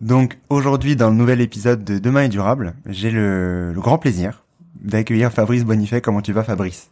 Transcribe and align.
Donc 0.00 0.38
aujourd'hui, 0.50 0.94
dans 0.94 1.10
le 1.10 1.16
nouvel 1.16 1.40
épisode 1.40 1.82
de 1.82 1.98
Demain 1.98 2.24
est 2.24 2.28
durable, 2.28 2.74
j'ai 2.86 3.10
le, 3.10 3.72
le 3.72 3.80
grand 3.80 3.98
plaisir 3.98 4.44
d'accueillir 4.80 5.32
Fabrice 5.32 5.64
Bonifay. 5.64 6.00
Comment 6.00 6.20
tu 6.20 6.32
vas, 6.32 6.44
Fabrice? 6.44 6.90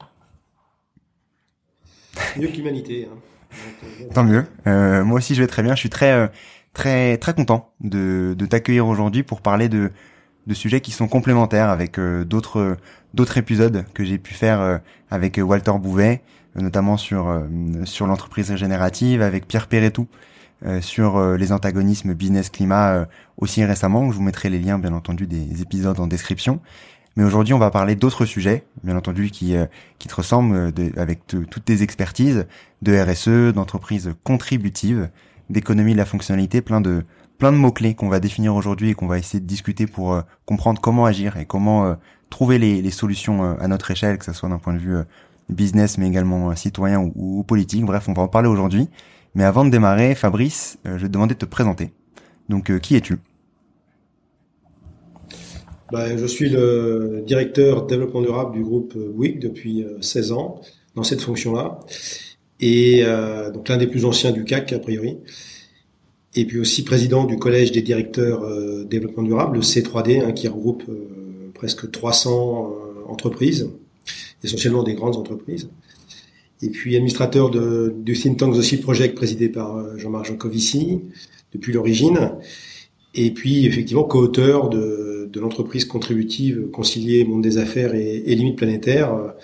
Mieux 2.37 2.49
que 2.49 2.57
l'humanité. 2.57 3.09
Hein. 3.11 3.57
Tant 4.15 4.25
mieux. 4.25 4.47
Euh, 4.67 5.05
moi 5.05 5.19
aussi, 5.19 5.35
je 5.35 5.43
vais 5.43 5.47
très 5.47 5.63
bien. 5.63 5.75
Je 5.75 5.81
suis 5.81 5.91
très 5.91 6.13
euh, 6.13 6.27
très 6.73 7.19
très 7.19 7.35
content 7.35 7.73
de, 7.81 8.35
de 8.37 8.47
t'accueillir 8.47 8.87
aujourd'hui 8.87 9.23
pour 9.23 9.43
parler 9.43 9.69
de 9.69 9.93
de 10.47 10.55
sujets 10.55 10.81
qui 10.81 10.91
sont 10.91 11.07
complémentaires 11.07 11.69
avec 11.69 11.99
euh, 11.99 12.25
d'autres 12.25 12.77
d'autres 13.13 13.39
épisodes 13.39 13.85
que 13.95 14.03
j'ai 14.03 14.19
pu 14.19 14.35
faire 14.35 14.61
euh, 14.61 14.79
avec 15.11 15.39
Walter 15.41 15.73
Bouvet, 15.79 16.23
notamment 16.57 16.97
sur 16.97 17.45
sur 17.85 18.07
l'entreprise 18.07 18.51
régénérative, 18.51 19.23
avec 19.23 19.47
Pierre 19.47 19.69
Perretou 19.69 20.09
sur 20.81 21.37
les 21.37 21.53
antagonismes 21.53 22.15
business 22.15 22.51
climat 22.51 23.07
aussi 23.39 23.65
récemment. 23.65 24.11
Je 24.11 24.17
vous 24.17 24.23
mettrai 24.23 24.51
les 24.51 24.59
liens 24.59 24.79
bien 24.79 24.93
entendu 24.93 25.27
des 25.27 25.63
épisodes 25.63 25.99
en 26.01 26.07
description. 26.07 26.61
Mais 27.17 27.23
aujourd'hui, 27.23 27.55
on 27.55 27.59
va 27.59 27.71
parler 27.71 27.95
d'autres 27.95 28.25
sujets, 28.25 28.65
bien 28.83 28.97
entendu, 28.97 29.31
qui 29.31 29.55
qui 29.99 30.09
te 30.09 30.15
ressemblent 30.15 30.73
de, 30.73 30.93
avec 30.99 31.27
toutes 31.27 31.65
tes 31.65 31.83
expertises 31.83 32.47
de 32.83 32.99
RSE, 32.99 33.55
d'entreprises 33.55 34.15
contributives, 34.25 35.09
d'économie 35.51 35.93
de 35.93 35.99
la 35.99 36.07
fonctionnalité, 36.07 36.61
plein 36.63 36.81
de 36.81 37.05
plein 37.39 37.53
de 37.53 37.57
mots 37.57 37.73
clés 37.73 37.95
qu'on 37.95 38.09
va 38.09 38.21
définir 38.21 38.55
aujourd'hui 38.55 38.91
et 38.91 38.95
qu'on 38.95 39.07
va 39.07 39.19
essayer 39.19 39.41
de 39.41 39.47
discuter 39.47 39.87
pour 39.87 40.13
euh, 40.13 40.23
comprendre 40.47 40.81
comment 40.81 41.05
agir 41.05 41.37
et 41.37 41.47
comment 41.47 41.87
euh, 41.87 41.95
trouver 42.31 42.59
les, 42.59 42.81
les 42.81 42.91
solutions 42.91 43.45
euh, 43.45 43.55
à 43.61 43.69
notre 43.69 43.91
échelle, 43.91 44.19
que 44.19 44.25
ce 44.25 44.33
soit 44.33 44.49
d'un 44.49 44.59
point 44.59 44.75
de 44.75 44.79
vue 44.79 44.97
business 45.49 45.99
mais 45.99 46.07
également 46.07 46.55
citoyen 46.57 47.01
ou, 47.01 47.13
ou, 47.15 47.43
politique. 47.43 47.85
Bref, 47.85 48.09
on 48.09 48.13
va 48.13 48.23
en 48.23 48.29
parler 48.29 48.49
aujourd'hui. 48.49 48.89
Mais 49.35 49.45
avant 49.45 49.65
de 49.65 49.71
démarrer, 49.71 50.15
Fabrice, 50.15 50.79
je 50.85 50.91
vais 50.91 51.09
te 51.09 51.13
demander 51.13 51.35
de 51.35 51.39
te 51.41 51.45
présenter. 51.45 51.93
Donc, 52.49 52.79
qui 52.81 52.97
es-tu? 52.97 53.19
Bah, 55.91 56.17
Je 56.17 56.27
suis 56.27 56.49
le 56.49 57.23
directeur 57.27 57.87
développement 57.87 58.23
durable 58.23 58.53
du 58.53 58.63
groupe 58.63 58.95
WIC 58.97 59.41
depuis 59.41 59.85
16 60.01 60.33
ans 60.33 60.61
dans 60.95 61.03
cette 61.03 61.21
fonction-là. 61.21 61.81
Et 62.61 63.03
euh, 63.05 63.51
donc 63.51 63.69
l'un 63.69 63.77
des 63.77 63.87
plus 63.87 64.05
anciens 64.05 64.33
du 64.33 64.45
CAC 64.45 64.73
a 64.73 64.79
priori, 64.79 65.19
et 66.35 66.45
puis 66.45 66.59
aussi 66.59 66.85
président 66.85 67.25
du 67.25 67.37
collège 67.37 67.73
des 67.73 67.83
directeurs 67.83 68.45
euh, 68.45 68.85
développement 68.85 69.23
durable, 69.23 69.57
le 69.57 69.63
C3D, 69.63 70.25
hein, 70.25 70.33
qui 70.33 70.49
regroupe 70.49 70.85
euh, 70.89 71.51
presque 71.55 71.91
300 71.91 72.73
euh, 72.73 73.13
entreprises, 73.13 73.71
essentiellement 74.43 74.83
des 74.83 74.95
grandes 74.95 75.17
entreprises, 75.17 75.69
et 76.63 76.71
puis 76.71 76.95
administrateur 76.95 77.51
du 77.51 78.15
think 78.15 78.39
tank 78.39 78.55
The 78.55 78.81
Project 78.81 79.15
présidé 79.15 79.49
par 79.49 79.77
euh, 79.77 79.97
Jean-Marc 79.97 80.27
Jancovici 80.27 81.01
depuis 81.53 81.73
l'origine, 81.73 82.33
et 83.15 83.33
puis 83.33 83.67
effectivement 83.67 84.05
co-auteur 84.05 84.69
de, 84.69 85.31
l'entreprise 85.37 85.85
contributive 85.85 86.71
concilier 86.71 87.25
monde 87.25 87.43
des 87.43 87.59
affaires 87.59 87.93
et, 87.95 88.23
limites 88.37 88.57
planétaires 88.57 89.35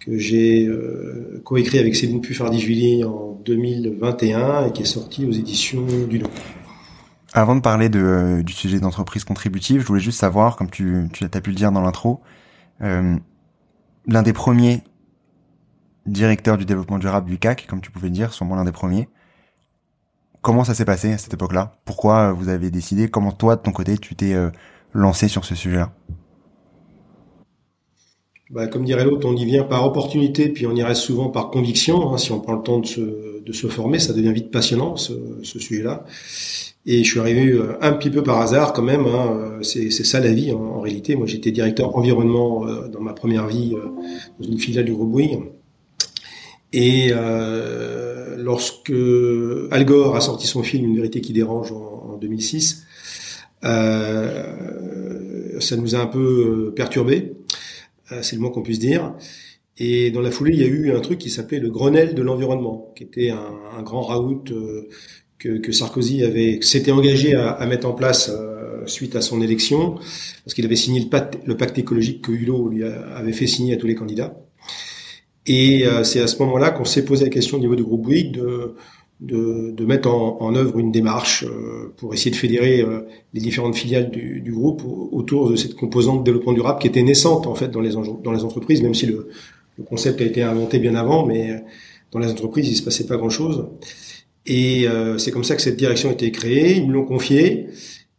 que 0.00 0.16
j'ai 0.16 0.66
euh, 0.66 1.42
coécrit 1.44 1.78
avec 1.78 1.94
Céline 1.94 2.22
Puffardi-Juilly 2.22 3.04
en 3.04 3.38
2021 3.44 4.68
et 4.68 4.72
qui 4.72 4.82
est 4.82 4.86
sorti 4.86 5.26
aux 5.26 5.32
éditions 5.32 5.84
du 6.08 6.20
Nom. 6.20 6.30
Avant 7.32 7.54
de 7.56 7.60
parler 7.60 7.90
euh, 7.94 8.42
du 8.42 8.52
sujet 8.52 8.80
d'entreprise 8.80 9.24
contributive, 9.24 9.82
je 9.82 9.86
voulais 9.86 10.00
juste 10.00 10.18
savoir, 10.18 10.56
comme 10.56 10.70
tu, 10.70 11.06
as 11.20 11.40
pu 11.40 11.50
le 11.50 11.56
dire 11.56 11.70
dans 11.72 11.82
l'intro, 11.82 12.20
euh, 12.80 13.16
l'un 14.06 14.22
des 14.22 14.32
premiers 14.32 14.80
directeurs 16.06 16.56
du 16.58 16.64
développement 16.64 16.98
durable 16.98 17.28
du 17.28 17.38
CAC, 17.38 17.66
comme 17.66 17.80
tu 17.80 17.90
pouvais 17.90 18.08
le 18.08 18.14
dire, 18.14 18.32
sûrement 18.32 18.56
l'un 18.56 18.64
des 18.64 18.72
premiers. 18.72 19.08
Comment 20.42 20.64
ça 20.64 20.74
s'est 20.74 20.84
passé 20.84 21.12
à 21.12 21.18
cette 21.18 21.34
époque-là? 21.34 21.78
Pourquoi 21.84 22.32
vous 22.32 22.48
avez 22.48 22.70
décidé 22.70 23.08
Comment 23.08 23.32
toi, 23.32 23.56
de 23.56 23.62
ton 23.62 23.72
côté, 23.72 23.98
tu 23.98 24.14
t'es 24.14 24.34
euh, 24.34 24.50
lancé 24.92 25.28
sur 25.28 25.44
ce 25.44 25.54
sujet-là? 25.54 25.92
Bah, 28.50 28.68
comme 28.68 28.84
dirait 28.84 29.04
l'autre, 29.04 29.26
on 29.28 29.34
y 29.34 29.44
vient 29.44 29.64
par 29.64 29.84
opportunité, 29.84 30.48
puis 30.48 30.68
on 30.68 30.76
y 30.76 30.82
reste 30.82 31.00
souvent 31.00 31.30
par 31.30 31.50
conviction. 31.50 32.12
Hein. 32.12 32.18
Si 32.18 32.30
on 32.30 32.38
prend 32.38 32.54
le 32.54 32.62
temps 32.62 32.78
de 32.78 32.86
se, 33.52 33.66
former, 33.66 33.98
ça 33.98 34.12
devient 34.12 34.32
vite 34.32 34.52
passionnant, 34.52 34.96
ce, 34.96 35.12
sujet-là. 35.42 36.04
Et 36.88 37.02
je 37.02 37.10
suis 37.10 37.18
arrivé 37.18 37.50
euh, 37.50 37.76
un 37.80 37.92
petit 37.92 38.10
peu 38.10 38.22
par 38.22 38.40
hasard 38.40 38.72
quand 38.72 38.82
même. 38.82 39.04
Hein. 39.06 39.58
C'est 39.62 39.90
ça 39.90 40.20
la 40.20 40.32
vie 40.32 40.52
en, 40.52 40.80
réalité. 40.80 41.16
Moi, 41.16 41.26
j'étais 41.26 41.50
directeur 41.50 41.96
environnement 41.96 42.64
euh, 42.64 42.86
dans 42.86 43.00
ma 43.00 43.14
première 43.14 43.48
vie 43.48 43.74
euh, 43.74 43.88
dans 44.38 44.46
une 44.48 44.58
filiale 44.58 44.84
du 44.84 44.92
groupe. 44.92 45.20
Et 46.72 47.10
euh, 47.12 48.36
lorsque 48.38 48.92
Al 49.70 49.84
Gore 49.84 50.16
a 50.16 50.20
sorti 50.20 50.46
son 50.46 50.62
film 50.62 50.84
Une 50.84 50.96
vérité 50.96 51.20
qui 51.20 51.32
dérange 51.32 51.72
en, 51.72 52.10
en 52.12 52.16
2006, 52.16 52.84
euh, 53.64 55.60
ça 55.60 55.76
nous 55.76 55.94
a 55.94 55.98
un 55.98 56.06
peu 56.06 56.72
perturbé. 56.74 57.32
Euh, 58.12 58.20
c'est 58.22 58.36
le 58.36 58.42
moins 58.42 58.50
qu'on 58.50 58.62
puisse 58.62 58.78
dire. 58.78 59.14
Et 59.78 60.10
dans 60.10 60.20
la 60.20 60.30
foulée, 60.30 60.52
il 60.54 60.60
y 60.60 60.64
a 60.64 60.68
eu 60.68 60.92
un 60.92 61.00
truc 61.00 61.18
qui 61.18 61.30
s'appelait 61.30 61.58
le 61.58 61.70
Grenelle 61.70 62.14
de 62.14 62.22
l'environnement, 62.22 62.92
qui 62.96 63.02
était 63.02 63.30
un, 63.30 63.82
grand 63.82 64.02
raout 64.02 64.44
euh, 64.50 64.88
que, 65.38 65.72
Sarkozy 65.72 66.24
avait 66.24 66.60
s'était 66.62 66.92
engagé 66.92 67.34
à, 67.34 67.64
mettre 67.66 67.86
en 67.86 67.92
place 67.92 68.30
euh, 68.30 68.86
suite 68.86 69.16
à 69.16 69.20
son 69.20 69.42
élection, 69.42 69.96
parce 70.44 70.54
qu'il 70.54 70.64
avait 70.64 70.76
signé 70.76 71.00
le 71.00 71.56
pacte, 71.56 71.78
écologique 71.78 72.22
que 72.22 72.32
Hulot 72.32 72.68
lui 72.68 72.84
avait 72.84 73.32
fait 73.32 73.46
signer 73.46 73.74
à 73.74 73.76
tous 73.76 73.86
les 73.86 73.94
candidats. 73.94 74.45
Et 75.46 75.86
euh, 75.86 76.04
c'est 76.04 76.20
à 76.20 76.26
ce 76.26 76.38
moment-là 76.42 76.70
qu'on 76.70 76.84
s'est 76.84 77.04
posé 77.04 77.24
la 77.24 77.30
question 77.30 77.58
au 77.58 77.60
niveau 77.60 77.76
du 77.76 77.84
groupe 77.84 78.02
Bouygues 78.02 78.32
de 78.32 78.74
de, 79.20 79.70
de, 79.70 79.86
mettre 79.86 80.10
en, 80.10 80.36
en, 80.42 80.54
œuvre 80.56 80.78
une 80.78 80.92
démarche 80.92 81.44
euh, 81.44 81.92
pour 81.96 82.12
essayer 82.12 82.30
de 82.30 82.36
fédérer 82.36 82.82
euh, 82.82 83.00
les 83.32 83.40
différentes 83.40 83.74
filiales 83.74 84.10
du, 84.10 84.42
du, 84.42 84.52
groupe 84.52 84.82
autour 84.84 85.50
de 85.50 85.56
cette 85.56 85.74
composante 85.74 86.22
développement 86.22 86.52
durable 86.52 86.78
qui 86.80 86.86
était 86.86 87.02
naissante 87.02 87.46
en 87.46 87.54
fait 87.54 87.68
dans 87.68 87.80
les, 87.80 87.92
dans 87.92 88.32
les 88.32 88.44
entreprises, 88.44 88.82
même 88.82 88.92
si 88.94 89.06
le, 89.06 89.28
le, 89.78 89.84
concept 89.84 90.20
a 90.20 90.24
été 90.24 90.42
inventé 90.42 90.78
bien 90.78 90.94
avant, 90.94 91.24
mais 91.24 91.62
dans 92.12 92.18
les 92.18 92.30
entreprises 92.30 92.68
il 92.68 92.76
se 92.76 92.82
passait 92.82 93.06
pas 93.06 93.16
grand-chose. 93.16 93.66
Et 94.46 94.86
euh, 94.86 95.18
c'est 95.18 95.30
comme 95.30 95.44
ça 95.44 95.56
que 95.56 95.62
cette 95.62 95.76
direction 95.76 96.10
a 96.10 96.12
été 96.12 96.30
créée. 96.30 96.76
Ils 96.76 96.86
me 96.86 96.92
l'ont 96.92 97.04
confiée. 97.04 97.68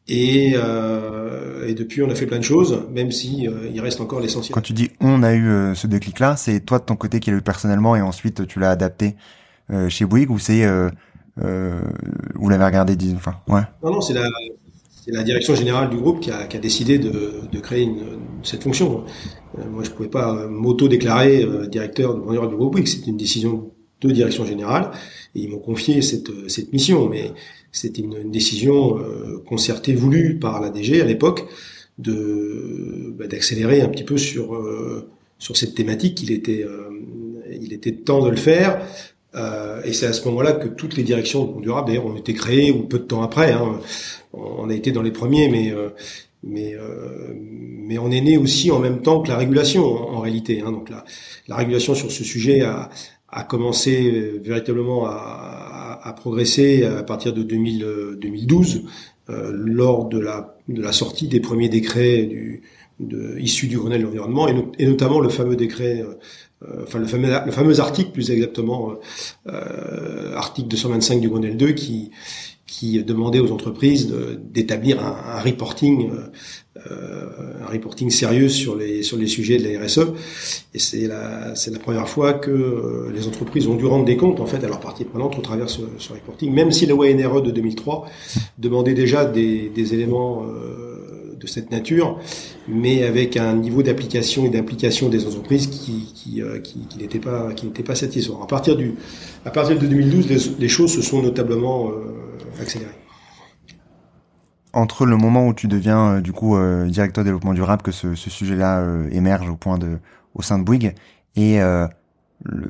Et, 0.10 0.54
euh, 0.56 1.68
et, 1.68 1.74
depuis, 1.74 2.02
on 2.02 2.10
a 2.10 2.16
fait 2.16 2.28
plein 2.28 2.38
de 2.40 2.44
choses, 2.44 2.86
même 2.94 3.12
si 3.12 3.48
euh, 3.48 3.70
il 3.74 3.82
reste 3.82 4.00
encore 4.00 4.22
l'essentiel. 4.22 4.54
Quand 4.54 4.62
tu 4.62 4.74
dis 4.74 4.92
on 5.02 5.22
a 5.22 5.34
eu 5.34 5.76
ce 5.76 5.86
déclic-là, 5.88 6.38
c'est 6.38 6.62
toi 6.62 6.80
de 6.80 6.86
ton 6.86 6.96
côté 6.96 7.20
qui 7.20 7.30
l'a 7.32 7.38
eu 7.38 7.42
personnellement 7.42 7.96
et 7.96 8.02
ensuite 8.02 8.48
tu 8.48 8.60
l'as 8.60 8.72
adapté 8.72 9.16
euh, 9.72 9.90
chez 9.90 10.06
Bouygues 10.06 10.32
ou 10.32 10.40
c'est 10.40 10.64
euh, 10.64 10.90
euh, 11.44 11.82
vous 12.36 12.50
l'avez 12.50 12.64
regardé 12.64 12.96
enfin 13.16 13.36
ouais 13.50 13.62
non 13.84 13.92
non 13.92 14.02
c'est 14.02 14.14
la 14.14 14.26
c'est 14.90 15.12
la 15.12 15.24
direction 15.24 15.56
générale 15.56 15.90
du 15.90 15.98
groupe 15.98 16.20
qui 16.20 16.32
a, 16.32 16.46
qui 16.48 16.58
a 16.58 16.60
décidé 16.60 17.00
de, 17.00 17.42
de 17.50 17.60
créer 17.60 17.84
une, 17.84 18.20
cette 18.44 18.64
fonction. 18.64 19.06
Euh, 19.58 19.62
moi, 19.70 19.82
je 19.84 19.90
pouvais 19.90 20.10
pas 20.10 20.48
m'auto-déclarer 20.48 21.44
euh, 21.44 21.66
directeur 21.66 22.14
du 22.16 22.56
groupe 22.56 22.74
Bouygues. 22.74 22.88
C'était 22.88 23.12
une 23.12 23.16
décision 23.16 23.72
de 24.02 24.12
direction 24.12 24.46
générale 24.46 24.92
et 25.34 25.42
ils 25.44 25.50
m'ont 25.50 25.60
confié 25.60 26.02
cette, 26.02 26.50
cette 26.50 26.74
mission. 26.74 27.08
Mais 27.08 27.32
c'était 27.72 28.02
une, 28.02 28.18
une, 28.18 28.32
décision 28.32 29.00
euh, 29.00 29.44
concertée, 29.46 29.94
voulue 29.94 30.40
par 30.40 30.62
la 30.62 30.70
DG 30.70 31.02
à 31.02 31.06
l'époque, 31.06 31.46
de 31.98 33.14
bah, 33.18 33.28
d'accélérer 33.28 33.82
un 33.82 33.90
petit 33.90 34.04
peu 34.04 34.18
sur 34.18 34.62
sur 35.40 35.58
cette 35.58 35.76
thématique. 35.76 36.22
Il 36.22 36.32
était 36.32 36.66
il 37.62 37.74
était 37.74 37.94
temps 37.94 38.24
de 38.24 38.30
le 38.30 38.38
faire. 38.38 38.82
Euh, 39.36 39.82
et 39.84 39.94
c'est 39.94 40.08
à 40.08 40.14
ce 40.14 40.26
moment-là 40.28 40.54
que 40.54 40.68
toutes 40.68 40.96
les 40.96 41.04
directions 41.04 41.46
de 41.46 41.62
durable, 41.62 41.88
d'ailleurs, 41.88 42.06
ont 42.06 42.16
été 42.16 42.34
créées 42.34 42.72
ou 42.72 42.84
peu 42.84 43.00
de 43.00 43.04
temps 43.04 43.22
après. 43.22 43.52
Hein. 43.52 43.80
On 44.34 44.70
a 44.70 44.74
été 44.74 44.92
dans 44.92 45.02
les 45.02 45.12
premiers, 45.12 45.50
mais 45.50 45.72
euh, 45.72 45.90
mais 46.44 46.76
euh, 46.76 47.34
mais 47.36 47.98
on 47.98 48.12
est 48.12 48.22
né 48.22 48.38
aussi 48.38 48.72
en 48.72 48.80
même 48.80 49.02
temps 49.02 49.22
que 49.22 49.30
la 49.30 49.38
régulation 49.38 49.84
en, 49.86 50.20
réalité. 50.22 50.62
Hein. 50.62 50.72
Donc 50.72 50.90
la, 50.90 51.06
la 51.48 51.56
régulation 51.56 51.94
sur 51.94 52.12
ce 52.12 52.24
sujet 52.24 52.62
a, 52.62 52.90
a 53.30 53.44
commencé 53.44 54.40
véritablement 54.42 55.06
à, 55.06 56.00
à, 56.04 56.14
progresser 56.14 56.84
à 56.84 57.04
partir 57.04 57.34
de 57.34 57.44
2000, 57.44 58.18
2012 58.22 58.84
euh, 59.30 59.52
lors 59.54 60.06
de 60.06 60.20
la 60.20 60.58
de 60.70 60.82
la 60.82 60.94
sortie 60.94 61.28
des 61.28 61.40
premiers 61.40 61.70
décrets 61.70 62.24
du 62.24 62.62
de, 63.00 63.38
issus 63.40 63.68
du 63.68 63.78
Grenelle 63.78 64.02
de 64.02 64.06
l'environnement 64.06 64.48
et, 64.48 64.86
notamment 64.86 65.20
le 65.20 65.30
fameux 65.30 65.56
décret 65.56 66.02
euh, 66.02 66.84
enfin 66.84 67.00
le 67.00 67.06
fameux, 67.06 67.30
le 67.46 67.52
fameux 67.52 67.80
article 67.80 68.12
plus 68.12 68.32
exactement, 68.32 68.92
euh, 68.92 69.52
euh 69.52 70.36
article 70.36 70.70
225 70.70 71.20
du 71.20 71.30
Grenelle 71.30 71.58
2 71.58 71.72
qui 71.74 72.12
qui 72.66 73.02
demandait 73.04 73.40
aux 73.40 73.52
entreprises 73.52 74.14
d'établir 74.42 75.04
un, 75.04 75.38
un, 75.38 75.40
reporting, 75.40 76.12
euh, 76.12 76.28
un 76.86 77.72
reporting 77.72 78.10
sérieux 78.10 78.50
sur 78.50 78.76
les 78.76 79.04
sur 79.04 79.18
les 79.18 79.28
sujets 79.28 79.58
de 79.58 79.68
la 79.68 79.86
RSE. 79.86 80.14
Et 80.74 80.80
c'est 80.80 81.08
la 81.08 81.56
c'est 81.56 81.72
la 81.72 81.80
première 81.80 82.08
fois 82.08 82.34
que 82.34 83.10
les 83.14 83.28
entreprises 83.28 83.68
ont 83.68 83.76
dû 83.76 83.86
rendre 83.86 84.06
des 84.06 84.18
comptes 84.18 84.40
en 84.40 84.46
fait 84.46 84.64
à 84.64 84.68
leurs 84.68 84.80
parties 84.80 85.06
prenantes 85.06 85.38
au 85.38 85.42
travers 85.42 85.70
ce, 85.70 85.82
ce 85.98 86.14
reporting, 86.14 86.54
même 86.54 86.72
si 86.72 86.86
la 86.86 86.94
loi 86.94 87.12
NRE 87.14 87.42
de 87.42 87.52
2003 87.52 88.10
demandait 88.58 88.94
déjà 88.94 89.26
des, 89.26 89.70
des 89.74 89.94
éléments 89.94 90.46
de 91.40 91.48
cette 91.48 91.72
nature, 91.72 92.20
mais 92.68 93.04
avec 93.04 93.38
un 93.38 93.56
niveau 93.56 93.84
d'application 93.84 94.46
et 94.46 94.50
d'implication 94.50 95.10
des 95.10 95.26
entreprises 95.26 95.68
qui, 95.68 96.12
qui, 96.14 96.42
euh, 96.42 96.60
qui, 96.60 96.80
qui 96.88 96.98
n'était 96.98 97.20
pas, 97.20 97.54
qui 97.54 97.66
n'était 97.66 97.84
pas 97.84 97.96
satisfaisant. 97.96 98.42
À 98.42 98.48
partir 98.48 98.76
du, 98.76 98.96
à 99.46 99.52
partir 99.52 99.78
de 99.78 99.86
2012, 99.86 100.30
les, 100.30 100.38
les 100.60 100.68
choses 100.68 100.94
se 100.94 101.02
sont 101.02 101.22
notablement 101.22 101.90
euh, 101.90 102.62
accélérées. 102.62 102.92
Entre 104.78 105.08
le 105.08 105.18
moment 105.18 105.48
où 105.48 105.56
tu 105.56 105.68
deviens 105.68 106.12
euh, 106.12 106.22
du 106.22 106.34
coup 106.34 106.56
euh, 106.56 106.86
directeur 106.86 107.24
développement 107.24 107.56
durable, 107.56 107.82
que 107.82 107.92
ce, 107.92 108.14
sujet-là 108.14 108.82
euh, 108.82 109.10
émerge 109.12 109.50
au 109.50 109.56
point 109.56 109.80
de, 109.80 109.98
au 110.36 110.44
sein 110.44 110.60
de 110.60 110.64
Bouygues, 110.64 110.94
et 111.36 111.60
le, 112.44 112.70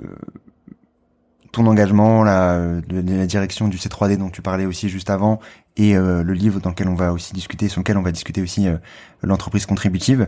ton 1.51 1.65
engagement, 1.65 2.24
la, 2.24 2.59
la 2.89 3.25
direction 3.25 3.68
du 3.68 3.77
C3D 3.77 4.18
dont 4.18 4.30
tu 4.30 4.42
parlais 4.42 4.65
aussi 4.65 4.89
juste 4.89 5.09
avant, 5.09 5.39
et 5.77 5.95
euh, 5.95 6.24
le 6.24 6.33
livre 6.33 6.59
dans 6.59 6.69
lequel 6.69 6.88
on 6.88 6.95
va 6.95 7.13
aussi 7.13 7.33
discuter, 7.33 7.68
sur 7.68 7.81
lequel 7.81 7.98
on 7.98 8.01
va 8.01 8.12
discuter 8.12 8.42
aussi 8.42 8.68
euh, 8.68 8.77
l'entreprise 9.21 9.65
contributive. 9.65 10.27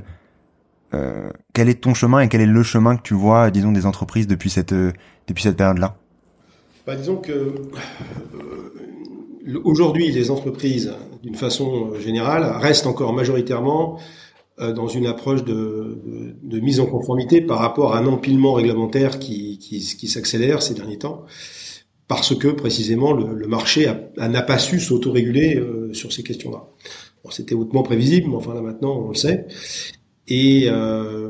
Euh, 0.93 1.29
quel 1.53 1.69
est 1.69 1.81
ton 1.81 1.93
chemin 1.93 2.19
et 2.19 2.29
quel 2.29 2.41
est 2.41 2.45
le 2.45 2.63
chemin 2.63 2.95
que 2.97 3.01
tu 3.01 3.13
vois, 3.13 3.51
disons, 3.51 3.71
des 3.71 3.85
entreprises 3.85 4.27
depuis 4.27 4.49
cette 4.49 4.73
depuis 4.73 5.43
cette 5.43 5.57
période-là? 5.57 5.95
Bah, 6.87 6.95
Disons 6.95 7.17
que 7.17 7.53
aujourd'hui, 9.63 10.11
les 10.11 10.31
entreprises, 10.31 10.93
d'une 11.23 11.35
façon 11.35 11.93
générale, 11.99 12.43
restent 12.59 12.87
encore 12.87 13.13
majoritairement 13.13 13.99
dans 14.57 14.87
une 14.87 15.05
approche 15.05 15.45
de, 15.45 15.97
mise 16.43 16.81
en 16.81 16.85
conformité 16.85 17.39
par 17.39 17.59
rapport 17.59 17.95
à 17.95 17.99
un 17.99 18.05
empilement 18.05 18.53
réglementaire 18.53 19.17
qui, 19.17 20.07
s'accélère 20.07 20.61
ces 20.61 20.73
derniers 20.73 20.97
temps 20.97 21.25
parce 22.09 22.35
que 22.35 22.47
précisément 22.47 23.13
le, 23.13 23.47
marché 23.47 23.89
n'a 24.17 24.41
pas 24.41 24.57
su 24.57 24.79
s'autoréguler 24.81 25.55
euh, 25.55 25.93
sur 25.93 26.11
ces 26.11 26.23
questions-là. 26.23 26.65
C'était 27.29 27.53
hautement 27.53 27.83
prévisible, 27.83 28.29
mais 28.29 28.35
enfin 28.35 28.55
là 28.55 28.61
maintenant 28.61 29.03
on 29.05 29.09
le 29.09 29.15
sait. 29.15 29.45
Et, 30.27 30.65
euh, 30.67 31.29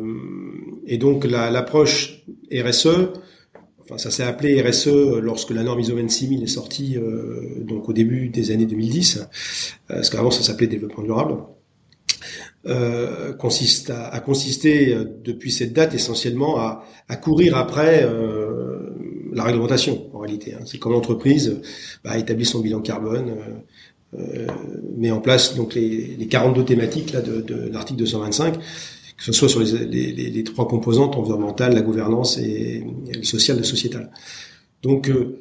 et 0.88 0.98
donc 0.98 1.26
l'approche 1.26 2.24
RSE, 2.52 3.12
ça 3.98 4.12
s'est 4.12 4.24
appelé 4.24 4.62
RSE 4.62 5.20
lorsque 5.22 5.52
la 5.52 5.64
norme 5.64 5.80
ISO 5.80 5.96
26000 5.96 6.44
est 6.44 6.48
sortie, 6.48 6.98
euh, 6.98 7.64
donc 7.64 7.90
au 7.90 7.94
début 7.94 8.30
des 8.30 8.52
années 8.52 8.66
2010, 8.66 9.18
euh, 9.20 9.24
parce 9.88 10.10
qu'avant 10.10 10.32
ça 10.32 10.44
s'appelait 10.44 10.68
développement 10.68 11.04
durable. 11.04 11.36
Euh, 12.68 13.34
consiste 13.34 13.90
à, 13.90 14.20
consister 14.20 14.94
euh, 14.94 15.06
depuis 15.24 15.50
cette 15.50 15.72
date 15.72 15.94
essentiellement 15.94 16.60
à, 16.60 16.84
courir 17.16 17.56
après 17.58 18.08
la 19.34 19.44
réglementation 19.44 20.10
en 20.14 20.20
réalité. 20.20 20.54
Hein. 20.54 20.64
C'est 20.66 20.78
comme 20.78 20.92
l'entreprise 20.92 21.60
bah, 22.04 22.18
établit 22.18 22.46
son 22.46 22.60
bilan 22.60 22.82
carbone, 22.82 23.34
met 24.98 25.10
en 25.10 25.22
place 25.22 25.56
donc 25.56 25.74
les, 25.74 26.16
les 26.18 26.28
42 26.28 26.66
thématiques 26.66 27.14
là 27.14 27.22
de, 27.22 27.42
de 27.42 27.70
l'article 27.70 28.00
225, 28.00 28.56
que 29.20 29.26
ce 29.26 29.32
soit 29.32 29.50
sur 29.50 29.60
les, 29.62 30.44
trois 30.44 30.68
composantes 30.68 31.16
environnementales, 31.16 31.74
la 31.74 31.82
gouvernance 31.82 32.38
et, 32.38 32.84
et 33.12 33.18
le 33.18 33.24
social, 33.24 33.58
le 33.58 33.64
sociétal. 33.64 34.10
Donc 34.82 35.10
euh, 35.10 35.38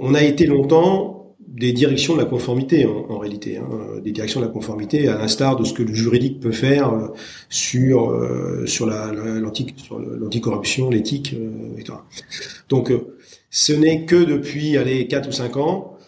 on 0.00 0.14
a 0.14 0.22
été 0.22 0.46
longtemps 0.46 1.22
des 1.52 1.72
directions 1.72 2.14
de 2.14 2.18
la 2.18 2.24
conformité 2.24 2.86
en, 2.86 3.18
réalité, 3.18 3.58
hein, 3.58 3.68
des 4.02 4.10
directions 4.10 4.40
de 4.40 4.46
la 4.46 4.50
conformité 4.50 5.08
à 5.08 5.18
l'instar 5.18 5.56
de 5.56 5.64
ce 5.64 5.74
que 5.74 5.82
le 5.82 5.92
juridique 5.92 6.40
peut 6.40 6.52
faire 6.52 6.92
euh, 6.92 7.08
sur 7.50 8.10
euh, 8.10 8.66
sur 8.66 8.86
la, 8.86 9.12
l'anticorruption, 9.12 10.88
l'éthique, 10.88 11.34
euh, 11.34 11.76
etc. 11.76 11.98
Donc 12.70 12.90
euh, 12.90 13.16
ce 13.50 13.72
n'est 13.72 14.06
que 14.06 14.16
depuis 14.16 14.78
allez 14.78 15.06
quatre 15.08 15.28
ou 15.28 15.32
cinq 15.32 15.58
ans 15.58 15.98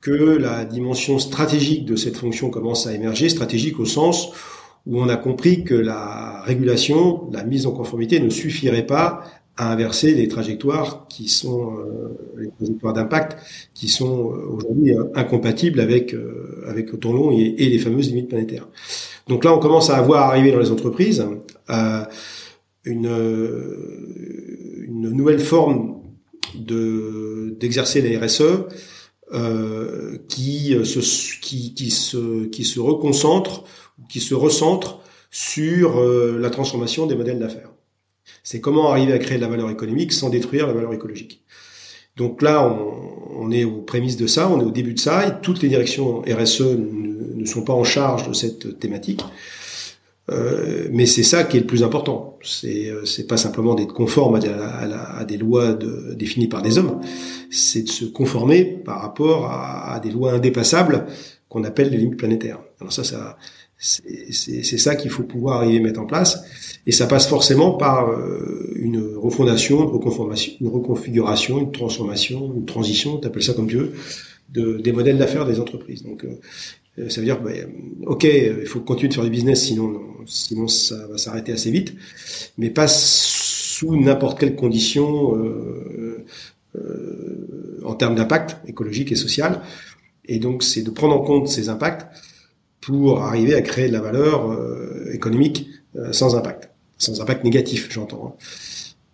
que 0.00 0.10
la 0.10 0.64
dimension 0.64 1.18
stratégique 1.18 1.84
de 1.84 1.94
cette 1.94 2.16
fonction 2.16 2.50
commence 2.50 2.86
à 2.86 2.94
émerger, 2.94 3.28
stratégique 3.28 3.78
au 3.78 3.84
sens 3.84 4.32
où 4.86 5.00
on 5.00 5.08
a 5.08 5.16
compris 5.16 5.64
que 5.64 5.74
la 5.74 6.42
régulation, 6.42 7.30
la 7.32 7.44
mise 7.44 7.66
en 7.66 7.72
conformité 7.72 8.20
ne 8.20 8.30
suffirait 8.30 8.86
pas 8.86 9.24
à 9.56 9.72
inverser 9.72 10.14
les 10.14 10.26
trajectoires 10.26 11.06
qui 11.08 11.28
sont 11.28 11.76
euh, 11.76 12.16
les 12.38 12.50
trajectoires 12.50 12.94
d'impact 12.94 13.36
qui 13.74 13.88
sont 13.88 14.32
euh, 14.32 14.46
aujourd'hui 14.48 14.94
euh, 14.94 15.04
incompatibles 15.14 15.80
avec 15.80 16.16
avec 16.66 16.92
le 16.92 16.98
temps 16.98 17.12
long 17.12 17.30
et, 17.32 17.54
les 17.56 17.78
fameuses 17.78 18.08
limites 18.08 18.28
planétaires. 18.28 18.68
Donc 19.28 19.44
là, 19.44 19.54
on 19.54 19.58
commence 19.58 19.90
à 19.90 20.00
voir 20.00 20.28
arriver 20.30 20.52
dans 20.52 20.60
les 20.60 20.70
entreprises 20.70 21.26
une 22.84 23.10
une 24.88 25.10
nouvelle 25.10 25.40
forme 25.40 26.00
de 26.54 27.56
d'exercer 27.60 28.00
la 28.00 28.18
RSE 28.18 28.42
euh, 29.32 30.18
qui 30.28 30.74
se 30.84 31.40
qui 31.40 31.72
qui 31.74 31.90
se 31.90 32.46
qui 32.46 32.64
se 32.64 32.80
reconcentre 32.80 33.62
qui 34.08 34.20
se 34.20 34.34
recentre 34.34 35.00
sur 35.30 36.00
la 36.00 36.50
transformation 36.50 37.06
des 37.06 37.14
modèles 37.14 37.38
d'affaires. 37.38 37.70
C'est 38.42 38.60
comment 38.60 38.90
arriver 38.90 39.12
à 39.12 39.18
créer 39.18 39.36
de 39.36 39.42
la 39.42 39.48
valeur 39.48 39.70
économique 39.70 40.12
sans 40.12 40.30
détruire 40.30 40.66
la 40.66 40.72
valeur 40.72 40.92
écologique. 40.92 41.44
Donc 42.16 42.42
là, 42.42 42.68
on, 43.38 43.50
est 43.50 43.64
aux 43.64 43.80
prémices 43.80 44.16
de 44.16 44.26
ça, 44.26 44.48
on 44.50 44.60
est 44.60 44.64
au 44.64 44.70
début 44.70 44.94
de 44.94 44.98
ça, 44.98 45.26
et 45.26 45.30
toutes 45.42 45.62
les 45.62 45.68
directions 45.68 46.22
RSE 46.22 46.76
ne, 46.76 47.44
sont 47.46 47.62
pas 47.62 47.72
en 47.72 47.84
charge 47.84 48.28
de 48.28 48.34
cette 48.34 48.78
thématique. 48.78 49.22
Euh, 50.30 50.88
mais 50.92 51.06
c'est 51.06 51.22
ça 51.22 51.44
qui 51.44 51.56
est 51.56 51.60
le 51.60 51.66
plus 51.66 51.82
important. 51.82 52.38
C'est 52.42 52.90
euh, 52.90 53.04
pas 53.28 53.36
simplement 53.36 53.74
d'être 53.74 53.94
conforme 53.94 54.36
à, 54.36 55.24
des 55.24 55.38
lois 55.38 55.72
définies 56.14 56.46
par 56.46 56.62
des 56.62 56.78
hommes, 56.78 57.00
c'est 57.50 57.82
de 57.82 57.88
se 57.88 58.04
conformer 58.04 58.64
par 58.64 59.00
rapport 59.00 59.46
à 59.46 59.98
des 60.00 60.10
lois 60.10 60.32
indépassables 60.32 61.06
qu'on 61.48 61.64
appelle 61.64 61.90
les 61.90 61.96
limites 61.96 62.18
planétaires. 62.18 62.60
Alors 62.80 62.92
ça, 62.92 63.02
ça 63.02 63.36
c'est 63.80 64.78
ça 64.78 64.94
qu'il 64.94 65.10
faut 65.10 65.22
pouvoir 65.22 65.62
arriver 65.62 65.78
à 65.78 65.82
mettre 65.82 66.00
en 66.00 66.06
place. 66.06 66.44
Et 66.86 66.92
ça 66.92 67.06
passe 67.06 67.26
forcément 67.26 67.72
par 67.72 68.10
euh, 68.10 68.72
une 68.76 69.16
refondation, 69.16 69.82
une 69.82 69.90
reconformation, 69.90 70.52
une 70.60 70.68
reconfiguration, 70.68 71.60
une 71.60 71.72
transformation, 71.72 72.52
une 72.54 72.66
transition, 72.66 73.18
tu 73.18 73.26
appelles 73.26 73.42
ça 73.42 73.54
comme 73.54 73.68
tu 73.68 73.76
veux, 73.76 73.92
de, 74.50 74.78
des 74.78 74.92
modèles 74.92 75.18
d'affaires 75.18 75.46
des 75.46 75.60
entreprises. 75.60 76.02
Donc, 76.02 76.24
euh, 76.24 77.08
ça 77.08 77.20
veut 77.20 77.26
dire, 77.26 77.40
bah, 77.40 77.50
ok, 78.06 78.24
il 78.24 78.66
faut 78.66 78.80
continuer 78.80 79.08
de 79.08 79.14
faire 79.14 79.24
du 79.24 79.30
business, 79.30 79.64
sinon, 79.64 80.00
sinon 80.26 80.68
ça 80.68 81.06
va 81.06 81.18
s'arrêter 81.18 81.52
assez 81.52 81.70
vite, 81.70 81.94
mais 82.58 82.70
pas 82.70 82.88
sous 82.88 83.96
n'importe 83.96 84.38
quelle 84.38 84.56
condition 84.56 85.36
euh, 85.36 86.24
euh, 86.76 87.80
en 87.84 87.94
termes 87.94 88.14
d'impact 88.14 88.58
écologique 88.66 89.12
et 89.12 89.16
social. 89.16 89.62
Et 90.26 90.38
donc, 90.38 90.62
c'est 90.62 90.82
de 90.82 90.90
prendre 90.90 91.14
en 91.14 91.20
compte 91.20 91.48
ces 91.48 91.68
impacts 91.68 92.06
pour 92.90 93.22
arriver 93.22 93.54
à 93.54 93.62
créer 93.62 93.86
de 93.88 93.92
la 93.92 94.00
valeur 94.00 94.50
euh, 94.50 95.10
économique 95.12 95.68
euh, 95.96 96.12
sans 96.12 96.34
impact, 96.34 96.70
sans 96.98 97.20
impact 97.20 97.44
négatif, 97.44 97.88
j'entends. 97.90 98.34
Hein. 98.34 98.44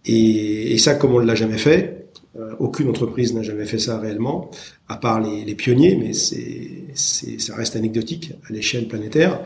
Et, 0.06 0.72
et, 0.72 0.78
ça, 0.78 0.94
comme 0.94 1.14
on 1.14 1.20
ne 1.20 1.26
l'a 1.26 1.34
jamais 1.34 1.58
fait, 1.58 2.06
aucune 2.58 2.88
entreprise 2.90 3.34
n'a 3.34 3.42
jamais 3.42 3.64
fait 3.64 3.78
ça 3.78 3.98
réellement, 3.98 4.50
à 4.88 4.96
part 4.96 5.20
les, 5.20 5.54
pionniers, 5.54 5.96
mais 5.96 6.12
ça 6.12 7.54
reste 7.56 7.76
anecdotique 7.76 8.34
à 8.48 8.52
l'échelle 8.52 8.88
planétaire. 8.88 9.40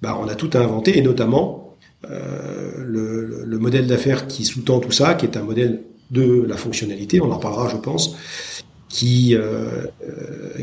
Bah, 0.00 0.18
on 0.20 0.26
a 0.28 0.34
tout 0.34 0.48
à 0.54 0.60
inventer, 0.60 0.96
et 0.96 1.02
notamment 1.02 1.76
euh, 2.10 2.72
le, 2.78 3.44
le, 3.44 3.58
modèle 3.58 3.86
d'affaires 3.86 4.26
qui 4.26 4.44
sous-tend 4.44 4.80
tout 4.80 4.90
ça, 4.90 5.14
qui 5.14 5.26
est 5.26 5.36
un 5.36 5.42
modèle 5.42 5.82
de 6.10 6.42
la 6.42 6.56
fonctionnalité, 6.56 7.20
on 7.20 7.30
en 7.30 7.38
parlera, 7.38 7.68
je 7.68 7.76
pense, 7.76 8.16
qui, 8.88 9.34
euh, 9.34 9.86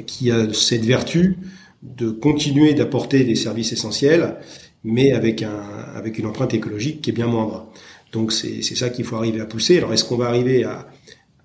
qui 0.05 0.31
a 0.31 0.51
cette 0.53 0.83
vertu 0.85 1.37
de 1.81 2.09
continuer 2.09 2.73
d'apporter 2.73 3.23
des 3.23 3.35
services 3.35 3.71
essentiels, 3.71 4.37
mais 4.83 5.11
avec, 5.11 5.43
un, 5.43 5.61
avec 5.95 6.17
une 6.19 6.25
empreinte 6.25 6.53
écologique 6.53 7.01
qui 7.01 7.09
est 7.09 7.13
bien 7.13 7.27
moindre. 7.27 7.67
Donc 8.11 8.31
c'est 8.31 8.61
ça 8.61 8.89
qu'il 8.89 9.05
faut 9.05 9.15
arriver 9.15 9.39
à 9.41 9.45
pousser. 9.45 9.77
Alors 9.77 9.93
est-ce 9.93 10.03
qu'on 10.03 10.17
va 10.17 10.27
arriver 10.27 10.63
à, 10.63 10.87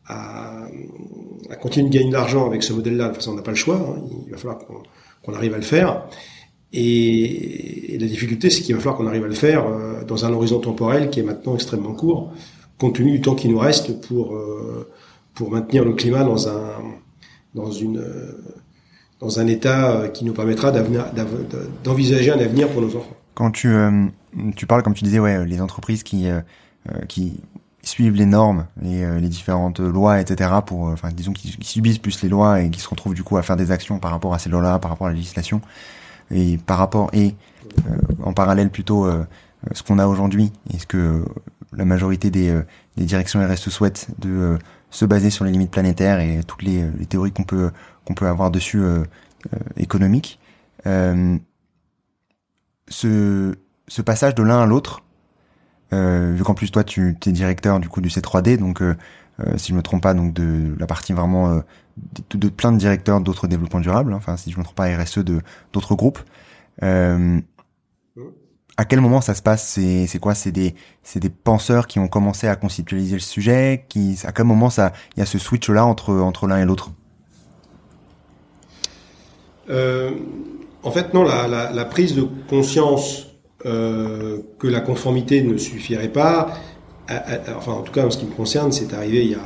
à, 0.06 0.66
à, 1.50 1.56
continuer 1.56 1.88
de 1.88 1.94
gagner 1.94 2.08
de 2.08 2.14
l'argent 2.14 2.46
avec 2.46 2.62
ce 2.62 2.72
modèle-là? 2.72 3.04
De 3.04 3.08
toute 3.10 3.16
façon, 3.16 3.32
on 3.32 3.36
n'a 3.36 3.42
pas 3.42 3.50
le 3.50 3.56
choix. 3.56 3.76
Hein. 3.76 4.02
Il 4.26 4.32
va 4.32 4.38
falloir 4.38 4.58
qu'on 5.22 5.34
arrive 5.34 5.54
à 5.54 5.58
le 5.58 5.62
faire. 5.62 6.06
Et, 6.72 7.96
la 8.00 8.06
difficulté, 8.06 8.50
c'est 8.50 8.62
qu'il 8.62 8.74
va 8.74 8.80
falloir 8.80 8.96
qu'on 8.96 9.06
arrive 9.06 9.24
à 9.24 9.28
le 9.28 9.34
faire 9.34 9.66
euh, 9.66 10.04
dans 10.04 10.24
un 10.24 10.32
horizon 10.32 10.58
temporel 10.58 11.10
qui 11.10 11.20
est 11.20 11.22
maintenant 11.22 11.54
extrêmement 11.54 11.94
court, 11.94 12.32
compte 12.78 12.96
tenu 12.96 13.12
du 13.12 13.20
temps 13.20 13.36
qui 13.36 13.48
nous 13.48 13.58
reste 13.58 14.00
pour, 14.00 14.34
euh, 14.34 14.90
pour 15.34 15.50
maintenir 15.50 15.84
le 15.84 15.92
climat 15.92 16.24
dans 16.24 16.48
un, 16.48 16.80
dans 17.54 17.70
une, 17.70 18.02
dans 19.24 19.40
un 19.40 19.46
état 19.46 20.08
qui 20.12 20.24
nous 20.24 20.34
permettra 20.34 20.70
d'envisager 21.82 22.30
un 22.30 22.38
avenir 22.38 22.68
pour 22.68 22.82
nos 22.82 22.94
enfants. 22.96 23.16
Quand 23.34 23.50
tu, 23.50 23.68
euh, 23.68 24.06
tu 24.54 24.66
parles, 24.66 24.82
comme 24.82 24.94
tu 24.94 25.02
disais, 25.02 25.18
ouais, 25.18 25.44
les 25.46 25.60
entreprises 25.60 26.02
qui, 26.02 26.28
euh, 26.28 26.40
euh, 26.92 27.00
qui 27.08 27.40
suivent 27.82 28.14
les 28.14 28.26
normes, 28.26 28.66
les, 28.82 29.28
différentes 29.28 29.80
lois, 29.80 30.20
etc. 30.20 30.50
Pour, 30.64 30.84
enfin, 30.84 31.08
disons 31.10 31.32
qui, 31.32 31.56
subissent 31.62 31.98
plus 31.98 32.22
les 32.22 32.28
lois 32.28 32.60
et 32.60 32.70
qui 32.70 32.80
se 32.80 32.88
retrouvent 32.88 33.14
du 33.14 33.22
coup 33.22 33.36
à 33.38 33.42
faire 33.42 33.56
des 33.56 33.70
actions 33.70 33.98
par 33.98 34.10
rapport 34.10 34.34
à 34.34 34.38
ces 34.38 34.50
lois-là, 34.50 34.78
par 34.78 34.90
rapport 34.90 35.06
à 35.06 35.10
la 35.10 35.16
législation 35.16 35.60
et 36.30 36.58
par 36.58 36.78
rapport 36.78 37.10
et 37.12 37.34
en 38.22 38.32
parallèle 38.32 38.70
plutôt 38.70 39.06
ce 39.72 39.82
qu'on 39.82 39.98
a 39.98 40.06
aujourd'hui 40.06 40.50
et 40.72 40.78
ce 40.78 40.86
que 40.86 41.26
la 41.76 41.84
majorité 41.84 42.30
des, 42.30 42.54
directions 42.96 43.46
RSE 43.46 43.68
souhaitent 43.68 44.06
de 44.18 44.58
se 44.88 45.04
baser 45.04 45.28
sur 45.28 45.44
les 45.44 45.50
limites 45.50 45.70
planétaires 45.70 46.20
et 46.20 46.40
toutes 46.46 46.62
les 46.62 46.86
théories 47.06 47.32
qu'on 47.32 47.44
peut 47.44 47.70
qu'on 48.04 48.14
peut 48.14 48.26
avoir 48.26 48.50
dessus 48.50 48.82
économiques. 49.76 50.38
Euh, 50.86 51.38
ce, 52.88 53.54
ce 53.88 54.02
passage 54.02 54.34
de 54.34 54.42
l'un 54.42 54.60
à 54.60 54.66
l'autre, 54.66 55.02
euh, 55.92 56.34
vu 56.36 56.42
qu'en 56.44 56.54
plus 56.54 56.70
toi 56.70 56.84
tu 56.84 57.16
es 57.26 57.32
directeur 57.32 57.80
du 57.80 57.88
coup 57.88 58.00
du 58.00 58.08
C3D, 58.08 58.58
donc 58.58 58.82
euh, 58.82 58.96
euh, 59.40 59.56
si 59.56 59.72
je 59.72 59.74
me 59.74 59.82
trompe 59.82 60.02
pas, 60.02 60.14
donc 60.14 60.32
de 60.34 60.74
la 60.78 60.86
partie 60.86 61.12
vraiment 61.12 61.50
euh, 61.50 61.60
de, 62.30 62.48
plein 62.48 62.72
de 62.72 62.78
directeurs 62.78 63.20
d'autres 63.20 63.46
développements 63.46 63.80
durables, 63.80 64.12
hein, 64.12 64.16
enfin 64.16 64.36
si 64.36 64.50
je 64.50 64.58
me 64.58 64.64
trompe 64.64 64.76
pas 64.76 64.94
RSE 64.94 65.18
de 65.18 65.40
d'autres 65.72 65.94
groupes. 65.94 66.20
Euh, 66.82 67.40
à 68.76 68.84
quel 68.84 69.00
moment 69.00 69.20
ça 69.20 69.34
se 69.34 69.42
passe? 69.42 69.66
C'est 69.66 70.06
c'est 70.06 70.18
quoi? 70.18 70.34
C'est 70.34 70.52
des 70.52 70.74
c'est 71.02 71.20
des 71.20 71.30
penseurs 71.30 71.86
qui 71.86 72.00
ont 72.00 72.08
commencé 72.08 72.48
à 72.48 72.56
conceptualiser 72.56 73.14
le 73.14 73.20
sujet? 73.20 73.86
Qui 73.88 74.18
à 74.24 74.32
quel 74.32 74.46
moment 74.46 74.70
ça 74.70 74.92
il 75.16 75.20
y 75.20 75.22
a 75.22 75.26
ce 75.26 75.38
switch 75.38 75.70
là 75.70 75.86
entre 75.86 76.12
entre 76.14 76.46
l'un 76.46 76.58
et 76.58 76.64
l'autre? 76.64 76.92
Euh, 79.70 80.10
en 80.82 80.90
fait, 80.90 81.14
non, 81.14 81.22
la, 81.24 81.48
la, 81.48 81.72
la 81.72 81.84
prise 81.84 82.14
de 82.14 82.26
conscience 82.48 83.28
euh, 83.66 84.38
que 84.58 84.66
la 84.66 84.80
conformité 84.80 85.42
ne 85.42 85.56
suffirait 85.56 86.12
pas, 86.12 86.52
enfin, 87.56 87.72
en 87.72 87.82
tout 87.82 87.92
cas, 87.92 88.04
en 88.04 88.10
ce 88.10 88.18
qui 88.18 88.26
me 88.26 88.32
concerne, 88.32 88.72
c'est 88.72 88.92
arrivé 88.92 89.24
il 89.24 89.30
y 89.30 89.34
a, 89.34 89.38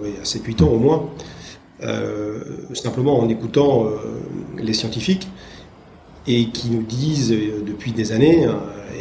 ouais, 0.00 0.14
a 0.20 0.24
7-8 0.24 0.64
ans 0.64 0.68
au 0.68 0.78
moins, 0.78 1.10
euh, 1.82 2.40
simplement 2.74 3.18
en 3.18 3.28
écoutant 3.28 3.86
euh, 3.86 3.96
les 4.58 4.72
scientifiques 4.72 5.28
et 6.26 6.46
qui 6.50 6.70
nous 6.70 6.82
disent 6.82 7.32
euh, 7.32 7.62
depuis 7.66 7.92
des 7.92 8.12
années, 8.12 8.46
euh, 8.46 8.52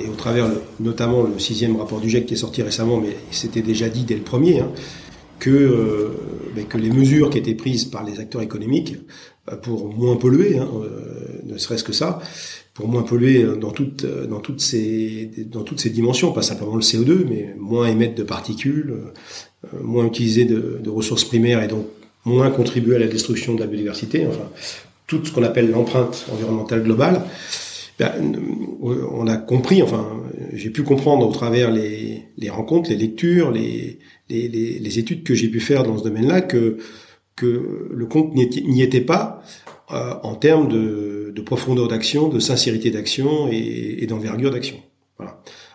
et 0.03 0.09
au 0.09 0.15
travers 0.15 0.47
le, 0.47 0.61
notamment 0.79 1.23
le 1.23 1.37
sixième 1.39 1.75
rapport 1.75 1.99
du 1.99 2.09
GIEC 2.09 2.25
qui 2.25 2.33
est 2.33 2.37
sorti 2.37 2.63
récemment, 2.63 2.97
mais 2.97 3.15
c'était 3.29 3.61
déjà 3.61 3.89
dit 3.89 4.03
dès 4.03 4.15
le 4.15 4.21
premier, 4.21 4.61
hein, 4.61 4.71
que, 5.39 6.11
ben, 6.55 6.65
que 6.65 6.77
les 6.77 6.91
mesures 6.91 7.29
qui 7.31 7.39
étaient 7.39 7.55
prises 7.55 7.85
par 7.85 8.03
les 8.03 8.19
acteurs 8.19 8.41
économiques 8.41 8.97
pour 9.61 9.93
moins 9.93 10.15
polluer, 10.17 10.57
hein, 10.57 10.69
euh, 10.83 11.41
ne 11.45 11.57
serait-ce 11.57 11.83
que 11.83 11.93
ça, 11.93 12.19
pour 12.73 12.87
moins 12.87 13.03
polluer 13.03 13.43
dans 13.59 13.71
toutes, 13.71 14.05
dans 14.05 14.39
toutes 14.39 14.61
ces, 14.61 15.31
dans 15.45 15.63
toutes 15.63 15.79
ces 15.79 15.89
dimensions, 15.89 16.31
pas 16.31 16.41
simplement 16.41 16.75
le 16.75 16.81
CO2, 16.81 17.25
mais 17.27 17.55
moins 17.57 17.87
émettre 17.87 18.15
de 18.15 18.23
particules, 18.23 18.93
euh, 18.93 19.67
moins 19.81 20.05
utiliser 20.05 20.45
de, 20.45 20.79
de, 20.81 20.89
ressources 20.89 21.23
primaires 21.23 21.61
et 21.63 21.67
donc 21.67 21.85
moins 22.23 22.49
contribuer 22.51 22.95
à 22.95 22.99
la 22.99 23.07
destruction 23.07 23.55
de 23.55 23.59
la 23.59 23.67
biodiversité, 23.67 24.25
enfin 24.27 24.49
tout 25.07 25.23
ce 25.25 25.31
qu'on 25.31 25.43
appelle 25.43 25.71
l'empreinte 25.71 26.25
environnementale 26.31 26.83
globale. 26.83 27.21
Ben, 27.99 28.11
on 28.81 29.27
a 29.27 29.37
compris, 29.37 29.83
enfin 29.83 30.07
j'ai 30.53 30.69
pu 30.69 30.83
comprendre 30.83 31.27
au 31.27 31.31
travers 31.31 31.69
les, 31.71 32.23
les 32.37 32.49
rencontres, 32.49 32.89
les 32.89 32.95
lectures, 32.95 33.51
les, 33.51 33.99
les, 34.29 34.47
les 34.47 34.99
études 34.99 35.23
que 35.23 35.35
j'ai 35.35 35.49
pu 35.49 35.59
faire 35.59 35.83
dans 35.83 35.97
ce 35.97 36.03
domaine-là 36.03 36.41
que 36.41 36.77
que 37.35 37.89
le 37.91 38.05
compte 38.05 38.33
n'y 38.33 38.81
était 38.81 39.01
pas 39.01 39.41
euh, 39.91 40.13
en 40.23 40.35
termes 40.35 40.69
de, 40.69 41.33
de 41.35 41.41
profondeur 41.41 41.89
d'action, 41.89 42.29
de 42.29 42.39
sincérité 42.39 42.91
d'action 42.91 43.49
et, 43.51 44.05
d'envergure 44.07 44.51
d'action. 44.51 44.77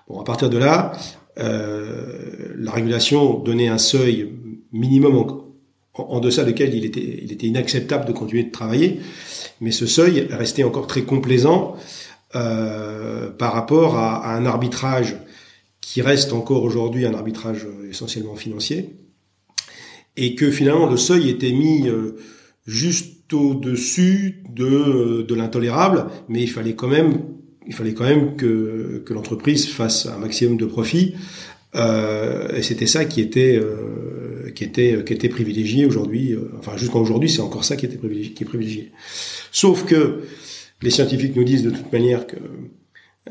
Bon, 0.08 0.20
à 0.20 0.24
partir 0.24 0.48
de 0.48 0.56
là, 0.56 0.92
euh, 1.38 2.54
la 2.56 2.70
régulation 2.70 3.38
donnait 3.40 3.68
un 3.68 3.78
seuil 3.78 4.32
minimum 4.72 5.42
en, 5.92 6.20
deçà 6.20 6.44
duquel 6.44 6.74
il 6.74 6.86
était, 6.86 7.20
il 7.22 7.30
était 7.30 7.46
inacceptable 7.46 8.06
de 8.06 8.12
continuer 8.12 8.44
de 8.44 8.50
travailler, 8.50 9.00
mais 9.60 9.70
ce 9.70 9.86
seuil 9.86 10.26
restait 10.30 10.64
encore 10.64 10.86
très 10.86 11.02
complaisant 11.02 11.76
euh, 12.34 13.30
par 13.30 13.52
rapport 13.52 13.96
à, 13.96 14.16
à, 14.24 14.34
un 14.34 14.46
arbitrage 14.46 15.16
qui 15.82 16.00
reste 16.00 16.32
encore 16.32 16.62
aujourd'hui 16.62 17.04
un 17.04 17.14
arbitrage 17.14 17.66
essentiellement 17.90 18.34
financier, 18.34 18.96
et 20.16 20.34
que 20.34 20.50
finalement 20.50 20.88
le 20.88 20.96
seuil 20.96 21.28
était 21.30 21.52
mis 21.52 21.88
euh, 21.88 22.16
juste 22.66 23.32
au-dessus 23.32 24.42
de, 24.54 24.64
euh, 24.64 25.22
de 25.24 25.34
l'intolérable, 25.34 26.06
mais 26.28 26.42
il 26.42 26.50
fallait 26.50 26.74
quand 26.74 26.88
même 26.88 27.20
il 27.66 27.74
fallait 27.74 27.94
quand 27.94 28.04
même 28.04 28.36
que, 28.36 29.02
que 29.04 29.12
l'entreprise 29.12 29.68
fasse 29.68 30.06
un 30.06 30.18
maximum 30.18 30.56
de 30.56 30.66
profit. 30.66 31.14
Euh, 31.74 32.54
et 32.54 32.62
c'était 32.62 32.86
ça 32.86 33.04
qui 33.04 33.20
était 33.20 33.58
euh, 33.60 34.50
qui 34.54 34.64
était 34.64 35.02
qui 35.04 35.12
était 35.12 35.28
privilégié 35.28 35.84
aujourd'hui. 35.84 36.32
Euh, 36.32 36.52
enfin 36.58 36.76
jusqu'à 36.76 36.98
aujourd'hui, 36.98 37.28
c'est 37.28 37.42
encore 37.42 37.64
ça 37.64 37.76
qui 37.76 37.86
était 37.86 37.98
qui 37.98 38.42
est 38.42 38.46
privilégié. 38.46 38.92
Sauf 39.50 39.84
que 39.84 40.22
les 40.80 40.90
scientifiques 40.90 41.36
nous 41.36 41.44
disent 41.44 41.64
de 41.64 41.70
toute 41.70 41.92
manière 41.92 42.26
que 42.26 42.36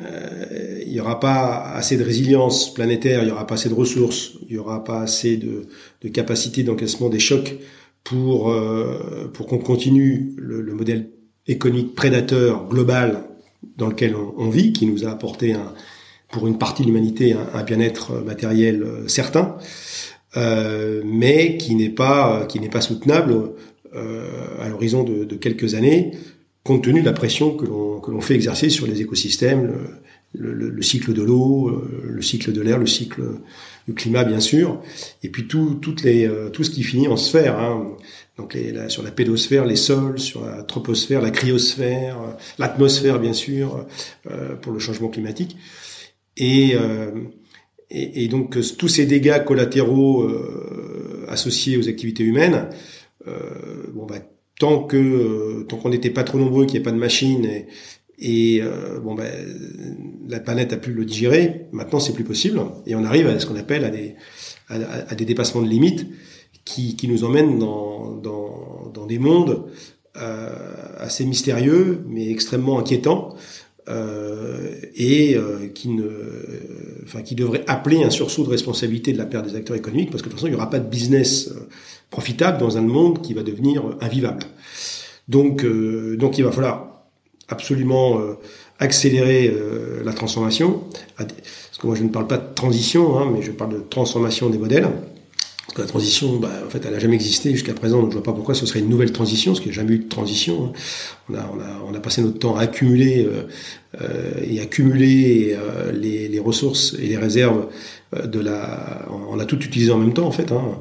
euh, 0.02 0.82
il 0.86 0.92
n'y 0.92 1.00
aura 1.00 1.20
pas 1.20 1.72
assez 1.74 1.98
de 1.98 2.04
résilience 2.04 2.74
planétaire, 2.74 3.22
il 3.22 3.28
n'y 3.28 3.32
aura 3.32 3.48
pas 3.48 3.56
assez 3.56 3.70
de 3.70 3.74
ressources, 3.74 4.34
il 4.48 4.54
n'y 4.54 4.58
aura 4.58 4.84
pas 4.84 5.02
assez 5.02 5.38
de, 5.38 5.68
de 6.02 6.10
capacité 6.10 6.64
d'encaissement 6.64 7.10
des 7.10 7.20
chocs 7.20 7.56
pour, 8.04 8.52
euh, 8.52 9.30
pour 9.34 9.48
qu'on 9.48 9.58
continue 9.58 10.34
le, 10.38 10.62
le, 10.62 10.74
modèle 10.74 11.10
économique 11.48 11.96
prédateur 11.96 12.68
global 12.68 13.24
dans 13.78 13.88
lequel 13.88 14.16
on, 14.16 14.50
vit, 14.50 14.74
qui 14.74 14.86
nous 14.86 15.06
a 15.06 15.10
apporté 15.10 15.54
un, 15.54 15.74
pour 16.30 16.48
une 16.48 16.58
partie 16.58 16.84
de 16.84 16.88
l'humanité 16.88 17.34
un, 17.54 17.64
bien-être 17.64 18.22
matériel 18.24 18.84
euh, 18.84 19.08
certain, 19.08 19.58
euh, 20.38 21.02
mais 21.06 21.58
qui 21.58 21.76
n'est 21.76 21.90
pas, 21.90 22.46
qui 22.48 22.60
n'est 22.60 22.70
pas 22.70 22.82
soutenable 22.82 23.52
euh, 23.96 24.28
à 24.62 24.68
l'horizon 24.68 25.04
de, 25.04 25.24
de 25.24 25.36
quelques 25.36 25.76
années 25.76 26.12
compte 26.66 26.84
tenu 26.84 27.02
de 27.02 27.06
la 27.06 27.14
pression 27.14 27.56
que 27.56 27.66
l'on 28.12 28.22
fait 28.22 28.34
exercer 28.34 28.70
sur 28.70 28.88
les 28.88 29.00
écosystèmes, 29.00 29.72
le, 30.34 30.52
le, 30.52 30.70
le 30.70 30.82
cycle 30.82 31.14
de 31.14 31.22
l'eau, 31.22 31.70
euh, 31.70 32.04
le 32.10 32.22
cycle 32.22 32.52
de 32.52 32.60
l'air, 32.60 32.80
le 32.80 32.88
cycle 32.88 33.22
du 33.88 33.94
climat 33.94 34.26
bien 34.26 34.40
sûr, 34.40 34.82
et 35.24 35.30
puis 35.30 35.48
tout 35.48 35.76
toutes 35.76 36.02
les 36.04 36.28
euh, 36.28 36.50
tout 36.50 36.64
ce 36.64 36.72
qui 36.72 36.84
finit 36.84 37.08
en 37.08 37.18
sphère. 37.18 37.60
Hein. 37.60 37.96
Donc 38.38 38.56
les, 38.56 38.72
la, 38.72 38.90
sur 38.90 39.04
la 39.04 39.12
pédosphère, 39.12 39.64
les 39.64 39.76
sols, 39.76 40.20
sur 40.20 40.44
la 40.44 40.64
troposphère, 40.64 41.22
la 41.22 41.30
cryosphère, 41.30 42.18
euh, 42.20 42.32
l'atmosphère 42.58 43.20
bien 43.20 43.34
sûr 43.34 43.86
euh, 44.30 44.56
pour 44.56 44.74
le 44.74 44.80
changement 44.80 45.10
climatique, 45.10 45.56
et, 46.36 46.72
euh, 46.76 47.12
et, 47.92 48.28
donc 48.28 48.58
tous 48.78 48.88
ces 48.90 49.06
dégâts 49.06 49.46
collatéraux 49.46 50.28
associés 51.30 51.78
aux 51.78 51.88
activités 51.88 52.24
humaines, 52.24 52.68
bon 53.94 54.06
bah 54.06 54.20
tant 54.60 54.84
que 54.84 54.98
euh, 54.98 55.66
tant 55.68 55.78
qu'on 55.78 55.90
n'était 55.90 56.10
pas 56.10 56.24
trop 56.24 56.38
nombreux, 56.38 56.66
qu'il 56.66 56.76
n'y 56.76 56.80
ait 56.82 56.84
pas 56.84 56.92
de 56.92 56.98
machines 56.98 57.48
et, 58.18 58.62
euh, 58.62 59.00
bon 59.02 59.14
ben 59.14 59.30
la 60.30 60.40
planète 60.40 60.72
a 60.72 60.78
pu 60.78 60.94
le 60.94 61.04
digérer. 61.04 61.68
Maintenant, 61.72 62.00
c'est 62.00 62.14
plus 62.14 62.24
possible 62.24 62.62
et 62.88 62.96
on 62.96 63.04
arrive 63.04 63.28
à 63.28 63.40
ce 63.40 63.46
qu'on 63.46 63.58
appelle 63.58 63.84
à 63.84 63.90
des 63.90 64.16
à, 64.70 65.14
des 65.16 65.26
dépassements 65.26 65.62
de 65.62 65.68
limites 65.68 66.08
qui, 66.64 66.96
qui 66.96 67.08
nous 67.08 67.24
emmènent 67.24 67.60
dans 67.60 68.12
dans, 68.12 68.92
dans 68.94 69.06
des 69.06 69.20
mondes 69.20 69.66
euh, 70.18 70.50
assez 70.98 71.26
mystérieux 71.26 72.02
mais 72.08 72.32
extrêmement 72.32 72.80
inquiétants 72.80 73.36
euh, 73.90 74.74
et 74.96 75.36
euh, 75.36 75.68
qui 75.68 75.90
ne 75.90 76.08
enfin 77.04 77.22
qui 77.22 77.36
devrait 77.36 77.66
appeler 77.68 78.02
un 78.02 78.10
sursaut 78.10 78.46
de 78.46 78.50
responsabilité 78.50 79.12
de 79.12 79.18
la 79.18 79.26
part 79.26 79.44
des 79.44 79.56
acteurs 79.56 79.76
économiques 79.76 80.12
parce 80.12 80.22
que 80.22 80.30
de 80.30 80.32
toute 80.32 80.40
façon 80.40 80.48
il 80.48 80.52
n'y 80.52 80.56
aura 80.56 80.70
pas 80.70 80.80
de 80.80 80.88
business 80.88 81.54
profitable 82.10 82.58
dans 82.58 82.78
un 82.78 82.82
monde 82.82 83.22
qui 83.22 83.34
va 83.34 83.44
devenir 83.44 83.84
invivable. 84.02 84.44
Donc, 85.28 85.66
donc 85.66 86.38
il 86.38 86.44
va 86.44 86.52
falloir 86.52 87.02
absolument 87.48 88.20
accélérer 88.80 89.54
la 90.04 90.14
transformation. 90.14 90.84
Parce 91.18 91.30
que 91.80 91.88
moi, 91.88 91.96
je 91.96 92.04
ne 92.04 92.10
parle 92.10 92.28
pas 92.28 92.38
de 92.38 92.54
transition, 92.54 93.18
hein, 93.18 93.32
mais 93.34 93.42
je 93.42 93.52
parle 93.52 93.74
de 93.74 93.80
transformation 93.80 94.50
des 94.50 94.58
modèles 94.58 94.88
la 95.78 95.86
transition, 95.86 96.38
bah, 96.38 96.50
en 96.66 96.70
fait, 96.70 96.82
elle 96.86 96.94
n'a 96.94 97.00
jamais 97.00 97.16
existé 97.16 97.52
jusqu'à 97.52 97.74
présent, 97.74 98.02
donc 98.02 98.12
je 98.12 98.16
vois 98.16 98.24
pas 98.24 98.32
pourquoi 98.32 98.56
ce 98.56 98.66
serait 98.66 98.80
une 98.80 98.90
nouvelle 98.90 99.12
transition, 99.12 99.52
parce 99.52 99.60
qu'il 99.60 99.72
n'y 99.72 99.78
a 99.78 99.82
jamais 99.82 99.96
eu 99.96 100.00
de 100.00 100.10
transition. 100.10 100.68
Hein. 100.68 100.72
On 101.30 101.36
a, 101.36 101.52
on 101.54 101.60
a, 101.60 101.92
on 101.92 101.94
a 101.94 102.00
passé 102.00 102.22
notre 102.22 102.40
temps 102.40 102.56
à 102.56 102.62
accumuler 102.62 103.26
euh, 103.26 103.48
euh 104.02 104.42
et 104.44 104.62
accumuler 104.62 105.56
euh, 105.58 105.92
les, 105.92 106.28
les, 106.28 106.40
ressources 106.40 106.96
et 107.00 107.08
les 107.08 107.18
réserves 107.18 107.68
euh, 108.16 108.26
de 108.26 108.40
la. 108.40 109.06
On 109.30 109.40
a 109.40 109.46
tout 109.46 109.60
utilisé 109.60 109.92
en 109.92 109.98
même 109.98 110.14
temps, 110.14 110.28
en 110.28 110.32
fait. 110.32 110.52
Hein. 110.52 110.80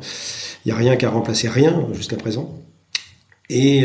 Il 0.65 0.69
n'y 0.69 0.73
a 0.73 0.77
rien 0.77 0.97
qui 0.97 1.05
a 1.05 1.11
remplacé 1.11 1.49
rien 1.49 1.87
jusqu'à 1.93 2.17
présent. 2.17 2.59
Et 3.51 3.85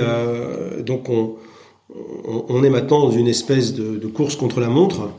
donc, 0.86 1.10
on, 1.10 2.64
est 2.64 2.70
maintenant 2.70 3.00
dans 3.02 3.12
une 3.12 3.28
espèce 3.28 3.74
de, 3.74 4.08
course 4.08 4.36
contre 4.36 4.60
la 4.60 4.70
montre 4.70 5.10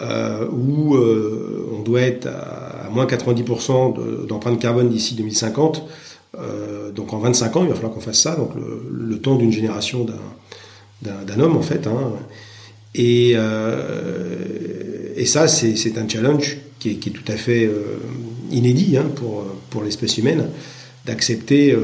euh, 0.00 0.48
où 0.48 0.96
euh, 0.96 1.68
on 1.72 1.82
doit 1.82 2.00
être 2.00 2.26
à, 2.26 2.88
moins 2.90 3.06
90% 3.06 4.26
d'empreinte 4.26 4.60
carbone 4.60 4.88
d'ici 4.88 5.14
2050. 5.14 5.84
Euh, 6.36 6.90
donc 6.90 7.12
en 7.12 7.18
25 7.18 7.56
ans, 7.56 7.62
il 7.62 7.68
va 7.68 7.74
falloir 7.74 7.92
qu'on 7.92 8.00
fasse 8.00 8.20
ça, 8.20 8.34
donc 8.34 8.50
le, 8.54 9.18
temps 9.18 9.36
d'une 9.36 9.52
génération 9.52 10.04
d'un 11.02 11.40
homme 11.40 11.56
en 11.56 11.62
fait. 11.62 11.86
Hein. 11.86 12.12
Et, 12.94 13.36
ça, 15.26 15.48
c'est 15.48 15.98
un 15.98 16.08
challenge 16.08 16.58
qui 16.78 16.90
est, 16.90 16.94
qui 16.94 17.08
est, 17.08 17.12
tout 17.12 17.32
à 17.32 17.36
fait 17.36 17.70
inédit 18.50 18.96
hein, 18.96 19.06
pour, 19.14 19.44
pour 19.70 19.82
l'espèce 19.82 20.18
humaine 20.18 20.48
d'accepter 21.04 21.76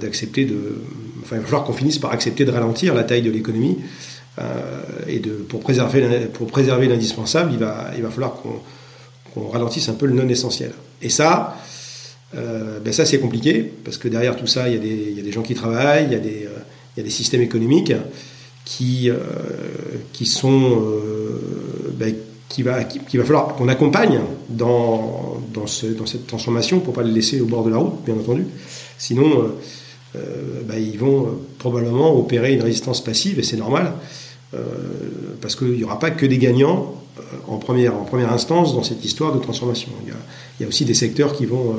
d'accepter 0.00 0.44
de 0.44 0.82
enfin 1.22 1.36
il 1.36 1.40
va 1.40 1.44
falloir 1.44 1.64
qu'on 1.64 1.72
finisse 1.72 1.98
par 1.98 2.12
accepter 2.12 2.44
de 2.44 2.50
ralentir 2.50 2.94
la 2.94 3.04
taille 3.04 3.22
de 3.22 3.30
l'économie 3.30 3.78
euh, 4.38 4.80
et 5.08 5.18
de, 5.18 5.30
pour 5.30 5.60
préserver, 5.60 6.26
pour 6.32 6.46
préserver 6.48 6.88
l'indispensable, 6.88 7.52
il 7.52 7.58
va, 7.58 7.90
il 7.96 8.02
va 8.02 8.10
falloir 8.10 8.34
qu'on 9.34 9.48
ralentisse 9.48 9.88
un 9.88 9.94
peu 9.94 10.06
le 10.06 10.12
non 10.12 10.28
essentiel. 10.28 10.72
Et 11.00 11.08
ça, 11.08 11.56
euh, 12.36 12.78
ben 12.80 12.92
ça 12.92 13.06
c'est 13.06 13.18
compliqué 13.18 13.72
parce 13.84 13.96
que 13.96 14.08
derrière 14.08 14.36
tout 14.36 14.46
ça, 14.46 14.68
il 14.68 14.74
y 14.74 14.76
a 14.76 14.80
des, 14.80 15.08
il 15.10 15.16
y 15.16 15.20
a 15.20 15.22
des 15.22 15.32
gens 15.32 15.42
qui 15.42 15.54
travaillent, 15.54 16.04
il 16.04 16.12
y 16.12 16.16
a 16.16 16.18
des, 16.18 16.44
euh, 16.44 16.58
il 16.96 17.00
y 17.00 17.00
a 17.00 17.04
des 17.04 17.10
systèmes 17.10 17.42
économiques 17.42 17.92
qui, 18.64 19.08
euh, 19.08 19.16
qui 20.12 20.26
sont, 20.26 20.82
euh, 20.82 21.40
ben, 21.94 22.14
qui 22.48 22.62
va, 22.62 22.78
va 22.80 23.24
falloir 23.24 23.54
qu'on 23.56 23.68
accompagne 23.68 24.20
dans, 24.48 25.40
dans, 25.52 25.66
ce, 25.66 25.86
dans, 25.86 26.06
cette 26.06 26.26
transformation 26.26 26.80
pour 26.80 26.94
pas 26.94 27.02
les 27.02 27.12
laisser 27.12 27.40
au 27.40 27.46
bord 27.46 27.64
de 27.64 27.70
la 27.70 27.78
route, 27.78 28.04
bien 28.04 28.14
entendu. 28.14 28.46
Sinon, 28.98 29.50
ben, 30.14 30.78
ils 30.78 30.98
vont 30.98 31.28
probablement 31.58 32.16
opérer 32.16 32.54
une 32.54 32.62
résistance 32.62 33.04
passive 33.04 33.38
et 33.38 33.42
c'est 33.42 33.58
normal. 33.58 33.92
Euh, 34.54 34.60
parce 35.40 35.56
qu'il 35.56 35.72
n'y 35.72 35.84
aura 35.84 35.98
pas 35.98 36.10
que 36.10 36.24
des 36.24 36.38
gagnants 36.38 36.94
euh, 37.18 37.22
en 37.48 37.56
première, 37.56 37.94
en 37.94 38.04
première 38.04 38.32
instance 38.32 38.74
dans 38.74 38.84
cette 38.84 39.04
histoire 39.04 39.34
de 39.34 39.40
transformation. 39.40 39.90
Il 40.04 40.62
y 40.62 40.64
a, 40.64 40.68
aussi 40.68 40.84
des 40.84 40.94
secteurs 40.94 41.34
qui 41.34 41.46
vont, 41.46 41.70
euh, 41.70 41.76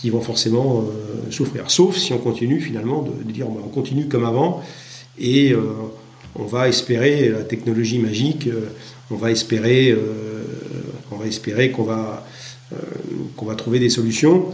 qui 0.00 0.10
vont 0.10 0.20
forcément 0.20 0.84
souffrir. 1.30 1.70
Sauf 1.70 1.96
si 1.96 2.12
on 2.12 2.18
continue 2.18 2.60
finalement 2.60 3.02
de, 3.02 3.32
dire 3.32 3.48
on 3.48 3.68
continue 3.68 4.06
comme 4.06 4.24
avant 4.24 4.62
et 5.18 5.52
on 6.36 6.44
va 6.44 6.68
espérer 6.68 7.30
la 7.30 7.42
technologie 7.42 7.98
magique, 7.98 8.48
on 9.10 9.16
va 9.16 9.30
espérer, 9.30 9.96
on 11.10 11.16
va 11.16 11.26
espérer 11.26 11.70
qu'on 11.70 11.84
va, 11.84 12.26
qu'on 13.36 13.46
va 13.46 13.54
trouver 13.54 13.78
des 13.78 13.88
solutions 13.88 14.52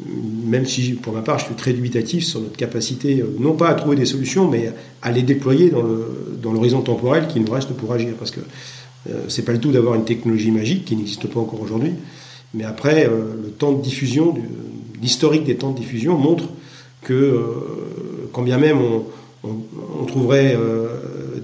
même 0.00 0.66
si 0.66 0.92
pour 0.94 1.12
ma 1.12 1.22
part 1.22 1.38
je 1.38 1.46
suis 1.46 1.54
très 1.54 1.72
dubitatif 1.72 2.24
sur 2.24 2.40
notre 2.40 2.56
capacité, 2.56 3.20
euh, 3.20 3.36
non 3.38 3.54
pas 3.54 3.68
à 3.68 3.74
trouver 3.74 3.96
des 3.96 4.06
solutions, 4.06 4.48
mais 4.48 4.72
à 5.02 5.12
les 5.12 5.22
déployer 5.22 5.70
dans 5.70 6.52
l'horizon 6.52 6.78
dans 6.78 6.84
temporel 6.84 7.28
qui 7.28 7.40
nous 7.40 7.50
reste 7.50 7.70
pour 7.70 7.92
agir. 7.92 8.14
Parce 8.18 8.30
que 8.30 8.40
euh, 9.10 9.24
c'est 9.28 9.44
pas 9.44 9.52
le 9.52 9.60
tout 9.60 9.70
d'avoir 9.70 9.94
une 9.94 10.04
technologie 10.04 10.50
magique 10.50 10.84
qui 10.84 10.96
n'existe 10.96 11.26
pas 11.28 11.40
encore 11.40 11.60
aujourd'hui, 11.60 11.92
mais 12.54 12.64
après, 12.64 13.06
euh, 13.06 13.34
le 13.42 13.50
temps 13.50 13.72
de 13.72 13.82
diffusion, 13.82 14.34
l'historique 15.00 15.44
des 15.44 15.56
temps 15.56 15.70
de 15.70 15.78
diffusion 15.78 16.16
montre 16.18 16.48
que 17.02 17.38
quand 18.32 18.40
bien 18.40 18.56
même 18.56 18.78
on, 19.42 20.06
trouverait 20.06 20.56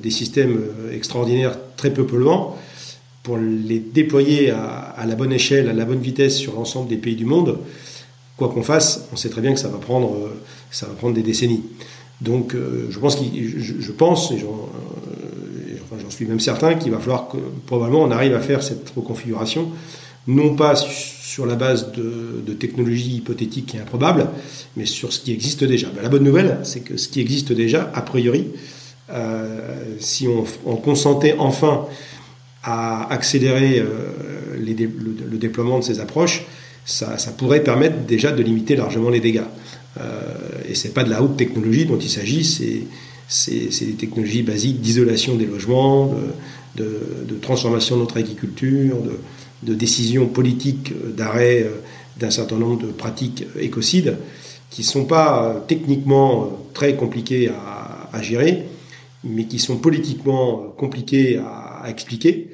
des 0.01 0.11
systèmes 0.11 0.61
extraordinaires 0.93 1.57
très 1.77 1.91
peu 1.91 2.07
polluants, 2.07 2.57
pour 3.23 3.37
les 3.37 3.79
déployer 3.79 4.51
à, 4.51 5.05
la 5.07 5.15
bonne 5.15 5.33
échelle, 5.33 5.69
à 5.69 5.73
la 5.73 5.85
bonne 5.85 6.01
vitesse 6.01 6.37
sur 6.37 6.55
l'ensemble 6.55 6.89
des 6.89 6.97
pays 6.97 7.17
du 7.17 7.25
monde, 7.25 7.59
quoi 8.37 8.49
qu'on 8.49 8.63
fasse, 8.63 9.07
on 9.13 9.17
sait 9.17 9.29
très 9.29 9.43
bien 9.43 9.53
que 9.53 9.61
ça 9.61 9.69
va 9.69 9.79
prendre, 9.79 10.15
euh, 10.15 10.41
ça 10.71 10.87
va 10.87 10.95
prendre 10.95 11.15
des 11.15 11.23
décennies. 11.23 11.63
Donc, 12.21 12.55
euh, 12.55 12.87
je 12.91 12.99
pense, 12.99 13.19
je, 13.19 13.93
pense, 13.93 14.31
et 14.31 14.37
euh, 14.37 15.99
j'en 16.01 16.11
suis 16.11 16.27
même 16.27 16.41
certain, 16.41 16.75
qu'il 16.75 16.93
va 16.93 16.99
falloir 16.99 17.29
que 17.29 17.37
probablement 17.67 18.03
on 18.03 18.11
arrive 18.11 18.35
à 18.35 18.41
faire 18.41 18.63
cette 18.63 18.91
reconfiguration, 18.91 19.69
non 20.27 20.55
pas 20.55 20.75
sur 20.77 21.47
la 21.47 21.55
base 21.57 21.93
de, 21.93 22.53
technologies 22.55 23.17
hypothétiques 23.17 23.75
et 23.75 23.79
improbables, 23.79 24.27
mais 24.77 24.85
sur 24.85 25.13
ce 25.13 25.21
qui 25.21 25.33
existe 25.33 25.65
déjà. 25.65 25.89
Ben, 25.89 26.03
la 26.03 26.09
bonne 26.09 26.25
nouvelle, 26.25 26.59
c'est 26.63 26.81
que 26.81 26.97
ce 26.97 27.09
qui 27.09 27.21
existe 27.21 27.53
déjà, 27.53 27.91
a 27.95 28.03
priori, 28.03 28.49
si 29.99 30.29
on, 30.29 30.77
consentait 30.77 31.35
enfin 31.39 31.87
à 32.63 33.13
accélérer 33.13 33.83
le, 34.59 35.37
déploiement 35.39 35.79
de 35.79 35.85
ces 35.85 36.01
approches, 36.01 36.45
ça, 36.85 37.17
pourrait 37.37 37.63
permettre 37.63 37.99
déjà 38.07 38.33
de 38.33 38.43
limiter 38.43 38.77
largement 38.77 39.11
les 39.11 39.21
dégâts. 39.21 39.43
Euh, 39.99 40.21
et 40.69 40.75
c'est 40.75 40.95
pas 40.95 41.03
de 41.03 41.11
la 41.11 41.23
haute 41.23 41.37
technologie 41.37 41.85
dont 41.85 41.99
il 41.99 42.09
s'agit, 42.09 42.45
c'est 43.29 43.51
des 43.51 43.95
technologies 43.95 44.43
basiques 44.43 44.81
d'isolation 44.81 45.35
des 45.35 45.47
logements, 45.47 46.15
de, 46.77 47.39
transformation 47.41 47.97
de 47.97 48.03
notre 48.03 48.19
agriculture, 48.19 48.97
de, 49.63 49.75
décisions 49.75 50.27
politiques 50.27 50.93
d'arrêt 51.17 51.63
euh, 51.63 51.81
d'un 52.19 52.31
certain 52.31 52.57
nombre 52.57 52.87
de 52.87 52.93
pratiques 52.93 53.45
écocides 53.59 54.17
qui 54.71 54.83
ne 54.83 54.87
sont 54.87 55.05
pas 55.05 55.45
euh, 55.45 55.61
techniquement 55.67 56.43
euh, 56.43 56.47
très 56.75 56.95
compliquées 56.95 57.51
à, 57.51 58.23
gérer, 58.23 58.65
mais 59.25 59.45
qui 59.45 59.59
sont 59.59 59.79
politiquement 59.79 60.71
compliquées 60.77 61.37
à, 61.37 61.83
à 61.83 61.91
expliquer, 61.91 62.51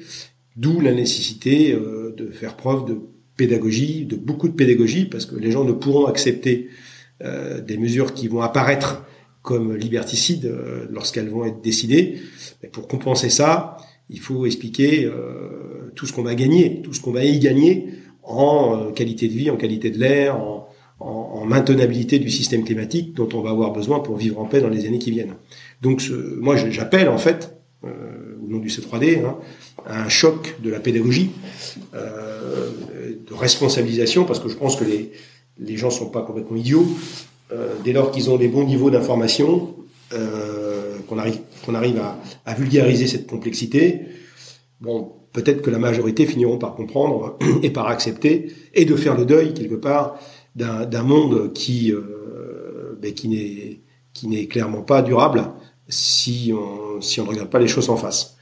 d'où 0.55 0.79
la 0.81 0.93
nécessité 0.93 1.73
de 1.73 2.31
faire 2.31 2.55
preuve 2.55 2.85
de 2.85 2.97
pédagogie, 3.37 4.05
de 4.05 4.15
beaucoup 4.15 4.49
de 4.49 4.53
pédagogie, 4.53 5.05
parce 5.05 5.25
que 5.25 5.35
les 5.35 5.51
gens 5.51 5.63
ne 5.63 5.71
pourront 5.71 6.07
accepter 6.07 6.69
euh, 7.23 7.61
des 7.61 7.77
mesures 7.77 8.13
qui 8.13 8.27
vont 8.27 8.41
apparaître 8.41 9.03
comme 9.41 9.75
liberticides 9.75 10.45
euh, 10.45 10.85
lorsqu'elles 10.91 11.29
vont 11.29 11.45
être 11.45 11.61
décidées. 11.61 12.19
Mais 12.61 12.69
pour 12.69 12.87
compenser 12.87 13.29
ça, 13.29 13.77
il 14.09 14.19
faut 14.19 14.45
expliquer 14.45 15.05
euh, 15.05 15.91
tout 15.95 16.05
ce 16.05 16.13
qu'on 16.13 16.23
va 16.23 16.35
gagner, 16.35 16.81
tout 16.83 16.93
ce 16.93 17.01
qu'on 17.01 17.11
va 17.11 17.23
y 17.23 17.39
gagner 17.39 17.87
en 18.23 18.91
qualité 18.91 19.29
de 19.29 19.33
vie, 19.33 19.49
en 19.49 19.55
qualité 19.55 19.89
de 19.89 19.97
l'air, 19.97 20.35
en, 20.35 20.66
en, 20.99 21.45
maintenabilité 21.45 22.19
du 22.19 22.29
système 22.29 22.65
climatique 22.65 23.13
dont 23.13 23.29
on 23.33 23.41
va 23.41 23.51
avoir 23.51 23.71
besoin 23.71 23.99
pour 23.99 24.17
vivre 24.17 24.39
en 24.39 24.45
paix 24.45 24.59
dans 24.59 24.69
les 24.69 24.85
années 24.85 24.99
qui 24.99 25.11
viennent. 25.11 25.35
Donc 25.81 26.01
ce, 26.01 26.13
moi 26.13 26.57
j'appelle 26.57 27.07
en 27.07 27.17
fait, 27.17 27.57
au 27.83 28.49
nom 28.49 28.59
du 28.59 28.67
C3D, 28.67 29.23
hein, 29.25 29.37
un 29.85 30.09
choc 30.09 30.55
de 30.61 30.69
la 30.69 30.79
pédagogie, 30.79 31.31
euh, 31.93 32.71
de 33.27 33.33
responsabilisation, 33.33 34.25
parce 34.25 34.39
que 34.39 34.49
je 34.49 34.55
pense 34.55 34.75
que 34.75 34.83
les, 34.83 35.11
les 35.59 35.77
gens 35.77 35.89
sont 35.89 36.09
pas 36.09 36.21
complètement 36.21 36.57
idiots. 36.57 36.87
Euh, 37.51 37.75
dès 37.83 37.93
lors 37.93 38.11
qu'ils 38.11 38.29
ont 38.29 38.37
les 38.37 38.47
bons 38.47 38.65
niveaux 38.65 38.89
d'information, 38.89 39.75
euh, 40.13 40.97
qu'on 41.07 41.17
arrive, 41.17 41.39
qu'on 41.65 41.75
arrive 41.75 41.97
à, 41.99 42.19
à, 42.45 42.53
vulgariser 42.53 43.07
cette 43.07 43.27
complexité, 43.27 44.01
bon, 44.81 45.13
peut-être 45.33 45.61
que 45.61 45.69
la 45.69 45.79
majorité 45.79 46.25
finiront 46.25 46.57
par 46.57 46.75
comprendre 46.75 47.37
et 47.63 47.69
par 47.69 47.87
accepter 47.87 48.51
et 48.73 48.85
de 48.85 48.95
faire 48.95 49.15
le 49.15 49.25
deuil 49.25 49.53
quelque 49.53 49.75
part 49.75 50.19
d'un 50.57 51.03
monde 51.03 51.53
qui, 51.53 51.91
euh, 51.91 52.99
qui 53.15 53.29
n'est 53.29 53.81
qui 54.13 54.27
n'est 54.27 54.47
clairement 54.47 54.81
pas 54.81 55.03
durable 55.03 55.51
si 55.87 56.51
on 56.53 56.99
si 56.99 57.21
on 57.21 57.25
ne 57.25 57.29
regarde 57.29 57.49
pas 57.49 57.59
les 57.59 57.67
choses 57.67 57.89
en 57.89 57.97
face. 57.97 58.37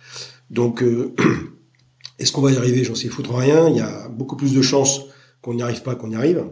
Donc, 0.49 0.81
euh, 0.81 1.13
est-ce 2.19 2.31
qu'on 2.31 2.41
va 2.41 2.51
y 2.51 2.57
arriver? 2.57 2.83
J'en 2.83 2.95
sais 2.95 3.09
foutre 3.09 3.35
rien. 3.35 3.67
Il 3.67 3.75
y 3.75 3.81
a 3.81 4.07
beaucoup 4.07 4.37
plus 4.37 4.53
de 4.53 4.61
chances 4.61 5.01
qu'on 5.41 5.55
n'y 5.55 5.61
arrive 5.61 5.83
pas 5.83 5.95
qu'on 5.95 6.11
y 6.11 6.15
arrive. 6.15 6.45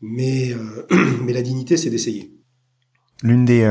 Mais, 0.00 0.52
euh, 0.52 0.86
mais 1.22 1.32
la 1.32 1.42
dignité, 1.42 1.76
c'est 1.76 1.90
d'essayer. 1.90 2.34
L'une 3.22 3.44
des, 3.44 3.62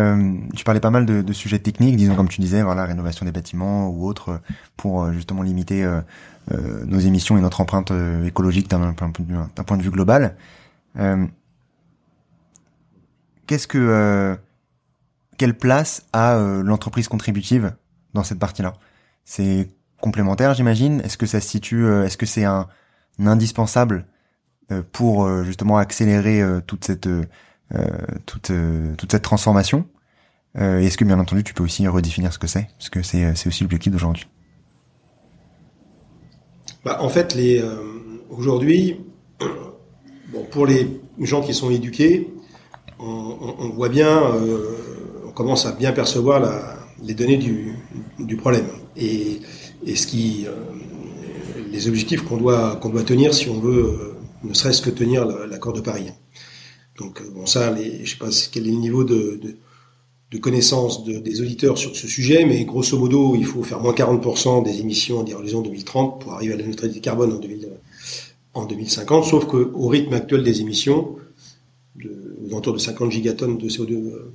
tu 0.56 0.63
parlais 0.63 0.80
pas 0.80 0.91
mal 0.91 1.06
de, 1.06 1.34
sujets 1.34 1.60
techniques, 1.60 1.97
disons 1.97 2.15
comme 2.15 2.30
tu 2.30 2.39
disais, 2.39 2.63
voilà, 2.63 2.86
rénovation 2.86 3.26
des 3.26 3.34
bâtiments 3.34 3.89
ou 3.89 4.08
autres, 4.08 4.39
pour 4.78 5.12
justement 5.12 5.41
limiter 5.43 5.86
nos 6.88 7.00
émissions 7.00 7.38
et 7.38 7.41
notre 7.41 7.60
empreinte 7.60 7.91
écologique 8.26 8.69
d'un 8.69 8.93
point, 8.93 9.78
de 9.78 9.84
vue 9.84 9.89
global. 9.91 10.38
Qu'est-ce 13.47 13.67
que, 13.67 14.38
quelle 15.38 15.58
place 15.58 16.06
a 16.13 16.38
l'entreprise 16.63 17.08
contributive 17.08 17.73
dans 18.13 18.23
cette 18.23 18.39
partie-là? 18.39 18.73
C'est 19.25 19.69
complémentaire, 20.01 20.54
j'imagine? 20.54 20.99
Est-ce 21.01 21.17
que 21.17 21.25
ça 21.25 21.39
se 21.39 21.47
situe, 21.47 21.86
euh, 21.86 22.06
est-ce 22.06 22.17
que 22.17 22.25
c'est 22.25 22.43
un, 22.43 22.67
indispensable 23.19 24.06
euh, 24.71 24.82
pour 24.91 25.23
euh, 25.23 25.43
justement 25.43 25.77
accélérer 25.77 26.43
toute 26.67 26.84
cette 26.84 27.08
toute 28.25 28.51
toute 28.97 29.12
cette 29.12 29.21
transformation? 29.21 29.88
Est-ce 30.56 30.97
que 30.97 31.06
bien 31.06 31.19
entendu 31.19 31.45
tu 31.45 31.54
peux 31.54 31.63
aussi 31.63 31.88
redéfinir 31.88 32.34
ce 32.34 32.39
que 32.39 32.47
c'est, 32.47 32.67
parce 32.77 32.89
que 32.89 33.01
c'est 33.01 33.34
c'est 33.36 33.47
aussi 33.47 33.63
l'objectif 33.63 33.93
d'aujourd'hui. 33.93 34.27
Bah, 36.84 36.97
en 37.01 37.08
fait, 37.08 37.34
les 37.34 37.63
aujourd'hui, 38.30 38.99
pour 40.52 40.65
les 40.65 40.88
gens 41.20 41.41
qui 41.41 41.54
sont 41.54 41.72
éduqués, 41.72 42.34
on, 43.00 43.70
voit 43.70 43.89
bien, 43.89 44.22
on 45.28 45.32
commence 45.32 45.65
à 45.65 45.72
bien 45.72 45.91
percevoir 45.91 46.41
les 47.04 47.13
données 47.13 47.38
du, 47.38 48.38
problème 48.38 48.67
et, 48.96 49.39
ce 49.96 50.06
qui 50.06 50.46
les 51.72 51.88
objectifs 51.88 52.22
qu'on 52.24 52.38
doit 52.38 53.04
tenir 53.06 53.34
si 53.34 53.50
on 53.50 53.60
veut 53.60 54.13
ne 54.44 54.54
serait-ce 54.54 54.82
que 54.82 54.89
tenir 54.89 55.26
l'accord 55.26 55.74
de 55.74 55.82
Paris. 55.82 56.12
Donc 56.98 57.22
bon 57.34 57.46
ça, 57.46 57.72
les, 57.72 58.06
je 58.06 58.12
sais 58.12 58.17
pas 58.17 58.30
quel 58.52 58.67
est 58.67 58.72
le 58.72 58.78
niveau 58.78 59.04
de, 59.04 59.39
connaissance 60.39 61.04
de, 61.04 61.20
des 61.20 61.41
auditeurs 61.41 61.78
sur 61.78 61.96
ce 61.96 62.08
sujet, 62.08 62.46
mais 62.46 62.63
grosso 62.65 62.98
modo, 62.98 63.36
il 63.36 63.46
faut 63.46 63.63
faire 63.63 63.80
moins 63.80 63.94
40% 63.94 64.63
des 64.63 64.80
émissions 64.80 65.20
en 65.20 65.24
2030 65.24 66.22
pour 66.22 66.34
arriver 66.34 66.54
à 66.54 66.58
la 66.58 66.65
neutralité 66.65 67.00
carbone 67.00 67.34
en, 67.34 67.39
2000, 67.39 67.70
en 68.54 68.66
2050, 68.66 69.26
sauf 69.26 69.46
qu'au 69.46 69.88
rythme 69.88 70.14
actuel 70.14 70.44
des 70.44 70.62
émissions, 70.62 71.16
de, 71.96 72.38
aux 72.44 72.50
alentours 72.50 72.74
de 72.74 72.80
50 72.80 73.12
gigatonnes 73.12 73.58
de 73.58 73.70
CO2 73.70 73.94
euh, 73.94 74.34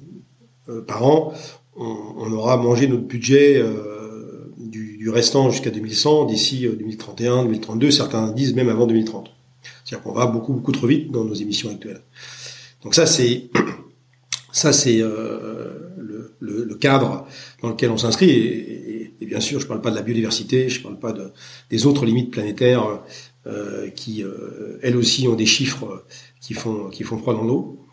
euh, 0.68 0.82
par 0.82 1.04
an, 1.04 1.32
on, 1.76 1.96
on, 2.16 2.32
aura 2.32 2.56
mangé 2.56 2.88
notre 2.88 3.04
budget 3.04 3.56
euh, 3.58 4.52
du, 4.58 4.96
du, 4.96 5.10
restant 5.10 5.50
jusqu'à 5.50 5.70
2100, 5.70 6.24
d'ici 6.24 6.66
2031, 6.66 7.44
2032, 7.44 7.90
certains 7.90 8.30
disent 8.32 8.54
même 8.54 8.68
avant 8.68 8.86
2030. 8.86 9.30
C'est-à-dire 9.84 10.02
qu'on 10.02 10.12
va 10.12 10.26
beaucoup 10.26 10.52
beaucoup 10.52 10.72
trop 10.72 10.86
vite 10.86 11.10
dans 11.10 11.24
nos 11.24 11.34
émissions 11.34 11.70
actuelles. 11.70 12.02
Donc 12.82 12.94
ça 12.94 13.06
c'est 13.06 13.50
ça 14.52 14.72
c'est 14.72 15.00
euh, 15.00 15.92
le, 15.98 16.34
le, 16.40 16.64
le, 16.64 16.74
cadre 16.74 17.26
dans 17.62 17.70
lequel 17.70 17.90
on 17.90 17.96
s'inscrit 17.96 18.30
et, 18.30 19.12
et, 19.20 19.26
bien 19.26 19.40
sûr 19.40 19.60
je 19.60 19.66
parle 19.66 19.80
pas 19.80 19.90
de 19.90 19.96
la 19.96 20.02
biodiversité, 20.02 20.68
je 20.68 20.82
parle 20.82 20.98
pas 20.98 21.12
de, 21.12 21.32
des 21.70 21.86
autres 21.86 22.04
limites 22.06 22.30
planétaires 22.30 22.84
euh, 22.84 22.96
qui 23.94 24.22
euh, 24.22 24.78
elles 24.82 24.96
aussi 24.96 25.28
ont 25.28 25.34
des 25.34 25.46
chiffres 25.46 26.04
qui 26.40 26.54
font 26.54 26.88
qui 26.90 27.02
font 27.02 27.18
froid 27.18 27.34
dans 27.34 27.44
l'eau. 27.44 27.86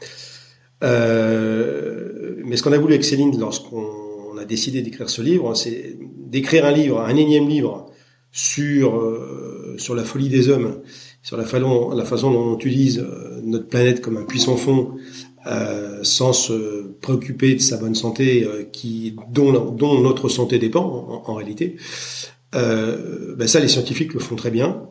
Euh, 0.84 2.36
mais 2.44 2.58
ce 2.58 2.64
qu'on 2.64 2.74
a 2.74 2.78
voulu 2.78 2.94
avec 2.94 3.06
Céline 3.06 3.40
lorsqu'on 3.40 4.38
a 4.38 4.46
décidé 4.46 4.82
d'écrire 4.82 5.10
ce 5.10 5.22
livre, 5.22 5.54
c'est 5.56 5.98
d'écrire 6.18 6.66
un 6.66 6.72
livre, 6.72 7.02
un 7.02 7.16
énième 7.16 7.48
livre 7.48 7.86
sur 8.32 8.98
euh, 8.98 9.76
sur 9.78 9.96
la 9.96 10.04
folie 10.04 10.30
des 10.30 10.50
hommes 10.50 10.82
sur 11.24 11.38
la 11.38 11.46
façon, 11.46 12.32
dont 12.32 12.52
on 12.52 12.56
utilise 12.56 13.00
euh, 13.00 13.40
notre 13.44 13.68
planète 13.68 14.02
comme 14.02 14.18
un 14.18 14.26
puissant 14.26 14.58
fond, 14.58 14.96
euh, 15.48 16.00
sans 16.04 16.34
se 16.34 16.88
préoccuper 17.02 17.56
de 17.56 17.62
sa 17.62 17.78
bonne 17.78 17.96
santé, 17.96 18.44
euh, 18.44 18.64
qui 18.64 19.16
dont, 19.32 19.72
dont 19.72 20.00
notre 20.02 20.28
santé 20.28 20.60
dépend 20.60 21.24
en, 21.26 21.34
réalité. 21.34 21.78
Euh, 22.56 23.36
ben 23.36 23.48
ça, 23.48 23.60
les 23.62 23.70
scientifiques 23.70 24.14
le 24.14 24.20
font 24.20 24.36
très 24.36 24.52
bien 24.52 24.83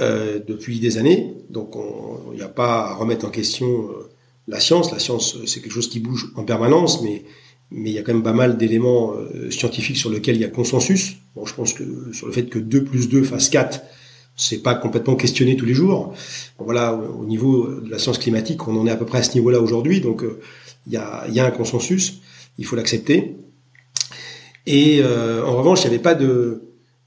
euh, 0.00 0.40
depuis 0.46 0.80
des 0.80 0.98
années. 0.98 1.34
Donc, 1.50 1.74
il 2.32 2.36
n'y 2.36 2.42
a 2.42 2.48
pas 2.48 2.90
à 2.90 2.94
remettre 2.94 3.26
en 3.26 3.30
question 3.30 3.88
la 4.48 4.60
science. 4.60 4.92
La 4.92 4.98
science, 4.98 5.38
c'est 5.46 5.60
quelque 5.60 5.72
chose 5.72 5.88
qui 5.88 6.00
bouge 6.00 6.32
en 6.36 6.44
permanence, 6.44 7.02
mais 7.02 7.24
mais 7.74 7.88
il 7.88 7.94
y 7.94 7.98
a 7.98 8.02
quand 8.02 8.12
même 8.12 8.22
pas 8.22 8.34
mal 8.34 8.58
d'éléments 8.58 9.14
scientifiques 9.48 9.96
sur 9.96 10.10
lesquels 10.10 10.36
il 10.36 10.42
y 10.42 10.44
a 10.44 10.48
consensus. 10.48 11.16
Bon, 11.34 11.46
je 11.46 11.54
pense 11.54 11.72
que 11.72 12.12
sur 12.12 12.26
le 12.26 12.32
fait 12.34 12.44
que 12.44 12.58
2 12.58 12.84
plus 12.84 13.08
2 13.08 13.22
fasse 13.22 13.48
4, 13.48 13.80
c'est 14.36 14.62
pas 14.62 14.74
complètement 14.74 15.16
questionné 15.16 15.56
tous 15.56 15.66
les 15.66 15.74
jours. 15.74 16.14
voilà, 16.58 16.94
au 16.94 17.24
niveau 17.24 17.68
de 17.80 17.90
la 17.90 17.98
science 17.98 18.18
climatique, 18.18 18.66
on 18.66 18.78
en 18.78 18.86
est 18.86 18.90
à 18.90 18.96
peu 18.96 19.06
près 19.06 19.18
à 19.18 19.22
ce 19.22 19.34
niveau-là 19.34 19.60
aujourd'hui, 19.60 20.00
donc 20.00 20.22
euh, 20.22 20.40
il 20.86 20.92
y, 20.92 20.96
a, 20.96 21.26
y, 21.28 21.38
a, 21.38 21.46
un 21.46 21.50
consensus, 21.50 22.20
il 22.58 22.64
faut 22.64 22.76
l'accepter. 22.76 23.36
Et 24.66 25.00
euh, 25.02 25.44
en 25.44 25.56
revanche, 25.56 25.84
il 25.84 25.88
n'y 25.88 25.94
avait 25.94 26.02
pas 26.02 26.14
de, 26.14 26.62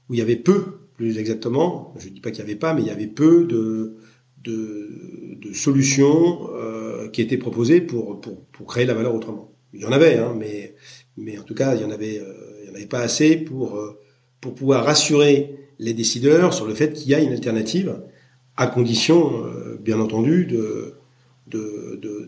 où 0.08 0.14
il 0.14 0.18
y 0.18 0.22
avait 0.22 0.36
peu, 0.36 0.85
plus 0.96 1.18
exactement, 1.18 1.94
je 1.98 2.08
dis 2.08 2.20
pas 2.20 2.30
qu'il 2.30 2.40
y 2.40 2.42
avait 2.42 2.56
pas, 2.56 2.74
mais 2.74 2.80
il 2.82 2.86
y 2.86 2.90
avait 2.90 3.06
peu 3.06 3.44
de, 3.44 3.96
de, 4.42 5.38
de 5.40 5.52
solutions 5.52 6.48
euh, 6.54 7.08
qui 7.08 7.20
étaient 7.20 7.36
proposées 7.36 7.80
pour, 7.80 8.20
pour, 8.20 8.40
pour, 8.46 8.66
créer 8.66 8.86
la 8.86 8.94
valeur 8.94 9.14
autrement. 9.14 9.52
Il 9.74 9.80
y 9.80 9.84
en 9.84 9.92
avait, 9.92 10.16
hein, 10.16 10.34
mais, 10.38 10.74
mais 11.16 11.38
en 11.38 11.42
tout 11.42 11.54
cas, 11.54 11.74
il 11.74 11.82
y 11.82 11.84
en 11.84 11.90
avait, 11.90 12.14
y 12.66 12.70
en 12.70 12.74
avait 12.74 12.86
pas 12.86 13.00
assez 13.00 13.36
pour, 13.36 13.78
pour 14.40 14.54
pouvoir 14.54 14.84
rassurer 14.84 15.56
les 15.78 15.92
décideurs 15.92 16.54
sur 16.54 16.66
le 16.66 16.74
fait 16.74 16.94
qu'il 16.94 17.10
y 17.10 17.14
a 17.14 17.20
une 17.20 17.32
alternative, 17.32 18.00
à 18.56 18.66
condition, 18.66 19.44
euh, 19.44 19.78
bien 19.80 20.00
entendu, 20.00 20.46
de 20.46 20.94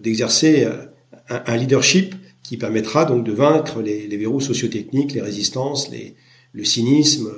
d'exercer 0.01 0.65
de, 0.65 0.71
un, 1.29 1.57
leadership 1.57 2.15
qui 2.45 2.57
permettra 2.57 3.05
donc 3.05 3.25
de 3.25 3.33
vaincre 3.33 3.83
les, 3.83 4.07
les 4.07 4.17
verrous 4.17 4.41
sociotechniques, 4.41 5.13
les 5.13 5.21
résistances, 5.21 5.91
les, 5.91 6.15
le 6.53 6.65
cynisme 6.65 7.31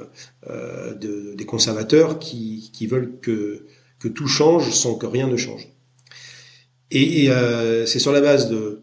euh, 0.49 0.95
de, 0.95 1.35
des 1.35 1.45
conservateurs 1.45 2.19
qui, 2.19 2.71
qui 2.73 2.87
veulent 2.87 3.19
que, 3.21 3.67
que 3.99 4.09
tout 4.09 4.27
change 4.27 4.71
sans 4.71 4.95
que 4.95 5.05
rien 5.05 5.27
ne 5.27 5.37
change. 5.37 5.69
Et, 6.91 7.31
euh, 7.31 7.85
c'est 7.85 7.99
sur 7.99 8.11
la 8.11 8.23
base 8.23 8.49
de, 8.49 8.81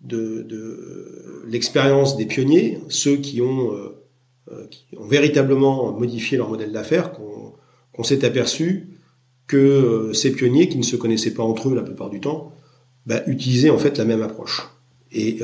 de, 0.00 1.42
l'expérience 1.46 2.16
des 2.16 2.24
pionniers, 2.24 2.78
ceux 2.88 3.16
qui 3.16 3.42
ont 3.42 3.74
euh, 3.74 4.66
qui 4.70 4.86
ont 4.96 5.06
véritablement 5.06 5.92
modifié 5.92 6.38
leur 6.38 6.48
modèle 6.48 6.72
d'affaires, 6.72 7.12
qu'on 7.12 8.02
s'est 8.02 8.24
aperçu 8.24 8.88
que 9.46 10.12
ces 10.14 10.32
pionniers, 10.32 10.70
qui 10.70 10.78
ne 10.78 10.82
se 10.82 10.96
connaissaient 10.96 11.34
pas 11.34 11.42
entre 11.42 11.68
eux 11.68 11.74
la 11.74 11.82
plupart 11.82 12.08
du 12.08 12.20
temps, 12.20 12.52
bah, 13.04 13.22
utilisaient 13.26 13.68
en 13.70 13.78
fait 13.78 13.98
la 13.98 14.06
même 14.06 14.22
approche. 14.22 14.66
Et, 15.12 15.40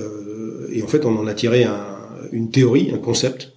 et 0.73 0.83
en 0.83 0.87
fait, 0.87 1.05
on 1.05 1.15
en 1.19 1.27
a 1.27 1.35
tiré 1.35 1.65
un, 1.65 1.99
une 2.33 2.51
théorie, 2.51 2.91
un 2.91 2.99
concept, 2.99 3.53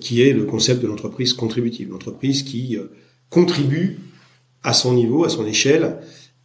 qui 0.00 0.22
est 0.22 0.32
le 0.32 0.44
concept 0.44 0.82
de 0.82 0.86
l'entreprise 0.86 1.32
contributive, 1.32 1.90
l'entreprise 1.90 2.42
qui 2.42 2.76
euh, 2.76 2.84
contribue 3.30 3.98
à 4.62 4.72
son 4.72 4.94
niveau, 4.94 5.24
à 5.24 5.28
son 5.28 5.46
échelle, 5.46 5.96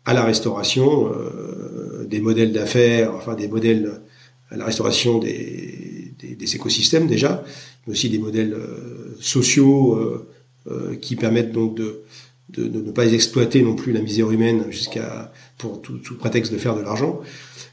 à 0.06 0.14
la 0.14 0.24
restauration 0.24 1.12
euh, 1.14 2.06
des 2.06 2.20
modèles 2.20 2.52
d'affaires, 2.52 3.14
enfin 3.16 3.36
des 3.36 3.48
modèles, 3.48 4.02
à 4.50 4.58
la 4.58 4.66
restauration 4.66 5.20
des, 5.20 6.14
écosystèmes 6.56 7.08
déjà, 7.08 7.44
mais 7.86 7.94
aussi 7.94 8.10
des 8.10 8.18
modèles 8.18 8.54
euh, 8.54 9.16
sociaux 9.20 10.28
qui 11.02 11.16
permettent 11.18 11.52
donc 11.52 11.76
de, 11.76 12.04
ne 12.58 12.92
pas 12.92 13.06
exploiter 13.06 13.62
non 13.62 13.76
plus 13.76 13.92
la 13.92 14.02
misère 14.02 14.32
humaine 14.32 14.66
jusqu'à 14.70 15.32
pour 15.58 15.82
tout, 15.82 16.00
prétexte 16.18 16.52
de 16.54 16.58
faire 16.58 16.76
de 16.76 16.82
l'argent. 16.82 17.22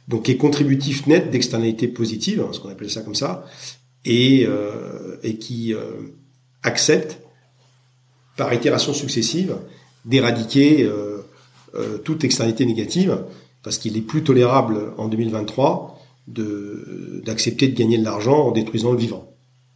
Donc 0.08 0.24
qui 0.24 0.32
est 0.32 0.36
contributif 0.36 1.06
net 1.06 1.30
d'externalités 1.30 1.88
positives, 1.88 2.40
hein, 2.40 2.50
ce 2.52 2.60
qu'on 2.60 2.68
appelle 2.68 2.90
ça 2.90 3.02
comme 3.02 3.14
ça, 3.14 3.44
et, 4.04 4.46
euh, 4.46 5.18
et 5.22 5.36
qui 5.36 5.74
euh, 5.74 5.80
accepte 6.62 7.20
par 8.36 8.52
itération 8.54 8.92
successive 8.92 9.56
d'éradiquer 10.04 10.82
euh, 10.82 11.18
toute 12.04 12.24
externalité 12.24 12.66
négative, 12.66 13.22
parce 13.62 13.78
qu'il 13.78 13.96
est 13.96 14.02
plus 14.02 14.24
tolérable 14.24 14.92
en 14.96 15.08
2023 15.08 15.98
d'accepter 16.26 17.68
de, 17.68 17.76
gagner 17.76 17.98
de 17.98 18.04
l'argent 18.04 18.46
en 18.46 18.50
détruisant 18.52 18.92
le 18.92 18.98
vivant. 18.98 19.30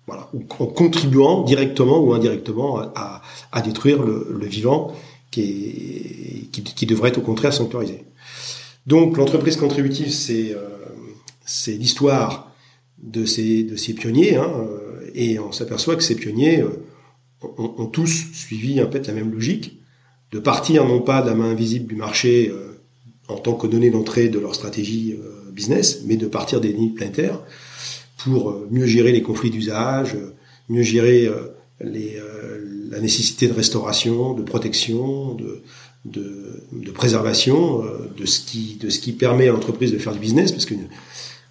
Voilà, 0.06 0.28
en 0.34 0.66
contribuant 0.66 1.42
directement 1.42 1.98
ou 1.98 2.12
indirectement 2.12 2.78
à, 2.78 3.22
à 3.52 3.62
détruire 3.62 4.02
le, 4.02 4.28
le, 4.38 4.46
vivant 4.46 4.92
qui, 5.30 5.40
est, 5.40 6.50
qui, 6.50 6.62
qui, 6.62 6.86
devrait 6.86 7.08
être 7.08 7.18
au 7.18 7.22
contraire 7.22 7.54
sanctuarisé. 7.54 8.04
Donc 8.86 9.16
l'entreprise 9.16 9.56
contributive, 9.56 10.10
c'est 10.10 10.52
euh, 10.54 10.68
c'est 11.46 11.72
l'histoire 11.72 12.43
de 13.04 13.24
ces, 13.24 13.62
de 13.62 13.76
ces 13.76 13.94
pionniers, 13.94 14.36
hein, 14.36 14.50
et 15.14 15.38
on 15.38 15.52
s'aperçoit 15.52 15.94
que 15.96 16.02
ces 16.02 16.16
pionniers 16.16 16.60
euh, 16.60 16.68
ont, 17.56 17.86
tous 17.86 18.26
suivi 18.32 18.82
en 18.82 18.90
fait 18.90 19.06
la 19.06 19.12
même 19.12 19.32
logique, 19.32 19.78
de 20.32 20.40
partir 20.40 20.84
non 20.84 21.00
pas 21.00 21.22
de 21.22 21.28
la 21.28 21.34
main 21.34 21.50
invisible 21.50 21.86
du 21.86 21.94
marché 21.94 22.50
euh, 22.50 22.80
en 23.28 23.36
tant 23.36 23.54
que 23.54 23.66
donnée 23.66 23.90
d'entrée 23.90 24.28
de 24.28 24.38
leur 24.38 24.54
stratégie 24.54 25.16
euh, 25.18 25.50
business, 25.52 26.02
mais 26.06 26.16
de 26.16 26.26
partir 26.26 26.60
des 26.60 26.72
limites 26.72 26.96
planétaires 26.96 27.40
pour 28.18 28.50
euh, 28.50 28.68
mieux 28.70 28.86
gérer 28.86 29.12
les 29.12 29.22
conflits 29.22 29.50
d'usage, 29.50 30.14
euh, 30.14 30.34
mieux 30.68 30.82
gérer 30.82 31.26
euh, 31.26 31.48
la 32.90 33.00
nécessité 33.00 33.46
de 33.46 33.52
restauration, 33.52 34.32
de 34.32 34.42
protection, 34.42 35.34
de, 35.34 35.62
de, 36.04 36.90
préservation 36.92 37.82
de 38.16 38.24
ce 38.26 38.40
qui 38.40 38.76
de 38.76 38.88
ce 38.88 39.00
qui 39.00 39.12
permet 39.12 39.48
à 39.48 39.52
l'entreprise 39.52 39.90
de 39.92 39.98
faire 39.98 40.12
du 40.12 40.20
business, 40.20 40.52
parce 40.52 40.64
que 40.66 40.74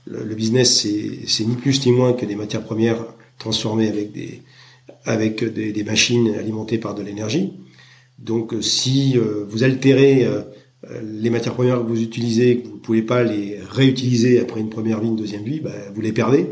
le, 0.05 0.23
le 0.23 0.35
business 0.35 0.87
c'est 1.27 1.45
ni 1.45 1.55
plus 1.55 1.85
ni 1.85 1.91
moins 1.91 2.13
que 2.13 2.25
des 2.25 2.35
matières 2.35 2.63
premières 2.63 3.05
transformées 3.37 3.87
avec 3.87 4.11
des 4.11 4.41
avec 5.05 5.43
des, 5.43 5.71
des 5.71 5.83
machines 5.83 6.33
alimentées 6.35 6.77
par 6.77 6.95
de 6.95 7.03
l'énergie. 7.03 7.53
Donc 8.19 8.53
si 8.61 9.17
vous 9.49 9.63
altérez 9.63 10.25
euh, 10.89 11.01
les 11.01 11.29
matières 11.29 11.53
premières 11.53 11.79
que 11.79 11.87
vous 11.87 12.01
utilisez, 12.01 12.57
que 12.57 12.67
vous 12.67 12.75
ne 12.75 12.79
pouvez 12.79 13.01
pas 13.01 13.23
les 13.23 13.57
réutiliser 13.69 14.39
après 14.39 14.59
une 14.59 14.69
première 14.69 14.99
vie, 14.99 15.07
une 15.07 15.15
deuxième 15.15 15.43
vie, 15.43 15.59
ben, 15.59 15.73
vous 15.93 16.01
les 16.01 16.11
perdez. 16.11 16.47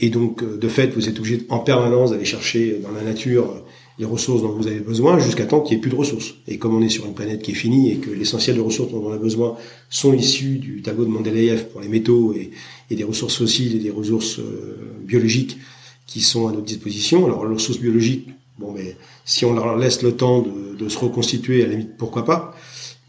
Et 0.00 0.10
donc, 0.10 0.42
euh, 0.42 0.56
de 0.56 0.68
fait, 0.68 0.88
vous 0.94 1.08
êtes 1.08 1.18
obligé 1.18 1.42
en 1.48 1.58
permanence 1.58 2.10
d'aller 2.10 2.24
chercher 2.24 2.80
dans 2.82 2.92
la 2.92 3.02
nature 3.02 3.62
les 3.98 4.04
ressources 4.04 4.42
dont 4.42 4.52
vous 4.52 4.66
avez 4.66 4.80
besoin 4.80 5.18
jusqu'à 5.18 5.44
temps 5.44 5.60
qu'il 5.60 5.76
n'y 5.76 5.78
ait 5.78 5.80
plus 5.80 5.90
de 5.90 5.96
ressources. 5.96 6.34
Et 6.46 6.58
comme 6.58 6.74
on 6.74 6.82
est 6.82 6.88
sur 6.88 7.04
une 7.06 7.14
planète 7.14 7.42
qui 7.42 7.50
est 7.50 7.54
finie 7.54 7.90
et 7.90 7.96
que 7.96 8.10
l'essentiel 8.10 8.56
des 8.56 8.62
ressources 8.62 8.92
dont 8.92 9.04
on 9.04 9.12
a 9.12 9.18
besoin 9.18 9.56
sont 9.90 10.14
issues 10.14 10.58
du 10.58 10.82
tableau 10.82 11.04
de 11.04 11.10
Mendeleïev 11.10 11.68
pour 11.68 11.80
les 11.80 11.88
métaux 11.88 12.32
et, 12.32 12.50
des 12.94 13.04
ressources 13.04 13.36
fossiles 13.36 13.76
et 13.76 13.80
des 13.80 13.90
ressources 13.90 14.38
euh, 14.38 14.78
biologiques 15.02 15.58
qui 16.06 16.20
sont 16.20 16.46
à 16.48 16.52
notre 16.52 16.64
disposition. 16.64 17.26
Alors 17.26 17.44
les 17.44 17.54
ressources 17.54 17.80
biologiques, 17.80 18.28
bon 18.58 18.72
mais 18.72 18.96
si 19.24 19.44
on 19.44 19.52
leur 19.52 19.76
laisse 19.76 20.02
le 20.02 20.12
temps 20.12 20.42
de, 20.42 20.88
se 20.88 20.98
reconstituer, 20.98 21.64
à 21.64 21.66
la 21.66 21.72
limite 21.72 21.96
pourquoi 21.98 22.24
pas. 22.24 22.54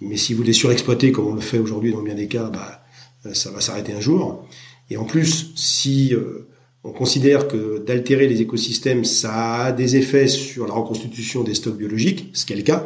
Mais 0.01 0.17
si 0.17 0.33
vous 0.33 0.43
les 0.43 0.53
surexploitez 0.53 1.11
comme 1.11 1.27
on 1.27 1.35
le 1.35 1.41
fait 1.41 1.59
aujourd'hui 1.59 1.91
dans 1.91 2.01
bien 2.01 2.15
des 2.15 2.27
cas, 2.27 2.49
bah, 2.49 2.83
ça 3.33 3.51
va 3.51 3.61
s'arrêter 3.61 3.93
un 3.93 3.99
jour. 3.99 4.45
Et 4.89 4.97
en 4.97 5.05
plus, 5.05 5.51
si 5.55 6.13
euh, 6.13 6.47
on 6.83 6.91
considère 6.91 7.47
que 7.47 7.83
d'altérer 7.85 8.27
les 8.27 8.41
écosystèmes, 8.41 9.03
ça 9.03 9.63
a 9.65 9.71
des 9.71 9.97
effets 9.97 10.27
sur 10.27 10.65
la 10.65 10.73
reconstitution 10.73 11.43
des 11.43 11.53
stocks 11.53 11.77
biologiques, 11.77 12.29
ce 12.33 12.45
qui 12.45 12.53
est 12.53 12.57
le 12.57 12.61
cas. 12.63 12.85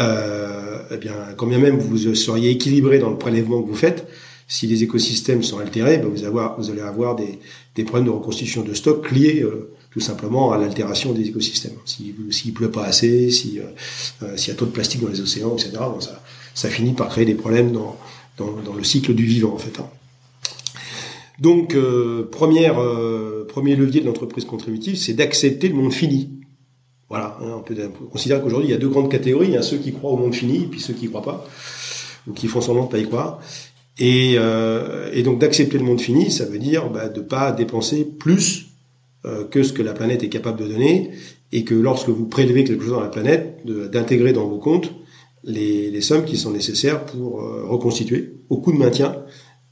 Euh, 0.00 0.78
eh 0.90 0.96
bien, 0.96 1.14
quand 1.36 1.46
bien 1.46 1.58
même 1.58 1.78
vous 1.78 2.14
seriez 2.14 2.50
équilibré 2.50 2.98
dans 2.98 3.10
le 3.10 3.18
prélèvement 3.18 3.62
que 3.62 3.68
vous 3.68 3.76
faites, 3.76 4.06
si 4.50 4.66
les 4.66 4.82
écosystèmes 4.82 5.42
sont 5.42 5.58
altérés, 5.58 5.98
ben 5.98 6.08
vous, 6.08 6.24
allez 6.70 6.80
avoir 6.80 7.16
des, 7.16 7.38
des, 7.74 7.84
problèmes 7.84 8.06
de 8.06 8.10
reconstitution 8.10 8.62
de 8.62 8.72
stocks 8.72 9.10
liés 9.10 9.42
euh, 9.42 9.70
tout 9.90 10.00
simplement 10.00 10.52
à 10.52 10.58
l'altération 10.58 11.12
des 11.12 11.26
écosystèmes. 11.26 11.76
S'il 11.84 12.14
si, 12.30 12.52
pleut 12.52 12.70
pas 12.70 12.84
assez, 12.84 13.30
si, 13.30 13.60
euh, 13.60 13.64
euh, 14.22 14.36
s'il 14.38 14.48
y 14.48 14.52
a 14.52 14.56
trop 14.56 14.64
de 14.64 14.70
plastique 14.70 15.02
dans 15.02 15.08
les 15.08 15.20
océans, 15.20 15.54
etc., 15.54 15.72
ça, 16.00 16.22
ça 16.54 16.70
finit 16.70 16.94
par 16.94 17.10
créer 17.10 17.26
des 17.26 17.34
problèmes 17.34 17.72
dans, 17.72 17.98
dans, 18.38 18.52
dans 18.64 18.74
le 18.74 18.84
cycle 18.84 19.14
du 19.14 19.24
vivant, 19.24 19.52
en 19.52 19.58
fait. 19.58 19.78
Hein. 19.78 19.88
Donc, 21.38 21.74
euh, 21.74 22.28
euh, 22.42 23.44
premier 23.44 23.76
levier 23.76 24.00
de 24.00 24.06
l'entreprise 24.06 24.44
contributive, 24.44 24.96
c'est 24.96 25.14
d'accepter 25.14 25.68
le 25.68 25.74
monde 25.74 25.92
fini. 25.92 26.30
Voilà, 27.08 27.38
hein, 27.40 27.54
on, 27.58 27.62
peut, 27.62 27.74
considérer 28.10 28.40
qu'aujourd'hui, 28.40 28.68
il 28.68 28.72
y 28.72 28.74
a 28.74 28.78
deux 28.78 28.88
grandes 28.88 29.10
catégories. 29.10 29.48
Il 29.48 29.54
y 29.54 29.56
a 29.56 29.62
ceux 29.62 29.78
qui 29.78 29.92
croient 29.92 30.10
au 30.10 30.16
monde 30.16 30.34
fini, 30.34 30.66
puis 30.70 30.80
ceux 30.80 30.94
qui 30.94 31.04
ne 31.04 31.10
croient 31.10 31.22
pas, 31.22 31.46
ou 32.26 32.32
qui 32.32 32.48
font 32.48 32.60
semblant 32.60 32.86
de 32.86 32.90
pas 32.90 32.98
y 32.98 33.06
croire. 33.06 33.40
Et, 33.98 34.34
euh, 34.36 35.22
donc, 35.22 35.38
d'accepter 35.38 35.78
le 35.78 35.84
monde 35.84 36.00
fini, 36.00 36.30
ça 36.30 36.44
veut 36.44 36.58
dire 36.58 36.90
bah, 36.90 37.08
de 37.08 37.20
pas 37.20 37.52
dépenser 37.52 38.04
plus 38.04 38.66
que 39.50 39.62
ce 39.62 39.74
que 39.74 39.82
la 39.82 39.92
planète 39.92 40.22
est 40.22 40.28
capable 40.30 40.60
de 40.60 40.66
donner, 40.66 41.10
et 41.52 41.62
que 41.62 41.74
lorsque 41.74 42.08
vous 42.08 42.26
prélevez 42.26 42.64
quelque 42.64 42.82
chose 42.82 42.92
dans 42.92 43.00
la 43.00 43.08
planète, 43.08 43.60
d'intégrer 43.66 44.32
dans 44.32 44.46
vos 44.46 44.58
comptes 44.58 44.94
les, 45.44 45.90
les, 45.90 46.00
sommes 46.00 46.24
qui 46.24 46.38
sont 46.38 46.52
nécessaires 46.52 47.04
pour 47.04 47.42
reconstituer, 47.68 48.36
au 48.48 48.58
coût 48.58 48.72
de 48.72 48.78
maintien, 48.78 49.16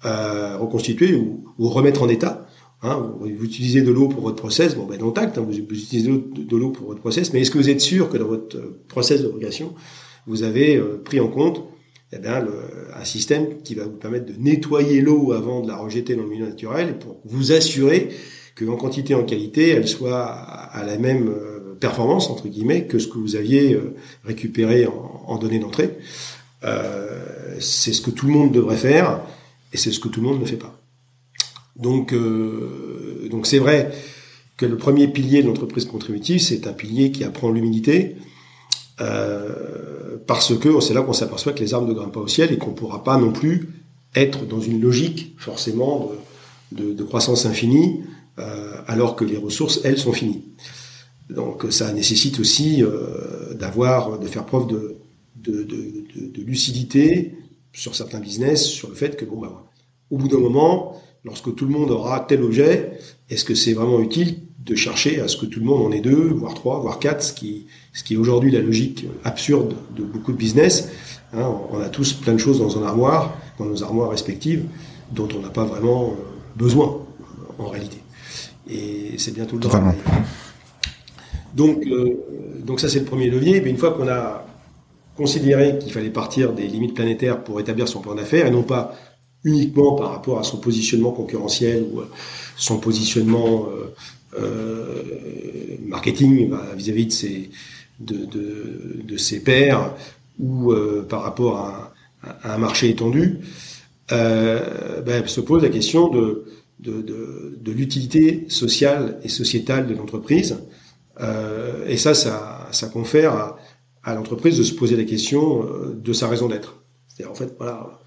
euh, 0.06 0.56
reconstituer 0.56 1.16
ou, 1.16 1.68
remettre 1.68 2.02
en 2.02 2.08
état. 2.08 2.46
Hein, 2.82 3.12
vous, 3.18 3.26
utilisez 3.26 3.82
de 3.82 3.90
l'eau 3.90 4.06
pour 4.06 4.22
votre 4.22 4.36
process, 4.36 4.76
bon 4.76 4.84
ben 4.84 5.00
non 5.00 5.12
hein, 5.16 5.32
vous, 5.36 5.56
utilisez 5.56 6.08
de 6.08 6.56
l'eau 6.56 6.70
pour 6.70 6.86
votre 6.86 7.00
process, 7.00 7.32
mais 7.32 7.40
est-ce 7.40 7.50
que 7.50 7.58
vous 7.58 7.70
êtes 7.70 7.80
sûr 7.80 8.08
que 8.08 8.16
dans 8.16 8.28
votre 8.28 8.56
euh, 8.56 8.78
process 8.86 9.22
de 9.22 9.26
régulation, 9.26 9.74
vous 10.28 10.44
avez 10.44 10.76
euh, 10.76 11.02
pris 11.02 11.18
en 11.18 11.26
compte 11.26 11.64
eh 12.12 12.18
bien, 12.18 12.44
un 12.94 13.04
système 13.04 13.62
qui 13.64 13.74
va 13.74 13.82
vous 13.82 13.96
permettre 13.96 14.26
de 14.26 14.34
nettoyer 14.38 15.00
l'eau 15.00 15.32
avant 15.32 15.60
de 15.60 15.66
la 15.66 15.76
rejeter 15.76 16.14
dans 16.14 16.22
le 16.22 16.28
milieu 16.28 16.46
naturel 16.46 17.00
pour 17.00 17.16
vous 17.24 17.50
assurer 17.50 18.10
qu'en 18.56 18.76
quantité 18.76 19.14
en 19.14 19.24
qualité, 19.24 19.70
elle 19.70 19.88
soit 19.88 20.22
à 20.22 20.84
la 20.84 20.98
même 20.98 21.34
performance 21.80 22.30
entre 22.30 22.46
guillemets 22.46 22.86
que 22.86 23.00
ce 23.00 23.08
que 23.08 23.18
vous 23.18 23.34
aviez 23.34 23.76
récupéré 24.22 24.86
en, 24.86 25.24
en 25.26 25.36
données 25.36 25.58
d'entrée. 25.58 25.98
C'est 27.58 27.92
ce 27.92 28.00
que 28.00 28.10
tout 28.10 28.26
le 28.26 28.32
monde 28.32 28.52
devrait 28.52 28.76
faire. 28.76 29.20
Et 29.72 29.76
c'est 29.76 29.92
ce 29.92 30.00
que 30.00 30.08
tout 30.08 30.20
le 30.20 30.28
monde 30.28 30.40
ne 30.40 30.46
fait 30.46 30.56
pas. 30.56 30.78
Donc, 31.78 32.12
euh, 32.12 33.28
donc 33.30 33.46
c'est 33.46 33.58
vrai 33.58 33.92
que 34.56 34.66
le 34.66 34.76
premier 34.76 35.08
pilier 35.08 35.42
de 35.42 35.48
l'entreprise 35.48 35.84
contributive, 35.84 36.40
c'est 36.40 36.66
un 36.66 36.72
pilier 36.72 37.12
qui 37.12 37.24
apprend 37.24 37.50
l'humilité, 37.50 38.16
euh, 39.00 40.16
parce 40.26 40.56
que 40.56 40.80
c'est 40.80 40.94
là 40.94 41.02
qu'on 41.02 41.12
s'aperçoit 41.12 41.52
que 41.52 41.60
les 41.60 41.74
armes 41.74 41.86
ne 41.86 41.92
grimpent 41.92 42.12
pas 42.12 42.20
au 42.20 42.28
ciel 42.28 42.52
et 42.52 42.56
qu'on 42.56 42.70
ne 42.70 42.76
pourra 42.76 43.04
pas 43.04 43.18
non 43.18 43.32
plus 43.32 43.68
être 44.14 44.46
dans 44.46 44.60
une 44.60 44.80
logique 44.80 45.34
forcément 45.36 46.10
de, 46.72 47.02
croissance 47.04 47.44
infinie, 47.44 48.00
euh, 48.38 48.72
alors 48.86 49.14
que 49.14 49.24
les 49.24 49.36
ressources, 49.36 49.80
elles, 49.84 49.98
sont 49.98 50.12
finies. 50.12 50.42
Donc 51.28 51.66
ça 51.70 51.92
nécessite 51.92 52.40
aussi 52.40 52.82
d'avoir, 53.58 54.18
de 54.18 54.26
faire 54.26 54.46
preuve 54.46 54.68
de, 54.68 54.96
de 55.36 56.42
lucidité 56.42 57.34
sur 57.76 57.94
certains 57.94 58.20
business, 58.20 58.64
sur 58.64 58.88
le 58.88 58.94
fait 58.94 59.16
que 59.16 59.24
bon 59.24 59.38
bah 59.38 59.52
au 60.10 60.16
bout 60.16 60.28
d'un 60.28 60.38
moment, 60.38 61.00
lorsque 61.24 61.54
tout 61.54 61.66
le 61.66 61.72
monde 61.72 61.90
aura 61.90 62.20
tel 62.20 62.42
objet, 62.42 62.98
est-ce 63.28 63.44
que 63.44 63.54
c'est 63.54 63.74
vraiment 63.74 64.00
utile 64.00 64.38
de 64.64 64.74
chercher 64.74 65.20
à 65.20 65.28
ce 65.28 65.36
que 65.36 65.46
tout 65.46 65.60
le 65.60 65.66
monde 65.66 65.86
en 65.86 65.92
ait 65.92 66.00
deux, 66.00 66.28
voire 66.32 66.54
trois, 66.54 66.80
voire 66.80 66.98
quatre, 66.98 67.22
ce 67.22 67.32
qui, 67.32 67.66
ce 67.92 68.02
qui 68.02 68.14
est 68.14 68.16
aujourd'hui 68.16 68.50
la 68.50 68.60
logique 68.60 69.06
absurde 69.24 69.74
de 69.96 70.02
beaucoup 70.02 70.32
de 70.32 70.36
business. 70.36 70.88
Hein, 71.32 71.52
on 71.70 71.80
a 71.80 71.88
tous 71.88 72.14
plein 72.14 72.32
de 72.32 72.38
choses 72.38 72.58
dans 72.58 72.78
un 72.78 72.84
armoire, 72.84 73.36
dans 73.58 73.66
nos 73.66 73.82
armoires 73.82 74.10
respectives, 74.10 74.64
dont 75.12 75.28
on 75.36 75.40
n'a 75.40 75.50
pas 75.50 75.64
vraiment 75.64 76.04
euh, 76.04 76.22
besoin 76.56 77.00
en 77.58 77.66
réalité. 77.66 77.98
Et 78.68 79.14
c'est 79.18 79.34
bien 79.34 79.44
tout 79.44 79.56
le 79.56 79.62
temps. 79.62 79.94
Donc, 81.54 81.84
euh, 81.86 82.24
donc 82.64 82.80
ça 82.80 82.88
c'est 82.88 83.00
le 83.00 83.04
premier 83.04 83.30
levier. 83.30 83.60
Mais 83.60 83.70
une 83.70 83.76
fois 83.76 83.92
qu'on 83.92 84.08
a 84.08 84.44
considéré 85.16 85.78
qu'il 85.78 85.92
fallait 85.92 86.10
partir 86.10 86.52
des 86.52 86.66
limites 86.66 86.94
planétaires 86.94 87.42
pour 87.42 87.58
établir 87.60 87.88
son 87.88 88.00
plan 88.00 88.14
d'affaires 88.14 88.46
et 88.46 88.50
non 88.50 88.62
pas 88.62 88.94
uniquement 89.44 89.94
par 89.94 90.10
rapport 90.10 90.38
à 90.38 90.42
son 90.42 90.58
positionnement 90.58 91.12
concurrentiel 91.12 91.86
ou 91.92 92.00
euh, 92.00 92.10
son 92.56 92.78
positionnement 92.78 93.68
euh, 93.68 93.94
euh, 94.38 95.76
marketing 95.86 96.50
bah, 96.50 96.62
vis-à-vis 96.76 97.06
de 97.06 97.12
ses 97.12 97.50
de, 97.98 98.26
de, 98.26 99.02
de, 99.04 99.16
ses 99.16 99.42
pairs 99.42 99.94
ou 100.38 100.74
par 101.08 101.22
rapport 101.22 101.56
à, 101.56 101.94
un 102.44 102.58
marché 102.58 102.90
étendu, 102.90 103.38
bah, 104.10 105.26
se 105.26 105.40
pose 105.40 105.62
la 105.62 105.70
question 105.70 106.08
de, 106.08 106.44
de, 106.78 107.00
de, 107.00 107.56
de 107.58 107.72
l'utilité 107.72 108.44
sociale 108.48 109.18
et 109.22 109.30
sociétale 109.30 109.86
de 109.86 109.94
l'entreprise. 109.94 110.58
et 111.88 111.96
ça, 111.96 112.12
ça, 112.12 112.68
ça 112.70 112.88
confère 112.88 113.32
à, 113.32 113.58
à 114.06 114.14
l'entreprise 114.14 114.56
de 114.56 114.62
se 114.62 114.72
poser 114.72 114.96
la 114.96 115.04
question 115.04 115.68
de 115.94 116.12
sa 116.14 116.28
raison 116.28 116.48
d'être. 116.48 116.76
C'est-à-dire, 117.08 117.32
en 117.32 117.34
fait, 117.34 117.54
voilà, 117.58 118.00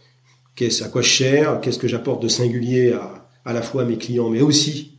qu'est-ce 0.55 0.83
à 0.83 0.87
quoi 0.87 1.03
je 1.03 1.09
cher, 1.09 1.61
qu'est-ce 1.61 1.77
que 1.77 1.87
j'apporte 1.87 2.23
de 2.23 2.27
singulier 2.27 2.93
à, 2.93 3.27
à 3.45 3.53
la 3.53 3.61
fois 3.61 3.83
à 3.83 3.85
mes 3.85 3.97
clients, 3.97 4.29
mais 4.29 4.41
aussi 4.41 4.97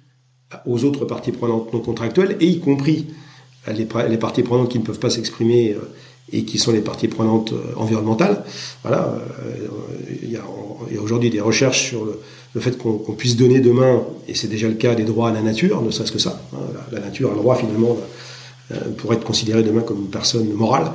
aux 0.66 0.84
autres 0.84 1.04
parties 1.04 1.32
prenantes 1.32 1.72
non 1.72 1.80
contractuelles, 1.80 2.36
et 2.40 2.46
y 2.46 2.60
compris 2.60 3.06
les, 3.68 3.86
les 4.08 4.16
parties 4.16 4.42
prenantes 4.42 4.70
qui 4.70 4.78
ne 4.78 4.84
peuvent 4.84 4.98
pas 4.98 5.10
s'exprimer 5.10 5.72
euh, 5.72 5.80
et 6.32 6.44
qui 6.44 6.58
sont 6.58 6.72
les 6.72 6.80
parties 6.80 7.08
prenantes 7.08 7.52
euh, 7.52 7.74
environnementales. 7.76 8.44
Voilà, 8.82 9.16
euh, 9.44 9.66
il 10.22 10.30
y 10.30 10.36
a, 10.36 10.44
aujourd'hui 11.00 11.30
des 11.30 11.40
recherches 11.40 11.88
sur 11.88 12.04
le, 12.04 12.60
fait 12.60 12.76
qu'on 12.76 12.98
puisse 13.16 13.36
donner 13.36 13.60
demain, 13.60 14.02
et 14.26 14.34
c'est 14.34 14.48
déjà 14.48 14.68
le 14.68 14.74
cas, 14.74 14.94
des 14.94 15.04
droits 15.04 15.28
à 15.28 15.32
la 15.32 15.42
nature, 15.42 15.82
ne 15.82 15.90
serait-ce 15.90 16.12
que 16.12 16.18
ça. 16.18 16.42
Hein, 16.52 16.58
la, 16.90 17.00
nature 17.00 17.30
a 17.30 17.34
le 17.34 17.38
droit 17.38 17.56
finalement 17.56 17.96
pour 18.98 19.12
être 19.12 19.24
considérée 19.24 19.62
demain 19.62 19.80
comme 19.80 20.00
une 20.00 20.10
personne 20.10 20.52
morale 20.52 20.92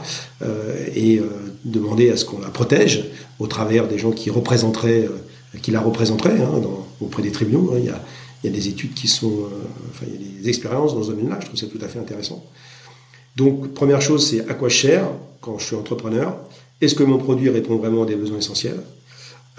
et 0.95 1.21
demander 1.65 2.11
à 2.11 2.17
ce 2.17 2.25
qu'on 2.25 2.39
la 2.39 2.49
protège 2.49 3.05
au 3.39 3.47
travers 3.47 3.87
des 3.87 3.97
gens 3.97 4.11
qui 4.11 4.29
représenteraient, 4.29 5.05
euh, 5.05 5.57
qui 5.61 5.71
la 5.71 5.81
représenteraient 5.81 6.39
hein, 6.39 6.61
auprès 7.01 7.23
des 7.23 7.31
tribunaux. 7.31 7.71
Hein. 7.73 7.79
Il, 7.79 7.85
y 7.85 7.89
a, 7.89 8.01
il, 8.43 8.49
y 8.49 8.53
a, 8.53 8.55
des 8.55 8.67
études 8.69 8.93
qui 8.93 9.07
sont, 9.07 9.31
euh, 9.31 9.67
enfin, 9.91 10.05
il 10.07 10.13
y 10.13 10.39
a 10.39 10.41
des 10.41 10.49
expériences 10.49 10.93
dans 10.93 11.03
ce 11.03 11.09
domaine-là. 11.09 11.39
Je 11.41 11.47
trouve 11.47 11.59
ça 11.59 11.67
tout 11.67 11.79
à 11.83 11.87
fait 11.87 11.99
intéressant. 11.99 12.45
Donc, 13.35 13.73
première 13.73 14.01
chose, 14.01 14.29
c'est 14.29 14.47
à 14.47 14.53
quoi 14.53 14.69
je 14.69 14.87
quand 15.41 15.57
je 15.57 15.65
suis 15.65 15.75
entrepreneur. 15.75 16.37
Est-ce 16.79 16.95
que 16.95 17.03
mon 17.03 17.17
produit 17.17 17.49
répond 17.49 17.75
vraiment 17.75 18.03
à 18.03 18.05
des 18.05 18.15
besoins 18.15 18.37
essentiels? 18.37 18.79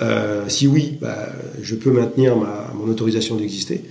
Euh, 0.00 0.48
Si 0.48 0.66
oui, 0.66 0.96
bah, 1.00 1.28
je 1.60 1.74
peux 1.74 1.90
maintenir 1.90 2.36
ma, 2.36 2.70
mon 2.74 2.90
autorisation 2.90 3.36
d'exister. 3.36 3.84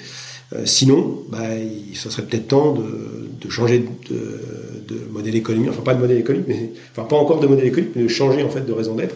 Euh, 0.56 0.65
sinon, 0.65 1.24
bah, 1.30 1.58
il, 1.58 1.96
serait 1.96 2.24
peut-être 2.24 2.48
temps 2.48 2.74
de, 2.74 3.50
changer 3.50 3.80
de, 4.10 4.96
modèle 5.12 5.36
économique, 5.36 5.70
enfin 5.70 5.82
pas 5.82 5.94
de 5.94 6.00
modèle 6.00 6.18
économique, 6.18 6.48
mais 6.48 6.72
enfin 6.91 7.08
pas 7.08 7.15
encore 7.15 7.39
de 7.39 7.48
modèle 7.48 7.68
économique, 7.68 7.94
mais 7.96 8.04
de 8.04 8.08
changer 8.08 8.44
en 8.44 8.50
fait 8.50 8.65
de 8.65 8.74
raison 8.74 8.96
d'être 8.96 9.15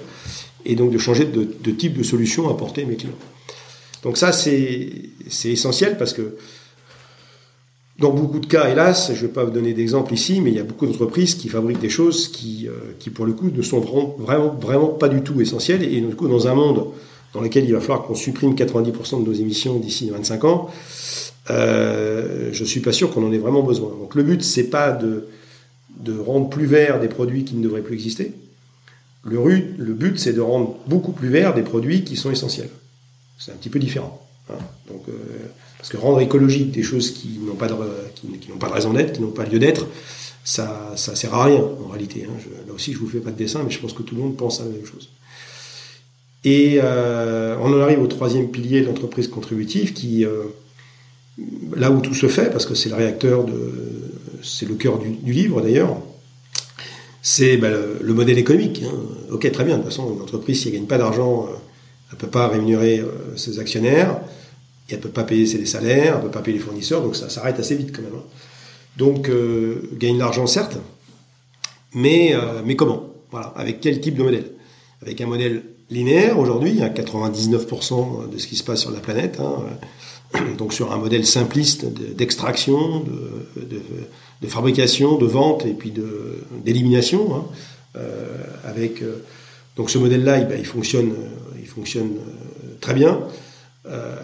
et 0.66 0.76
donc 0.76 0.92
de 0.92 0.98
changer 0.98 1.26
de, 1.26 1.72
type 1.72 1.98
de 1.98 2.04
solution 2.04 2.48
à 2.48 2.52
apporter 2.52 2.84
à 2.84 2.86
mes 2.86 2.96
clients. 2.96 3.14
Donc 4.04 4.18
ça, 4.18 4.32
c'est 4.32 4.92
essentiel 5.46 5.98
parce 5.98 6.14
que 6.14 6.38
dans 7.98 8.12
beaucoup 8.12 8.40
de 8.40 8.46
cas, 8.46 8.70
hélas, 8.70 9.12
je 9.14 9.22
ne 9.22 9.28
vais 9.28 9.34
pas 9.34 9.44
vous 9.44 9.52
donner 9.52 9.74
d'exemple 9.74 10.14
ici, 10.14 10.40
mais 10.40 10.52
il 10.52 10.56
y 10.56 10.60
a 10.60 10.64
beaucoup 10.64 10.86
d'entreprises 10.86 11.36
qui 11.36 11.50
fabriquent 11.50 11.82
des 11.82 11.90
choses 11.90 12.30
qui, 12.30 12.68
euh, 12.68 13.12
pour 13.14 13.26
le 13.26 13.34
coup, 13.34 13.50
ne 13.50 13.62
sont 13.62 13.82
vraiment, 13.82 14.56
vraiment 14.60 14.88
pas 14.88 15.10
du 15.10 15.22
tout 15.22 15.42
essentielles. 15.42 15.84
Et 15.84 16.00
du 16.00 16.16
coup, 16.16 16.30
dans 16.30 16.48
un 16.48 16.54
monde 16.54 16.86
dans 17.34 17.42
lequel 17.42 17.66
il 17.66 17.74
va 17.74 17.80
falloir 17.80 18.04
qu'on 18.04 18.16
supprime 18.16 18.54
90% 18.54 19.24
de 19.24 19.30
nos 19.30 19.34
émissions 19.34 19.78
d'ici 19.78 20.10
25 20.10 20.44
ans, 20.46 20.70
euh, 21.50 22.50
je 22.52 22.64
suis 22.64 22.80
pas 22.80 22.92
sûr 22.92 23.12
qu'on 23.12 23.26
en 23.26 23.32
ait 23.32 23.38
vraiment 23.38 23.64
besoin. 23.64 23.90
Donc 23.90 24.16
le 24.16 24.24
but, 24.24 24.44
c'est 24.44 24.70
pas 24.70 24.92
de, 24.92 25.28
de 26.00 26.18
rendre 26.18 26.50
plus 26.50 26.66
vert 26.66 27.00
des 27.00 27.08
produits 27.08 27.44
qui 27.44 27.56
ne 27.56 27.64
devraient 27.64 27.82
plus 27.82 27.96
exister, 27.96 28.34
le, 29.24 29.94
but, 29.94 30.20
c'est 30.20 30.34
de 30.34 30.42
rendre 30.42 30.78
beaucoup 30.88 31.12
plus 31.12 31.30
vert 31.30 31.54
des 31.54 31.62
produits 31.62 32.04
qui 32.04 32.16
sont 32.16 32.32
essentiels. 32.32 32.70
C'est 33.38 33.52
un 33.52 33.56
petit 33.56 33.70
peu 33.70 33.80
différent. 33.80 34.26
Hein. 34.50 34.58
Donc, 34.88 35.04
euh, 35.10 35.14
parce 35.78 35.90
que 35.90 35.98
rendre 35.98 36.22
écologique 36.22 36.72
des 36.72 36.84
choses 36.84 37.12
qui 37.12 37.40
n'ont 37.40 37.56
pas 37.56 37.68
de, 37.68 37.76
qui, 38.16 38.28
pas 38.60 38.68
de 38.68 38.74
raison 38.74 38.94
d'être, 38.94 39.14
qui 39.14 39.22
n'ont 39.22 39.32
pas 39.32 39.46
lieu 39.46 39.60
d'être, 39.60 39.88
ça, 40.44 40.94
ça 40.96 41.16
sert 41.16 41.34
à 41.34 41.46
rien 41.46 41.62
en 41.62 41.90
réalité. 41.90 42.26
Hein. 42.28 42.34
là 42.68 42.74
aussi, 42.74 42.94
je 42.94 42.98
vous 42.98 43.08
fais 43.08 43.20
pas 43.20 43.32
de 43.32 43.38
dessin, 43.38 43.62
mais 43.64 43.72
je 43.72 43.80
pense 43.80 43.94
que 43.94 44.04
tout 44.04 44.16
le 44.16 44.22
monde 44.22 44.38
pense 44.38 44.62
à 44.62 44.64
la 44.64 44.70
même 44.70 44.86
chose. 44.86 45.10
Et 46.44 46.80
euh, 46.82 47.58
on 47.62 47.74
en 47.74 47.82
arrive 47.82 48.02
au 48.02 48.08
troisième 48.08 48.50
pilier 48.50 48.82
de 48.82 48.88
l'entreprise 48.88 49.28
contributive, 49.28 49.94
qui 49.94 50.26
euh, 50.26 50.44
là 51.76 51.92
où 51.92 52.00
tout 52.00 52.14
se 52.14 52.28
fait, 52.28 52.50
parce 52.52 52.66
que 52.66 52.76
c'est 52.76 52.90
le 52.90 52.96
réacteur 52.96 53.44
de, 53.44 53.54
c'est 54.42 54.68
le 54.68 54.76
cœur 54.76 55.00
du, 55.00 55.34
livre 55.34 55.62
d'ailleurs, 55.62 55.98
c'est 57.22 57.58
ben, 57.58 57.74
le, 58.02 58.14
modèle 58.14 58.38
économique. 58.38 58.84
Hein. 58.86 58.96
Ok, 59.32 59.52
très 59.52 59.66
bien. 59.66 59.78
De 59.78 59.84
toute 59.84 59.92
façon, 59.92 60.14
une 60.16 60.22
entreprise, 60.22 60.62
si 60.62 60.70
elle 60.70 60.76
gagne 60.76 60.86
pas 60.86 60.98
d'argent, 60.98 61.48
euh, 61.50 61.56
elle 62.12 62.18
peut 62.18 62.28
pas 62.28 62.48
rémunérer 62.48 63.04
ses 63.36 63.60
actionnaire, 63.60 64.20
et 64.90 64.94
elle 64.94 65.00
peut 65.00 65.10
pas 65.10 65.24
payer 65.24 65.46
ses 65.46 65.64
salaires, 65.66 66.16
elle 66.16 66.24
peut 66.24 66.32
pas 66.32 66.42
payer 66.42 66.58
les 66.58 66.64
fournisseurs, 66.64 67.04
donc 67.04 67.16
ça 67.16 67.30
s'arrête 67.30 67.60
assez 67.60 67.76
vite 67.76 67.96
quand 67.96 68.02
même. 68.02 68.16
Hein. 68.16 68.24
Donc, 68.98 69.30
gagne 69.94 70.16
de 70.16 70.20
l'argent 70.20 70.48
certes, 70.48 70.78
mais 71.94 72.34
mais 72.66 72.76
comment? 72.76 73.14
Voilà, 73.30 73.54
avec 73.56 73.80
quel 73.80 74.02
type 74.02 74.16
de 74.16 74.24
modèle? 74.24 74.52
Avec 75.04 75.22
un 75.22 75.28
modèle 75.28 75.62
linéaire 75.90 76.38
aujourd'hui, 76.40 76.82
à 76.82 76.90
99% 76.90 78.30
de 78.30 78.38
ce 78.38 78.48
qui 78.48 78.56
se 78.56 78.64
passe 78.64 78.82
sur 78.82 78.92
la 78.92 79.00
planète. 79.00 79.40
Hein, 79.40 80.40
donc 80.58 80.74
sur 80.74 80.92
un 80.94 80.98
modèle 80.98 81.26
simpliste 81.26 81.86
d'extraction, 82.16 83.04
de, 83.56 84.48
fabrication, 84.48 85.18
de 85.18 85.26
vente 85.26 85.66
et 85.66 85.74
puis 85.74 85.94
d'élimination. 86.64 87.36
Hein, 87.36 87.46
euh, 87.96 88.28
avec 88.66 89.02
euh, 89.02 89.24
donc 89.76 89.90
ce 89.90 89.98
modèle-là, 89.98 90.38
il, 90.38 90.60
il, 90.60 90.66
fonctionne, 90.66 91.14
il 91.60 91.66
fonctionne 91.66 92.12
euh, 92.18 92.76
très 92.80 92.94
bien 92.94 93.20
euh, 93.88 94.16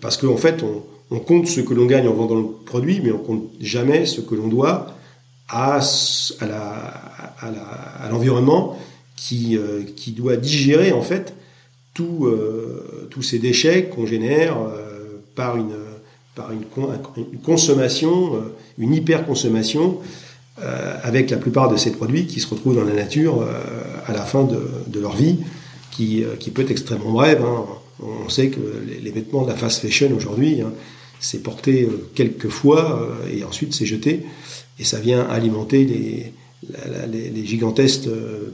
parce 0.00 0.16
qu'en 0.16 0.32
en 0.32 0.36
fait, 0.36 0.64
on, 1.10 1.18
compte 1.20 1.46
ce 1.46 1.60
que 1.60 1.74
l'on 1.74 1.86
gagne 1.86 2.08
en 2.08 2.12
vendant 2.12 2.34
le 2.34 2.46
produit, 2.64 3.00
mais 3.02 3.12
on 3.12 3.18
compte 3.18 3.44
jamais 3.60 4.06
ce 4.06 4.20
que 4.20 4.34
l'on 4.34 4.48
doit 4.48 4.88
à, 5.48 5.78
à 6.40 8.10
l'environnement 8.10 8.76
qui, 9.16 9.58
qui 9.96 10.12
doit 10.12 10.36
digérer 10.36 10.92
en 10.92 11.02
fait 11.02 11.34
tous 11.94 12.28
tous 13.10 13.22
ces 13.22 13.38
déchets 13.38 13.84
qu'on 13.84 14.06
génère 14.06 14.56
par 15.34 15.56
une, 15.56 15.74
par 16.36 16.52
une, 16.52 16.64
consommation, 17.42 18.36
euh, 18.36 18.40
une 18.78 18.92
hyper-consommation, 18.94 19.98
euh, 20.62 20.96
avec 21.02 21.30
la 21.30 21.38
plupart 21.38 21.70
de 21.70 21.76
ces 21.76 21.90
produits 21.92 22.26
qui 22.26 22.40
se 22.40 22.48
retrouvent 22.48 22.76
dans 22.76 22.84
la 22.84 22.94
nature 22.94 23.42
euh, 23.42 23.52
à 24.06 24.12
la 24.12 24.22
fin 24.22 24.44
de, 24.44 25.00
leur 25.00 25.16
vie, 25.16 25.38
qui, 25.90 26.24
qui, 26.38 26.50
peut 26.50 26.62
être 26.62 26.70
extrêmement 26.70 27.10
brève. 27.10 27.42
Hein. 27.42 27.64
On 28.02 28.28
sait 28.28 28.48
que 28.48 28.60
les, 29.02 29.10
vêtements 29.10 29.44
de 29.44 29.48
la 29.48 29.56
fast 29.56 29.80
fashion 29.80 30.10
aujourd'hui, 30.14 30.60
hein, 30.60 30.72
c'est 31.18 31.42
porté 31.42 31.88
quelques 32.14 32.48
fois 32.48 33.08
et 33.32 33.42
ensuite 33.42 33.74
c'est 33.74 33.86
jeté, 33.86 34.26
et 34.78 34.84
ça 34.84 35.00
vient 35.00 35.22
alimenter 35.22 35.86
les, 35.86 36.32
les, 36.62 37.46
gigantesques 37.46 38.08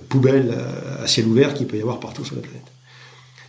poubelles 0.08 0.54
à 1.02 1.06
ciel 1.06 1.26
ouvert 1.26 1.54
qu'il 1.54 1.66
peut 1.66 1.76
y 1.76 1.80
avoir 1.80 2.00
partout 2.00 2.24
sur 2.24 2.36
la 2.36 2.42
planète. 2.42 2.72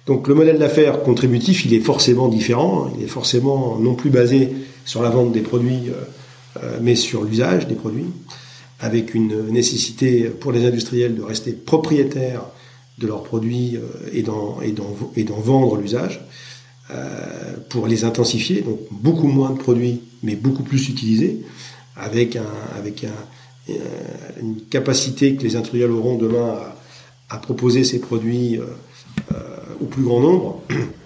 Donc 0.06 0.28
le 0.28 0.36
modèle 0.36 0.60
d'affaires 0.60 1.02
contributif, 1.02 1.66
il 1.66 1.74
est 1.74 1.80
forcément 1.80 2.28
différent, 2.28 2.92
il 2.98 3.04
est 3.04 3.08
forcément 3.08 3.78
non 3.80 3.96
plus 3.96 4.10
basé 4.10 4.50
sur 4.86 5.02
la 5.02 5.10
vente 5.10 5.32
des 5.32 5.42
produits, 5.42 5.90
euh, 5.90 6.62
euh, 6.62 6.78
mais 6.82 6.96
sur 6.96 7.24
l'usage 7.24 7.68
des 7.68 7.76
produits, 7.76 8.08
avec 8.82 9.16
une 9.16 9.50
nécessité 9.50 10.24
pour 10.26 10.52
les 10.52 10.66
industriels 10.66 11.16
de 11.16 11.22
rester 11.22 11.54
propriétaires 11.54 12.44
de 12.98 13.08
leurs 13.08 13.24
produits 13.24 13.78
euh, 13.78 14.10
et 14.12 15.24
d'en 15.24 15.40
vendre 15.40 15.78
l'usage, 15.78 16.22
pour 17.70 17.88
les 17.88 18.04
intensifier, 18.04 18.62
donc 18.62 18.78
beaucoup 18.92 19.28
moins 19.28 19.50
de 19.50 19.58
produits, 19.58 20.02
mais 20.22 20.36
beaucoup 20.36 20.62
plus 20.62 20.90
utilisés, 20.90 21.40
avec 21.96 22.36
un, 22.36 22.44
une 23.68 24.62
capacité 24.70 25.36
que 25.36 25.44
les 25.44 25.56
industriels 25.56 25.92
auront 25.92 26.18
demain 26.18 26.56
à, 27.30 27.38
proposer 27.38 27.84
ces 27.84 28.00
produits 28.00 28.60
au 29.82 29.86
plus 29.86 30.04
grand 30.04 30.20
nombre 30.20 30.62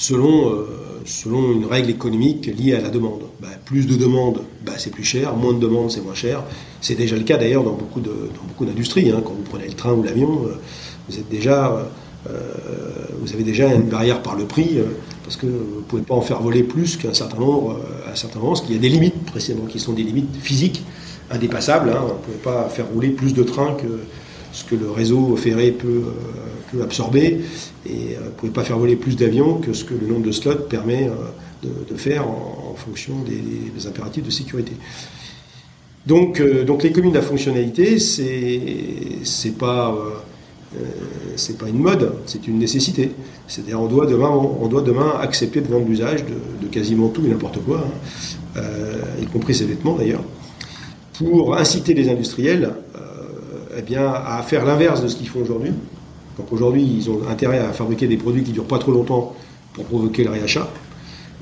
selon, 0.00 0.50
euh, 0.50 0.64
selon 1.04 1.52
une 1.52 1.66
règle 1.66 1.90
économique 1.90 2.46
liée 2.46 2.74
à 2.74 2.80
la 2.80 2.88
demande. 2.88 3.20
Bah, 3.40 3.48
plus 3.66 3.86
de 3.86 3.96
demandes, 3.96 4.40
bah, 4.64 4.72
c'est 4.78 4.90
plus 4.90 5.04
cher, 5.04 5.36
moins 5.36 5.52
de 5.52 5.58
demandes, 5.58 5.90
c'est 5.90 6.00
moins 6.00 6.14
cher. 6.14 6.42
C'est 6.80 6.94
déjà 6.94 7.16
le 7.16 7.22
cas 7.22 7.36
d'ailleurs 7.36 7.62
dans 7.62 7.74
beaucoup 7.74 8.00
de, 8.00 8.08
dans 8.08 8.46
beaucoup 8.48 8.64
d'industries. 8.64 9.10
Hein. 9.10 9.20
Quand 9.24 9.32
vous 9.32 9.42
prenez 9.42 9.66
le 9.66 9.74
train 9.74 9.92
ou 9.92 10.02
l'avion, 10.02 10.46
euh, 10.46 10.54
vous 11.08 11.18
êtes 11.18 11.28
déjà, 11.28 11.86
euh, 12.28 12.38
vous 13.20 13.32
avez 13.32 13.44
déjà 13.44 13.72
une 13.72 13.88
barrière 13.88 14.22
par 14.22 14.36
le 14.36 14.44
prix 14.44 14.78
parce 15.22 15.36
que 15.36 15.46
vous 15.46 15.76
ne 15.76 15.84
pouvez 15.86 16.02
pas 16.02 16.14
en 16.14 16.22
faire 16.22 16.40
voler 16.40 16.62
plus 16.62 16.96
qu'un 16.96 17.14
certain 17.14 17.38
nombre, 17.38 17.78
à 18.06 18.12
un 18.12 18.14
certain 18.14 18.38
moment, 18.38 18.52
parce 18.52 18.62
qu'il 18.62 18.74
y 18.74 18.78
a 18.78 18.80
des 18.80 18.88
limites 18.88 19.22
précisément 19.26 19.66
qui 19.66 19.78
sont 19.78 19.92
des 19.92 20.02
limites 20.02 20.34
physiques 20.40 20.82
indépassables. 21.30 21.90
Hein. 21.90 22.00
Vous 22.00 22.14
ne 22.14 22.18
pouvez 22.18 22.36
pas 22.42 22.68
faire 22.68 22.86
rouler 22.86 23.10
plus 23.10 23.34
de 23.34 23.42
trains 23.42 23.74
que 23.74 24.00
ce 24.52 24.64
que 24.64 24.74
le 24.74 24.90
réseau 24.90 25.36
ferré 25.36 25.70
peut, 25.70 26.02
peut 26.70 26.82
absorber. 26.82 27.40
Et 27.86 27.90
euh, 27.90 28.20
vous 28.20 28.24
ne 28.24 28.30
pouvez 28.30 28.52
pas 28.52 28.64
faire 28.64 28.78
voler 28.78 28.96
plus 28.96 29.16
d'avions 29.16 29.54
que 29.54 29.72
ce 29.72 29.84
que 29.84 29.94
le 29.94 30.06
nombre 30.06 30.26
de 30.26 30.32
slots 30.32 30.66
permet 30.68 31.08
euh, 31.08 31.68
de, 31.88 31.96
faire 31.96 32.26
en, 32.26 32.74
fonction 32.76 33.14
des, 33.26 33.86
impératifs 33.86 34.24
de 34.24 34.30
sécurité. 34.30 34.72
Donc, 36.06 36.40
euh, 36.40 36.64
donc 36.64 36.82
l'économie 36.82 37.12
de 37.12 37.18
la 37.18 37.22
fonctionnalité, 37.22 37.98
c'est 37.98 39.58
pas 39.58 39.96
pas 41.58 41.68
une 41.68 41.78
mode, 41.78 42.14
c'est 42.26 42.46
une 42.46 42.58
nécessité. 42.58 43.10
C'est-à-dire 43.48 43.80
on 43.80 43.86
doit 43.86 44.06
demain 44.06 44.30
on 44.30 45.20
accepter 45.20 45.60
de 45.60 45.66
vendre 45.66 45.86
l'usage 45.86 46.24
de, 46.24 46.66
quasiment 46.68 47.08
tout 47.08 47.26
et 47.26 47.28
n'importe 47.28 47.58
quoi, 47.64 47.84
hein. 48.56 48.60
y 49.20 49.26
compris 49.26 49.54
ces 49.54 49.64
vêtements 49.64 49.96
d'ailleurs, 49.96 50.22
pour 51.20 51.56
inciter 51.56 51.94
les 51.94 52.08
industriels 52.08 52.74
eh 53.76 53.82
bien 53.82 54.12
à 54.12 54.42
faire 54.42 54.64
l'inverse 54.64 55.00
de 55.02 55.08
ce 55.08 55.14
qu'ils 55.16 55.28
font 55.28 55.40
aujourd'hui, 55.40 55.72
donc 56.40 56.52
aujourd'hui, 56.52 56.82
ils 56.82 57.10
ont 57.10 57.20
intérêt 57.28 57.58
à 57.58 57.72
fabriquer 57.72 58.06
des 58.06 58.16
produits 58.16 58.42
qui 58.42 58.52
durent 58.52 58.66
pas 58.66 58.78
trop 58.78 58.92
longtemps 58.92 59.36
pour 59.74 59.84
provoquer 59.84 60.24
le 60.24 60.30
réachat. 60.30 60.68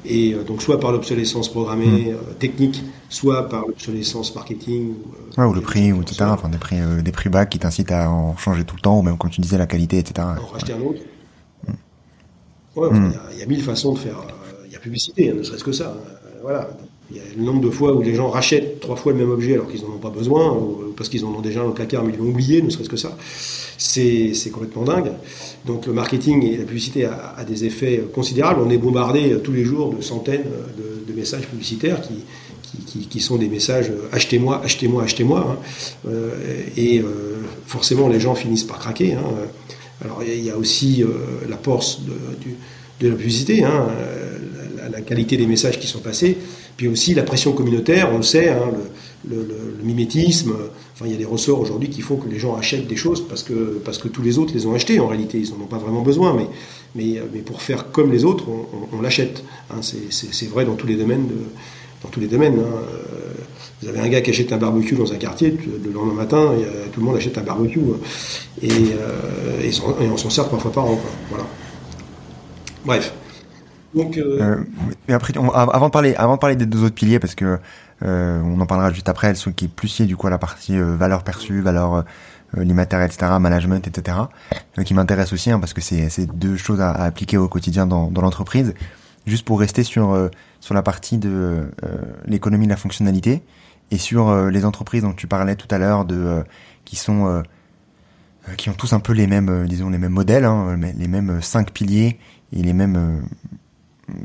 Et 0.04 0.34
euh, 0.34 0.42
donc 0.42 0.60
soit 0.60 0.80
par 0.80 0.90
l'obsolescence 0.90 1.48
programmée 1.48 2.12
hmm. 2.12 2.14
euh, 2.14 2.32
technique, 2.38 2.82
soit 3.08 3.48
par 3.48 3.66
l'obsolescence 3.66 4.34
marketing. 4.34 4.94
Ou, 5.36 5.42
ou 5.42 5.52
le 5.52 5.60
prix, 5.60 5.92
ou 5.92 6.02
etc. 6.02 6.24
Enfin, 6.28 6.48
des 6.48 6.58
prix, 6.58 6.80
euh, 6.80 7.00
des 7.00 7.12
prix 7.12 7.28
bas 7.28 7.46
qui 7.46 7.60
t'incitent 7.60 7.92
à 7.92 8.10
en 8.10 8.36
changer 8.36 8.64
tout 8.64 8.74
le 8.74 8.80
temps, 8.80 8.98
ou 8.98 9.02
même 9.02 9.18
quand 9.18 9.28
tu 9.28 9.40
disais 9.40 9.58
la 9.58 9.66
qualité, 9.66 9.98
etc. 9.98 10.26
En 10.40 10.52
racheter 10.52 10.72
un 10.72 10.80
autre. 10.80 11.00
Hmm. 11.66 11.72
Hmm. 12.80 13.12
Il 13.32 13.38
y, 13.38 13.42
a 13.42 13.46
mille 13.46 13.62
façons 13.62 13.92
de 13.92 13.98
faire. 13.98 14.16
Il 14.66 14.72
y 14.72 14.76
a 14.76 14.78
publicité, 14.80 15.30
hein, 15.30 15.34
ne 15.36 15.42
serait-ce 15.42 15.64
que 15.64 15.72
ça. 15.72 15.96
voilà. 16.42 16.68
Il 17.10 17.16
y 17.16 17.20
a 17.20 17.22
le 17.36 17.42
nombre 17.42 17.60
de 17.60 17.70
fois 17.70 17.94
où 17.94 18.02
les 18.02 18.14
gens 18.14 18.28
rachètent 18.28 18.80
trois 18.80 18.96
fois 18.96 19.12
le 19.12 19.18
même 19.18 19.30
objet 19.30 19.54
alors 19.54 19.68
qu'ils 19.68 19.80
n'en 19.82 19.94
ont 19.94 19.98
pas 19.98 20.10
besoin, 20.10 20.58
parce 20.96 21.08
qu'ils 21.08 21.24
en 21.24 21.28
ont 21.28 21.40
déjà 21.40 21.60
dans 21.60 21.68
le 21.68 21.74
placard 21.74 22.04
mais 22.04 22.12
ils 22.12 22.18
l'ont 22.18 22.28
oublié, 22.28 22.60
ne 22.60 22.68
serait-ce 22.68 22.90
que 22.90 22.96
ça. 22.96 23.16
C'est 23.78 24.50
complètement 24.52 24.84
dingue. 24.84 25.12
Donc 25.64 25.86
le 25.86 25.92
marketing 25.92 26.44
et 26.44 26.56
la 26.56 26.64
publicité 26.64 27.06
a, 27.06 27.44
des 27.44 27.64
effets 27.64 28.04
considérables. 28.12 28.60
On 28.60 28.70
est 28.70 28.78
bombardé 28.78 29.38
tous 29.42 29.52
les 29.52 29.64
jours 29.64 29.94
de 29.94 30.02
centaines 30.02 30.44
de, 30.76 31.12
messages 31.14 31.48
publicitaires 31.48 32.00
qui, 32.00 32.22
qui, 33.08 33.20
sont 33.20 33.36
des 33.36 33.48
messages 33.48 33.90
achetez-moi, 34.12 34.62
achetez-moi, 34.64 35.02
achetez-moi. 35.02 35.46
Hein. 35.50 35.58
Euh, 36.08 36.30
et 36.76 37.00
euh, 37.00 37.36
forcément, 37.66 38.08
les 38.08 38.20
gens 38.20 38.34
finissent 38.34 38.64
par 38.64 38.78
craquer. 38.78 39.14
Hein. 39.14 39.24
Alors 40.04 40.22
il 40.22 40.44
y 40.44 40.50
a 40.50 40.56
aussi 40.56 41.02
euh, 41.02 41.08
la 41.48 41.56
force 41.56 42.02
de, 42.02 42.12
de, 43.00 43.10
la 43.10 43.16
publicité, 43.16 43.64
hein, 43.64 43.88
la, 44.90 45.00
qualité 45.00 45.36
des 45.36 45.46
messages 45.46 45.78
qui 45.78 45.86
sont 45.86 46.00
passés. 46.00 46.38
Puis 46.78 46.88
aussi 46.88 47.12
la 47.12 47.24
pression 47.24 47.52
communautaire, 47.52 48.08
on 48.14 48.18
le 48.18 48.22
sait, 48.22 48.48
hein, 48.48 48.70
le, 49.28 49.44
mimétisme. 49.82 50.54
Enfin, 50.94 51.06
il 51.06 51.12
y 51.12 51.14
a 51.14 51.18
des 51.18 51.24
ressorts 51.24 51.60
aujourd'hui 51.60 51.90
qui 51.90 52.00
font 52.00 52.16
que 52.16 52.28
les 52.28 52.38
gens 52.38 52.56
achètent 52.56 52.86
des 52.86 52.96
choses 52.96 53.26
parce 53.28 53.42
que, 53.42 53.80
parce 53.84 53.98
que 53.98 54.08
tous 54.08 54.22
les 54.22 54.38
autres 54.38 54.54
les 54.54 54.64
ont 54.64 54.74
achetées 54.74 55.00
en 55.00 55.08
réalité. 55.08 55.38
Ils 55.38 55.50
n'en 55.50 55.64
ont 55.64 55.68
pas 55.68 55.78
vraiment 55.78 56.02
besoin, 56.02 56.34
mais, 56.34 56.46
mais, 56.94 57.20
mais 57.34 57.40
pour 57.40 57.62
faire 57.62 57.90
comme 57.90 58.12
les 58.12 58.24
autres, 58.24 58.44
on, 58.92 59.02
l'achète. 59.02 59.42
Hein, 59.70 59.80
c'est 59.82 60.48
vrai 60.48 60.64
dans 60.64 60.76
tous 60.76 60.86
les 60.86 60.96
domaines. 60.96 61.28
Dans 62.02 62.08
tous 62.10 62.20
les 62.20 62.28
domaines. 62.28 62.60
Hein. 62.60 62.82
Vous 63.82 63.88
avez 63.88 64.00
un 64.00 64.08
gars 64.08 64.20
qui 64.20 64.30
achète 64.30 64.52
un 64.52 64.56
barbecue 64.56 64.96
dans 64.96 65.12
un 65.12 65.16
quartier, 65.16 65.50
le 65.84 65.92
lendemain 65.92 66.14
matin, 66.14 66.52
tout 66.92 67.00
le 67.00 67.06
monde 67.06 67.16
achète 67.16 67.38
un 67.38 67.42
barbecue. 67.42 67.80
Et, 68.62 68.70
euh, 68.70 69.62
et, 69.62 69.70
on 70.10 70.16
s'en 70.16 70.30
sert 70.30 70.46
trois 70.46 70.58
fois 70.58 70.72
par 70.72 70.86
an. 70.86 71.00
Voilà. 71.28 71.46
Bref. 72.84 73.12
Donc, 73.94 74.18
euh... 74.18 74.64
Euh, 75.08 75.14
après, 75.14 75.32
avant 75.36 75.86
de 75.86 75.92
parler, 75.92 76.14
avant 76.14 76.34
de 76.34 76.40
parler 76.40 76.56
des 76.56 76.66
deux 76.66 76.84
autres 76.84 76.94
piliers, 76.94 77.18
parce 77.18 77.34
que 77.34 77.58
euh, 78.02 78.40
on 78.44 78.60
en 78.60 78.66
parlera 78.66 78.92
juste 78.92 79.08
après, 79.08 79.34
ceux 79.34 79.50
qui 79.50 79.66
est 79.66 79.68
plus 79.68 79.98
lié 79.98 80.06
du 80.06 80.16
coup 80.16 80.26
à 80.26 80.30
la 80.30 80.38
partie 80.38 80.76
euh, 80.76 80.94
valeur 80.96 81.24
perçue, 81.24 81.60
valeur 81.60 81.94
euh, 81.94 82.02
l'immatériel, 82.56 83.10
etc., 83.10 83.32
management, 83.40 83.86
etc., 83.86 84.16
qui 84.84 84.94
m'intéresse 84.94 85.32
aussi, 85.32 85.50
hein, 85.50 85.58
parce 85.58 85.72
que 85.72 85.80
c'est 85.80 86.26
deux 86.26 86.56
choses 86.56 86.80
à, 86.80 86.92
appliquer 86.92 87.36
au 87.36 87.48
quotidien 87.48 87.86
dans, 87.86 88.10
dans 88.10 88.22
l'entreprise. 88.22 88.74
Juste 89.26 89.44
pour 89.44 89.60
rester 89.60 89.82
sur 89.82 90.30
sur 90.60 90.74
la 90.74 90.82
partie 90.82 91.18
de 91.18 91.70
l'économie 92.24 92.64
de 92.64 92.70
la 92.70 92.78
fonctionnalité 92.78 93.42
et 93.90 93.98
sur 93.98 94.48
les 94.48 94.64
entreprises 94.64 95.02
dont 95.02 95.12
tu 95.12 95.26
parlais 95.26 95.54
tout 95.54 95.66
à 95.70 95.76
l'heure, 95.76 96.06
de 96.06 96.42
qui 96.86 96.96
sont 96.96 97.42
qui 98.56 98.70
ont 98.70 98.72
tous 98.72 98.94
un 98.94 99.00
peu 99.00 99.12
les 99.12 99.26
mêmes, 99.26 99.66
disons 99.66 99.90
les 99.90 99.98
mêmes 99.98 100.12
modèles, 100.12 100.46
hein, 100.46 100.78
les 100.80 101.08
mêmes 101.08 101.42
cinq 101.42 101.72
piliers 101.72 102.18
et 102.54 102.62
les 102.62 102.72
mêmes 102.72 103.20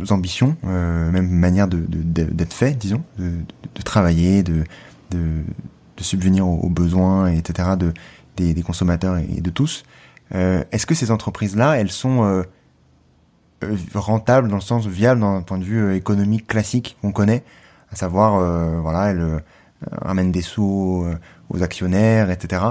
ambitions, 0.09 0.55
euh, 0.65 1.11
même 1.11 1.29
manière 1.29 1.67
de, 1.67 1.85
d'être 1.87 2.53
fait, 2.53 2.77
disons, 2.77 3.03
de, 3.17 3.31
de, 3.75 3.81
travailler, 3.81 4.43
de 4.43 4.63
de, 5.11 5.43
de 5.97 6.03
subvenir 6.03 6.47
aux, 6.47 6.69
besoins, 6.69 7.27
etc. 7.27 7.69
de 7.77 7.93
des, 8.37 8.53
des 8.53 8.63
consommateurs 8.63 9.17
et 9.17 9.41
de 9.41 9.49
tous. 9.49 9.83
Est-ce 10.31 10.87
que 10.87 10.95
ces 10.95 11.11
entreprises-là, 11.11 11.77
elles 11.77 11.91
sont 11.91 12.43
rentables 13.93 14.47
dans 14.47 14.55
le 14.55 14.61
sens 14.61 14.87
viable 14.87 15.21
d'un 15.21 15.43
point 15.43 15.59
de 15.59 15.63
vue 15.63 15.95
économique 15.95 16.47
classique 16.47 16.97
qu'on 17.01 17.11
connaît, 17.11 17.43
à 17.91 17.95
savoir, 17.95 18.81
voilà, 18.81 19.11
elles 19.11 19.43
ramènent 20.01 20.31
des 20.31 20.41
sous 20.41 21.05
aux 21.49 21.61
actionnaires, 21.61 22.31
etc. 22.31 22.63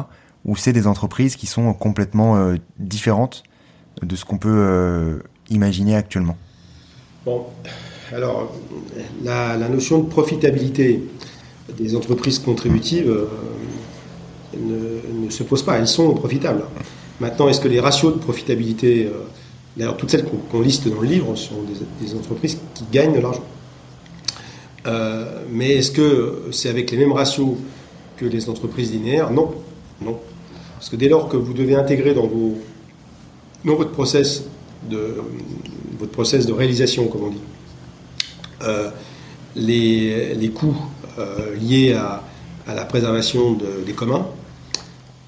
Ou 0.45 0.57
c'est 0.57 0.73
des 0.73 0.89
entreprises 0.89 1.37
qui 1.37 1.47
sont 1.47 1.73
complètement 1.75 2.53
différentes 2.81 3.45
de 4.03 4.17
ce 4.17 4.25
qu'on 4.25 4.39
peut 4.39 5.23
imaginer 5.49 5.95
actuellement? 5.95 6.37
Bon, 7.25 7.47
alors 8.13 8.53
la, 9.23 9.57
notion 9.69 10.01
de 10.01 10.09
profitabilité 10.09 11.03
des 11.79 11.95
entreprises 11.95 12.41
contributives 12.41 13.09
euh, 13.09 13.27
ne, 14.59 15.31
se 15.31 15.45
pose 15.45 15.63
pas, 15.63 15.79
elles 15.79 15.87
sont 15.87 16.13
profitables. 16.15 16.65
Maintenant, 17.21 17.49
est-ce 17.49 17.61
que 17.61 17.69
les 17.69 17.79
ratios 17.79 18.13
de 18.13 18.19
profitabilité, 18.19 19.07
euh, 19.07 19.21
d'ailleurs 19.77 19.97
toutes 19.97 20.11
celles 20.11 20.25
qu'on 20.25 20.61
liste 20.61 20.89
dans 20.89 21.01
le 21.01 21.07
livre, 21.07 21.37
sont 21.37 21.63
des, 22.01 22.15
entreprises 22.17 22.59
qui 22.75 22.85
gagnent 22.91 23.15
de 23.15 23.21
l'argent 23.21 23.45
euh, 24.89 25.45
Mais 25.49 25.77
est-ce 25.77 25.93
que 25.93 26.49
c'est 26.51 26.71
avec 26.71 26.91
les 26.91 26.97
mêmes 26.97 27.13
ratios 27.13 27.55
que 28.17 28.25
les 28.25 28.49
entreprises 28.49 28.91
linéaires? 28.91 29.31
Non, 29.31 29.55
non. 30.05 30.19
Parce 30.75 30.91
que 30.91 30.97
dès 30.97 31.09
lors 31.09 31.29
que 31.29 31.37
vous 31.37 31.55
devez 31.55 31.77
intégrer 31.77 32.15
dans, 32.15 32.27
vos, 32.27 32.59
dans 33.65 33.77
votre 33.77 33.93
process 33.93 34.43
de 34.91 35.15
votre 36.03 36.13
process 36.13 36.47
de 36.47 36.53
réalisation, 36.53 37.07
comme 37.07 37.25
on 37.25 37.31
dit, 37.31 37.41
euh, 38.65 38.91
les, 39.55 40.35
les, 40.35 40.49
coûts 40.49 40.77
euh, 41.19 41.55
liés 41.55 41.93
à, 41.93 42.25
à, 42.67 42.75
la 42.75 42.85
préservation 42.85 43.53
de, 43.53 43.85
des 43.87 43.93
communs, 43.93 44.27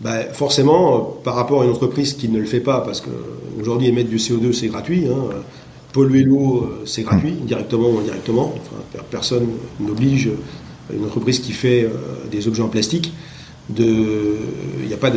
bah, 0.01 0.25
forcément, 0.33 0.99
par 1.23 1.37
rapport 1.37 1.63
à 1.63 1.65
une 1.65 1.71
entreprise 1.71 2.15
qui 2.15 2.29
ne 2.29 2.41
le 2.41 2.47
fait 2.47 2.59
pas, 2.59 2.81
parce 2.81 3.01
qu'aujourd'hui 3.01 3.87
émettre 3.87 4.11
du 4.11 4.17
CO2 4.17 4.53
c'est 4.53 4.67
gratuit, 4.67 5.07
hein, 5.07 5.31
polluer 5.93 6.25
l'eau 6.25 6.69
c'est 6.87 7.03
gratuit, 7.03 7.35
directement 7.35 7.91
ou 7.91 8.01
indirectement, 8.01 8.53
enfin, 8.57 9.03
personne 9.11 9.47
n'oblige 9.79 10.29
une 10.93 11.05
entreprise 11.05 11.39
qui 11.39 11.53
fait 11.53 11.85
euh, 11.85 11.91
des 12.33 12.49
objets 12.49 12.63
en 12.63 12.69
plastique, 12.69 13.13
il 13.79 14.89
n'y 14.89 14.93
a 14.93 14.97
pas 14.97 15.13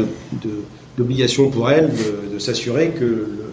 d'obligation 0.97 1.49
pour 1.49 1.71
elle 1.71 1.89
de, 1.89 2.35
de 2.35 2.39
s'assurer 2.39 2.91
que 2.91 3.03
le, 3.03 3.46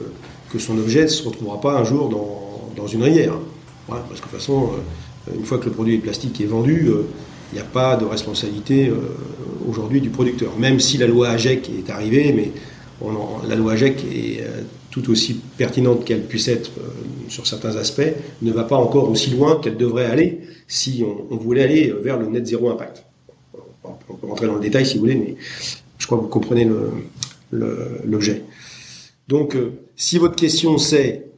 que 0.55 0.61
son 0.61 0.79
objet 0.79 1.03
ne 1.03 1.09
se 1.09 1.25
retrouvera 1.25 1.61
pas 1.61 1.73
un 1.73 1.85
jour 1.85 2.09
dans, 2.09 2.87
une 2.87 3.03
rivière. 3.03 3.35
parce 3.89 4.03
que 4.03 4.15
de 4.15 4.21
toute 4.21 4.31
façon, 4.31 4.71
euh, 5.29 5.35
une 5.37 5.45
fois 5.45 5.59
que 5.59 5.65
le 5.65 5.73
produit 5.73 5.99
plastique 5.99 6.41
est 6.41 6.47
vendu, 6.47 6.87
euh, 6.89 7.03
il 7.53 7.57
n'y 7.57 7.61
a 7.61 7.65
pas 7.65 7.97
de 7.97 8.05
responsabilité 8.05 8.89
euh, 8.89 8.95
aujourd'hui 9.69 10.01
du 10.01 10.11
producteur. 10.11 10.57
Même 10.59 10.79
si 10.79 10.97
la 10.99 11.07
loi 11.07 11.31
AGEC 11.31 11.71
est 11.71 11.91
arrivée, 11.91 12.33
mais 12.33 12.53
la 13.49 13.57
loi 13.57 13.73
AGEC 13.73 14.05
est 14.05 14.45
tout 14.91 15.11
aussi 15.11 15.41
pertinente 15.57 16.05
qu'elle 16.05 16.23
puisse 16.23 16.47
être 16.47 16.71
sur 17.29 17.47
certains 17.47 17.77
aspects, 17.77 18.13
ne 18.41 18.53
va 18.53 18.63
pas 18.63 18.77
encore 18.77 19.11
aussi 19.11 19.31
loin 19.31 19.59
qu'elle 19.61 19.77
devrait 19.77 20.07
aller 20.07 20.41
si 20.69 21.05
on, 21.31 21.37
voulait 21.37 21.65
aller 21.65 21.93
vers 22.03 22.19
le 22.19 22.27
net 22.27 22.47
zéro 22.47 22.71
impact. 22.71 23.05
On 23.83 24.15
peut 24.15 24.27
rentrer 24.27 24.47
dans 24.47 24.55
le 24.55 24.61
détail 24.61 24.87
si 24.87 24.95
vous 24.95 25.01
voulez, 25.01 25.17
mais 25.17 25.35
je 25.99 26.07
crois 26.07 26.19
que 26.19 26.23
vous 26.23 26.29
comprenez 26.29 26.69
l'objet. 27.51 28.43
Donc, 29.29 29.57
euh, 29.57 29.73
si 29.97 30.19
votre 30.19 30.37
question 30.37 30.79
c'est 30.79 31.31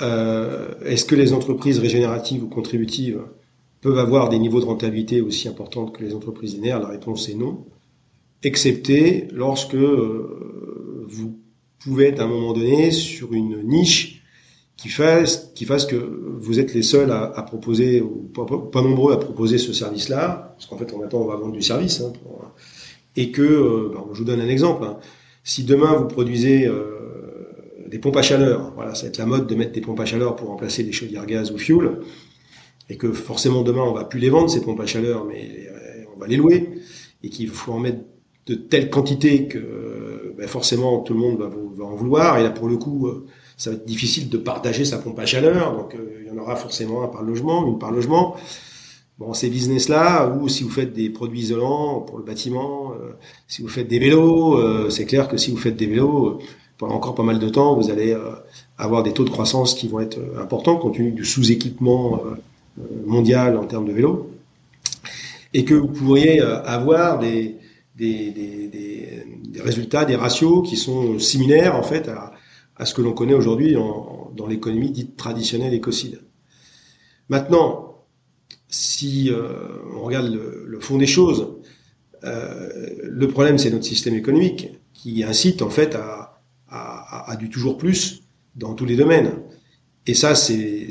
euh, 0.00 0.74
est-ce 0.84 1.04
que 1.04 1.14
les 1.14 1.32
entreprises 1.32 1.78
régénératives 1.78 2.44
ou 2.44 2.48
contributives 2.48 3.20
peuvent 3.80 3.98
avoir 3.98 4.28
des 4.28 4.38
niveaux 4.38 4.60
de 4.60 4.64
rentabilité 4.64 5.20
aussi 5.20 5.48
importants 5.48 5.86
que 5.86 6.02
les 6.04 6.14
entreprises 6.14 6.54
linéaires 6.54 6.80
La 6.80 6.88
réponse 6.88 7.28
est 7.28 7.34
non, 7.34 7.64
excepté 8.42 9.28
lorsque 9.32 9.74
euh, 9.74 11.04
vous 11.08 11.38
pouvez 11.80 12.08
être 12.08 12.20
à 12.20 12.24
un 12.24 12.28
moment 12.28 12.52
donné 12.52 12.90
sur 12.90 13.32
une 13.32 13.62
niche 13.62 14.22
qui 14.76 14.88
fasse, 14.88 15.50
qui 15.54 15.64
fasse 15.64 15.86
que 15.86 15.96
vous 15.96 16.60
êtes 16.60 16.74
les 16.74 16.82
seuls 16.82 17.10
à, 17.10 17.42
proposer, 17.42 18.00
ou 18.00 18.30
pas, 18.72 18.82
nombreux 18.82 19.12
à 19.12 19.16
proposer 19.16 19.58
ce 19.58 19.72
service-là, 19.72 20.54
parce 20.56 20.66
qu'en 20.66 20.76
fait, 20.76 20.92
on 20.92 21.02
attend, 21.02 21.18
on 21.18 21.26
va 21.26 21.34
vendre 21.34 21.52
du 21.52 21.62
service, 21.62 22.00
hein, 22.00 22.12
et 23.16 23.32
que, 23.32 23.90
ben, 23.92 24.04
je 24.12 24.18
vous 24.18 24.24
donne 24.24 24.40
un 24.40 24.48
exemple, 24.48 24.84
hein. 24.84 24.98
si 25.42 25.64
demain 25.64 25.94
vous 25.94 26.06
produisez 26.06 26.68
des 27.88 27.98
pompes 27.98 28.16
à 28.16 28.22
chaleur. 28.22 28.72
Voilà, 28.74 28.94
ça 28.94 29.02
va 29.02 29.08
être 29.08 29.18
la 29.18 29.26
mode 29.26 29.46
de 29.46 29.54
mettre 29.54 29.72
des 29.72 29.80
pompes 29.80 30.00
à 30.00 30.04
chaleur 30.04 30.36
pour 30.36 30.48
remplacer 30.48 30.82
les 30.82 30.92
chaudières 30.92 31.26
gaz 31.26 31.50
ou 31.50 31.58
fuel. 31.58 31.98
Et 32.90 32.96
que 32.96 33.12
forcément 33.12 33.62
demain 33.62 33.82
on 33.82 33.92
va 33.92 34.04
plus 34.04 34.18
les 34.18 34.30
vendre 34.30 34.48
ces 34.48 34.60
pompes 34.60 34.80
à 34.80 34.86
chaleur, 34.86 35.24
mais 35.24 35.68
euh, 35.70 36.04
on 36.14 36.18
va 36.18 36.26
les 36.26 36.36
louer. 36.36 36.70
Et 37.22 37.30
qu'il 37.30 37.48
faut 37.48 37.72
en 37.72 37.80
mettre 37.80 38.00
de 38.46 38.54
telles 38.54 38.88
quantités 38.88 39.46
que 39.46 40.34
ben 40.38 40.46
forcément 40.46 41.00
tout 41.00 41.12
le 41.12 41.20
monde 41.20 41.38
va, 41.38 41.48
va, 41.48 41.84
en 41.84 41.94
vouloir. 41.94 42.38
Et 42.38 42.42
là 42.42 42.50
pour 42.50 42.68
le 42.68 42.76
coup, 42.76 43.06
euh, 43.08 43.26
ça 43.56 43.70
va 43.70 43.76
être 43.76 43.84
difficile 43.84 44.28
de 44.30 44.38
partager 44.38 44.84
sa 44.84 44.98
pompe 44.98 45.18
à 45.18 45.26
chaleur. 45.26 45.76
Donc 45.76 45.94
euh, 45.94 46.22
il 46.22 46.28
y 46.28 46.30
en 46.30 46.40
aura 46.40 46.56
forcément 46.56 47.02
un 47.02 47.08
par 47.08 47.22
logement, 47.22 47.66
une 47.66 47.78
par 47.78 47.90
logement. 47.90 48.36
Bon, 49.18 49.34
ces 49.34 49.50
business-là, 49.50 50.28
ou 50.28 50.48
si 50.48 50.62
vous 50.62 50.70
faites 50.70 50.92
des 50.92 51.10
produits 51.10 51.40
isolants 51.40 52.02
pour 52.02 52.18
le 52.18 52.24
bâtiment, 52.24 52.92
si 53.48 53.62
vous 53.62 53.68
faites 53.68 53.88
des 53.88 53.98
vélos, 53.98 54.90
c'est 54.90 55.06
clair 55.06 55.26
que 55.26 55.36
si 55.36 55.50
vous 55.50 55.56
faites 55.56 55.74
des 55.74 55.88
vélos, 55.88 56.38
encore 56.86 57.14
pas 57.14 57.22
mal 57.22 57.38
de 57.38 57.48
temps, 57.48 57.74
vous 57.74 57.90
allez 57.90 58.12
euh, 58.12 58.30
avoir 58.76 59.02
des 59.02 59.12
taux 59.12 59.24
de 59.24 59.30
croissance 59.30 59.74
qui 59.74 59.88
vont 59.88 60.00
être 60.00 60.18
euh, 60.18 60.40
importants 60.42 60.76
compte 60.76 60.96
tenu 60.96 61.10
du 61.10 61.24
sous-équipement 61.24 62.22
euh, 62.24 62.36
mondial 63.06 63.56
en 63.56 63.64
termes 63.64 63.86
de 63.86 63.92
vélos, 63.92 64.30
et 65.54 65.64
que 65.64 65.74
vous 65.74 65.88
pourriez 65.88 66.40
avoir 66.40 67.18
des, 67.18 67.56
des, 67.96 68.30
des, 68.30 68.68
des, 68.68 69.60
résultats, 69.60 70.04
des 70.04 70.14
ratios 70.14 70.68
qui 70.68 70.76
sont 70.76 71.18
similaires 71.18 71.74
en 71.74 71.82
fait 71.82 72.08
à, 72.76 72.84
ce 72.84 72.94
que 72.94 73.02
l'on 73.02 73.12
connaît 73.12 73.34
aujourd'hui 73.34 73.72
dans 73.72 74.46
l'économie 74.46 74.92
dite 74.92 75.16
traditionnelle 75.16 75.74
écocide. 75.74 76.20
Maintenant, 77.30 78.04
si 78.68 79.32
on 79.96 80.02
regarde 80.02 80.28
le, 80.28 80.78
fond 80.80 80.98
des 80.98 81.06
choses, 81.06 81.48
le 82.22 83.26
problème 83.26 83.58
c'est 83.58 83.70
notre 83.70 83.86
système 83.86 84.14
économique 84.14 84.68
qui 84.92 85.24
incite 85.24 85.62
en 85.62 85.70
fait 85.70 85.96
à, 85.96 86.27
à, 87.28 87.36
du 87.36 87.50
toujours 87.50 87.78
plus 87.78 88.22
dans 88.56 88.74
tous 88.74 88.84
les 88.84 88.96
domaines. 88.96 89.32
Et 90.06 90.14
ça, 90.14 90.34
c'est 90.34 90.88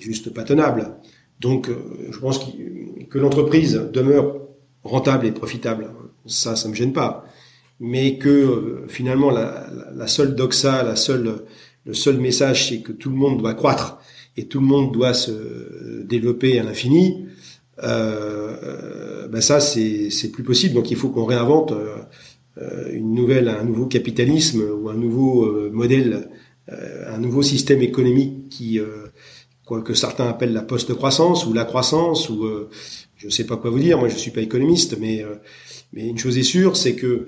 juste 0.00 0.32
pas 0.32 0.44
tenable. 0.44 0.94
Donc, 1.40 1.68
euh, 1.68 2.08
je 2.10 2.18
pense 2.18 2.38
que, 2.38 3.18
l'entreprise 3.18 3.74
demeure 3.92 4.40
rentable 4.84 5.26
et 5.26 5.32
profitable. 5.32 5.90
Ça, 6.26 6.56
ça 6.56 6.68
me 6.68 6.74
gêne 6.74 6.92
pas. 6.92 7.24
Mais 7.80 8.16
que 8.16 8.28
euh, 8.28 8.86
finalement, 8.88 9.30
la, 9.30 10.06
seule 10.06 10.34
doxa, 10.34 10.82
la 10.82 10.96
seule, 10.96 11.44
le 11.84 11.94
seul 11.94 12.18
message, 12.18 12.68
c'est 12.68 12.80
que 12.80 12.92
tout 12.92 13.10
le 13.10 13.16
monde 13.16 13.38
doit 13.38 13.54
croître 13.54 13.98
et 14.36 14.46
tout 14.46 14.60
le 14.60 14.66
monde 14.66 14.92
doit 14.92 15.14
se 15.14 16.02
développer 16.04 16.58
à 16.58 16.62
l'infini. 16.62 17.26
Euh, 17.82 19.28
ben 19.28 19.40
ça, 19.40 19.60
c'est 19.60 20.30
plus 20.32 20.44
possible. 20.44 20.74
Donc, 20.74 20.90
il 20.90 20.96
faut 20.96 21.08
qu'on 21.08 21.24
réinvente. 21.24 21.72
Euh, 21.72 21.96
euh, 21.96 22.02
une 22.92 23.14
nouvelle, 23.14 23.48
un 23.48 23.64
nouveau 23.64 23.86
capitalisme 23.86 24.62
ou 24.62 24.88
un 24.88 24.94
nouveau 24.94 25.44
euh, 25.44 25.70
modèle, 25.72 26.28
euh, 26.70 27.14
un 27.14 27.18
nouveau 27.18 27.42
système 27.42 27.82
économique 27.82 28.48
qui, 28.50 28.78
quoi 29.64 29.82
que 29.82 29.94
certains 29.94 30.28
appellent 30.28 30.52
la 30.52 30.62
post-croissance 30.62 31.46
ou 31.46 31.52
la 31.52 31.64
croissance 31.64 32.28
ou 32.28 32.46
je 33.16 33.26
ne 33.26 33.30
sais 33.30 33.44
pas 33.44 33.56
quoi 33.56 33.70
vous 33.70 33.78
dire. 33.78 33.98
Moi, 33.98 34.08
je 34.08 34.16
suis 34.16 34.30
pas 34.30 34.42
économiste, 34.42 34.96
mais 35.00 35.24
mais 35.92 36.08
une 36.08 36.18
chose 36.18 36.38
est 36.38 36.42
sûre, 36.42 36.76
c'est 36.76 36.94
que 36.94 37.26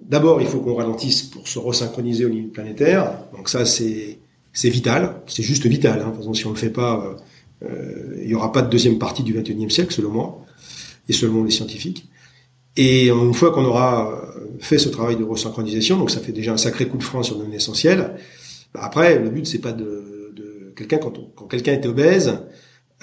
d'abord, 0.00 0.40
il 0.40 0.46
faut 0.46 0.60
qu'on 0.60 0.74
ralentisse 0.74 1.22
pour 1.22 1.48
se 1.48 1.58
resynchroniser 1.58 2.24
au 2.24 2.28
niveau 2.28 2.48
planétaire. 2.48 3.18
Donc 3.36 3.48
ça, 3.48 3.64
c'est 3.64 4.18
c'est 4.52 4.70
vital, 4.70 5.22
c'est 5.26 5.42
juste 5.42 5.66
vital. 5.66 6.00
Hein. 6.00 6.12
De 6.16 6.24
toute 6.24 6.36
si 6.36 6.46
on 6.46 6.50
le 6.50 6.56
fait 6.56 6.70
pas, 6.70 7.16
euh, 7.62 8.18
il 8.22 8.28
y 8.28 8.34
aura 8.34 8.52
pas 8.52 8.62
de 8.62 8.70
deuxième 8.70 8.98
partie 8.98 9.22
du 9.22 9.32
XXIe 9.32 9.70
siècle, 9.70 9.92
selon 9.92 10.10
moi, 10.10 10.44
et 11.08 11.12
selon 11.12 11.44
les 11.44 11.50
scientifiques. 11.50 12.08
Et 12.76 13.08
une 13.08 13.34
fois 13.34 13.52
qu'on 13.52 13.64
aura 13.64 14.22
fait 14.60 14.78
ce 14.78 14.88
travail 14.88 15.16
de 15.16 15.24
resynchronisation, 15.24 15.98
donc 15.98 16.10
ça 16.10 16.20
fait 16.20 16.32
déjà 16.32 16.52
un 16.52 16.56
sacré 16.56 16.88
coup 16.88 16.96
de 16.96 17.02
frein 17.02 17.22
sur 17.22 17.38
le 17.38 17.52
essentielles. 17.54 18.14
Bah 18.74 18.80
après, 18.82 19.18
le 19.18 19.28
but 19.28 19.46
c'est 19.46 19.58
pas 19.58 19.72
de, 19.72 20.32
de 20.34 20.72
quelqu'un 20.76 20.98
quand, 20.98 21.12
quand 21.34 21.46
quelqu'un 21.46 21.72
est 21.72 21.86
obèse, 21.86 22.38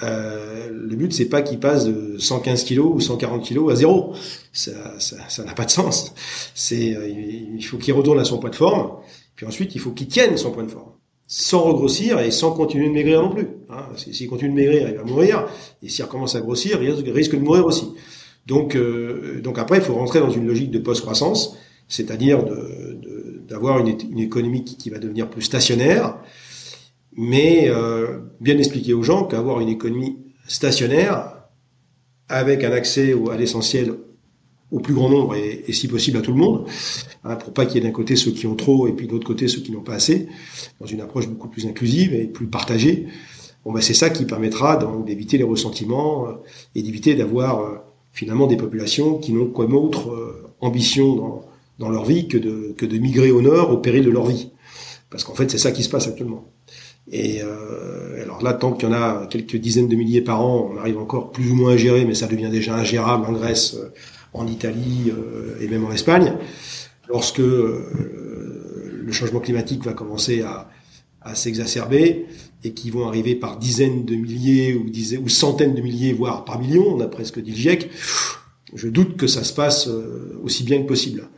euh, 0.02 0.70
le 0.70 0.96
but 0.96 1.12
c'est 1.12 1.26
pas 1.26 1.42
qu'il 1.42 1.60
passe 1.60 1.84
de 1.84 2.18
115 2.18 2.64
kg 2.64 2.80
ou 2.80 3.00
140 3.00 3.46
kg 3.46 3.70
à 3.70 3.74
zéro. 3.76 4.14
Ça, 4.52 4.98
ça, 4.98 5.16
ça 5.28 5.44
n'a 5.44 5.52
pas 5.52 5.64
de 5.64 5.70
sens. 5.70 6.14
C'est, 6.54 6.96
euh, 6.96 7.08
il 7.08 7.64
faut 7.64 7.76
qu'il 7.76 7.94
retourne 7.94 8.18
à 8.18 8.24
son 8.24 8.38
point 8.38 8.50
de 8.50 8.56
forme, 8.56 8.92
puis 9.36 9.46
ensuite 9.46 9.74
il 9.74 9.80
faut 9.80 9.90
qu'il 9.90 10.08
tienne 10.08 10.36
son 10.36 10.50
point 10.50 10.64
de 10.64 10.70
forme, 10.70 10.92
sans 11.26 11.62
regrossir 11.62 12.18
et 12.20 12.30
sans 12.30 12.52
continuer 12.52 12.88
de 12.88 12.94
maigrir 12.94 13.22
non 13.22 13.30
plus. 13.30 13.48
Hein, 13.68 13.84
s'il 13.96 14.28
continue 14.28 14.50
de 14.50 14.56
maigrir, 14.56 14.88
il 14.88 14.96
va 14.96 15.04
mourir, 15.04 15.46
et 15.82 15.88
s'il 15.88 16.04
recommence 16.04 16.34
à 16.34 16.40
grossir, 16.40 16.82
il 16.82 17.10
risque 17.12 17.36
de 17.36 17.40
mourir 17.42 17.66
aussi. 17.66 17.86
Donc, 18.46 18.74
euh, 18.74 19.40
donc 19.42 19.58
après, 19.58 19.78
il 19.78 19.82
faut 19.82 19.94
rentrer 19.94 20.20
dans 20.20 20.30
une 20.30 20.46
logique 20.46 20.70
de 20.70 20.78
post-croissance, 20.78 21.56
c'est-à-dire 21.88 22.44
d'avoir 23.48 23.78
une, 23.78 24.18
économie 24.18 24.64
qui, 24.64 24.90
va 24.90 24.98
devenir 24.98 25.28
plus 25.28 25.42
stationnaire, 25.42 26.16
mais 27.16 27.68
euh, 27.68 28.20
bien 28.40 28.56
expliquer 28.58 28.94
aux 28.94 29.02
gens 29.02 29.24
qu'avoir 29.24 29.60
une 29.60 29.68
économie 29.68 30.18
stationnaire 30.46 31.48
avec 32.28 32.64
un 32.64 32.72
accès 32.72 33.14
à 33.30 33.36
l'essentiel 33.36 33.94
au 34.70 34.78
plus 34.78 34.94
grand 34.94 35.08
nombre 35.08 35.34
et, 35.34 35.72
si 35.72 35.88
possible 35.88 36.18
à 36.18 36.20
tout 36.20 36.30
le 36.30 36.38
monde, 36.38 36.66
hein, 37.24 37.34
pour 37.34 37.52
pas 37.52 37.66
qu'il 37.66 37.82
y 37.82 37.84
ait 37.84 37.88
d'un 37.88 37.92
côté 37.92 38.14
ceux 38.14 38.30
qui 38.30 38.46
ont 38.46 38.54
trop 38.54 38.86
et 38.86 38.92
puis 38.92 39.08
de 39.08 39.12
l'autre 39.12 39.26
côté 39.26 39.48
ceux 39.48 39.60
qui 39.60 39.72
n'ont 39.72 39.80
pas 39.80 39.94
assez, 39.94 40.28
dans 40.80 40.86
une 40.86 41.00
approche 41.00 41.28
beaucoup 41.28 41.48
plus 41.48 41.66
inclusive 41.66 42.14
et 42.14 42.26
plus 42.26 42.46
partagée. 42.46 43.06
Bon, 43.64 43.72
ben 43.72 43.80
c'est 43.80 43.94
ça 43.94 44.10
qui 44.10 44.24
permettra 44.24 44.78
d'éviter 45.04 45.38
les 45.38 45.44
ressentiments 45.44 46.28
euh, 46.28 46.32
et 46.74 46.82
d'éviter 46.82 47.14
d'avoir 47.14 47.84
finalement 48.12 48.46
des 48.46 48.56
populations 48.56 49.18
qui 49.18 49.32
n'ont 49.32 49.46
comme 49.46 49.74
autre 49.74 50.10
euh, 50.10 50.46
ambition 50.60 51.14
dans, 51.14 51.44
dans 51.78 51.88
leur 51.88 52.04
vie 52.04 52.28
que 52.28 52.38
de, 52.38 52.74
que 52.76 52.86
de 52.86 52.98
migrer 52.98 53.30
au 53.30 53.42
nord 53.42 53.70
au 53.70 53.78
péril 53.78 54.04
de 54.04 54.10
leur 54.10 54.26
vie. 54.26 54.50
Parce 55.10 55.24
qu'en 55.24 55.34
fait, 55.34 55.50
c'est 55.50 55.58
ça 55.58 55.72
qui 55.72 55.82
se 55.82 55.88
passe 55.88 56.06
actuellement. 56.06 56.44
Et 57.10 57.42
euh, 57.42 58.22
alors 58.22 58.42
là, 58.42 58.52
tant 58.52 58.72
qu'il 58.72 58.88
y 58.88 58.92
en 58.92 58.94
a 58.94 59.26
quelques 59.26 59.56
dizaines 59.56 59.88
de 59.88 59.96
milliers 59.96 60.20
par 60.20 60.44
an, 60.44 60.70
on 60.72 60.78
arrive 60.78 60.98
encore 60.98 61.32
plus 61.32 61.50
ou 61.50 61.54
moins 61.54 61.72
à 61.72 61.76
gérer, 61.76 62.04
mais 62.04 62.14
ça 62.14 62.26
devient 62.26 62.50
déjà 62.50 62.76
ingérable 62.76 63.26
en 63.26 63.32
Grèce, 63.32 63.74
euh, 63.74 63.92
en 64.32 64.46
Italie 64.46 65.10
euh, 65.10 65.56
et 65.60 65.66
même 65.66 65.84
en 65.84 65.90
Espagne. 65.90 66.34
Lorsque 67.08 67.40
euh, 67.40 69.00
le 69.02 69.12
changement 69.12 69.40
climatique 69.40 69.84
va 69.84 69.92
commencer 69.92 70.42
à, 70.42 70.68
à 71.22 71.34
s'exacerber 71.34 72.26
et 72.64 72.72
qui 72.72 72.90
vont 72.90 73.06
arriver 73.06 73.34
par 73.34 73.58
dizaines 73.58 74.04
de 74.04 74.14
milliers 74.14 74.74
ou, 74.74 74.88
dizaines, 74.88 75.22
ou 75.22 75.28
centaines 75.28 75.74
de 75.74 75.80
milliers, 75.80 76.12
voire 76.12 76.44
par 76.44 76.60
millions, 76.60 76.94
on 76.94 77.00
a 77.00 77.08
presque 77.08 77.40
dit 77.40 77.50
le 77.50 77.56
GIEC, 77.56 77.90
je 78.74 78.88
doute 78.88 79.16
que 79.16 79.26
ça 79.26 79.44
se 79.44 79.52
passe 79.52 79.88
euh, 79.88 80.38
aussi 80.42 80.64
bien 80.64 80.82
que 80.82 80.86
possible. 80.86 81.28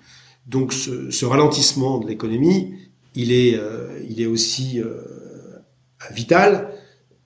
Donc 0.46 0.72
ce, 0.72 1.10
ce 1.10 1.24
ralentissement 1.24 1.98
de 1.98 2.08
l'économie, 2.08 2.74
il 3.14 3.30
est, 3.30 3.60
il 4.08 4.20
est 4.20 4.26
aussi 4.26 4.80
vital 6.10 6.72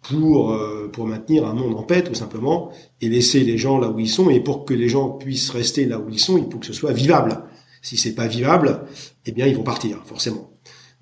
pour, 0.03 0.53
euh, 0.53 0.89
pour 0.93 1.07
maintenir 1.07 1.47
un 1.47 1.55
monde 1.55 1.75
en 1.75 1.83
paix, 1.83 2.03
tout 2.03 2.15
simplement, 2.15 2.71
et 3.01 3.09
laisser 3.09 3.41
les 3.41 3.59
gens 3.59 3.79
là 3.79 3.89
où 3.89 3.99
ils 3.99 4.09
sont. 4.09 4.31
Et 4.31 4.41
pour 4.41 4.65
que 4.65 4.75
les 4.75 4.89
gens 4.89 5.11
puissent 5.11 5.51
rester 5.51 5.87
là 5.87 5.99
où 5.99 6.09
ils 6.11 6.21
sont, 6.21 6.39
il 6.39 6.51
faut 6.51 6.59
que 6.59 6.67
ce 6.67 6.73
soit 6.73 6.93
vivable. 6.93 7.43
Si 7.83 7.97
c'est 7.97 8.15
pas 8.15 8.27
vivable, 8.27 8.85
eh 9.27 9.33
bien, 9.33 9.47
ils 9.47 9.57
vont 9.57 9.63
partir, 9.63 10.03
forcément. 10.05 10.51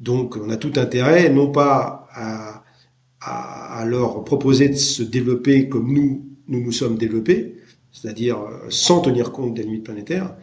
Donc, 0.04 0.36
on 0.36 0.50
a 0.50 0.56
tout 0.56 0.72
intérêt, 0.76 1.30
non 1.30 1.50
pas 1.50 2.06
à, 2.12 2.60
leur 3.86 4.24
proposer 4.24 4.68
de 4.68 4.76
se 4.76 5.02
développer 5.02 5.68
comme 5.68 5.92
nous, 5.92 6.26
nous 6.48 6.62
nous 6.62 6.72
sommes 6.72 6.96
développés, 6.96 7.56
c'est-à-dire 7.92 8.38
euh, 8.38 8.66
sans 8.70 9.00
tenir 9.00 9.32
compte 9.32 9.54
des 9.54 9.62
limites 9.62 9.84
planétaires, 9.84 10.34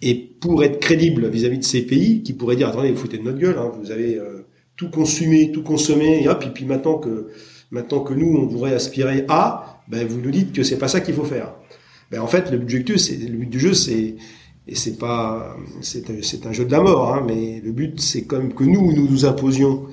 et 0.00 0.14
pour 0.14 0.62
être 0.62 0.78
crédible 0.80 1.28
vis-à-vis 1.28 1.58
de 1.58 1.64
ces 1.64 1.82
pays 1.82 2.22
qui 2.22 2.32
pourraient 2.32 2.56
dire, 2.56 2.68
attendez, 2.68 2.90
vous 2.90 3.00
foutez 3.00 3.18
de 3.18 3.22
notre 3.22 3.38
gueule, 3.38 3.58
hein, 3.58 3.72
vous 3.80 3.90
avez... 3.90 4.16
Euh, 4.16 4.46
tout 4.76 4.90
consommer, 4.90 5.52
tout 5.52 5.62
consommer, 5.62 6.24
et 6.24 6.50
puis 6.52 6.64
maintenant 6.64 6.98
que 6.98 7.28
maintenant 7.70 8.00
que 8.00 8.14
nous 8.14 8.36
on 8.36 8.46
voudrait 8.46 8.74
aspirer 8.74 9.24
à, 9.28 9.82
ben 9.88 10.06
vous 10.06 10.20
nous 10.20 10.30
dites 10.30 10.52
que 10.52 10.62
c'est 10.62 10.78
pas 10.78 10.88
ça 10.88 11.00
qu'il 11.00 11.14
faut 11.14 11.24
faire. 11.24 11.54
Ben 12.10 12.20
en 12.20 12.26
fait, 12.26 12.50
le 12.50 12.58
but 12.58 12.84
du 12.84 13.58
jeu, 13.60 13.74
c'est 13.74 14.16
et 14.68 14.74
c'est 14.74 14.96
pas 14.96 15.56
c'est 15.80 16.22
c'est 16.22 16.46
un 16.46 16.52
jeu 16.52 16.64
de 16.64 16.72
la 16.72 16.80
mort, 16.80 17.14
hein, 17.14 17.24
mais 17.26 17.60
le 17.64 17.72
but 17.72 18.00
c'est 18.00 18.24
quand 18.24 18.38
même 18.38 18.54
que 18.54 18.64
nous 18.64 18.92
nous 18.92 19.08
nous 19.08 19.24
imposions 19.24 19.86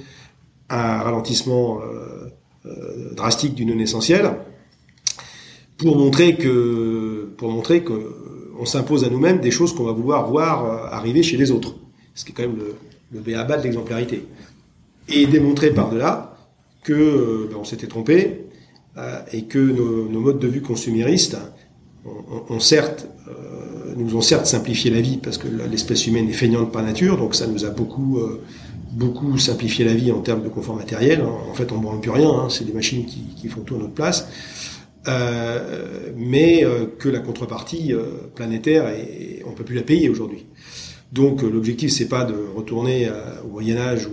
un 0.69 0.97
ralentissement 0.99 1.79
euh, 1.81 2.29
euh, 2.65 3.13
drastique 3.15 3.55
du 3.55 3.65
non 3.65 3.79
essentiel 3.79 4.31
pour 5.77 5.97
montrer 5.97 6.35
que 6.35 7.33
pour 7.37 7.49
montrer 7.51 7.83
que 7.83 8.15
on 8.59 8.65
s'impose 8.65 9.05
à 9.05 9.09
nous-mêmes 9.09 9.39
des 9.39 9.51
choses 9.51 9.73
qu'on 9.73 9.85
va 9.85 9.93
vouloir 9.93 10.29
voir 10.29 10.65
euh, 10.65 10.87
arriver 10.91 11.23
chez 11.23 11.37
les 11.37 11.49
autres. 11.49 11.75
Ce 12.13 12.25
qui 12.25 12.31
est 12.31 12.35
quand 12.35 12.43
même 12.43 12.57
le, 12.57 12.75
le 13.13 13.19
béaba 13.21 13.57
de 13.57 13.63
l'exemplarité 13.63 14.27
et 15.07 15.25
démontrer 15.25 15.71
par-delà 15.71 16.37
que 16.83 17.47
ben, 17.49 17.57
on 17.59 17.63
s'était 17.63 17.87
trompé 17.87 18.45
et 19.31 19.43
que 19.43 19.59
nos, 19.59 20.19
modes 20.19 20.39
de 20.39 20.47
vue 20.49 20.61
consuméristes 20.61 21.37
ont, 22.49 22.59
certes, 22.59 23.07
nous 23.99 24.15
ont 24.15 24.21
certes 24.21 24.45
simplifié 24.45 24.91
la 24.91 25.01
vie 25.01 25.17
parce 25.17 25.37
que 25.37 25.47
l'espèce 25.69 26.07
humaine 26.07 26.29
est 26.29 26.33
feignante 26.33 26.71
par 26.71 26.83
nature, 26.83 27.17
donc 27.17 27.35
ça 27.35 27.47
nous 27.47 27.65
a 27.65 27.69
beaucoup 27.69 28.17
euh, 28.17 28.41
beaucoup 28.91 29.37
simplifié 29.37 29.85
la 29.85 29.93
vie 29.93 30.11
en 30.11 30.21
termes 30.21 30.43
de 30.43 30.49
confort 30.49 30.75
matériel. 30.75 31.21
En 31.21 31.53
fait, 31.53 31.71
on 31.71 31.77
ne 31.77 31.81
branle 31.83 31.99
plus 31.99 32.11
rien, 32.11 32.29
hein, 32.29 32.47
c'est 32.49 32.65
des 32.65 32.73
machines 32.73 33.05
qui, 33.05 33.47
font 33.47 33.61
tout 33.61 33.75
à 33.75 33.77
notre 33.77 33.93
place. 33.93 34.27
Euh, 35.07 36.11
mais 36.17 36.65
que 36.97 37.07
la 37.07 37.19
contrepartie 37.19 37.93
planétaire, 38.35 38.89
et 38.89 39.43
on 39.45 39.51
peut 39.51 39.63
plus 39.63 39.75
la 39.75 39.83
payer 39.83 40.09
aujourd'hui. 40.09 40.47
Donc 41.13 41.43
l'objectif, 41.43 41.91
c'est 41.91 42.07
pas 42.07 42.25
de 42.25 42.35
retourner 42.55 43.09
au 43.45 43.49
Moyen 43.49 43.77
Âge 43.77 44.09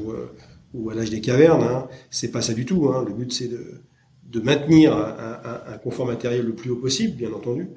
ou 0.75 0.91
à 0.91 0.95
l'âge 0.95 1.11
des 1.11 1.21
cavernes. 1.21 1.65
Hein. 1.65 1.89
C'est 2.11 2.31
pas 2.31 2.43
ça 2.43 2.53
du 2.53 2.65
tout. 2.65 2.89
Hein. 2.89 3.05
Le 3.07 3.15
but, 3.15 3.33
c'est 3.33 3.49
de, 3.49 4.41
maintenir 4.41 4.95
un, 4.95 5.79
confort 5.79 6.07
matériel 6.07 6.45
le 6.45 6.55
plus 6.55 6.71
haut 6.71 6.77
possible, 6.77 7.17
bien 7.17 7.33
entendu, 7.33 7.69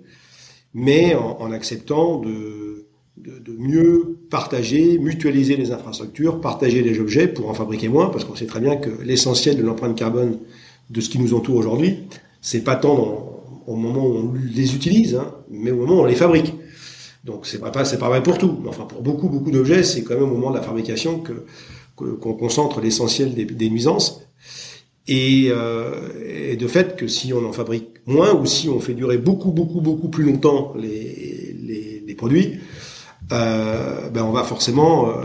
mais 0.73 1.15
en, 1.15 1.37
en 1.39 1.51
acceptant 1.51 2.19
de, 2.19 2.85
de, 3.17 3.39
de, 3.39 3.57
mieux 3.57 4.17
partager, 4.29 4.97
mutualiser 4.99 5.57
les 5.57 5.71
infrastructures, 5.71 6.41
partager 6.41 6.81
les 6.81 6.99
objets 6.99 7.27
pour 7.27 7.49
en 7.49 7.53
fabriquer 7.53 7.89
moins, 7.89 8.09
parce 8.09 8.23
qu'on 8.25 8.35
sait 8.35 8.45
très 8.45 8.59
bien 8.59 8.77
que 8.77 8.89
l'essentiel 9.03 9.57
de 9.57 9.63
l'empreinte 9.63 9.97
carbone 9.97 10.39
de 10.89 11.01
ce 11.01 11.09
qui 11.09 11.19
nous 11.19 11.33
entoure 11.33 11.55
aujourd'hui, 11.55 11.97
c'est 12.41 12.63
pas 12.63 12.75
tant 12.75 12.95
dans, 12.95 13.39
au 13.67 13.75
moment 13.75 14.05
où 14.05 14.15
on 14.15 14.33
les 14.33 14.75
utilise, 14.75 15.15
hein, 15.15 15.33
mais 15.49 15.71
au 15.71 15.77
moment 15.77 15.95
où 15.95 16.01
on 16.01 16.05
les 16.05 16.15
fabrique. 16.15 16.53
Donc 17.23 17.45
c'est 17.45 17.59
pas, 17.59 17.69
pas 17.71 17.83
vrai 17.83 18.23
pour 18.23 18.37
tout. 18.37 18.57
Mais 18.63 18.69
enfin, 18.69 18.85
pour 18.85 19.01
beaucoup, 19.01 19.29
beaucoup 19.29 19.51
d'objets, 19.51 19.83
c'est 19.83 20.03
quand 20.03 20.15
même 20.15 20.23
au 20.23 20.27
moment 20.33 20.51
de 20.51 20.57
la 20.57 20.63
fabrication 20.63 21.19
que 21.19 21.45
qu'on 21.95 22.33
concentre 22.33 22.79
l'essentiel 22.79 23.33
des, 23.33 23.43
des, 23.43 23.69
nuisances. 23.69 24.21
Et, 25.11 25.47
euh, 25.49 26.51
et, 26.51 26.55
de 26.55 26.67
fait 26.67 26.95
que 26.95 27.07
si 27.07 27.33
on 27.33 27.43
en 27.43 27.51
fabrique 27.51 27.97
moins 28.05 28.31
ou 28.31 28.45
si 28.45 28.69
on 28.69 28.79
fait 28.79 28.93
durer 28.93 29.17
beaucoup, 29.17 29.51
beaucoup, 29.51 29.81
beaucoup 29.81 30.07
plus 30.07 30.23
longtemps 30.23 30.75
les, 30.77 31.55
les, 32.05 32.13
produits, 32.15 32.59
euh, 33.31 34.09
ben 34.09 34.23
on 34.23 34.31
va 34.31 34.43
forcément 34.43 35.09
euh, 35.09 35.23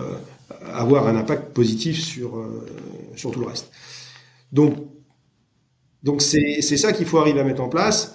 avoir 0.72 1.06
un 1.08 1.16
impact 1.16 1.52
positif 1.52 2.00
sur, 2.00 2.48
sur 3.16 3.30
tout 3.30 3.40
le 3.40 3.46
reste. 3.46 3.70
Donc, 4.52 4.74
donc 6.02 6.22
c'est 6.22 6.62
ça 6.62 6.92
qu'il 6.92 7.04
faut 7.06 7.18
arriver 7.18 7.40
à 7.40 7.44
mettre 7.44 7.62
en 7.62 7.68
place 7.68 8.14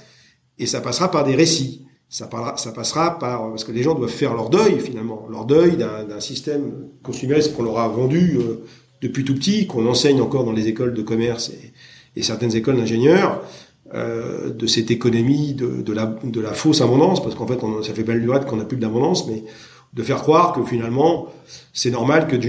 et 0.58 0.66
ça 0.66 0.82
passera 0.82 1.12
par 1.12 1.24
des 1.24 1.36
récits 1.36 1.86
ça, 2.08 2.28
passera 2.28 3.20
par 3.20 3.50
parce 3.50 3.64
que 3.64 3.72
les 3.72 3.84
gens 3.84 3.94
doivent 3.94 4.10
faire 4.10 4.34
leur 4.34 4.50
deuil 4.50 4.80
finalement, 4.80 5.28
leur 5.30 5.46
deuil 5.46 5.78
d'un 5.78 6.20
système 6.20 6.88
consumériste 7.04 7.56
qu'on 7.56 7.64
leur 7.64 7.78
a 7.78 7.88
vendu 7.88 8.40
depuis 9.02 9.24
tout 9.24 9.36
petit, 9.36 9.68
qu'on 9.68 9.86
enseigne 9.88 10.22
encore 10.22 10.44
dans 10.44 10.52
les 10.52 10.68
écoles 10.68 10.94
de 10.94 11.02
commerce 11.02 11.52
et, 12.16 12.22
certaines 12.22 12.54
écoles 12.54 12.76
d'ingénieurs, 12.76 13.42
euh, 13.94 14.50
de 14.50 14.68
cette 14.68 14.92
économie 14.92 15.54
de, 15.54 15.94
la, 15.94 16.54
fausse 16.54 16.82
abondance, 16.82 17.24
parce 17.24 17.34
qu'en 17.34 17.48
fait 17.48 17.60
ça 17.82 17.94
fait 17.94 18.04
belle 18.04 18.20
lurette 18.20 18.46
qu'on 18.46 18.58
n'a 18.58 18.66
plus 18.66 18.78
d'abondance, 18.78 19.26
mais 19.28 19.44
de 19.94 20.04
faire 20.04 20.18
croire 20.18 20.52
que 20.54 20.64
finalement 20.64 21.28
c'est 21.74 21.90
normal 21.90 22.28
que 22.28 22.36
de 22.36 22.42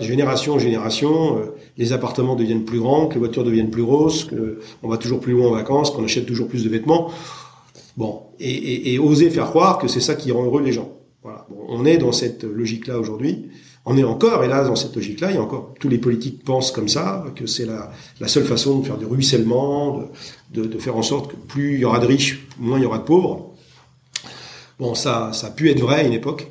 génération 0.00 0.54
en 0.54 0.58
génération 0.58 1.38
euh, 1.38 1.54
les 1.76 1.92
appartements 1.92 2.36
deviennent 2.36 2.64
plus 2.64 2.80
grands, 2.80 3.06
que 3.06 3.14
les 3.14 3.20
voitures 3.20 3.44
deviennent 3.44 3.70
plus 3.70 3.84
grosses, 3.84 4.24
qu'on 4.24 4.88
va 4.88 4.96
toujours 4.96 5.20
plus 5.20 5.34
loin 5.34 5.48
en 5.48 5.52
vacances, 5.52 5.90
qu'on 5.90 6.04
achète 6.04 6.26
toujours 6.26 6.48
plus 6.48 6.64
de 6.64 6.70
vêtements. 6.70 7.10
Bon, 7.98 8.22
et, 8.40 8.50
et, 8.50 8.94
et, 8.94 8.98
oser 8.98 9.28
faire 9.28 9.46
croire 9.46 9.78
que 9.78 9.88
c'est 9.88 10.00
ça 10.00 10.14
qui 10.14 10.32
rend 10.32 10.44
heureux 10.44 10.62
les 10.62 10.72
gens. 10.72 10.90
Voilà. 11.22 11.46
Bon, 11.50 11.64
on 11.68 11.84
est 11.84 11.98
dans 11.98 12.12
cette 12.12 12.44
logique-là 12.44 12.98
aujourd'hui. 12.98 13.48
On 13.90 13.96
est 13.96 14.04
encore, 14.04 14.44
hélas, 14.44 14.66
dans 14.66 14.76
cette 14.76 14.94
logique-là. 14.94 15.30
Il 15.30 15.36
y 15.36 15.38
a 15.38 15.42
encore 15.42 15.72
tous 15.80 15.88
les 15.88 15.96
politiques 15.96 16.44
pensent 16.44 16.72
comme 16.72 16.90
ça, 16.90 17.24
que 17.34 17.46
c'est 17.46 17.64
la, 17.64 17.90
seule 18.28 18.44
façon 18.44 18.80
de 18.80 18.86
faire 18.86 18.98
du 18.98 19.06
ruissellement, 19.06 20.02
de, 20.52 20.78
faire 20.78 20.94
en 20.94 21.02
sorte 21.02 21.30
que 21.30 21.36
plus 21.36 21.76
il 21.76 21.80
y 21.80 21.84
aura 21.86 21.98
de 21.98 22.04
riches, 22.04 22.46
moins 22.58 22.78
il 22.78 22.82
y 22.82 22.84
aura 22.84 22.98
de 22.98 23.04
pauvres. 23.04 23.54
Bon, 24.78 24.94
ça, 24.94 25.30
a 25.42 25.50
pu 25.50 25.70
être 25.70 25.80
vrai 25.80 26.00
à 26.00 26.02
une 26.02 26.12
époque, 26.12 26.48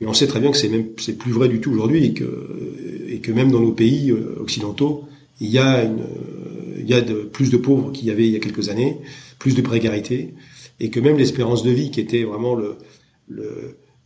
mais 0.00 0.06
on 0.06 0.14
sait 0.14 0.26
très 0.26 0.40
bien 0.40 0.50
que 0.50 0.56
c'est 0.56 0.70
même 0.70 0.86
plus 0.86 1.30
vrai 1.30 1.48
du 1.48 1.60
tout 1.60 1.72
aujourd'hui 1.72 2.06
et 2.06 2.14
que 2.14 2.48
et 3.06 3.32
même 3.34 3.52
dans 3.52 3.60
nos 3.60 3.72
pays 3.72 4.10
euh, 4.10 4.36
occidentaux, 4.40 5.04
il 5.40 5.50
y 5.50 5.58
a 5.58 5.84
de, 5.84 7.22
plus 7.24 7.50
de 7.50 7.58
pauvres 7.58 7.92
qu'il 7.92 8.06
y 8.08 8.10
avait 8.10 8.26
il 8.26 8.32
y 8.32 8.36
a 8.36 8.40
quelques 8.40 8.70
années, 8.70 8.96
plus 9.38 9.54
de 9.54 9.60
précarité 9.60 10.32
et 10.80 10.88
que 10.88 11.00
même 11.00 11.18
l'espérance 11.18 11.62
de 11.62 11.70
vie, 11.70 11.90
qui 11.90 12.00
était 12.00 12.24
vraiment 12.24 12.56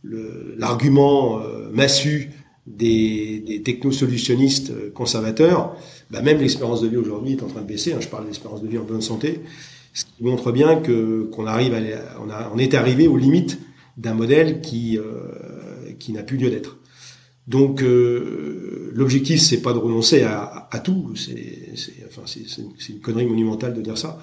l'argument 0.03 1.39
euh, 1.39 1.69
massu 1.71 2.31
des, 2.67 3.39
des 3.39 3.63
technosolutionnistes 3.63 4.71
euh, 4.71 4.91
conservateurs, 4.91 5.75
bah 6.11 6.21
même 6.21 6.39
l'espérance 6.39 6.81
de 6.81 6.87
vie 6.89 6.97
aujourd'hui 6.97 7.33
est 7.33 7.43
en 7.43 7.47
train 7.47 7.61
de 7.61 7.67
baisser. 7.67 7.93
Hein, 7.93 7.99
je 8.01 8.07
parle 8.07 8.27
d'espérance 8.27 8.61
de 8.61 8.67
vie 8.67 8.77
en 8.77 8.83
bonne 8.83 9.01
santé, 9.01 9.39
ce 9.93 10.03
qui 10.05 10.23
montre 10.23 10.51
bien 10.51 10.75
que 10.75 11.23
qu'on 11.31 11.47
arrive, 11.47 11.73
à, 11.73 11.79
on, 12.23 12.29
a, 12.29 12.51
on 12.53 12.57
est 12.57 12.73
arrivé 12.73 13.07
aux 13.07 13.17
limites 13.17 13.57
d'un 13.95 14.13
modèle 14.13 14.61
qui 14.61 14.97
euh, 14.97 15.03
qui 15.97 16.11
n'a 16.11 16.23
plus 16.23 16.37
lieu 16.37 16.49
d'être. 16.49 16.77
Donc 17.47 17.81
euh, 17.81 18.91
l'objectif 18.93 19.39
c'est 19.39 19.61
pas 19.61 19.71
de 19.71 19.79
renoncer 19.79 20.23
à, 20.23 20.67
à 20.69 20.79
tout, 20.79 21.13
c'est 21.15 21.71
enfin 22.07 22.23
une 22.89 22.99
connerie 22.99 23.25
monumentale 23.25 23.73
de 23.73 23.81
dire 23.81 23.97
ça, 23.97 24.19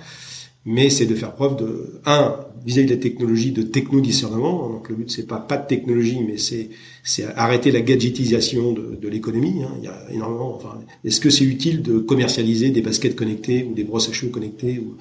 mais 0.66 0.88
c'est 0.90 1.06
de 1.06 1.14
faire 1.14 1.34
preuve 1.34 1.56
de 1.56 2.00
un 2.06 2.36
vis-à-vis 2.64 2.88
de 2.88 2.94
la 2.94 3.00
technologie 3.00 3.52
de 3.52 3.62
techno-discernement. 3.62 4.70
Donc 4.70 4.88
le 4.88 4.96
but 4.96 5.10
c'est 5.10 5.26
pas 5.26 5.38
pas 5.38 5.58
de 5.58 5.66
technologie, 5.66 6.20
mais 6.26 6.38
c'est 6.38 6.70
c'est 7.02 7.24
arrêter 7.36 7.70
la 7.70 7.82
gadgetisation 7.82 8.72
de, 8.72 8.98
de 9.00 9.08
l'économie. 9.08 9.62
Hein. 9.62 9.72
Il 9.78 9.84
y 9.84 9.88
a 9.88 10.10
énormément. 10.10 10.54
Enfin, 10.56 10.80
est-ce 11.04 11.20
que 11.20 11.28
c'est 11.28 11.44
utile 11.44 11.82
de 11.82 11.98
commercialiser 11.98 12.70
des 12.70 12.80
baskets 12.80 13.14
connectées 13.14 13.66
ou 13.70 13.74
des 13.74 13.84
brosses 13.84 14.08
à 14.08 14.12
cheveux 14.12 14.32
connectées 14.32 14.78
ou, 14.78 14.96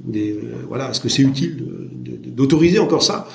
des 0.00 0.32
euh, 0.32 0.64
voilà 0.68 0.90
Est-ce 0.90 1.00
que 1.00 1.08
c'est 1.08 1.22
utile 1.22 1.64
d'autoriser 2.28 2.78
encore 2.78 3.02
ça 3.02 3.28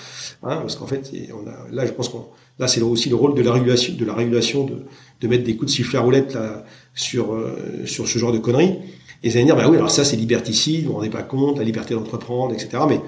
hein? 0.43 0.57
Parce 0.57 0.77
qu'en 0.77 0.87
fait, 0.87 1.11
on 1.33 1.47
a, 1.49 1.67
là, 1.71 1.85
je 1.85 1.91
pense 1.91 2.07
qu'on 2.07 2.25
là 2.59 2.67
c'est 2.67 2.81
aussi 2.81 3.09
le 3.09 3.15
rôle 3.15 3.35
de 3.35 3.41
la 3.41 3.51
régulation, 3.51 3.93
de 3.95 4.05
la 4.05 4.13
régulation 4.13 4.65
de, 4.65 4.75
de 5.19 5.27
mettre 5.27 5.43
des 5.43 5.57
coups 5.57 5.71
de 5.71 5.75
sifflet 5.75 5.99
à 5.99 6.01
roulette 6.01 6.33
là, 6.33 6.63
sur 6.95 7.33
euh, 7.33 7.85
sur 7.85 8.07
ce 8.07 8.17
genre 8.17 8.31
de 8.31 8.37
conneries. 8.37 8.75
Et 9.23 9.29
vous 9.29 9.37
allez 9.37 9.45
dire, 9.45 9.55
bah 9.55 9.67
oui, 9.69 9.77
alors 9.77 9.91
ça 9.91 10.03
c'est 10.03 10.17
liberticide, 10.17 10.87
on 10.93 11.01
ne 11.01 11.07
pas 11.07 11.23
compte, 11.23 11.57
la 11.57 11.63
liberté 11.63 11.93
d'entreprendre, 11.93 12.53
etc. 12.53 12.83
Mais 12.87 12.99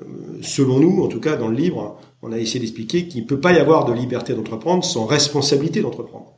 euh, 0.00 0.04
selon 0.42 0.78
nous, 0.78 1.02
en 1.02 1.08
tout 1.08 1.20
cas 1.20 1.36
dans 1.36 1.48
le 1.48 1.56
livre, 1.56 1.98
on 2.22 2.32
a 2.32 2.38
essayé 2.38 2.60
d'expliquer 2.60 3.08
qu'il 3.08 3.22
ne 3.22 3.26
peut 3.26 3.40
pas 3.40 3.52
y 3.52 3.58
avoir 3.58 3.84
de 3.84 3.92
liberté 3.92 4.34
d'entreprendre 4.34 4.84
sans 4.84 5.06
responsabilité 5.06 5.80
d'entreprendre. 5.80 6.34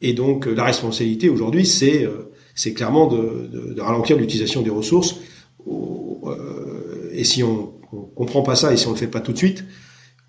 Et 0.00 0.12
donc 0.12 0.46
la 0.46 0.64
responsabilité 0.64 1.28
aujourd'hui, 1.28 1.66
c'est 1.66 2.04
euh, 2.04 2.32
c'est 2.56 2.72
clairement 2.72 3.06
de, 3.06 3.48
de, 3.52 3.74
de 3.74 3.80
ralentir 3.80 4.16
l'utilisation 4.16 4.62
des 4.62 4.70
ressources. 4.70 5.16
Euh, 5.68 7.10
et 7.12 7.22
si 7.22 7.44
on, 7.44 7.74
ne 7.92 7.98
comprend 8.14 8.42
pas 8.42 8.56
ça 8.56 8.72
et 8.72 8.76
si 8.76 8.86
on 8.88 8.92
le 8.92 8.96
fait 8.96 9.06
pas 9.06 9.20
tout 9.20 9.32
de 9.32 9.38
suite, 9.38 9.64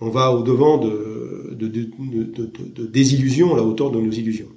on 0.02 0.10
va 0.10 0.32
au 0.32 0.44
devant 0.44 0.78
de, 0.78 1.56
de, 1.56 1.68
de, 1.68 1.90
de, 2.76 2.86
désillusions 2.86 3.54
à 3.54 3.58
la 3.58 3.64
hauteur 3.64 3.92
de 3.92 4.00
nos 4.00 4.12
illusions. 4.12 4.50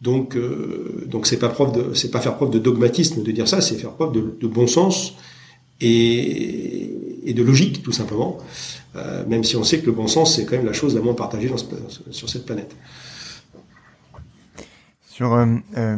Donc, 0.00 0.36
euh, 0.36 1.04
donc 1.06 1.26
c'est 1.26 1.38
pas 1.38 1.48
preuve 1.48 1.72
de, 1.72 1.94
c'est 1.94 2.10
pas 2.10 2.20
faire 2.20 2.36
preuve 2.36 2.50
de 2.50 2.58
dogmatisme 2.58 3.22
de 3.22 3.32
dire 3.32 3.48
ça, 3.48 3.60
c'est 3.60 3.76
faire 3.76 3.92
preuve 3.92 4.12
de, 4.12 4.36
de 4.40 4.46
bon 4.46 4.66
sens 4.66 5.14
et, 5.80 6.90
et, 7.24 7.34
de 7.34 7.42
logique 7.42 7.82
tout 7.82 7.92
simplement. 7.92 8.38
Euh, 8.96 9.24
même 9.26 9.44
si 9.44 9.56
on 9.56 9.64
sait 9.64 9.80
que 9.80 9.86
le 9.86 9.92
bon 9.92 10.06
sens 10.06 10.36
c'est 10.36 10.44
quand 10.44 10.56
même 10.56 10.66
la 10.66 10.72
chose 10.72 10.94
la 10.94 11.00
moins 11.00 11.14
partagée 11.14 11.48
dans 11.48 11.56
sur 12.10 12.28
cette 12.28 12.46
planète. 12.46 12.74
Sur 15.18 15.32
euh, 15.32 15.46
euh, 15.76 15.96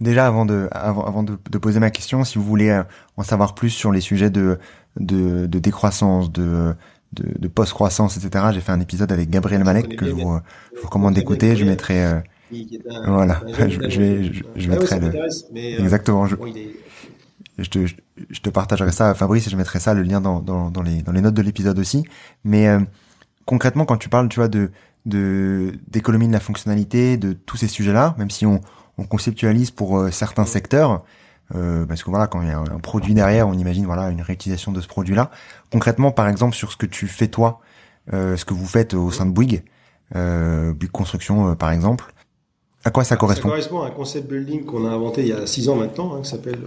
déjà 0.00 0.28
avant 0.28 0.46
de 0.46 0.68
avant, 0.70 1.04
avant 1.04 1.24
de, 1.24 1.36
de, 1.50 1.58
poser 1.58 1.80
ma 1.80 1.90
question, 1.90 2.22
si 2.22 2.38
vous 2.38 2.44
voulez 2.44 2.68
euh, 2.68 2.84
en 3.16 3.24
savoir 3.24 3.56
plus 3.56 3.70
sur 3.70 3.90
les 3.90 4.00
sujets 4.00 4.30
de 4.30 4.60
de, 5.00 5.46
de 5.46 5.58
décroissance, 5.58 6.30
de 6.30 6.72
de, 7.14 7.36
de 7.36 7.48
post-croissance, 7.48 8.16
etc. 8.16 8.44
J'ai 8.52 8.60
fait 8.60 8.70
un 8.70 8.78
épisode 8.78 9.10
avec 9.10 9.28
Gabriel 9.28 9.64
Malek 9.64 9.96
que 9.96 10.06
je 10.06 10.12
vous, 10.12 10.38
je 10.72 10.80
vous 10.80 10.86
recommande 10.86 11.14
d'écouter. 11.14 11.56
Je 11.56 11.64
mettrai 11.64 12.22
voilà, 13.06 13.40
je, 13.68 13.78
vais, 13.78 14.24
je, 14.24 14.42
je 14.56 14.70
ah 14.70 14.74
mettrai 14.74 15.00
le... 15.00 15.08
Euh, 15.08 15.78
Exactement. 15.78 16.26
Je... 16.26 16.36
je, 17.58 17.68
te, 17.68 17.86
je 17.86 18.40
te 18.40 18.50
partagerai 18.50 18.92
ça, 18.92 19.14
Fabrice, 19.14 19.46
et 19.46 19.50
je 19.50 19.56
mettrai 19.56 19.80
ça, 19.80 19.94
le 19.94 20.02
lien 20.02 20.20
dans, 20.20 20.40
dans, 20.40 20.70
dans 20.70 20.82
les, 20.82 21.02
dans 21.02 21.12
les 21.12 21.20
notes 21.20 21.34
de 21.34 21.42
l'épisode 21.42 21.78
aussi. 21.78 22.04
Mais 22.44 22.68
euh, 22.68 22.80
concrètement, 23.44 23.84
quand 23.84 23.96
tu 23.96 24.08
parles, 24.08 24.28
tu 24.28 24.40
vois, 24.40 24.48
de 24.48 24.70
d'économie 25.04 26.28
de, 26.28 26.32
la 26.32 26.40
fonctionnalité, 26.40 27.16
de 27.16 27.32
tous 27.32 27.56
ces 27.56 27.68
sujets-là, 27.68 28.14
même 28.18 28.30
si 28.30 28.44
on, 28.44 28.60
on 28.98 29.04
conceptualise 29.04 29.70
pour 29.70 29.98
euh, 29.98 30.10
certains 30.10 30.44
secteurs, 30.44 31.02
euh, 31.54 31.86
parce 31.86 32.02
que 32.02 32.10
voilà, 32.10 32.26
quand 32.26 32.42
il 32.42 32.48
y 32.48 32.50
a 32.50 32.58
un 32.58 32.78
produit 32.80 33.14
derrière, 33.14 33.48
on 33.48 33.54
imagine 33.54 33.86
voilà 33.86 34.10
une 34.10 34.20
réutilisation 34.20 34.72
de 34.72 34.80
ce 34.80 34.88
produit-là. 34.88 35.30
Concrètement, 35.72 36.10
par 36.10 36.28
exemple, 36.28 36.54
sur 36.54 36.72
ce 36.72 36.76
que 36.76 36.86
tu 36.86 37.06
fais 37.06 37.28
toi, 37.28 37.60
euh, 38.12 38.36
ce 38.36 38.44
que 38.44 38.54
vous 38.54 38.66
faites 38.66 38.94
au 38.94 39.10
sein 39.10 39.24
de 39.24 39.30
Bouygues, 39.30 39.62
euh, 40.14 40.74
Bouygues 40.74 40.90
Construction 40.90 41.54
par 41.56 41.70
exemple, 41.70 42.12
à 42.88 42.90
quoi 42.90 43.04
ça 43.04 43.16
correspond 43.16 43.42
Ça 43.42 43.48
correspond 43.50 43.82
à 43.82 43.88
un 43.88 43.90
concept 43.90 44.30
building 44.30 44.64
qu'on 44.64 44.86
a 44.86 44.90
inventé 44.90 45.20
il 45.20 45.28
y 45.28 45.32
a 45.32 45.46
six 45.46 45.68
ans 45.68 45.76
maintenant, 45.76 46.14
hein, 46.14 46.20
qui 46.22 46.30
s'appelle 46.30 46.58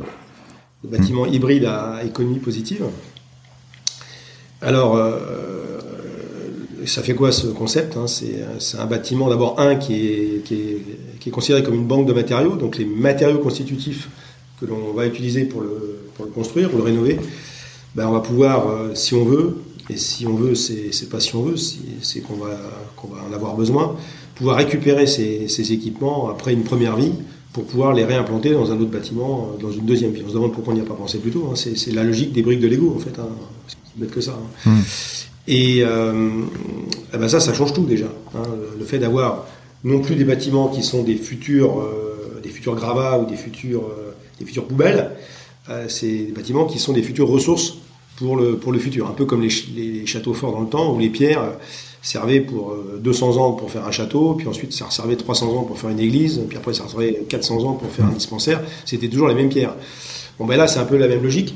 le 0.83 0.89
bâtiment 0.89 1.25
hybride 1.25 1.65
à 1.65 2.03
économie 2.03 2.37
positive. 2.37 2.85
Alors, 4.61 4.95
euh, 4.95 5.79
ça 6.85 7.01
fait 7.01 7.15
quoi 7.15 7.31
ce 7.31 7.47
concept 7.47 7.97
hein? 7.97 8.05
C'est 8.05 8.77
un 8.77 8.85
bâtiment 8.85 9.29
d'abord 9.29 9.59
un 9.59 9.75
qui 9.75 10.05
est, 10.05 10.43
qui, 10.45 10.53
est, 10.53 10.85
qui 11.19 11.29
est, 11.29 11.31
considéré 11.31 11.63
comme 11.63 11.73
une 11.73 11.87
banque 11.87 12.05
de 12.05 12.13
matériaux, 12.13 12.55
donc 12.55 12.77
les 12.77 12.85
matériaux 12.85 13.39
constitutifs 13.39 14.07
que 14.59 14.67
l'on 14.67 14.93
va 14.93 15.07
utiliser 15.07 15.45
pour 15.45 15.61
le, 15.61 16.07
pour 16.15 16.25
le, 16.25 16.31
construire, 16.31 16.69
pour 16.69 16.77
le 16.77 16.85
rénover, 16.85 17.19
ben 17.95 18.07
on 18.07 18.11
va 18.11 18.19
pouvoir, 18.19 18.69
euh, 18.69 18.93
si 18.93 19.15
on 19.15 19.25
veut, 19.25 19.57
et 19.89 19.97
si 19.97 20.27
on 20.27 20.35
veut, 20.35 20.53
c'est 20.53 21.09
pas 21.09 21.19
si 21.19 21.35
on 21.35 21.41
veut, 21.41 21.57
c'est 21.57 22.19
qu'on 22.21 22.35
va, 22.35 22.55
qu'on 22.95 23.07
va 23.07 23.23
en 23.27 23.33
avoir 23.33 23.55
besoin, 23.55 23.95
pouvoir 24.35 24.57
récupérer 24.57 25.07
ces, 25.07 25.47
ces, 25.47 25.73
équipements 25.73 26.29
après 26.29 26.53
une 26.53 26.63
première 26.63 26.95
vie 26.95 27.11
pour 27.53 27.65
pouvoir 27.65 27.93
les 27.93 28.05
réimplanter 28.05 28.51
dans 28.51 28.71
un 28.71 28.79
autre 28.79 28.91
bâtiment, 28.91 29.49
euh, 29.53 29.61
dans 29.61 29.71
une 29.71 29.85
deuxième 29.85 30.11
vie. 30.11 30.23
On 30.25 30.29
se 30.29 30.33
demande 30.33 30.53
pourquoi 30.53 30.73
on 30.73 30.75
n'y 30.75 30.81
a 30.81 30.85
pas 30.85 30.93
pensé 30.93 31.19
plus 31.19 31.31
tôt. 31.31 31.49
Hein. 31.51 31.55
C'est 31.55 31.93
la 31.93 32.03
logique 32.03 32.31
des 32.31 32.41
briques 32.41 32.61
de 32.61 32.67
Lego, 32.67 32.93
en 32.95 32.99
fait. 32.99 33.19
Hein. 33.19 33.27
C'est 33.67 34.09
que 34.09 34.21
ça. 34.21 34.37
Hein. 34.65 34.69
Hmm. 34.69 34.81
Et, 35.47 35.83
euh, 35.83 36.29
eh 37.13 37.17
ben 37.17 37.27
ça, 37.27 37.39
ça 37.39 37.53
change 37.53 37.73
tout 37.73 37.85
déjà. 37.85 38.07
Hein. 38.35 38.43
Le 38.77 38.85
fait 38.85 38.99
d'avoir 38.99 39.45
non 39.83 39.99
plus 39.99 40.15
des 40.15 40.23
bâtiments 40.23 40.67
qui 40.67 40.83
sont 40.83 41.03
des 41.03 41.15
futurs, 41.15 41.81
euh, 41.81 42.39
des 42.43 42.49
futurs 42.49 42.75
gravats 42.75 43.19
ou 43.19 43.25
des 43.25 43.35
futurs, 43.35 43.83
euh, 43.83 44.11
des 44.39 44.45
futures 44.45 44.65
poubelles, 44.65 45.11
c'est 45.87 46.07
des 46.07 46.33
bâtiments 46.33 46.65
qui 46.65 46.79
sont 46.79 46.91
des 46.91 47.01
futures 47.01 47.29
ressources 47.29 47.77
pour 48.17 48.35
le, 48.35 48.57
pour 48.57 48.73
le 48.73 48.79
futur. 48.79 49.07
Un 49.07 49.13
peu 49.13 49.23
comme 49.23 49.41
les, 49.41 49.49
les 49.73 50.05
châteaux 50.05 50.33
forts 50.33 50.51
dans 50.51 50.59
le 50.59 50.67
temps 50.67 50.93
où 50.93 50.99
les 50.99 51.07
pierres 51.07 51.53
servait 52.01 52.41
pour 52.41 52.75
200 52.99 53.35
euh, 53.35 53.39
ans 53.39 53.51
pour 53.53 53.69
faire 53.71 53.85
un 53.85 53.91
château, 53.91 54.33
puis 54.33 54.47
ensuite 54.47 54.73
ça 54.73 54.89
servait 54.89 55.15
300 55.15 55.47
ans 55.49 55.63
pour 55.63 55.77
faire 55.79 55.89
une 55.89 55.99
église, 55.99 56.41
puis 56.47 56.57
après 56.57 56.73
ça 56.73 56.87
servait 56.87 57.23
400 57.29 57.63
ans 57.63 57.73
pour 57.73 57.89
faire 57.91 58.05
un 58.05 58.11
dispensaire. 58.11 58.61
C'était 58.85 59.07
toujours 59.07 59.27
la 59.27 59.35
même 59.35 59.49
pierre. 59.49 59.75
Bon 60.39 60.45
ben 60.45 60.57
là 60.57 60.67
c'est 60.67 60.79
un 60.79 60.85
peu 60.85 60.97
la 60.97 61.07
même 61.07 61.23
logique, 61.23 61.55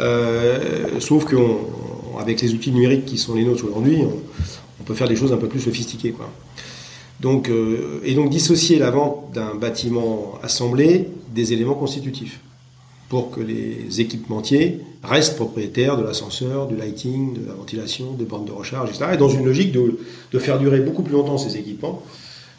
euh, 0.00 0.98
sauf 1.00 1.26
qu'avec 1.26 2.40
les 2.40 2.54
outils 2.54 2.72
numériques 2.72 3.04
qui 3.04 3.18
sont 3.18 3.34
les 3.34 3.44
nôtres 3.44 3.64
aujourd'hui, 3.64 3.98
on, 4.80 4.84
peut 4.84 4.94
faire 4.94 5.08
des 5.08 5.16
choses 5.16 5.32
un 5.32 5.36
peu 5.36 5.48
plus 5.48 5.60
sophistiquées. 5.60 6.14
Euh, 7.24 8.00
et 8.04 8.14
donc 8.14 8.30
dissocier 8.30 8.78
la 8.78 8.90
vente 8.90 9.32
d'un 9.34 9.54
bâtiment 9.54 10.34
assemblé 10.42 11.08
des 11.34 11.52
éléments 11.52 11.74
constitutifs 11.74 12.40
pour 13.08 13.30
que 13.30 13.40
les 13.40 14.00
équipementiers 14.00 14.80
restent 15.02 15.36
propriétaires 15.36 15.96
de 15.96 16.02
l'ascenseur, 16.02 16.66
du 16.66 16.76
lighting, 16.76 17.34
de 17.34 17.46
la 17.46 17.54
ventilation, 17.54 18.12
des 18.12 18.24
bornes 18.24 18.44
de 18.44 18.52
recharge, 18.52 18.90
etc. 18.90 19.12
Et 19.14 19.16
dans 19.16 19.28
une 19.28 19.44
logique 19.44 19.72
de, 19.72 20.38
faire 20.38 20.58
durer 20.58 20.80
beaucoup 20.80 21.02
plus 21.02 21.14
longtemps 21.14 21.38
ces 21.38 21.56
équipements, 21.56 22.02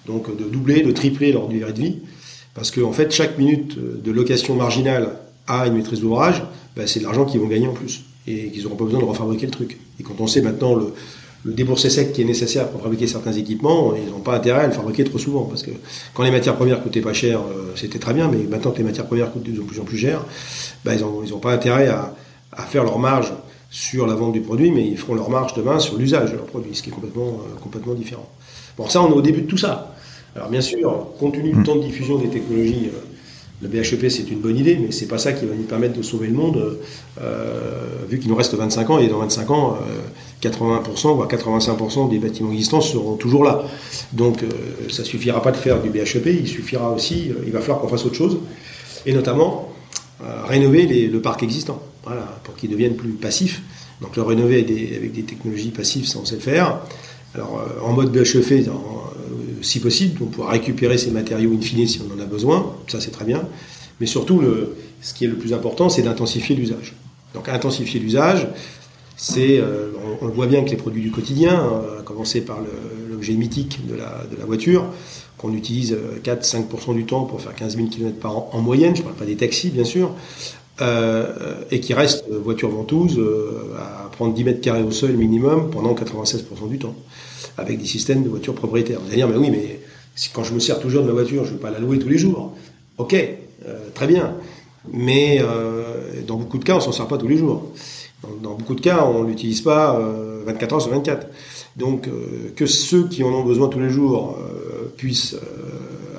donc 0.06 0.36
de 0.36 0.46
doubler, 0.46 0.82
de 0.82 0.92
tripler 0.92 1.32
leur 1.32 1.48
durée 1.48 1.74
de 1.74 1.82
vie, 1.82 1.96
parce 2.54 2.72
qu'en 2.72 2.90
en 2.90 2.94
fait, 2.94 3.12
chaque 3.12 3.38
minute 3.38 3.78
de 3.78 4.12
location 4.12 4.56
marginale 4.56 5.20
à 5.48 5.68
une 5.68 5.76
maîtrise 5.76 6.00
d'ouvrage, 6.00 6.44
ben, 6.76 6.88
c'est 6.88 7.00
de 7.00 7.06
l'argent 7.06 7.26
qu'ils 7.26 7.40
vont 7.40 7.48
gagner 7.48 7.68
en 7.68 7.74
plus, 7.74 8.04
et 8.26 8.50
qu'ils 8.50 8.64
n'auront 8.64 8.76
pas 8.76 8.86
besoin 8.86 9.00
de 9.00 9.06
refabriquer 9.06 9.46
le 9.46 9.52
truc. 9.52 9.78
Et 10.00 10.04
quand 10.04 10.16
on 10.20 10.28
sait 10.28 10.42
maintenant 10.42 10.76
le, 10.76 10.94
le 11.48 11.54
déboursé 11.54 11.90
sec 11.90 12.12
qui 12.12 12.22
est 12.22 12.26
nécessaire 12.26 12.68
pour 12.70 12.82
fabriquer 12.82 13.08
certains 13.08 13.32
équipements, 13.32 13.94
ils 13.96 14.12
n'ont 14.12 14.20
pas 14.20 14.36
intérêt 14.36 14.64
à 14.66 14.68
le 14.68 14.74
fabriquer 14.74 15.06
trop 15.06 15.18
souvent. 15.18 15.46
Parce 15.46 15.64
que 15.64 15.72
quand 16.14 16.24
les 16.24 16.32
matières 16.32 16.58
premières 16.58 16.84
coûtaient 16.84 17.02
pas 17.02 17.14
cher, 17.14 17.40
euh, 17.40 17.72
c'était 17.76 18.00
très 18.00 18.14
bien, 18.14 18.28
mais 18.28 18.40
maintenant 18.50 18.72
que 18.72 18.80
les 18.80 18.84
matières 18.84 19.06
premières 19.06 19.32
coûtent 19.32 19.50
de 19.50 19.62
plus 19.62 19.80
en 19.80 19.86
plus 19.86 19.98
cher, 19.98 20.26
bah, 20.84 20.94
ils 20.94 21.00
n'ont 21.00 21.24
ils 21.24 21.34
ont 21.34 21.40
pas 21.40 21.54
intérêt 21.54 21.88
à, 21.88 22.14
à, 22.52 22.64
faire 22.64 22.84
leur 22.84 23.00
marge 23.00 23.32
sur 23.70 24.08
la 24.08 24.16
vente 24.16 24.34
du 24.34 24.42
produit, 24.42 24.72
mais 24.72 24.86
ils 24.86 24.98
feront 24.98 25.16
leur 25.16 25.30
marge 25.30 25.54
demain 25.54 25.80
sur 25.80 25.98
l'usage 25.98 26.32
de 26.32 26.36
leur 26.36 26.48
produit, 26.48 26.76
ce 26.76 26.84
qui 26.84 26.90
est 26.90 26.94
complètement, 26.94 27.28
euh, 27.28 27.60
complètement 27.64 27.94
différent. 27.94 28.28
Bon, 28.78 28.90
ça, 28.90 29.02
on 29.02 29.10
est 29.10 29.16
au 29.16 29.22
début 29.22 29.44
de 29.44 29.48
tout 29.48 29.58
ça. 29.58 29.96
Alors 30.36 30.50
bien 30.50 30.62
sûr, 30.62 31.08
compte 31.18 31.34
tenu 31.34 31.54
du 31.54 31.64
temps 31.64 31.78
de 31.78 31.84
diffusion 31.84 32.18
des 32.18 32.28
technologies, 32.28 32.90
euh, 32.94 33.00
le 33.62 33.68
BHEP, 33.68 34.10
c'est 34.10 34.30
une 34.30 34.40
bonne 34.40 34.58
idée, 34.58 34.78
mais 34.78 34.92
c'est 34.92 35.08
pas 35.08 35.18
ça 35.18 35.34
qui 35.34 35.46
va 35.46 35.56
nous 35.56 35.64
permettre 35.64 35.98
de 35.98 36.04
sauver 36.04 36.28
le 36.28 36.34
monde, 36.34 36.78
euh, 37.22 38.06
vu 38.08 38.20
qu'il 38.20 38.30
nous 38.30 38.36
reste 38.36 38.54
25 38.54 38.90
ans, 38.92 39.00
et 39.00 39.08
dans 39.08 39.20
25 39.20 39.50
ans, 39.50 39.78
euh, 39.82 39.96
80%, 40.42 41.16
voire 41.16 41.28
85% 41.28 42.10
des 42.10 42.20
bâtiments 42.20 42.52
existants 42.52 42.82
seront 42.82 43.16
toujours 43.16 43.44
là. 43.44 43.64
Donc, 44.14 44.44
euh, 44.44 44.48
ça 44.90 45.04
suffira 45.04 45.42
pas 45.42 45.52
de 45.52 45.58
faire 45.58 45.82
du 45.82 45.90
BHEP, 45.90 46.28
il 46.28 46.48
suffira 46.48 46.92
aussi, 46.92 47.30
euh, 47.30 47.44
il 47.46 47.52
va 47.52 47.60
falloir 47.60 47.80
qu'on 47.80 47.88
fasse 47.88 48.06
autre 48.06 48.16
chose, 48.16 48.38
et 49.06 49.14
notamment 49.14 49.72
euh, 50.24 50.44
rénover 50.46 51.08
le 51.08 51.22
parc 51.22 51.44
existant, 51.44 51.82
voilà, 52.04 52.40
pour 52.44 52.56
qu'il 52.56 52.70
devienne 52.70 52.96
plus 52.96 53.12
passif. 53.12 53.62
Donc, 54.02 54.16
le 54.16 54.22
rénover 54.22 54.60
avec 54.96 55.14
des, 55.14 55.24
technologies 55.24 55.72
passives, 55.72 56.08
ça 56.08 56.20
on 56.22 56.26
sait 56.26 56.36
le 56.36 56.42
faire. 56.42 56.82
Alors, 57.34 57.66
en 57.84 57.94
mode 57.94 58.12
BHEP, 58.12 58.70
si 59.62 59.80
possible, 59.80 60.20
on 60.22 60.26
pourra 60.26 60.52
récupérer 60.52 60.98
ces 60.98 61.12
matériaux 61.12 61.52
in 61.54 61.62
fine 61.62 61.88
si 61.88 62.02
on 62.02 62.14
en 62.14 62.20
a 62.22 62.26
besoin, 62.26 62.76
ça 62.88 63.00
c'est 63.00 63.12
très 63.12 63.26
bien. 63.26 63.44
Mais 64.00 64.06
surtout, 64.06 64.42
ce 65.02 65.14
qui 65.14 65.26
est 65.26 65.28
le 65.28 65.36
plus 65.36 65.54
important, 65.54 65.90
c'est 65.90 66.04
d'intensifier 66.04 66.56
l'usage. 66.56 66.94
Donc 67.34 67.50
intensifier 67.50 68.00
l'usage, 68.00 68.48
c'est, 69.16 69.58
euh, 69.60 69.90
on, 70.22 70.28
le 70.28 70.32
voit 70.32 70.46
bien 70.46 70.64
que 70.64 70.70
les 70.70 70.76
produits 70.76 71.02
du 71.02 71.10
quotidien, 71.10 71.60
euh, 71.60 72.00
à 72.00 72.04
commencer 72.04 72.42
par 72.42 72.60
l'objet 73.10 73.34
mythique 73.34 73.80
de 73.88 73.96
la, 73.96 74.46
voiture, 74.46 74.86
qu'on 75.38 75.54
utilise 75.54 75.98
4-5% 76.24 76.94
du 76.94 77.06
temps 77.06 77.26
pour 77.26 77.42
faire 77.42 77.56
15 77.56 77.76
000 77.76 77.88
km 77.88 78.18
par 78.18 78.38
an 78.38 78.50
en 78.54 78.62
moyenne, 78.62 78.96
je 78.96 79.02
ne 79.02 79.06
parle 79.06 79.18
pas 79.18 79.26
des 79.26 79.36
taxis 79.36 79.70
bien 79.70 79.84
sûr, 79.84 80.12
euh, 80.80 81.56
et 81.72 81.80
qui 81.80 81.96
reste 81.96 82.26
euh, 82.32 82.38
voiture 82.38 82.70
ventouse 82.70 83.18
euh, 83.18 83.74
à 83.80 84.10
prendre 84.10 84.36
10 84.36 84.44
mètres 84.44 84.62
carrés 84.62 84.84
au 84.84 84.92
sol 84.92 85.14
minimum 85.14 85.72
pendant 85.72 85.96
96% 85.96 86.70
du 86.70 86.78
temps 86.78 86.94
avec 87.58 87.80
des 87.80 87.86
systèmes 87.86 88.24
de 88.24 88.30
voitures 88.30 88.56
propriétaires. 88.56 89.00
Vous 89.00 89.08
allez 89.08 89.18
dire, 89.18 89.28
mais 89.28 89.38
oui, 89.38 89.50
mais 89.52 89.80
quand 90.34 90.44
je 90.44 90.54
me 90.54 90.60
sers 90.60 90.80
toujours 90.80 91.04
de 91.04 91.08
ma 91.08 91.14
voiture, 91.14 91.44
je 91.46 91.52
ne 91.52 91.56
vais 91.56 91.62
pas 91.62 91.72
la 91.72 91.80
louer 91.80 92.00
tous 92.00 92.10
les 92.10 92.18
jours. 92.18 92.54
Ok, 92.98 93.14
euh, 93.14 93.78
très 93.94 94.08
bien. 94.08 94.36
mais 94.92 95.42
dans 96.26 96.38
beaucoup 96.38 96.58
de 96.58 96.64
cas, 96.64 96.76
on 96.76 96.80
s'en 96.80 96.92
sert 96.92 97.08
pas 97.08 97.18
tous 97.18 97.28
les 97.28 97.38
jours. 97.38 97.72
Dans, 98.42 98.56
beaucoup 98.56 98.74
de 98.74 98.82
cas, 98.82 99.06
on 99.06 99.24
l'utilise 99.24 99.62
pas 99.62 100.00
24 100.46 100.74
heures 100.74 100.82
sur 100.82 100.92
24. 100.92 101.28
Donc, 101.76 102.10
que 102.56 102.66
ceux 102.66 103.08
qui 103.08 103.24
en 103.24 103.28
ont 103.28 103.44
besoin 103.44 103.68
tous 103.68 103.80
les 103.80 103.90
jours 103.90 104.38
puissent 104.96 105.36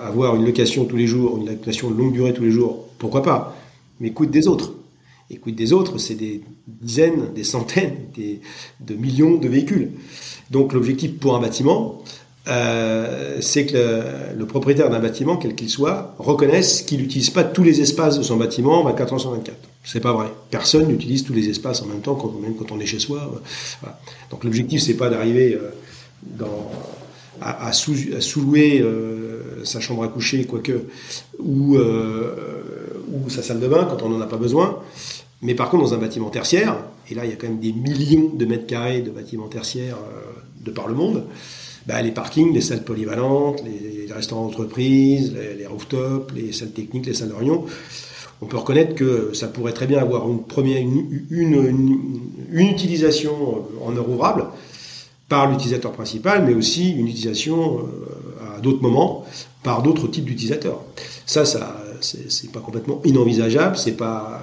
avoir 0.03 0.37
une 0.37 0.45
location 0.45 0.85
tous 0.85 0.97
les 0.97 1.07
jours, 1.07 1.39
une 1.39 1.47
location 1.47 1.91
de 1.91 1.99
longue 1.99 2.13
durée 2.13 2.33
tous 2.33 2.45
les 2.45 2.51
jours, 2.51 2.87
pourquoi 2.99 3.23
pas? 3.23 3.57
Mais 4.01 4.09
écoute 4.09 4.31
des 4.31 4.49
autres. 4.49 4.75
Écoute 5.31 5.55
des 5.55 5.73
autres, 5.73 5.99
c'est 5.99 6.15
des 6.15 6.43
dizaines, 6.67 7.33
des 7.35 7.45
centaines, 7.45 7.97
de 8.81 8.95
millions 8.95 9.37
de 9.37 9.49
véhicules. 9.49 9.91
Donc 10.51 10.73
l'objectif 10.73 11.19
pour 11.19 11.37
un 11.37 11.41
bâtiment, 11.41 12.03
euh, 12.49 13.39
c'est 13.41 13.67
que 13.67 14.37
le, 14.37 14.47
propriétaire 14.47 14.89
d'un 14.89 15.01
bâtiment, 15.01 15.37
quel 15.37 15.55
qu'il 15.55 15.69
soit, 15.69 16.15
reconnaisse 16.19 16.83
qu'il 16.83 17.01
n'utilise 17.01 17.31
pas 17.31 17.45
tous 17.45 17.63
les 17.63 17.81
espaces 17.83 18.17
de 18.19 18.23
son 18.23 18.37
bâtiment 18.37 18.83
24 18.85 19.13
heures 19.13 19.21
sur 19.21 19.31
24. 19.33 19.57
C'est 19.85 20.01
pas 20.01 20.13
vrai. 20.13 20.29
Personne 20.51 20.89
n'utilise 20.89 21.25
tous 21.25 21.35
les 21.35 21.49
espaces 21.49 21.83
en 21.83 21.87
même 21.87 22.01
temps, 22.01 22.15
quand, 22.15 22.33
même 22.41 22.55
quand 22.57 22.73
on 22.73 22.81
est 22.81 22.87
chez 22.87 22.99
soi. 22.99 23.31
Euh, 23.85 23.89
Donc 24.31 24.45
l'objectif, 24.45 24.81
c'est 24.81 24.95
pas 24.95 25.11
d'arriver 25.11 25.55
euh, 25.55 25.71
dans 26.23 26.71
à, 27.41 27.73
sous-louer 27.73 28.85
sa 29.63 29.79
chambre 29.79 30.03
à 30.03 30.09
coucher, 30.09 30.45
quoique, 30.45 30.73
ou, 31.39 31.77
ou 31.79 33.31
sa 33.31 33.45
salle 33.45 33.61
de 33.61 33.69
bain 33.69 33.87
quand 33.89 34.03
on 34.03 34.09
n'en 34.09 34.21
a 34.21 34.27
pas 34.27 34.39
besoin. 34.39 34.81
Mais 35.43 35.55
par 35.55 35.71
contre, 35.71 35.85
dans 35.85 35.95
un 35.95 35.99
bâtiment 35.99 36.31
tertiaire, 36.31 36.79
et 37.11 37.15
là, 37.15 37.25
il 37.25 37.31
y 37.31 37.33
a 37.33 37.37
quand 37.37 37.49
même 37.49 37.61
des 37.61 37.73
millions 37.73 38.31
de 38.35 38.45
mètres 38.45 38.67
carrés 38.67 39.03
de 39.03 39.11
bâtiments 39.11 39.49
tertiaires 39.49 39.99
de 40.65 40.71
par 40.71 40.89
le 40.89 40.95
monde, 40.95 41.25
bah, 41.87 42.03
les 42.03 42.11
parkings, 42.11 42.53
les 42.53 42.61
salles 42.61 42.85
polyvalentes, 42.85 43.63
les, 43.65 44.13
restaurants 44.13 44.45
d'entreprise, 44.45 45.35
les, 45.59 45.67
rooftops, 45.67 46.35
les 46.35 46.53
salles 46.53 46.73
techniques, 46.73 47.07
les 47.07 47.15
salles 47.15 47.29
de 47.29 47.35
on 48.41 48.47
peut 48.47 48.57
reconnaître 48.57 48.95
que 48.95 49.31
ça 49.33 49.49
pourrait 49.49 49.73
très 49.73 49.87
bien 49.87 49.99
avoir 49.99 50.29
une 50.29 50.43
première 50.43 50.81
une, 50.81 52.21
utilisation 52.53 53.65
en 53.85 53.97
heure 53.97 54.09
ouvrable 54.09 54.47
par 55.29 55.51
l'utilisateur 55.51 55.93
principal, 55.93 56.45
mais 56.47 56.55
aussi 56.55 56.91
une 56.91 57.09
utilisation 57.09 57.81
euh, 57.81 58.57
à 58.57 58.61
d'autres 58.61 58.83
moments 58.83 59.25
par 59.63 59.83
d'autres 59.83 60.09
types 60.09 60.25
d'utilisateurs. 60.25 60.81
Ça, 61.27 61.45
ça, 61.45 61.85
c'est 62.01 62.53
pas 62.53 62.61
complètement 62.61 63.01
inenvisageable, 63.05 63.77
c'est 63.77 63.97
pas 63.97 64.41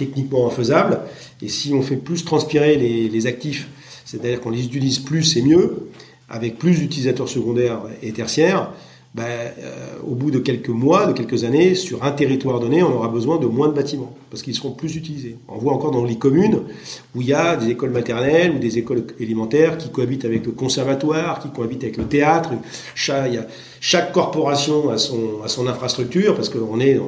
techniquement 0.00 0.46
infaisable. 0.46 1.00
Et 1.42 1.48
si 1.48 1.74
on 1.74 1.82
fait 1.82 1.96
plus 1.96 2.24
transpirer 2.24 2.76
les, 2.76 3.26
actifs, 3.26 3.68
c'est-à-dire 4.04 4.40
qu'on 4.40 4.50
les 4.50 4.64
utilise 4.64 4.98
plus 4.98 5.36
et 5.36 5.42
mieux, 5.42 5.88
avec 6.28 6.58
plus 6.58 6.78
d'utilisateurs 6.78 7.28
secondaires 7.28 7.82
et 8.02 8.12
tertiaires, 8.12 8.72
ben, 9.12 9.24
euh, 9.24 9.98
au 10.06 10.14
bout 10.14 10.30
de 10.30 10.38
quelques 10.38 10.68
mois, 10.68 11.06
de 11.06 11.12
quelques 11.12 11.42
années, 11.42 11.74
sur 11.74 12.04
un 12.04 12.12
territoire 12.12 12.60
donné, 12.60 12.80
on 12.82 12.94
aura 12.94 13.08
besoin 13.08 13.38
de 13.38 13.46
moins 13.46 13.68
de 13.68 13.74
bâtiments, 13.74 14.14
parce 14.30 14.40
qu'ils 14.42 14.54
seront 14.54 14.70
plus 14.70 14.94
utilisés. 14.94 15.36
On 15.48 15.58
voit 15.58 15.72
encore 15.72 15.90
dans 15.90 16.04
les 16.04 16.16
communes 16.16 16.60
où 17.16 17.20
il 17.20 17.26
y 17.26 17.34
a 17.34 17.56
des 17.56 17.70
écoles 17.70 17.90
maternelles 17.90 18.52
ou 18.52 18.60
des 18.60 18.78
écoles 18.78 19.04
élémentaires 19.18 19.78
qui 19.78 19.90
cohabitent 19.90 20.24
avec 20.24 20.46
le 20.46 20.52
conservatoire, 20.52 21.40
qui 21.40 21.48
cohabitent 21.50 21.82
avec 21.82 21.96
le 21.96 22.04
théâtre. 22.04 22.50
Chaque, 22.94 23.32
chaque 23.80 24.12
corporation 24.12 24.90
a 24.90 24.96
son, 24.96 25.42
a 25.44 25.48
son 25.48 25.66
infrastructure, 25.66 26.36
parce 26.36 26.48
qu'on 26.48 26.78
est, 26.78 27.00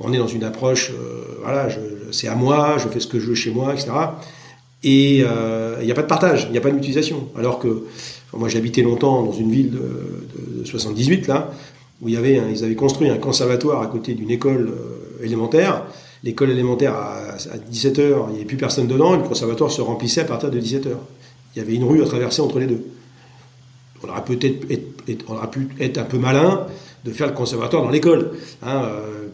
on 0.00 0.12
est 0.12 0.18
dans 0.18 0.26
une 0.26 0.44
approche, 0.44 0.90
euh, 0.90 1.38
voilà, 1.42 1.68
c'est 2.12 2.28
à 2.28 2.34
moi, 2.34 2.76
je 2.78 2.88
fais 2.88 3.00
ce 3.00 3.06
que 3.06 3.18
je 3.18 3.26
veux 3.26 3.34
chez 3.34 3.50
moi, 3.50 3.72
etc. 3.72 3.90
Et 4.82 5.24
euh, 5.26 5.76
il 5.80 5.86
n'y 5.86 5.92
a 5.92 5.94
pas 5.94 6.02
de 6.02 6.06
partage, 6.06 6.44
il 6.48 6.52
n'y 6.52 6.58
a 6.58 6.60
pas 6.60 6.70
d'utilisation. 6.70 7.28
Alors 7.36 7.58
que 7.58 7.84
moi, 8.32 8.48
j'habitais 8.48 8.82
longtemps 8.82 9.22
dans 9.22 9.32
une 9.32 9.50
ville 9.50 9.70
de, 9.70 10.64
78, 10.64 11.28
là, 11.28 11.50
où 12.02 12.08
ils 12.08 12.16
avaient 12.16 12.74
construit 12.74 13.08
un 13.08 13.18
conservatoire 13.18 13.82
à 13.82 13.86
côté 13.86 14.14
d'une 14.14 14.30
école 14.30 14.68
euh, 14.68 15.24
élémentaire. 15.24 15.84
L'école 16.24 16.50
élémentaire, 16.50 16.94
à, 16.94 17.36
17h, 17.72 18.26
il 18.28 18.32
n'y 18.32 18.36
avait 18.36 18.44
plus 18.44 18.56
personne 18.56 18.86
dedans, 18.86 19.14
et 19.14 19.18
le 19.18 19.22
conservatoire 19.22 19.70
se 19.70 19.80
remplissait 19.80 20.22
à 20.22 20.24
partir 20.24 20.50
de 20.50 20.60
17h. 20.60 20.88
Il 21.54 21.58
y 21.58 21.62
avait 21.62 21.74
une 21.74 21.84
rue 21.84 22.02
à 22.02 22.06
traverser 22.06 22.42
entre 22.42 22.58
les 22.58 22.66
deux. 22.66 22.84
On 24.02 24.08
aurait 24.08 24.24
peut-être 24.24 24.66
pu 25.50 25.68
être 25.80 25.98
un 25.98 26.04
peu 26.04 26.18
malin 26.18 26.66
de 27.04 27.12
faire 27.12 27.28
le 27.28 27.32
conservatoire 27.32 27.82
dans 27.82 27.90
l'école, 27.90 28.32
hein, 28.62 28.82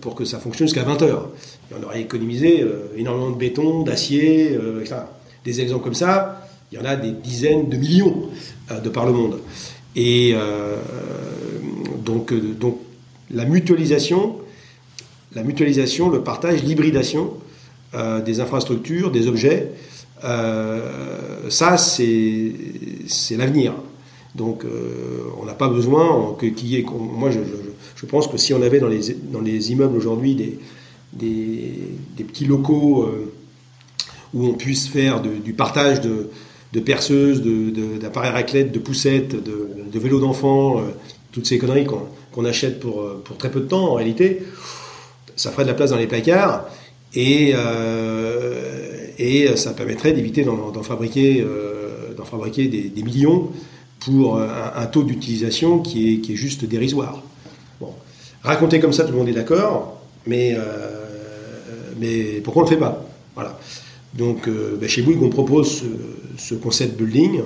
pour 0.03 0.15
que 0.15 0.27
ça 0.27 0.39
fonctionne 0.39 0.69
jusqu'à 0.69 0.85
20h. 0.85 1.07
Et 1.71 1.75
on 1.81 1.83
aurait 1.85 2.03
économisé 2.03 2.61
euh, 2.61 2.89
énormément 2.99 3.31
de 3.31 3.39
béton, 3.39 3.83
d'acier, 3.83 4.53
etc. 4.81 4.97
Des 5.45 5.61
exemples 5.63 5.85
comme 5.85 5.95
ça, 5.95 6.43
il 6.73 6.79
y 6.79 6.81
en 6.81 6.85
a 6.85 6.97
des 6.97 7.13
dizaines 7.13 7.69
de 7.69 7.77
millions 7.77 8.29
euh, 8.71 8.81
de 8.81 8.89
par 8.89 9.07
le 9.07 9.13
monde. 9.13 9.39
Et 9.95 10.33
euh, 10.35 10.77
donc, 12.05 12.33
euh, 12.33 12.41
donc 12.41 12.79
la 13.31 13.45
mutualisation, 13.45 14.37
la 15.35 15.43
mutualisation, 15.43 16.09
le 16.11 16.23
partage, 16.23 16.63
l'hybridation 16.63 17.35
des 18.25 18.41
infrastructures, 18.41 19.11
des 19.11 19.29
objets, 19.29 19.69
ça 20.23 21.77
c'est 21.77 22.55
l'avenir. 23.37 23.75
Donc 24.35 24.65
on 25.39 25.45
n'a 25.45 25.53
pas 25.53 25.69
besoin 25.69 26.35
qu'il 26.39 26.67
y 26.67 26.77
ait. 26.77 26.87
Moi 26.91 27.31
je, 27.31 27.41
pense 28.07 28.27
que 28.27 28.37
si 28.37 28.55
on 28.55 28.63
avait 28.63 28.81
dans 28.81 28.89
les, 28.89 29.15
dans 29.33 29.41
les 29.41 29.73
immeubles 29.73 29.97
aujourd'hui 29.97 30.35
des, 30.35 30.59
petits 32.25 32.45
locaux 32.45 33.09
où 34.35 34.47
on 34.47 34.55
puisse 34.55 34.89
faire 34.89 35.21
du 35.21 35.53
partage 35.53 36.01
de, 36.01 36.81
perceuses, 36.81 37.43
d'appareils 37.43 38.31
de, 38.31 38.37
raclette, 38.37 38.73
de 38.73 38.79
poussettes, 38.79 39.43
de, 39.43 39.99
vélos 39.99 40.21
d'enfants, 40.21 40.79
euh, 40.79 40.83
toutes 41.33 41.47
ces 41.47 41.59
conneries 41.59 41.87
qu'on 42.33 42.45
achète 42.45 42.81
pour, 42.81 43.03
euh, 43.03 43.23
pour 43.25 43.37
très 43.37 43.51
peu 43.51 43.61
de 43.61 43.67
temps 43.67 43.91
en 43.91 43.95
réalité, 43.95 44.43
ça 45.37 45.51
ferait 45.51 45.65
de 45.65 45.69
la 45.69 45.75
place 45.75 45.91
dans 45.91 45.97
les 45.97 46.07
placards 46.07 46.67
et, 47.15 47.53
euh, 47.55 49.57
ça 49.57 49.73
permettrait 49.73 50.13
d'éviter 50.13 50.45
d'en 50.45 50.83
fabriquer, 50.83 51.45
des, 52.69 53.03
millions 53.03 53.51
pour 54.01 54.41
un, 54.41 54.87
taux 54.87 55.05
d'utilisation 55.05 55.79
qui 55.79 56.21
est 56.29 56.35
juste 56.35 56.65
dérisoire. 56.65 57.23
Raconter 58.43 58.81
comme 58.81 58.93
ça, 58.93 59.05
tout 59.05 59.13
le 59.13 59.19
monde 59.19 59.29
est 59.29 59.35
d'accord, 59.35 60.01
mais, 60.27 60.57
mais 61.99 62.41
pourquoi 62.43 62.63
on 62.63 62.67
ne 62.67 62.71
le 62.71 62.75
fait 62.77 62.81
pas? 62.81 63.05
Voilà. 63.35 63.59
Donc 64.15 64.49
ben, 64.49 64.89
chez 64.89 65.03
Bouygues, 65.03 65.23
on 65.23 65.29
propose 65.29 65.85
ce 66.37 66.55
concept 66.55 66.97
building 67.01 67.41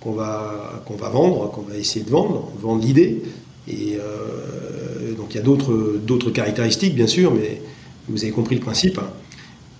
qu'on 0.00 0.12
va, 0.12 0.82
va 0.98 1.08
vendre, 1.08 1.50
qu'on 1.50 1.62
va 1.62 1.76
essayer 1.76 2.04
de 2.04 2.10
vendre, 2.10 2.50
vendre 2.60 2.82
l'idée. 2.82 3.22
Et 3.68 3.96
euh, 3.96 5.14
donc 5.14 5.34
il 5.34 5.36
y 5.36 5.40
a 5.40 5.42
d'autres, 5.42 6.30
caractéristiques, 6.30 6.94
bien 6.94 7.06
sûr, 7.06 7.32
mais 7.34 7.60
vous 8.08 8.22
avez 8.22 8.32
compris 8.32 8.54
le 8.54 8.60
principe. 8.60 9.00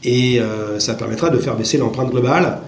Et 0.05 0.41
euh, 0.41 0.79
ça 0.79 0.95
permettra 0.95 1.31
de 1.31 1.39
faire 1.39 1.57
baisser 1.57 1.79
l'empreinte 1.79 2.11
globale 2.11 2.61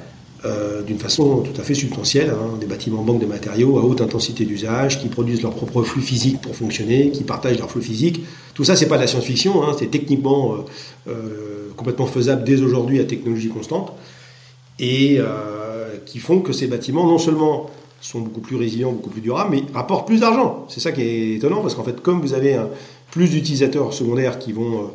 euh, 0.44 0.82
d'une 0.82 0.98
façon 0.98 1.42
tout 1.42 1.58
à 1.60 1.64
fait 1.64 1.74
substantielle. 1.74 2.30
Hein. 2.30 2.56
Des 2.58 2.66
bâtiments 2.66 3.02
banques 3.02 3.20
de 3.20 3.26
matériaux 3.26 3.78
à 3.78 3.82
haute 3.82 4.00
intensité 4.00 4.44
d'usage, 4.44 5.00
qui 5.00 5.08
produisent 5.08 5.42
leur 5.42 5.54
propre 5.54 5.82
flux 5.82 6.02
physique 6.02 6.40
pour 6.40 6.54
fonctionner, 6.54 7.10
qui 7.10 7.24
partagent 7.24 7.58
leur 7.58 7.70
flux 7.70 7.82
physique. 7.82 8.22
Tout 8.54 8.64
ça, 8.64 8.76
c'est 8.76 8.88
pas 8.88 8.96
de 8.96 9.02
la 9.02 9.06
science-fiction, 9.06 9.62
hein. 9.62 9.74
c'est 9.78 9.90
techniquement 9.90 10.56
complètement 11.76 12.06
faisable 12.06 12.44
dès 12.44 12.60
aujourd'hui 12.60 13.00
à 13.00 13.04
technologie 13.04 13.48
constante. 13.48 13.92
Et 14.78 15.18
qui 16.04 16.18
font 16.18 16.40
que 16.40 16.52
ces 16.52 16.66
bâtiments, 16.66 17.06
non 17.06 17.18
seulement 17.18 17.70
sont 18.00 18.20
beaucoup 18.20 18.40
plus 18.40 18.56
résilients, 18.56 18.92
beaucoup 18.92 19.10
plus 19.10 19.20
durables, 19.20 19.50
mais 19.50 19.62
rapportent 19.74 20.06
plus 20.06 20.20
d'argent. 20.20 20.66
C'est 20.68 20.80
ça 20.80 20.92
qui 20.92 21.02
est 21.02 21.34
étonnant, 21.36 21.62
parce 21.62 21.74
qu'en 21.74 21.84
fait, 21.84 22.00
comme 22.00 22.20
vous 22.20 22.34
avez 22.34 22.58
plus 23.10 23.30
d'utilisateurs 23.30 23.92
secondaires 23.92 24.38
qui 24.38 24.52
vont, 24.52 24.78
euh, 24.78 24.86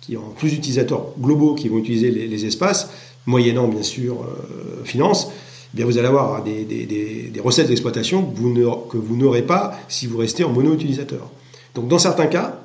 qui 0.00 0.16
ont 0.16 0.30
plus 0.36 0.50
d'utilisateurs 0.50 1.06
globaux 1.20 1.54
qui 1.54 1.68
vont 1.68 1.78
utiliser 1.78 2.10
les, 2.10 2.44
espaces, 2.44 2.90
moyennant 3.26 3.68
bien 3.68 3.82
sûr 3.82 4.22
euh, 4.22 4.84
finance, 4.84 5.30
eh 5.72 5.76
bien 5.76 5.86
vous 5.86 5.98
allez 5.98 6.08
avoir 6.08 6.42
des, 6.42 6.64
des, 6.64 6.86
des, 6.86 7.40
recettes 7.40 7.68
d'exploitation 7.68 8.22
que 8.22 8.96
vous 8.96 9.16
n'aurez 9.16 9.42
pas 9.42 9.74
si 9.88 10.06
vous 10.06 10.18
restez 10.18 10.44
en 10.44 10.50
mono-utilisateur. 10.50 11.30
Donc 11.74 11.88
dans 11.88 11.98
certains 11.98 12.26
cas, 12.26 12.60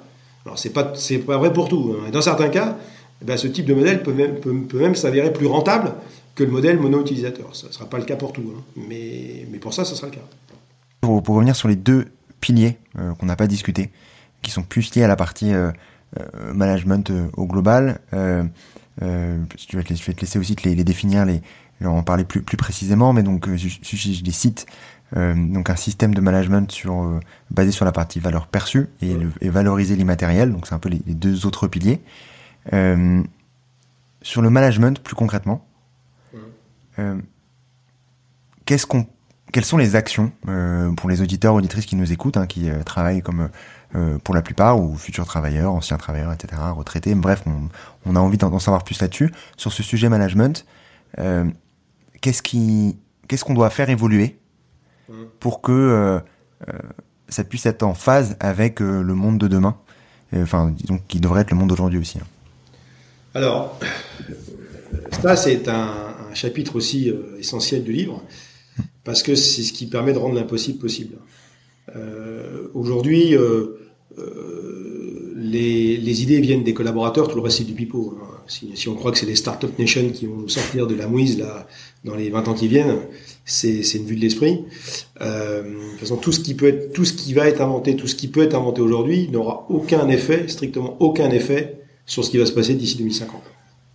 alors 0.45 0.59
c'est 0.59 0.71
pas 0.71 0.93
pas 1.25 1.37
vrai 1.37 1.53
pour 1.53 1.69
tout, 1.69 1.95
hein, 1.97 2.09
dans 2.11 2.21
certains 2.21 2.49
cas, 2.49 2.77
eh 3.27 3.37
ce 3.37 3.47
type 3.47 3.65
de 3.65 3.73
modèle 3.73 4.03
peut 4.03 4.13
même, 4.13 4.35
peut, 4.35 4.53
peut 4.53 4.79
même 4.79 4.95
s'avérer 4.95 5.33
plus 5.33 5.47
rentable 5.47 5.93
que 6.35 6.43
le 6.43 6.51
modèle 6.51 6.79
mono-utilisateur. 6.79 7.55
Ça 7.55 7.67
ne 7.67 7.73
sera 7.73 7.85
pas 7.85 7.97
le 7.97 8.05
cas 8.05 8.15
pour 8.15 8.31
tout, 8.31 8.53
hein. 8.55 8.61
mais, 8.75 9.47
mais 9.51 9.57
pour 9.57 9.73
ça, 9.73 9.83
ça 9.83 9.95
sera 9.95 10.07
le 10.07 10.13
cas. 10.13 10.21
Pour, 11.01 11.23
revenir 11.25 11.55
sur 11.55 11.67
les 11.67 11.75
deux 11.75 12.05
piliers 12.39 12.77
euh, 12.99 13.13
qu'on 13.15 13.25
n'a 13.25 13.35
pas 13.35 13.47
discuté, 13.47 13.89
qui 14.41 14.51
sont 14.51 14.63
plus 14.63 14.93
liés 14.95 15.03
à 15.03 15.07
la 15.07 15.15
partie 15.15 15.51
euh, 15.53 15.71
euh, 16.19 16.53
management 16.53 17.11
au 17.35 17.45
global, 17.47 17.99
je, 19.01 19.77
vais 19.77 19.83
te, 19.83 20.21
laisser 20.21 20.39
aussi 20.39 20.55
les, 20.63 20.75
les 20.75 20.83
définir, 20.83 21.25
les, 21.25 21.41
en 21.85 22.03
parler 22.03 22.23
plus, 22.23 22.41
plus 22.41 22.57
précisément, 22.57 23.13
mais 23.13 23.23
donc 23.23 23.47
je, 23.55 23.67
je, 23.67 24.23
les 24.23 24.31
cite. 24.31 24.65
donc 25.15 25.69
un 25.69 25.75
système 25.75 26.13
de 26.15 26.21
management 26.21 26.71
sur, 26.71 27.19
basé 27.51 27.71
sur 27.71 27.85
la 27.85 27.91
partie 27.91 28.19
valeur 28.19 28.47
perçue 28.47 28.87
et, 29.01 29.15
et 29.41 29.49
valoriser 29.49 29.95
l'immatériel, 29.95 30.51
donc 30.51 30.67
c'est 30.67 30.75
un 30.75 30.79
peu 30.79 30.89
les, 30.89 31.01
les, 31.05 31.13
deux 31.13 31.45
autres 31.45 31.67
piliers. 31.67 32.01
sur 32.71 34.41
le 34.41 34.49
management, 34.49 34.99
plus 34.99 35.15
concrètement, 35.15 35.67
euh, 36.99 37.15
qu'est-ce 38.65 38.85
qu'on 38.85 39.05
quelles 39.53 39.65
sont 39.65 39.77
les 39.77 39.95
actions 39.95 40.33
euh, 40.49 40.91
pour 40.91 41.09
les 41.09 41.21
auditeurs 41.21 41.53
auditrices 41.53 41.85
qui 41.85 41.95
nous 41.95 42.11
écoutent, 42.11 42.35
hein, 42.35 42.47
qui 42.47 42.69
travaillent 42.85 43.21
comme 43.21 43.49
pour 44.23 44.35
la 44.35 44.41
plupart 44.41 44.79
ou 44.79 44.95
futurs 44.95 45.25
travailleurs, 45.25 45.71
anciens 45.73 45.97
travailleurs, 45.97 46.31
etc., 46.33 46.61
retraités. 46.75 47.15
Bref, 47.15 47.41
on, 47.45 47.69
on 48.05 48.15
a 48.15 48.19
envie 48.19 48.37
d'en 48.37 48.59
savoir 48.59 48.83
plus 48.83 48.99
là-dessus 49.01 49.31
sur 49.55 49.71
ce 49.71 49.81
sujet 49.81 50.09
management. 50.09 50.65
qu'est-ce 52.21 52.41
qui 52.41 52.97
qu'est-ce 53.27 53.43
qu'on 53.43 53.53
doit 53.53 53.69
faire 53.69 53.89
évoluer 53.89 54.37
mmh. 55.09 55.13
pour 55.39 55.61
que 55.61 56.21
ça 57.29 57.43
puisse 57.43 57.65
être 57.65 57.83
en 57.83 57.93
phase 57.93 58.35
avec 58.39 58.79
le 58.79 59.03
monde 59.13 59.37
de 59.37 59.47
demain, 59.47 59.77
enfin 60.35 60.69
disons 60.69 60.99
qui 61.07 61.19
devrait 61.19 61.41
être 61.41 61.51
le 61.51 61.57
monde 61.57 61.69
d'aujourd'hui 61.69 61.99
aussi. 61.99 62.19
Hein. 62.19 62.27
Alors, 63.33 63.79
ça 65.21 65.35
c'est 65.35 65.67
un, 65.67 66.07
chapitre 66.33 66.75
aussi 66.75 67.09
euh, 67.09 67.37
essentiel 67.39 67.83
du 67.83 67.91
livre, 67.91 68.23
parce 69.03 69.23
que 69.23 69.35
c'est 69.35 69.63
ce 69.63 69.73
qui 69.73 69.87
permet 69.87 70.13
de 70.13 70.17
rendre 70.17 70.35
l'impossible 70.35 70.79
possible. 70.79 71.15
Euh, 71.95 72.67
aujourd'hui, 72.73 73.35
euh, 73.35 73.77
les, 75.35 76.23
idées 76.23 76.39
viennent 76.39 76.63
des 76.63 76.73
collaborateurs, 76.73 77.27
tout 77.27 77.35
le 77.35 77.41
reste 77.41 77.59
c'est 77.59 77.63
du 77.63 77.73
pipeau. 77.73 78.17
Hein. 78.21 78.25
Si, 78.47 78.87
on 78.87 78.95
croit 78.95 79.11
que 79.11 79.17
c'est 79.17 79.25
les 79.25 79.35
start-up 79.35 79.77
nations 79.77 80.09
qui 80.09 80.25
vont 80.25 80.37
nous 80.37 80.49
sortir 80.49 80.87
de 80.87 80.95
la 80.95 81.07
mouise 81.07 81.37
là, 81.37 81.67
dans 82.05 82.15
les 82.15 82.29
20 82.29 82.47
ans 82.47 82.53
qui 82.53 82.67
viennent, 82.67 82.99
c'est, 83.45 83.81
une 83.95 84.05
vue 84.05 84.15
de 84.15 84.21
l'esprit. 84.21 84.63
de 85.19 85.91
toute 85.91 85.99
façon, 85.99 86.15
tout 86.15 86.31
ce 86.31 86.39
qui 86.39 86.53
peut 86.53 86.67
être, 86.67 86.93
tout 86.93 87.05
ce 87.05 87.13
qui 87.13 87.33
va 87.33 87.47
être 87.47 87.61
inventé, 87.61 87.95
tout 87.95 88.07
ce 88.07 88.15
qui 88.15 88.29
peut 88.29 88.41
être 88.41 88.55
inventé 88.55 88.81
aujourd'hui 88.81 89.29
n'aura 89.29 89.65
aucun 89.69 90.07
effet, 90.07 90.47
strictement 90.47 90.95
aucun 91.01 91.29
effet 91.29 91.77
sur 92.05 92.23
ce 92.23 92.31
qui 92.31 92.37
va 92.37 92.45
se 92.45 92.53
passer 92.53 92.73
d'ici 92.73 92.97
2050. 92.97 93.41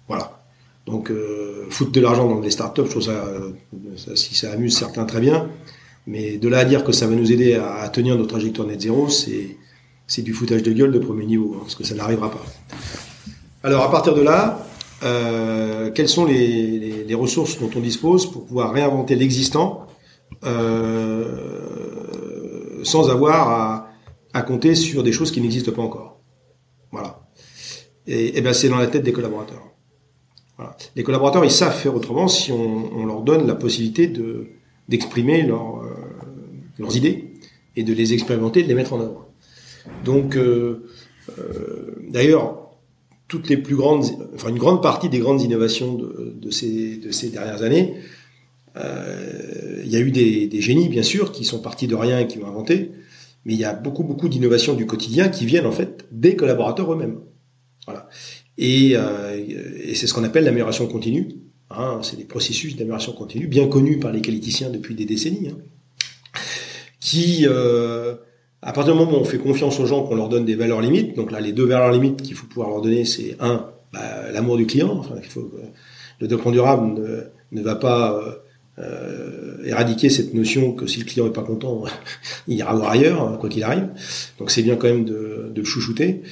Voilà. 0.06 0.42
Donc, 0.86 1.10
euh, 1.10 1.66
foutre 1.70 1.92
de 1.92 2.00
l'argent 2.00 2.28
dans 2.28 2.40
des 2.40 2.50
startups, 2.50 2.84
je 2.84 2.90
trouve 2.90 3.02
ça, 3.02 3.24
si 4.14 4.34
ça 4.34 4.52
amuse 4.52 4.76
certains, 4.76 5.04
très 5.04 5.20
bien. 5.20 5.48
Mais 6.06 6.36
de 6.36 6.48
là 6.48 6.58
à 6.60 6.64
dire 6.64 6.84
que 6.84 6.92
ça 6.92 7.06
va 7.06 7.14
nous 7.14 7.32
aider 7.32 7.54
à, 7.54 7.88
tenir 7.88 8.16
notre 8.16 8.30
trajectoire 8.30 8.66
net 8.66 8.80
zéro, 8.80 9.08
c'est, 9.08 9.56
du 10.22 10.32
foutage 10.32 10.62
de 10.62 10.72
gueule 10.72 10.92
de 10.92 10.98
premier 10.98 11.24
niveau, 11.24 11.54
hein, 11.54 11.60
parce 11.62 11.74
que 11.74 11.84
ça 11.84 11.94
n'arrivera 11.94 12.30
pas. 12.30 12.44
Alors, 13.62 13.84
à 13.84 13.90
partir 13.90 14.14
de 14.14 14.22
là, 14.22 14.66
euh, 15.04 15.90
quelles 15.92 16.08
sont 16.08 16.24
les, 16.24 16.78
les, 16.78 17.04
les, 17.04 17.14
ressources 17.14 17.58
dont 17.58 17.70
on 17.74 17.80
dispose 17.80 18.30
pour 18.30 18.44
pouvoir 18.44 18.72
réinventer 18.72 19.14
l'existant 19.14 19.86
euh, 20.44 21.30
sans 22.82 23.10
avoir 23.10 23.48
à, 23.48 23.88
à 24.32 24.42
compter 24.42 24.74
sur 24.74 25.02
des 25.02 25.12
choses 25.12 25.30
qui 25.30 25.40
n'existent 25.40 25.72
pas 25.72 25.82
encore? 25.82 26.20
Voilà. 26.90 27.20
Et, 28.06 28.36
et 28.36 28.40
ben 28.42 28.52
c'est 28.52 28.68
dans 28.68 28.78
la 28.78 28.88
tête 28.88 29.04
des 29.04 29.12
collaborateurs. 29.12 29.72
Les 30.96 31.02
collaborateurs, 31.02 31.44
ils 31.44 31.50
savent 31.50 31.76
faire 31.76 31.94
autrement 31.94 32.28
si 32.28 32.52
on, 32.52 33.06
leur 33.06 33.22
donne 33.22 33.46
la 33.46 33.54
possibilité 33.54 34.06
de 34.06 34.50
d'exprimer 34.92 35.48
euh, 35.48 35.56
leurs 36.78 36.96
idées 36.96 37.32
et 37.76 37.82
de 37.82 37.94
les 37.94 38.12
expérimenter, 38.12 38.62
de 38.62 38.68
les 38.68 38.74
mettre 38.74 38.92
en 38.92 39.00
œuvre. 39.00 39.26
Donc, 40.04 40.36
euh, 40.36 40.86
euh, 41.38 41.96
d'ailleurs, 42.10 42.70
toutes 43.26 43.48
les 43.48 43.56
plus 43.56 43.74
grandes, 43.74 44.04
enfin 44.34 44.50
une 44.50 44.58
grande 44.58 44.82
partie 44.82 45.08
des 45.08 45.18
grandes 45.18 45.40
innovations 45.40 45.94
de, 45.94 46.50
ces, 46.50 46.98
de 46.98 47.10
ces 47.10 47.30
dernières 47.30 47.62
années, 47.62 47.94
il 48.76 49.90
y 49.90 49.96
a 49.96 50.00
eu 50.00 50.10
des, 50.10 50.60
génies, 50.60 50.88
bien 50.88 51.02
sûr, 51.02 51.32
qui 51.32 51.44
sont 51.44 51.60
partis 51.60 51.86
de 51.86 51.94
rien 51.94 52.20
et 52.20 52.26
qui 52.26 52.38
ont 52.38 52.46
inventé, 52.46 52.90
mais 53.46 53.54
il 53.54 53.58
y 53.58 53.64
a 53.64 53.72
beaucoup, 53.72 54.04
beaucoup 54.04 54.28
d'innovations 54.28 54.74
du 54.74 54.84
quotidien 54.86 55.28
qui 55.30 55.46
viennent 55.46 55.66
en 55.66 55.72
fait 55.72 56.06
des 56.10 56.36
collaborateurs 56.36 56.92
eux-mêmes. 56.92 57.20
Et 58.58 58.94
c'est 59.94 60.06
ce 60.06 60.12
qu'on 60.12 60.24
appelle 60.24 60.44
l'amélioration 60.44 60.86
continue. 60.86 61.28
Hein, 61.76 62.00
c'est 62.02 62.16
des 62.16 62.24
processus 62.24 62.76
d'amélioration 62.76 63.12
continue, 63.12 63.46
bien 63.46 63.66
connus 63.68 63.98
par 63.98 64.12
les 64.12 64.20
qualiticiens 64.20 64.70
depuis 64.70 64.94
des 64.94 65.04
décennies, 65.04 65.48
hein, 65.48 65.58
qui, 67.00 67.46
euh, 67.48 68.14
à 68.60 68.72
partir 68.72 68.94
du 68.94 69.00
moment 69.00 69.18
où 69.18 69.20
on 69.20 69.24
fait 69.24 69.38
confiance 69.38 69.80
aux 69.80 69.86
gens, 69.86 70.04
qu'on 70.04 70.14
leur 70.14 70.28
donne 70.28 70.44
des 70.44 70.54
valeurs 70.54 70.80
limites, 70.80 71.16
donc 71.16 71.32
là, 71.32 71.40
les 71.40 71.52
deux 71.52 71.64
valeurs 71.64 71.92
limites 71.92 72.22
qu'il 72.22 72.34
faut 72.34 72.46
pouvoir 72.46 72.68
leur 72.68 72.80
donner, 72.80 73.04
c'est 73.04 73.36
un, 73.40 73.70
bah, 73.92 74.30
l'amour 74.32 74.56
du 74.56 74.66
client. 74.66 75.02
Il 75.16 75.28
faut, 75.28 75.50
le 76.20 76.28
développement 76.28 76.52
durable 76.52 77.00
ne, 77.00 77.58
ne 77.58 77.62
va 77.62 77.74
pas 77.74 78.42
euh, 78.78 79.56
éradiquer 79.64 80.08
cette 80.08 80.34
notion 80.34 80.72
que 80.72 80.86
si 80.86 81.00
le 81.00 81.04
client 81.04 81.26
est 81.26 81.32
pas 81.32 81.42
content, 81.42 81.84
il 82.48 82.56
ira 82.56 82.74
voir 82.74 82.90
ailleurs, 82.90 83.38
quoi 83.38 83.48
qu'il 83.48 83.62
arrive. 83.64 83.88
Donc 84.38 84.50
c'est 84.50 84.62
bien 84.62 84.76
quand 84.76 84.88
même 84.88 85.04
de, 85.04 85.50
de 85.52 85.60
le 85.60 85.66
chouchouter. 85.66 86.22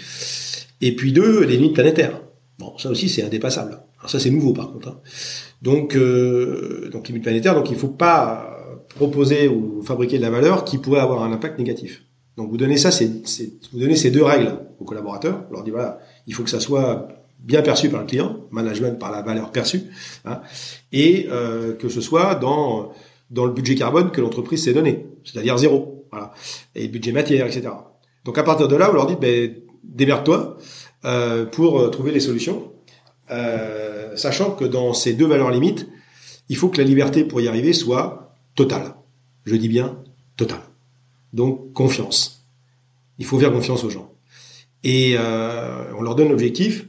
Et 0.80 0.95
puis 0.97 1.12
deux, 1.12 1.45
les 1.45 1.57
limites 1.57 1.74
planétaires. 1.74 2.20
Bon, 2.59 2.76
ça 2.78 2.91
aussi 2.91 3.09
c'est 3.09 3.22
indépassable. 3.22 3.78
Alors 4.01 4.11
ça 4.11 4.18
c'est 4.18 4.30
nouveau 4.30 4.53
par 4.53 4.72
contre. 4.72 4.88
Hein. 4.88 5.01
Donc, 5.62 5.94
euh, 5.94 6.88
donc 6.90 7.09
limites 7.09 7.22
planétaires. 7.22 7.55
Donc 7.55 7.70
il 7.70 7.76
faut 7.76 7.88
pas 7.88 8.57
proposer 8.88 9.48
ou 9.48 9.82
fabriquer 9.82 10.16
de 10.16 10.22
la 10.22 10.30
valeur 10.30 10.64
qui 10.64 10.78
pourrait 10.78 11.01
avoir 11.01 11.22
un 11.22 11.32
impact 11.32 11.59
négatif. 11.59 12.03
Donc 12.36 12.51
vous 12.51 12.57
donnez 12.57 12.76
ça, 12.76 12.90
c'est, 12.90 13.11
vous 13.72 13.78
donnez 13.78 13.96
ces 13.96 14.11
deux 14.11 14.24
règles 14.24 14.57
aux 14.78 14.84
collaborateurs. 14.84 15.44
Vous 15.48 15.55
leur 15.55 15.62
dites 15.62 15.74
voilà, 15.74 16.01
il 16.26 16.34
faut 16.34 16.42
que 16.42 16.51
ça 16.51 16.61
soit 16.61 17.09
bien 17.38 17.62
perçu 17.62 17.88
par 17.88 18.01
le 18.01 18.07
client, 18.07 18.36
management 18.51 18.98
par 18.98 19.11
la 19.11 19.22
valeur 19.22 19.51
perçue, 19.51 19.82
hein, 20.24 20.40
et 20.92 21.26
euh, 21.30 21.74
que 21.74 21.88
ce 21.88 22.01
soit 22.01 22.34
dans 22.34 22.92
dans 23.30 23.46
le 23.46 23.53
budget 23.53 23.76
carbone 23.76 24.11
que 24.11 24.20
l'entreprise 24.20 24.64
s'est 24.64 24.72
donné, 24.72 25.07
c'est-à-dire 25.24 25.57
zéro, 25.57 26.07
voilà, 26.11 26.32
et 26.74 26.88
budget 26.88 27.12
matière, 27.12 27.46
etc. 27.46 27.68
Donc 28.24 28.38
à 28.38 28.42
partir 28.42 28.68
de 28.68 28.76
là, 28.76 28.88
vous 28.88 28.96
leur 28.96 29.07
dites 29.07 29.20
ben 29.20 29.55
démerde-toi 29.84 30.57
euh, 31.05 31.46
pour 31.46 31.80
euh, 31.80 31.88
trouver 31.88 32.12
les 32.12 32.20
solutions, 32.20 32.72
euh, 33.31 34.16
sachant 34.16 34.53
que 34.53 34.64
dans 34.64 34.95
ces 34.95 35.14
deux 35.14 35.26
valeurs 35.26 35.51
limites, 35.51 35.89
il 36.49 36.57
faut 36.57 36.68
que 36.68 36.78
la 36.78 36.85
liberté 36.85 37.24
pour 37.24 37.41
y 37.41 37.49
arriver 37.49 37.72
soit 37.72 38.35
totale. 38.55 38.95
Je 39.45 39.57
dis 39.57 39.68
bien 39.68 39.99
totale. 40.37 40.62
Donc 41.33 41.72
confiance. 41.72 42.47
Il 43.18 43.24
faut 43.24 43.39
faire 43.39 43.53
confiance 43.53 43.85
aux 43.85 43.91
gens. 43.91 44.12
Et 44.83 45.14
euh, 45.18 45.93
on 45.97 46.03
leur 46.03 46.14
donne 46.14 46.31
l'objectif, 46.31 46.87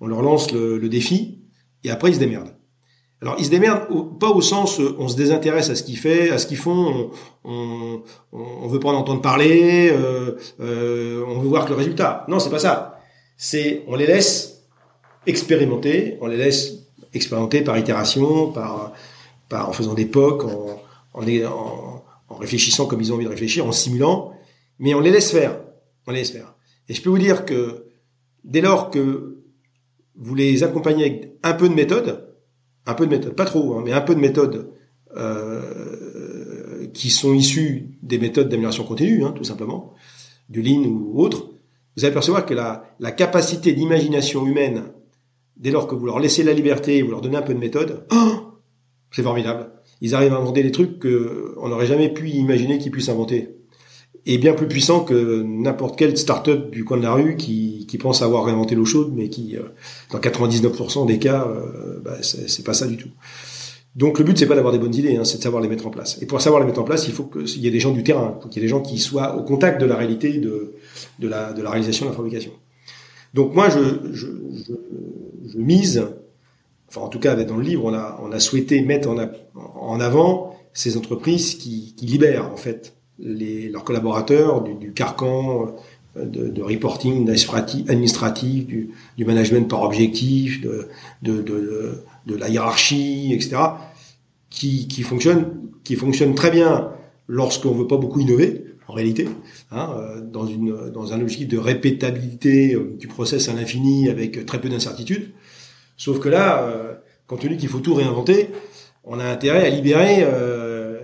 on 0.00 0.06
leur 0.06 0.22
lance 0.22 0.52
le, 0.52 0.88
défi, 0.88 1.38
et 1.84 1.90
après 1.90 2.10
ils 2.10 2.14
se 2.14 2.18
démerdent. 2.18 2.54
Alors 3.22 3.36
ils 3.38 3.44
se 3.44 3.50
démerdent 3.50 4.18
pas 4.18 4.28
au 4.28 4.40
sens 4.40 4.78
on 4.78 5.08
se 5.08 5.16
désintéresse 5.16 5.70
à 5.70 5.74
ce 5.74 5.82
qu'ils 5.82 5.98
font, 5.98 6.32
à 6.32 6.38
ce 6.38 6.68
on, 6.68 7.10
on, 7.44 8.02
on, 8.32 8.68
veut 8.68 8.80
pas 8.80 8.88
en 8.88 8.94
entendre 8.94 9.22
parler, 9.22 9.90
euh, 9.90 10.36
euh, 10.60 11.24
on 11.26 11.40
veut 11.40 11.48
voir 11.48 11.64
que 11.64 11.70
le 11.70 11.76
résultat. 11.76 12.24
Non, 12.28 12.38
c'est 12.38 12.50
pas 12.50 12.58
ça. 12.58 13.00
C'est 13.36 13.84
on 13.86 13.96
les 13.96 14.06
laisse 14.06 14.55
expérimenter, 15.26 16.18
on 16.20 16.26
les 16.26 16.36
laisse 16.36 16.86
expérimenter 17.12 17.62
par 17.62 17.76
itération, 17.78 18.52
par, 18.52 18.92
en 19.50 19.72
faisant 19.72 19.94
des 19.94 20.06
POC, 20.06 20.44
en, 21.14 22.02
réfléchissant 22.38 22.86
comme 22.86 23.00
ils 23.00 23.12
ont 23.12 23.16
envie 23.16 23.24
de 23.24 23.30
réfléchir, 23.30 23.66
en 23.66 23.72
simulant, 23.72 24.32
mais 24.78 24.94
on 24.94 25.00
les 25.00 25.10
laisse 25.10 25.30
faire. 25.30 25.58
On 26.06 26.12
les 26.12 26.18
laisse 26.18 26.30
faire. 26.30 26.54
Et 26.88 26.94
je 26.94 27.02
peux 27.02 27.10
vous 27.10 27.18
dire 27.18 27.44
que 27.44 27.86
dès 28.44 28.60
lors 28.60 28.90
que 28.90 29.38
vous 30.16 30.34
les 30.34 30.62
accompagnez 30.62 31.04
avec 31.04 31.32
un 31.42 31.54
peu 31.54 31.68
de 31.68 31.74
méthode, 31.74 32.34
un 32.86 32.94
peu 32.94 33.06
de 33.06 33.10
méthode, 33.10 33.34
pas 33.34 33.44
trop, 33.44 33.74
hein, 33.74 33.82
mais 33.84 33.92
un 33.92 34.00
peu 34.00 34.14
de 34.14 34.20
méthode 34.20 34.72
euh, 35.16 36.86
qui 36.92 37.10
sont 37.10 37.34
issues 37.34 37.96
des 38.02 38.18
méthodes 38.18 38.48
d'amélioration 38.48 38.84
continue, 38.84 39.24
hein, 39.24 39.32
tout 39.32 39.44
simplement, 39.44 39.94
du 40.48 40.62
Lean 40.62 40.84
ou 40.84 41.20
autre, 41.20 41.50
vous 41.96 42.04
allez 42.04 42.12
percevoir 42.12 42.44
que 42.44 42.54
la 42.54 43.12
capacité 43.12 43.72
d'imagination 43.72 44.46
humaine, 44.46 44.92
dès 45.56 45.70
lors 45.70 45.86
que 45.86 45.94
vous 45.94 46.06
leur 46.06 46.18
laissez 46.18 46.42
la 46.42 46.52
liberté 46.52 46.96
et 46.96 47.02
vous 47.02 47.10
leur 47.10 47.20
donnez 47.20 47.36
un 47.36 47.42
peu 47.42 47.54
de 47.54 47.58
méthode, 47.58 48.06
oh, 48.12 48.32
c'est 49.10 49.22
formidable. 49.22 49.70
Ils 50.00 50.14
arrivent 50.14 50.34
à 50.34 50.36
inventer 50.36 50.62
des 50.62 50.72
trucs 50.72 51.00
qu'on 51.00 51.68
n'aurait 51.68 51.86
jamais 51.86 52.12
pu 52.12 52.28
imaginer 52.28 52.78
qu'ils 52.78 52.92
puissent 52.92 53.08
inventer 53.08 53.56
est 54.26 54.38
bien 54.38 54.54
plus 54.54 54.66
puissant 54.66 55.04
que 55.04 55.42
n'importe 55.42 55.96
quelle 55.96 56.16
start-up 56.16 56.70
du 56.70 56.84
coin 56.84 56.96
de 56.96 57.02
la 57.02 57.12
rue 57.12 57.36
qui, 57.36 57.86
qui 57.88 57.96
pense 57.96 58.22
avoir 58.22 58.44
réinventé 58.44 58.74
l'eau 58.74 58.84
chaude, 58.84 59.12
mais 59.14 59.28
qui, 59.28 59.56
euh, 59.56 59.62
dans 60.10 60.18
99% 60.18 61.06
des 61.06 61.18
cas, 61.18 61.46
euh, 61.48 62.00
bah, 62.04 62.16
c'est 62.22 62.64
pas 62.64 62.74
ça 62.74 62.86
du 62.86 62.96
tout. 62.96 63.08
Donc 63.94 64.18
le 64.18 64.24
but 64.24 64.36
c'est 64.36 64.46
pas 64.46 64.56
d'avoir 64.56 64.74
des 64.74 64.78
bonnes 64.78 64.94
idées, 64.94 65.16
hein, 65.16 65.24
c'est 65.24 65.38
de 65.38 65.42
savoir 65.42 65.62
les 65.62 65.68
mettre 65.68 65.86
en 65.86 65.90
place. 65.90 66.18
Et 66.20 66.26
pour 66.26 66.40
savoir 66.42 66.60
les 66.60 66.66
mettre 66.66 66.80
en 66.80 66.84
place, 66.84 67.06
il 67.06 67.14
faut 67.14 67.24
qu'il 67.24 67.60
y 67.60 67.66
ait 67.66 67.70
des 67.70 67.80
gens 67.80 67.92
du 67.92 68.02
terrain, 68.02 68.38
qu'il 68.50 68.60
y 68.60 68.64
ait 68.64 68.66
des 68.66 68.68
gens 68.68 68.82
qui 68.82 68.98
soient 68.98 69.36
au 69.36 69.42
contact 69.42 69.80
de 69.80 69.86
la 69.86 69.96
réalité 69.96 70.32
de, 70.38 70.74
de, 71.18 71.28
la, 71.28 71.54
de 71.54 71.62
la 71.62 71.70
réalisation 71.70 72.04
de 72.04 72.10
la 72.10 72.16
fabrication. 72.16 72.50
Donc 73.32 73.54
moi 73.54 73.70
je, 73.70 73.78
je, 74.12 74.26
je, 74.26 74.74
je 75.46 75.58
mise, 75.58 76.06
enfin 76.88 77.02
en 77.02 77.08
tout 77.08 77.18
cas 77.18 77.34
dans 77.44 77.56
le 77.56 77.62
livre 77.62 77.84
on 77.84 78.32
a, 78.32 78.40
souhaité 78.40 78.80
mettre 78.82 79.08
en, 79.54 80.00
avant 80.00 80.56
ces 80.72 80.96
entreprises 80.96 81.56
qui, 81.56 81.94
libèrent 82.02 82.50
en 82.52 82.56
fait 82.56 82.94
leurs 83.18 83.84
collaborateurs 83.84 84.62
du, 84.62 84.92
carcan 84.92 85.74
euh, 86.16 86.24
de, 86.24 86.62
reporting 86.62 87.28
administratif, 87.88 88.66
du, 88.66 89.24
management 89.24 89.68
par 89.68 89.82
objectif, 89.82 90.60
de, 90.60 90.88
la 92.26 92.48
hiérarchie, 92.48 93.32
etc., 93.32 93.56
qui, 94.50 94.86
qui 94.88 95.02
fonctionne, 95.02 95.46
qui 95.82 95.96
fonctionne 95.96 96.34
très 96.34 96.50
bien 96.50 96.90
lorsqu'on 97.28 97.72
veut 97.72 97.86
pas 97.86 97.96
beaucoup 97.96 98.20
innover, 98.20 98.65
en 98.88 98.92
réalité, 98.92 99.28
hein, 99.70 99.90
euh, 99.98 100.20
dans, 100.20 100.46
une, 100.46 100.90
dans 100.90 101.12
un 101.12 101.20
objectif 101.20 101.48
de 101.48 101.58
répétabilité 101.58 102.74
euh, 102.74 102.96
du 102.98 103.08
process 103.08 103.48
à 103.48 103.52
l'infini 103.52 104.08
avec 104.08 104.46
très 104.46 104.60
peu 104.60 104.68
d'incertitude. 104.68 105.30
Sauf 105.96 106.20
que 106.20 106.28
là, 106.28 107.00
compte 107.26 107.40
tenu 107.40 107.56
qu'il 107.56 107.70
faut 107.70 107.80
tout 107.80 107.94
réinventer, 107.94 108.50
on 109.04 109.18
a 109.18 109.24
intérêt 109.24 109.66
à 109.66 109.70
libérer 109.70 110.26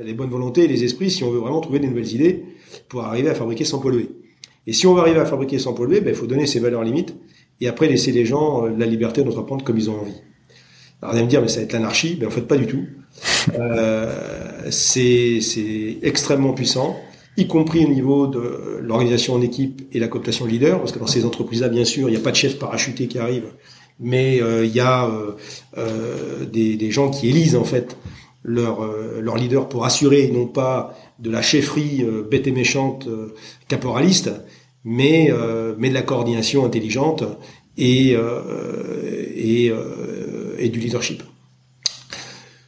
les 0.04 0.12
bonnes 0.12 0.28
volontés 0.28 0.64
et 0.64 0.68
les 0.68 0.84
esprits 0.84 1.10
si 1.10 1.24
on 1.24 1.30
veut 1.30 1.38
vraiment 1.38 1.62
trouver 1.62 1.78
des 1.78 1.86
nouvelles 1.86 2.12
idées 2.12 2.44
pour 2.90 3.02
arriver 3.02 3.30
à 3.30 3.34
fabriquer 3.34 3.64
sans 3.64 3.78
polluer. 3.78 4.10
Et 4.66 4.74
si 4.74 4.86
on 4.86 4.92
veut 4.92 5.00
arriver 5.00 5.18
à 5.18 5.24
fabriquer 5.24 5.58
sans 5.58 5.72
polluer, 5.72 6.02
ben, 6.02 6.10
il 6.10 6.14
faut 6.14 6.26
donner 6.26 6.46
ses 6.46 6.60
valeurs 6.60 6.84
limites 6.84 7.14
et 7.62 7.68
après 7.68 7.88
laisser 7.88 8.12
les 8.12 8.26
gens 8.26 8.66
la 8.66 8.84
liberté 8.84 9.24
d'entreprendre 9.24 9.64
comme 9.64 9.78
ils 9.78 9.88
ont 9.88 9.98
envie. 9.98 10.20
Alors, 11.00 11.14
vous 11.14 11.18
allez 11.18 11.24
me 11.24 11.30
dire, 11.30 11.42
mais 11.42 11.48
ça 11.48 11.56
va 11.56 11.62
être 11.62 11.72
l'anarchie. 11.72 12.16
Ben, 12.16 12.28
en 12.28 12.30
fait, 12.30 12.42
pas 12.42 12.56
du 12.56 12.66
tout. 12.66 12.84
Euh, 13.58 14.68
c'est 14.70 15.40
extrêmement 16.02 16.52
puissant, 16.52 16.96
y 17.36 17.46
compris 17.46 17.84
au 17.84 17.88
niveau 17.88 18.26
de 18.26 18.78
l'organisation 18.80 19.34
en 19.34 19.40
équipe 19.40 19.82
et 19.92 19.98
la 19.98 20.08
cooptation 20.08 20.44
leader, 20.44 20.78
parce 20.78 20.92
que 20.92 20.98
dans 20.98 21.06
ces 21.06 21.24
entreprises-là, 21.24 21.68
bien 21.68 21.84
sûr, 21.84 22.08
il 22.08 22.12
n'y 22.12 22.18
a 22.18 22.22
pas 22.22 22.30
de 22.30 22.36
chef 22.36 22.58
parachuté 22.58 23.06
qui 23.08 23.18
arrive, 23.18 23.46
mais 24.00 24.42
euh, 24.42 24.66
il 24.66 24.74
y 24.74 24.80
a 24.80 25.06
euh, 25.06 25.32
euh, 25.78 26.44
des, 26.44 26.90
gens 26.90 27.10
qui 27.10 27.28
élisent 27.28 27.56
en 27.56 27.64
fait 27.64 27.96
leur, 28.42 28.80
leur 29.20 29.36
leader 29.36 29.68
pour 29.68 29.84
assurer 29.84 30.28
non 30.32 30.46
pas 30.46 30.98
de 31.20 31.30
la 31.30 31.42
chefferie 31.42 32.04
bête 32.28 32.48
et 32.48 32.50
méchante 32.50 33.08
caporaliste, 33.68 34.32
mais, 34.84 35.30
mais 35.78 35.90
de 35.90 35.94
la 35.94 36.02
coordination 36.02 36.64
intelligente 36.64 37.22
et, 37.78 38.16
et, 39.36 39.72
et 40.58 40.68
du 40.68 40.80
leadership. 40.80 41.22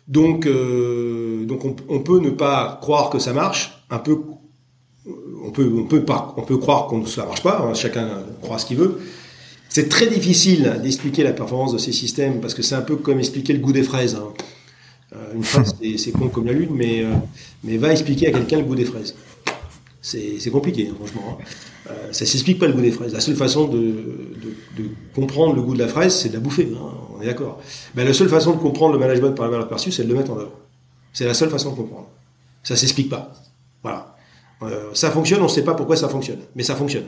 Donc, 0.07 0.47
donc 0.47 1.65
on, 1.65 1.75
on, 1.89 1.99
peut 1.99 2.21
ne 2.21 2.31
pas 2.31 2.79
croire 2.81 3.11
que 3.11 3.19
ça 3.19 3.33
marche. 3.33 3.85
Un 3.91 3.99
peu, 3.99 4.21
on 5.07 5.51
peut, 5.51 5.71
on 5.77 5.85
peut 5.85 6.05
on 6.37 6.43
peut 6.43 6.59
croire 6.59 6.87
qu'on 6.87 7.05
ça 7.07 7.25
marche 7.27 7.43
pas. 7.43 7.61
Hein, 7.61 7.75
chacun 7.75 8.09
croit 8.43 8.59
ce 8.59 8.67
qu'il 8.67 8.77
veut. 8.77 9.01
C'est 9.69 9.89
très 9.89 10.07
difficile 10.07 10.81
d'expliquer 10.83 11.25
la 11.25 11.33
performance 11.33 11.73
de 11.73 11.79
ces 11.79 11.93
systèmes 11.93 12.41
parce 12.41 12.55
que 12.55 12.63
c'est 12.63 12.77
un 12.77 12.83
peu 12.83 12.97
comme 12.97 13.19
expliquer 13.19 13.53
le 13.53 13.59
goût 13.59 13.73
des 13.73 13.83
fraises. 13.83 14.15
Hein. 14.15 14.33
Euh, 15.15 15.35
une 15.35 15.43
phrase, 15.43 15.77
c'est 15.97 16.13
con 16.13 16.29
comme 16.29 16.47
la 16.47 16.53
lune, 16.53 16.71
mais 16.73 17.03
euh, 17.03 17.13
mais 17.63 17.77
va 17.77 17.93
expliquer 17.93 18.29
à 18.29 18.31
quelqu'un 18.31 18.59
le 18.59 18.65
goût 18.65 18.75
des 18.75 18.85
fraises. 18.85 19.15
C'est 20.01 20.51
compliqué, 20.51 20.89
hein, 20.91 20.95
franchement. 20.97 21.23
Hein. 21.41 21.45
Euh, 21.91 22.13
ça 22.13 22.27
s'explique 22.27 22.59
pas 22.59 22.67
le 22.67 22.73
goût 22.73 22.83
des 22.83 22.91
fraises. 22.93 23.13
La 23.13 23.21
seule 23.21 23.37
façon 23.37 23.69
de, 23.69 23.79
de, 23.79 24.85
comprendre 25.15 25.55
le 25.55 25.63
goût 25.63 25.75
de 25.75 25.79
la 25.79 25.89
fraise, 25.89 26.15
c'est 26.15 26.29
de 26.29 26.35
la 26.35 26.41
bouffer. 26.41 26.69
On 27.17 27.23
est 27.23 27.27
d'accord. 27.27 27.61
Ben, 27.95 28.07
la 28.07 28.13
seule 28.13 28.29
façon 28.29 28.53
de 28.53 28.59
comprendre 28.59 28.93
le 28.93 28.99
management 28.99 29.33
par 29.33 29.47
la 29.47 29.53
valeur 29.53 29.69
perçue, 29.69 29.93
c'est 29.93 30.05
de 30.05 30.09
le 30.09 30.15
mettre 30.15 30.31
en 30.31 30.39
œuvre. 30.39 30.53
C'est 31.13 31.25
la 31.25 31.35
seule 31.35 31.51
façon 31.51 31.71
de 31.71 31.77
comprendre. 31.77 32.09
Ça 32.63 32.77
s'explique 32.77 33.09
pas. 33.09 33.33
Euh, 34.65 34.91
ça 34.95 35.11
fonctionne, 35.11 35.41
on 35.41 35.45
ne 35.45 35.49
sait 35.49 35.65
pas 35.65 35.75
pourquoi 35.75 35.97
ça 35.97 36.09
fonctionne, 36.09 36.41
mais 36.55 36.63
ça 36.63 36.75
fonctionne. 36.75 37.05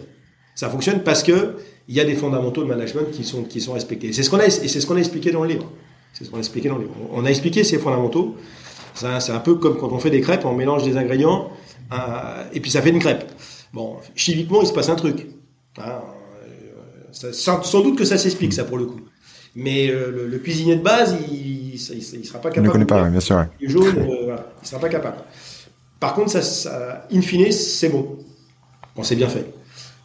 Ça 0.54 0.68
fonctionne 0.70 1.02
parce 1.02 1.22
que 1.22 1.56
il 1.88 1.94
y 1.94 2.00
a 2.00 2.04
des 2.04 2.14
fondamentaux 2.14 2.62
de 2.62 2.68
management 2.68 3.10
qui 3.10 3.24
sont 3.24 3.44
qui 3.44 3.60
sont 3.60 3.74
respectés. 3.74 4.12
C'est 4.12 4.22
ce 4.22 4.30
qu'on 4.30 4.38
a 4.38 4.46
et 4.46 4.50
c'est 4.50 4.80
ce 4.80 4.86
qu'on 4.86 4.96
a 4.96 5.00
expliqué 5.00 5.30
dans 5.30 5.42
le 5.42 5.48
livre. 5.50 5.70
C'est 6.12 6.24
ce 6.24 6.30
qu'on 6.30 6.36
a 6.36 6.40
expliqué 6.40 6.68
dans 6.68 6.76
le 6.76 6.82
livre. 6.82 6.94
On 7.12 7.24
a 7.24 7.28
expliqué 7.28 7.62
ces 7.62 7.78
fondamentaux. 7.78 8.36
C'est 8.94 9.32
un 9.32 9.40
peu 9.40 9.56
comme 9.56 9.76
quand 9.76 9.92
on 9.92 9.98
fait 9.98 10.10
des 10.10 10.22
crêpes, 10.22 10.46
on 10.46 10.54
mélange 10.54 10.82
des 10.82 10.96
ingrédients 10.96 11.50
euh, 11.92 12.44
et 12.52 12.60
puis 12.60 12.70
ça 12.70 12.80
fait 12.80 12.90
une 12.90 12.98
crêpe. 12.98 13.30
Bon, 13.72 13.98
chimiquement, 14.14 14.62
il 14.62 14.66
se 14.66 14.72
passe 14.72 14.88
un 14.88 14.96
truc. 14.96 15.26
Hein, 15.78 16.00
sans, 17.12 17.82
doute 17.82 17.98
que 17.98 18.04
ça 18.04 18.18
s'explique, 18.18 18.52
ça, 18.52 18.64
pour 18.64 18.78
le 18.78 18.86
coup. 18.86 19.00
Mais 19.54 19.88
euh, 19.88 20.28
le, 20.28 20.38
cuisinier 20.38 20.76
de 20.76 20.82
base, 20.82 21.16
il, 21.30 21.74
il, 21.74 21.78
sera 21.78 22.40
pas 22.40 22.50
capable. 22.50 22.66
ne 22.66 22.72
connaît 22.72 22.84
pas, 22.84 23.02
bien 23.08 23.20
sûr. 23.20 23.46
Il 23.60 23.70
jaune, 23.70 24.06
voilà, 24.24 24.52
il 24.62 24.68
sera 24.68 24.80
pas 24.80 24.88
capable. 24.88 25.18
Par 26.00 26.14
contre, 26.14 26.30
ça, 26.30 26.42
ça 26.42 27.06
in 27.12 27.20
fine, 27.20 27.50
c'est 27.52 27.88
bon. 27.88 28.18
Bon, 28.94 29.02
c'est 29.02 29.16
bien 29.16 29.28
fait. 29.28 29.46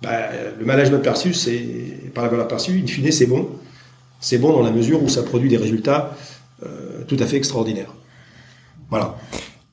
Bah, 0.02 0.30
le 0.58 0.66
management 0.66 1.00
perçu, 1.00 1.34
c'est 1.34 2.12
par 2.14 2.24
la 2.24 2.30
valeur 2.30 2.48
perçue, 2.48 2.82
in 2.82 2.88
fine, 2.88 3.12
c'est 3.12 3.28
bon. 3.28 3.50
C'est 4.20 4.38
bon 4.38 4.54
dans 4.54 4.62
la 4.62 4.72
mesure 4.72 5.04
où 5.04 5.10
ça 5.10 5.24
produit 5.24 5.50
des 5.50 5.58
résultats 5.58 6.16
euh, 6.64 7.04
tout 7.08 7.18
à 7.20 7.26
fait 7.26 7.38
extraordinaires. 7.38 7.94
Voilà 8.89 9.18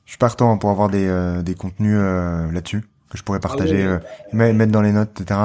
je 0.05 0.13
suis 0.13 0.17
partant 0.17 0.57
pour 0.57 0.71
avoir 0.71 0.89
des, 0.89 1.05
euh, 1.07 1.43
des 1.43 1.53
contenus 1.53 1.95
euh, 1.95 2.51
là-dessus 2.51 2.81
que 3.11 3.17
je 3.19 3.21
pourrais 3.21 3.39
partager, 3.39 3.85
ah 3.85 4.33
mettre 4.33 4.71
dans 4.71 4.81
les 4.81 4.91
notes, 4.91 5.21
etc. 5.21 5.39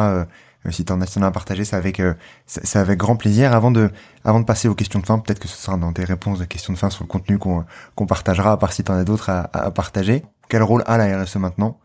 si 0.70 0.86
t'en 0.86 1.00
as, 1.02 1.06
si 1.06 1.18
en 1.18 1.22
as 1.22 1.30
partagé, 1.30 1.66
c'est 1.66 1.76
avec, 1.76 2.00
c'est 2.46 2.78
avec 2.78 2.98
grand 2.98 3.16
plaisir. 3.16 3.54
Avant 3.54 3.70
de, 3.70 3.90
avant 4.22 4.40
de 4.40 4.44
passer 4.44 4.68
aux 4.68 4.74
questions 4.74 5.00
de 5.00 5.06
fin, 5.06 5.18
peut-être 5.18 5.38
que 5.38 5.48
ce 5.48 5.56
sera 5.56 5.76
dans 5.76 5.92
tes 5.92 6.04
réponses 6.04 6.38
de 6.38 6.44
questions 6.44 6.72
de 6.72 6.78
fin 6.78 6.88
sur 6.88 7.04
le 7.04 7.08
contenu 7.08 7.38
qu'on 7.38 7.64
qu'on 7.94 8.06
partagera, 8.06 8.52
à 8.52 8.56
part 8.56 8.72
si 8.72 8.84
t'en 8.84 8.94
as 8.94 9.04
d'autres 9.04 9.30
à, 9.30 9.48
à, 9.52 9.70
partager. 9.70 10.24
Quel 10.48 10.62
rôle 10.62 10.82
a 10.86 10.98
la 10.98 11.22
RSE 11.22 11.36
maintenant 11.36 11.78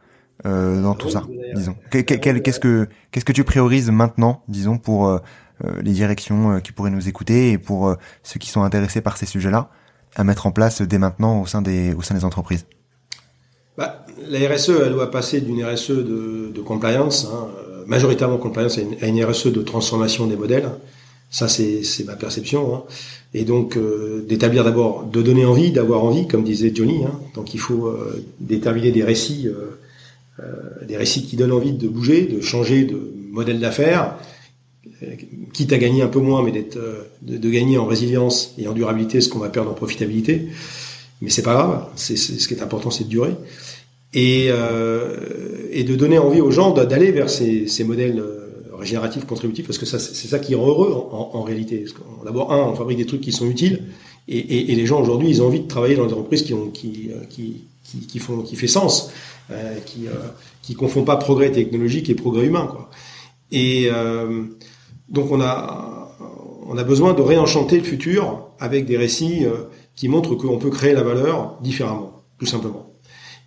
euh, 0.46 0.82
dans 0.82 0.96
tout 0.96 1.10
ça, 1.10 1.24
disons? 1.56 1.76
Qu'est-ce 1.92 2.60
que 2.60 2.88
qu'est-ce 3.12 3.26
que 3.26 3.32
tu 3.32 3.44
priorises 3.44 3.90
maintenant, 3.92 4.44
disons, 4.48 4.78
pour 4.78 5.20
les 5.82 5.92
directions 5.92 6.62
qui 6.62 6.72
pourraient 6.72 6.90
nous 6.90 7.10
écouter 7.10 7.52
et 7.52 7.58
pour 7.58 7.96
ceux 8.24 8.40
qui 8.40 8.50
sont 8.50 8.64
intéressés 8.64 9.02
par 9.02 9.18
ces 9.18 9.26
sujets-là 9.26 9.70
à 10.16 10.24
mettre 10.24 10.48
en 10.48 10.52
place 10.52 10.82
dès 10.82 10.98
maintenant 10.98 11.42
au 11.42 11.46
sein 11.46 11.62
des, 11.62 11.94
au 11.94 12.02
sein 12.02 12.16
des 12.16 12.26
entreprises? 12.26 12.66
Bah, 13.78 14.06
La 14.28 14.40
RSE, 14.50 14.72
elle 14.86 14.92
doit 14.92 15.12
passer 15.12 15.42
d'une 15.42 15.64
RSE 15.64 15.92
de, 15.92 16.52
de 16.54 16.62
compliance, 16.62 17.26
hein, 17.26 17.48
euh, 17.58 17.84
majoritairement 17.88 18.38
compliance, 18.38 18.78
à 18.78 19.08
une, 19.08 19.24
RSE 19.24 19.48
de 19.48 19.62
transformation 19.62 20.28
des 20.28 20.36
modèles. 20.36 20.70
Ça, 21.32 21.48
c'est 21.48 21.84
ma 22.06 22.16
perception. 22.16 22.76
Hein. 22.76 22.84
Et 23.34 23.44
donc, 23.44 23.78
euh, 23.78 24.26
d'établir 24.28 24.64
d'abord, 24.64 25.06
de 25.06 25.22
donner 25.22 25.46
envie, 25.46 25.72
d'avoir 25.72 26.04
envie, 26.04 26.28
comme 26.28 26.44
disait 26.44 26.72
Johnny. 26.74 27.06
Hein. 27.06 27.20
Donc, 27.36 27.54
il 27.54 27.60
faut 27.60 27.86
euh, 27.86 28.26
déterminer 28.40 28.92
des 28.92 29.04
récits, 29.04 29.48
euh, 29.48 30.46
des 30.88 30.98
récits 30.98 31.24
qui 31.24 31.36
donnent 31.36 31.52
envie 31.52 31.74
de 31.74 31.88
bouger, 31.88 32.26
de 32.26 32.42
changer 32.42 32.86
de 32.86 33.14
modèle 33.32 33.60
d'affaires, 33.60 34.16
quitte 35.54 35.74
à 35.74 35.78
gagner 35.78 36.02
un 36.02 36.08
peu 36.08 36.20
moins, 36.20 36.44
mais 36.44 36.52
d'être, 36.52 36.78
euh, 36.78 37.04
de, 37.22 37.50
gagner 37.50 37.78
en 37.78 37.86
résilience 37.86 38.54
et 38.58 38.68
en 38.68 38.74
durabilité 38.74 39.22
ce 39.22 39.30
qu'on 39.30 39.40
va 39.40 39.50
perdre 39.50 39.72
en 39.72 39.74
profitabilité. 39.74 40.48
Mais 41.22 41.30
c'est 41.30 41.42
pas 41.42 41.54
grave. 41.54 41.86
C'est, 41.96 42.16
ce 42.16 42.48
qui 42.48 42.54
est 42.54 42.62
important, 42.62 42.92
c'est 42.92 43.06
de 43.06 43.10
durer 43.10 43.32
et, 44.14 44.48
euh, 44.50 45.18
et 45.72 45.84
de 45.84 45.96
donner 45.96 46.18
envie 46.18 46.42
aux 46.42 46.52
gens 46.52 46.72
d'aller 46.72 47.12
vers 47.12 47.30
ces, 47.30 47.68
ces 47.68 47.84
modèles 47.84 48.24
régénératifs, 48.80 49.26
contributifs, 49.26 49.68
parce 49.68 49.78
que 49.78 49.86
ça, 49.86 50.00
c'est 50.00 50.28
ça 50.28 50.40
qui 50.40 50.56
rend 50.56 50.68
heureux 50.68 50.92
en, 51.12 51.42
réalité. 51.44 51.86
D'abord, 52.26 52.52
un, 52.52 52.58
on 52.58 52.76
fabrique 52.76 52.98
des 52.98 53.06
trucs 53.06 53.22
qui 53.22 53.32
sont 53.32 53.48
utiles, 53.48 53.84
et, 54.28 54.72
et, 54.72 54.76
les 54.76 54.86
gens 54.86 55.02
aujourd'hui, 55.02 55.30
ils 55.30 55.42
ont 55.42 55.48
envie 55.48 55.62
de 55.62 55.68
travailler 55.68 55.96
dans 55.96 56.06
des 56.06 56.14
entreprises 56.14 56.44
qui, 56.44 56.54
ont, 56.54 56.70
qui, 56.70 57.10
euh, 57.12 57.26
qui, 57.30 57.64
qui, 57.90 58.00
qui 58.06 58.20
font, 58.20 58.42
qui 58.42 58.56
fait 58.56 58.68
sens, 58.68 59.12
euh, 59.52 59.76
qui, 59.86 60.08
euh, 60.08 60.12
qui 60.62 60.76
confondent 60.76 61.06
pas 61.06 61.18
progrès 61.18 61.52
technologique 61.52 62.10
et 62.10 62.16
progrès 62.16 62.46
humain, 62.46 62.68
quoi. 62.70 62.90
Et 63.52 63.90
euh, 63.92 64.44
donc 65.08 65.32
on 65.32 65.42
a, 65.42 66.16
on 66.68 66.78
a 66.78 66.84
besoin 66.84 67.14
de 67.14 67.22
réenchanter 67.22 67.78
le 67.78 67.84
futur 67.84 68.48
avec 68.60 68.86
des 68.86 68.96
récits 68.96 69.46
qui 69.96 70.08
montrent 70.08 70.36
qu'on 70.36 70.60
peut 70.60 70.70
créer 70.70 70.94
la 70.94 71.02
valeur 71.02 71.58
différemment, 71.62 72.22
tout 72.38 72.46
simplement. 72.46 72.94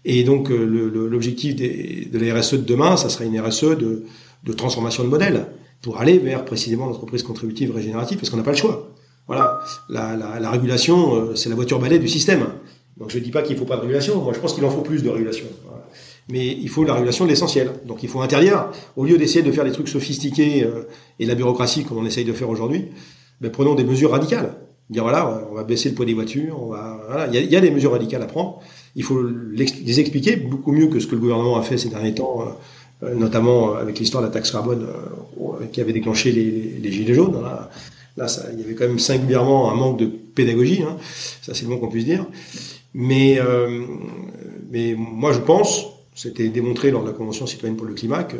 Et 0.05 0.25
donc 0.25 0.49
l'objectif 0.49 1.55
de 1.55 2.19
la 2.19 2.41
RSE 2.41 2.55
de 2.55 2.65
demain, 2.65 2.97
ça 2.97 3.09
sera 3.09 3.25
une 3.25 3.41
RSE 3.41 3.79
de, 3.79 4.07
de 4.45 4.53
transformation 4.53 5.05
de 5.05 5.09
modèle 5.09 5.47
pour 5.83 5.99
aller 5.99 6.19
vers 6.19 6.45
précisément 6.45 6.87
l'entreprise 6.87 7.23
contributive 7.23 7.75
régénérative, 7.75 8.19
parce 8.19 8.31
qu'on 8.31 8.37
n'a 8.37 8.43
pas 8.43 8.53
le 8.53 8.57
choix. 8.57 8.89
Voilà, 9.27 9.61
la, 9.89 10.17
la, 10.17 10.41
la 10.41 10.51
régulation, 10.51 11.15
euh, 11.15 11.35
c'est 11.35 11.49
la 11.49 11.55
voiture 11.55 11.79
balai 11.79 11.99
du 11.99 12.09
système. 12.09 12.47
Donc 12.97 13.11
je 13.11 13.19
ne 13.19 13.25
dis 13.25 13.31
pas 13.31 13.43
qu'il 13.43 13.55
ne 13.55 13.61
faut 13.61 13.67
pas 13.67 13.77
de 13.77 13.83
régulation, 13.83 14.21
moi 14.21 14.33
je 14.33 14.39
pense 14.39 14.55
qu'il 14.55 14.65
en 14.65 14.71
faut 14.71 14.83
plus 14.83 15.03
de 15.03 15.09
régulation. 15.09 15.47
Mais 16.31 16.47
il 16.49 16.69
faut 16.69 16.85
la 16.85 16.95
régulation 16.95 17.25
de 17.25 17.31
l'essentiel. 17.31 17.73
Donc 17.85 18.03
il 18.03 18.09
faut 18.09 18.21
interdire, 18.21 18.69
au 18.97 19.05
lieu 19.05 19.19
d'essayer 19.19 19.43
de 19.43 19.51
faire 19.51 19.65
des 19.65 19.73
trucs 19.73 19.89
sophistiqués 19.89 20.65
euh, 20.65 20.85
et 21.19 21.27
la 21.27 21.35
bureaucratie 21.35 21.85
comme 21.85 21.99
on 21.99 22.07
essaye 22.07 22.25
de 22.25 22.33
faire 22.33 22.49
aujourd'hui, 22.49 22.89
ben, 23.41 23.51
prenons 23.51 23.75
des 23.75 23.85
mesures 23.85 24.11
radicales. 24.13 24.55
Dire 24.91 25.05
voilà, 25.05 25.49
on 25.51 25.55
va 25.55 25.65
baisser 25.65 25.89
le 25.89 25.95
poids 25.95 26.05
des 26.05 26.15
voitures, 26.15 26.61
on 26.61 26.67
va, 26.67 27.01
voilà, 27.07 27.27
il 27.29 27.35
y 27.35 27.39
a, 27.39 27.41
y 27.41 27.57
a, 27.57 27.61
des 27.61 27.71
mesures 27.71 27.93
radicales 27.93 28.23
à 28.23 28.27
prendre. 28.27 28.61
Il 28.95 29.05
faut 29.05 29.23
les 29.23 30.01
expliquer 30.01 30.37
beaucoup 30.37 30.73
mieux 30.73 30.89
que 30.89 31.01
ce 31.01 31.07
que 31.07 31.15
le 31.15 31.21
gouvernement 31.21 31.57
a 31.57 31.63
fait 31.63 31.79
ces 31.79 31.89
derniers 31.89 32.15
temps, 32.15 32.43
euh, 32.43 32.45
euh, 32.45 32.53
notamment 33.15 33.75
avec 33.75 33.99
l'histoire 33.99 34.23
de 34.23 34.29
la 34.29 34.33
taxe 34.33 34.51
carbone 34.51 34.87
qui 35.73 35.81
avait 35.81 35.93
déclenché 35.93 36.33
les, 36.33 36.93
gilets 36.93 37.15
jaunes. 37.15 37.41
Là, 38.17 38.27
il 38.53 38.61
y 38.61 38.65
avait 38.65 38.75
quand 38.75 38.87
même 38.87 38.99
singulièrement 38.99 39.71
un 39.71 39.75
manque 39.75 39.99
de 39.99 40.07
pédagogie, 40.07 40.83
hein, 40.83 40.97
ça 41.41 41.55
c'est 41.55 41.63
le 41.63 41.69
moins 41.69 41.79
qu'on 41.79 41.89
puisse 41.89 42.05
dire. 42.05 42.27
Mais, 42.95 43.41
mais 44.71 44.95
moi 44.97 45.33
je 45.33 45.41
pense, 45.41 45.87
c'était 46.15 46.49
démontré 46.49 46.91
lors 46.91 47.03
de 47.03 47.09
la 47.09 47.15
Convention 47.15 47.47
citoyenne 47.47 47.77
pour 47.77 47.87
le 47.87 47.95
climat 47.95 48.25
que 48.25 48.37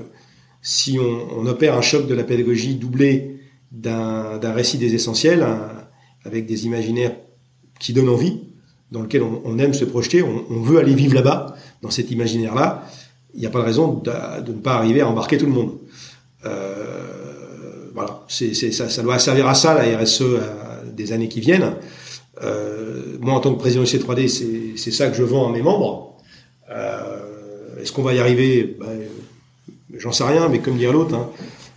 si 0.61 0.99
on, 0.99 1.45
opère 1.47 1.77
un 1.77 1.83
choc 1.83 2.07
de 2.07 2.15
la 2.15 2.23
pédagogie 2.23 2.77
doublé 2.77 3.41
d'un 3.73 4.53
récit 4.53 4.79
des 4.79 4.95
essentiels, 4.95 5.45
avec 6.25 6.47
des 6.47 6.67
imaginaires 6.67 7.17
qui 7.81 7.93
donnent 7.93 8.11
envie, 8.11 8.41
dans 8.93 9.03
lequel 9.03 9.23
on, 9.23 9.59
aime 9.59 9.75
se 9.75 9.85
projeter, 9.85 10.23
on 10.23 10.61
veut 10.61 10.79
aller 10.79 10.95
vivre 10.95 11.15
là-bas, 11.15 11.57
dans 11.81 11.91
cet 11.91 12.11
imaginaire-là, 12.11 12.87
il 13.35 13.41
n'y 13.41 13.47
a 13.47 13.51
pas 13.51 13.61
de 13.61 13.65
raison 13.65 13.95
de, 13.95 14.11
ne 14.11 14.59
pas 14.59 14.75
arriver 14.75 15.01
à 15.01 15.09
embarquer 15.09 15.39
tout 15.39 15.47
le 15.47 15.53
monde. 15.53 15.73
Euh, 16.45 17.91
voilà, 17.95 18.25
ça, 18.29 19.03
doit 19.03 19.19
servir 19.19 19.47
à 19.49 19.55
ça 19.55 19.75
la 19.75 19.99
RSE 19.99 20.23
à 20.23 20.85
des 20.87 21.13
années 21.13 21.29
qui 21.29 21.41
viennent. 21.41 21.75
Euh, 22.43 23.17
moi, 23.21 23.35
en 23.35 23.41
tant 23.41 23.55
que 23.55 23.59
président 23.59 23.85
du 23.85 23.91
C3D, 23.91 24.77
c'est 24.77 24.91
ça 24.91 25.09
que 25.09 25.17
je 25.17 25.23
vends 25.23 25.49
à 25.49 25.53
mes 25.53 25.63
membres. 25.63 26.17
Euh, 26.71 27.81
est-ce 27.81 27.93
qu'on 27.93 28.03
va 28.03 28.15
y 28.15 28.19
arriver? 28.19 28.77
Ben, 28.79 28.89
J'en 29.95 30.13
sais 30.13 30.25
rien, 30.25 30.49
mais 30.49 30.59
comme 30.61 30.79
dire 30.79 30.93
l'autre, 30.93 31.15
hein, 31.15 31.29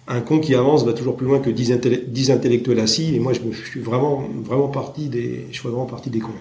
un 0.08 0.22
con 0.22 0.40
qui 0.40 0.56
avance 0.56 0.86
va 0.86 0.94
toujours 0.94 1.18
plus 1.18 1.28
loin 1.28 1.40
que 1.40 1.50
10, 1.50 2.32
intellectuels 2.32 2.80
assis. 2.80 3.16
Et 3.16 3.20
moi, 3.20 3.34
je, 3.34 3.70
suis 3.70 3.82
vraiment, 3.82 4.24
vraiment 4.44 4.70
parti 4.70 5.10
des, 5.10 5.48
je 5.52 5.60
fais 5.62 5.68
vraiment 5.68 5.86
partie 5.86 6.10
des 6.10 6.20
cons. 6.20 6.32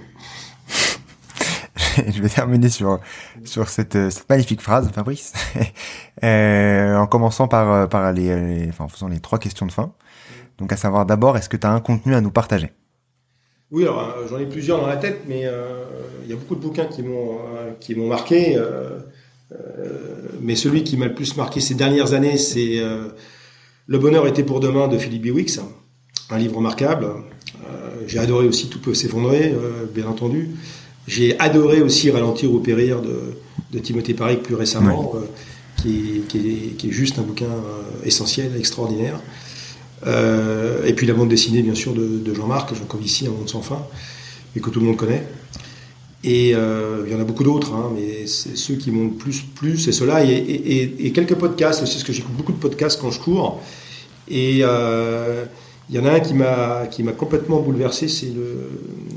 je 2.15 2.23
vais 2.23 2.29
terminer 2.29 2.69
sur 2.69 3.01
sur 3.45 3.69
cette, 3.69 4.11
cette 4.11 4.29
magnifique 4.29 4.61
phrase, 4.61 4.91
Fabrice, 4.93 5.33
euh, 6.25 6.97
en 6.97 7.07
commençant 7.07 7.49
par 7.49 7.89
par 7.89 8.13
les, 8.13 8.71
en 8.79 8.89
faisant 8.89 9.09
les 9.09 9.21
trois 9.21 9.39
questions 9.39 9.67
de 9.67 9.73
fin. 9.73 9.93
Donc 10.59 10.73
à 10.73 10.77
savoir 10.77 11.07
d'abord, 11.07 11.37
est-ce 11.37 11.49
que 11.49 11.57
tu 11.57 11.67
as 11.67 11.73
un 11.73 11.81
contenu 11.81 12.15
à 12.15 12.21
nous 12.21 12.31
partager? 12.31 12.73
Oui, 13.71 13.83
alors 13.83 14.15
j'en 14.29 14.39
ai 14.39 14.47
plusieurs 14.47 14.81
dans 14.81 14.87
la 14.87 14.97
tête, 14.97 15.23
mais 15.27 15.45
il 16.23 16.31
y 16.31 16.33
a 16.33 16.37
beaucoup 16.37 16.55
de 16.55 16.61
bouquins 16.61 16.87
qui 16.87 17.03
m'ont 17.03 17.39
qui 17.81 17.95
m'ont 17.95 18.09
marqué. 18.09 18.61
mais 20.41 20.55
celui 20.55 20.85
qui 20.85 20.97
m'a 20.97 21.07
le 21.07 21.15
plus 21.15 21.37
marqué 21.37 21.61
ces 21.61 21.75
dernières 21.75 22.13
années, 22.13 22.37
c'est 22.37 22.81
Le 23.87 23.99
bonheur 23.99 24.27
était 24.27 24.45
pour 24.45 24.61
demain 24.61 24.87
de 24.89 24.97
Philippe 24.97 25.23
Biwix, 25.23 25.61
un 26.31 26.39
livre 26.39 26.57
remarquable. 26.57 27.09
J'ai 28.07 28.19
adoré 28.19 28.47
aussi 28.47 28.69
Tout 28.69 28.81
peut 28.81 28.95
s'effondrer, 28.95 29.55
bien 29.93 30.07
entendu. 30.07 30.51
J'ai 31.07 31.39
adoré 31.39 31.83
aussi 31.83 32.11
Ralentir 32.11 32.53
ou 32.53 32.61
périr 32.61 33.03
de, 33.03 33.35
de 33.73 33.79
Timothée 33.79 34.15
Parry 34.15 34.37
plus 34.37 34.55
récemment, 34.55 35.15
euh, 35.17 35.21
qui, 35.83 36.23
est, 36.35 36.91
juste 36.91 37.19
un 37.19 37.23
bouquin 37.23 37.47
euh, 37.47 37.83
essentiel, 38.05 38.53
extraordinaire. 38.57 39.21
Euh, 40.07 40.85
et 40.87 40.95
puis 40.95 41.07
la 41.07 41.15
bande 41.15 41.29
dessinée, 41.29 41.63
bien 41.63 41.75
sûr, 41.75 41.93
de, 41.93 42.35
Jean-Marc, 42.35 42.75
Jean 42.75 42.85
Covici, 42.85 43.27
Un 43.27 43.31
monde 43.31 43.49
sans 43.49 43.63
fin, 43.63 43.83
et 44.57 44.61
que 44.61 44.71
tout 44.71 44.81
le 44.81 44.87
monde 44.87 44.97
connaît. 44.97 45.27
Et 46.23 46.51
il 46.51 47.13
y 47.13 47.15
en 47.15 47.21
a 47.21 47.25
beaucoup 47.25 47.45
d'autres, 47.45 47.75
hein, 47.75 47.93
mais 47.95 48.27
c'est 48.27 48.57
ceux 48.57 48.77
qui 48.77 48.91
m'ont 48.91 49.09
le 49.09 49.11
plus 49.11 49.43
plu, 49.43 49.77
c'est 49.77 49.93
ceux-là. 49.93 50.25
Et, 50.25 51.13
quelques 51.15 51.35
podcasts, 51.35 51.85
c'est 51.85 51.99
ce 51.99 52.05
que 52.05 52.15
j'écoute 52.15 52.35
beaucoup 52.35 52.53
de 52.53 52.59
podcasts 52.59 52.99
quand 52.99 53.11
je 53.11 53.21
cours. 53.21 53.61
Et 54.29 54.63
il 55.91 55.97
y 55.97 55.99
en 55.99 56.07
a 56.07 56.13
un 56.13 56.21
qui 56.21 56.35
m'a 56.35 56.87
qui 56.91 57.03
m'a 57.03 57.13
complètement 57.13 57.61
bouleversé, 57.61 58.09
c'est 58.09 58.33
le 58.35 58.71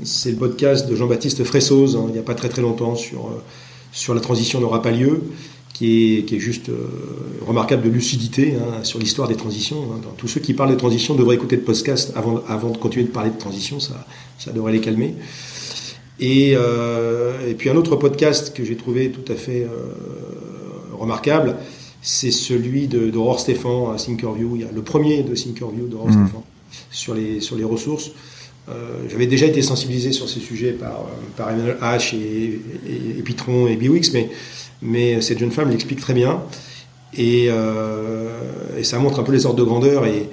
c'est 0.04 0.30
le 0.30 0.36
podcast 0.36 0.88
de 0.88 0.94
Jean-Baptiste 0.94 1.42
Fressoz, 1.44 1.96
hein, 1.96 2.04
il 2.08 2.12
n'y 2.12 2.18
a 2.18 2.22
pas 2.22 2.34
très 2.34 2.48
très 2.48 2.62
longtemps 2.62 2.94
sur 2.94 3.26
euh, 3.26 3.42
sur 3.92 4.14
la 4.14 4.20
transition 4.20 4.60
n'aura 4.60 4.82
pas 4.82 4.90
lieu, 4.90 5.22
qui 5.72 6.18
est 6.18 6.24
qui 6.24 6.36
est 6.36 6.40
juste 6.40 6.68
euh, 6.68 6.88
remarquable 7.46 7.82
de 7.82 7.88
lucidité 7.88 8.54
hein, 8.56 8.84
sur 8.84 8.98
l'histoire 8.98 9.28
des 9.28 9.36
transitions. 9.36 9.82
Hein. 9.94 10.00
Tous 10.18 10.28
ceux 10.28 10.40
qui 10.40 10.52
parlent 10.52 10.70
de 10.70 10.76
transition 10.76 11.14
devraient 11.14 11.36
écouter 11.36 11.56
le 11.56 11.62
podcast 11.62 12.12
avant 12.14 12.42
avant 12.48 12.70
de 12.70 12.76
continuer 12.76 13.06
de 13.06 13.12
parler 13.12 13.30
de 13.30 13.38
transition, 13.38 13.80
ça 13.80 14.06
ça 14.38 14.52
devrait 14.52 14.72
les 14.72 14.80
calmer. 14.80 15.14
Et 16.20 16.52
euh, 16.54 17.48
et 17.48 17.54
puis 17.54 17.70
un 17.70 17.76
autre 17.76 17.96
podcast 17.96 18.54
que 18.54 18.62
j'ai 18.62 18.76
trouvé 18.76 19.10
tout 19.10 19.32
à 19.32 19.36
fait 19.36 19.66
remarquable, 20.92 21.56
c'est 22.02 22.30
celui 22.30 22.88
de, 22.88 23.08
de 23.08 23.38
Stéphan 23.38 23.90
à 23.90 23.96
Thinkerview. 23.96 24.56
Il 24.56 24.62
y 24.62 24.64
a 24.64 24.72
le 24.72 24.82
premier 24.82 25.22
de 25.22 25.34
Thinkerview 25.34 25.88
Rohr 25.96 26.08
mmh. 26.08 26.12
Stéphan 26.12 26.44
sur 26.90 27.14
les, 27.14 27.40
sur 27.40 27.56
les 27.56 27.64
ressources. 27.64 28.12
Euh, 28.70 29.06
j'avais 29.08 29.26
déjà 29.26 29.46
été 29.46 29.62
sensibilisé 29.62 30.12
sur 30.12 30.28
ces 30.28 30.40
sujets 30.40 30.72
par, 30.72 30.90
euh, 30.90 31.36
par 31.36 31.50
Emmanuel 31.50 31.78
H 31.80 32.14
et, 32.14 33.22
Pitron 33.22 33.66
et 33.66 33.76
Biwix, 33.76 34.12
mais, 34.12 34.28
mais 34.82 35.20
cette 35.20 35.38
jeune 35.38 35.50
femme 35.50 35.70
l'explique 35.70 36.00
très 36.00 36.14
bien. 36.14 36.42
Et, 37.16 37.46
euh, 37.48 38.28
ça 38.82 38.98
montre 38.98 39.20
un 39.20 39.22
peu 39.22 39.32
les 39.32 39.46
ordres 39.46 39.58
de 39.58 39.64
grandeur 39.64 40.06
et, 40.06 40.28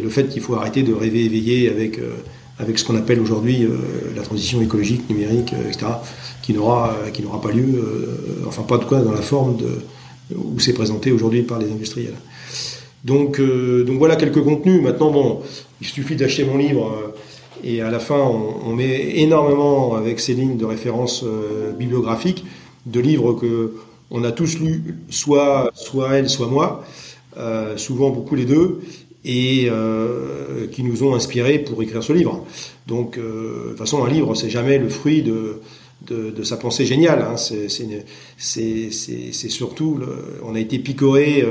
le 0.00 0.10
fait 0.10 0.28
qu'il 0.28 0.40
faut 0.40 0.54
arrêter 0.54 0.84
de 0.84 0.92
rêver 0.92 1.24
éveillé 1.24 1.68
avec, 1.68 1.98
avec 2.60 2.78
ce 2.78 2.84
qu'on 2.84 2.94
appelle 2.94 3.18
aujourd'hui 3.18 3.66
la 4.14 4.22
transition 4.22 4.62
écologique, 4.62 5.10
numérique, 5.10 5.52
etc., 5.68 5.86
qui 6.40 6.52
n'aura, 6.52 6.94
pas 7.42 7.50
lieu, 7.50 7.82
enfin 8.46 8.62
pas 8.62 8.78
de 8.78 8.84
quoi 8.84 9.00
dans 9.00 9.10
la 9.10 9.22
forme 9.22 9.56
où 10.32 10.60
c'est 10.60 10.72
présenté 10.72 11.10
aujourd'hui 11.10 11.42
par 11.42 11.58
les 11.58 11.68
industriels. 11.68 12.14
Donc, 13.02 13.40
donc 13.40 13.98
voilà 13.98 14.14
quelques 14.14 14.44
contenus. 14.44 14.84
Maintenant, 14.84 15.10
bon, 15.10 15.42
il 15.80 15.86
suffit 15.86 16.16
d'acheter 16.16 16.44
mon 16.44 16.56
livre 16.56 16.92
euh, 16.92 17.14
et 17.64 17.80
à 17.80 17.90
la 17.90 17.98
fin, 17.98 18.20
on, 18.20 18.72
met 18.72 19.18
énormément 19.18 19.96
avec 19.96 20.20
ces 20.20 20.34
lignes 20.34 20.56
de 20.56 20.64
référence 20.64 21.24
euh, 21.24 21.72
bibliographiques 21.72 22.44
de 22.86 23.00
livres 23.00 23.32
que 23.32 23.74
on 24.10 24.24
a 24.24 24.32
tous 24.32 24.58
lus, 24.58 24.94
soit, 25.10 25.70
soit 25.74 26.14
elle, 26.14 26.30
soit 26.30 26.46
moi, 26.46 26.84
euh, 27.36 27.76
souvent 27.76 28.10
beaucoup 28.10 28.36
les 28.36 28.46
deux, 28.46 28.80
et 29.24 29.68
qui 30.72 30.82
nous 30.82 31.02
ont 31.02 31.14
inspirés 31.14 31.58
pour 31.58 31.82
écrire 31.82 32.02
ce 32.02 32.14
livre. 32.14 32.46
Donc, 32.86 33.18
de 33.18 33.66
toute 33.68 33.76
façon, 33.76 34.02
un 34.02 34.08
livre, 34.08 34.34
c'est 34.34 34.48
jamais 34.48 34.78
le 34.78 34.88
fruit 34.88 35.22
de, 35.22 35.60
de, 36.06 36.42
sa 36.42 36.56
pensée 36.56 36.86
géniale. 36.86 37.20
Hein. 37.20 37.36
C'est 38.38 38.90
surtout, 39.50 40.00
on 40.42 40.54
a 40.54 40.60
été 40.60 40.78
picoré 40.78 41.44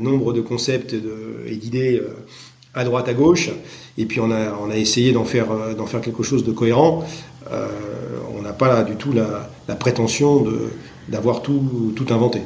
nombre 0.00 0.32
de 0.32 0.40
concepts 0.40 0.94
et 1.46 1.56
d'idées 1.56 2.00
à 2.74 2.84
droite, 2.84 3.08
à 3.08 3.14
gauche, 3.14 3.50
et 3.98 4.06
puis 4.06 4.20
on 4.20 4.30
a, 4.30 4.52
on 4.60 4.70
a 4.70 4.76
essayé 4.76 5.12
d'en 5.12 5.24
faire, 5.24 5.50
euh, 5.50 5.74
d'en 5.74 5.86
faire 5.86 6.00
quelque 6.00 6.22
chose 6.22 6.44
de 6.44 6.52
cohérent. 6.52 7.04
Euh, 7.52 7.68
on 8.36 8.42
n'a 8.42 8.52
pas 8.52 8.82
du 8.82 8.96
tout 8.96 9.12
la, 9.12 9.48
la 9.68 9.74
prétention 9.76 10.42
de, 10.42 10.70
d'avoir 11.08 11.42
tout, 11.42 11.92
tout 11.94 12.06
inventé. 12.10 12.40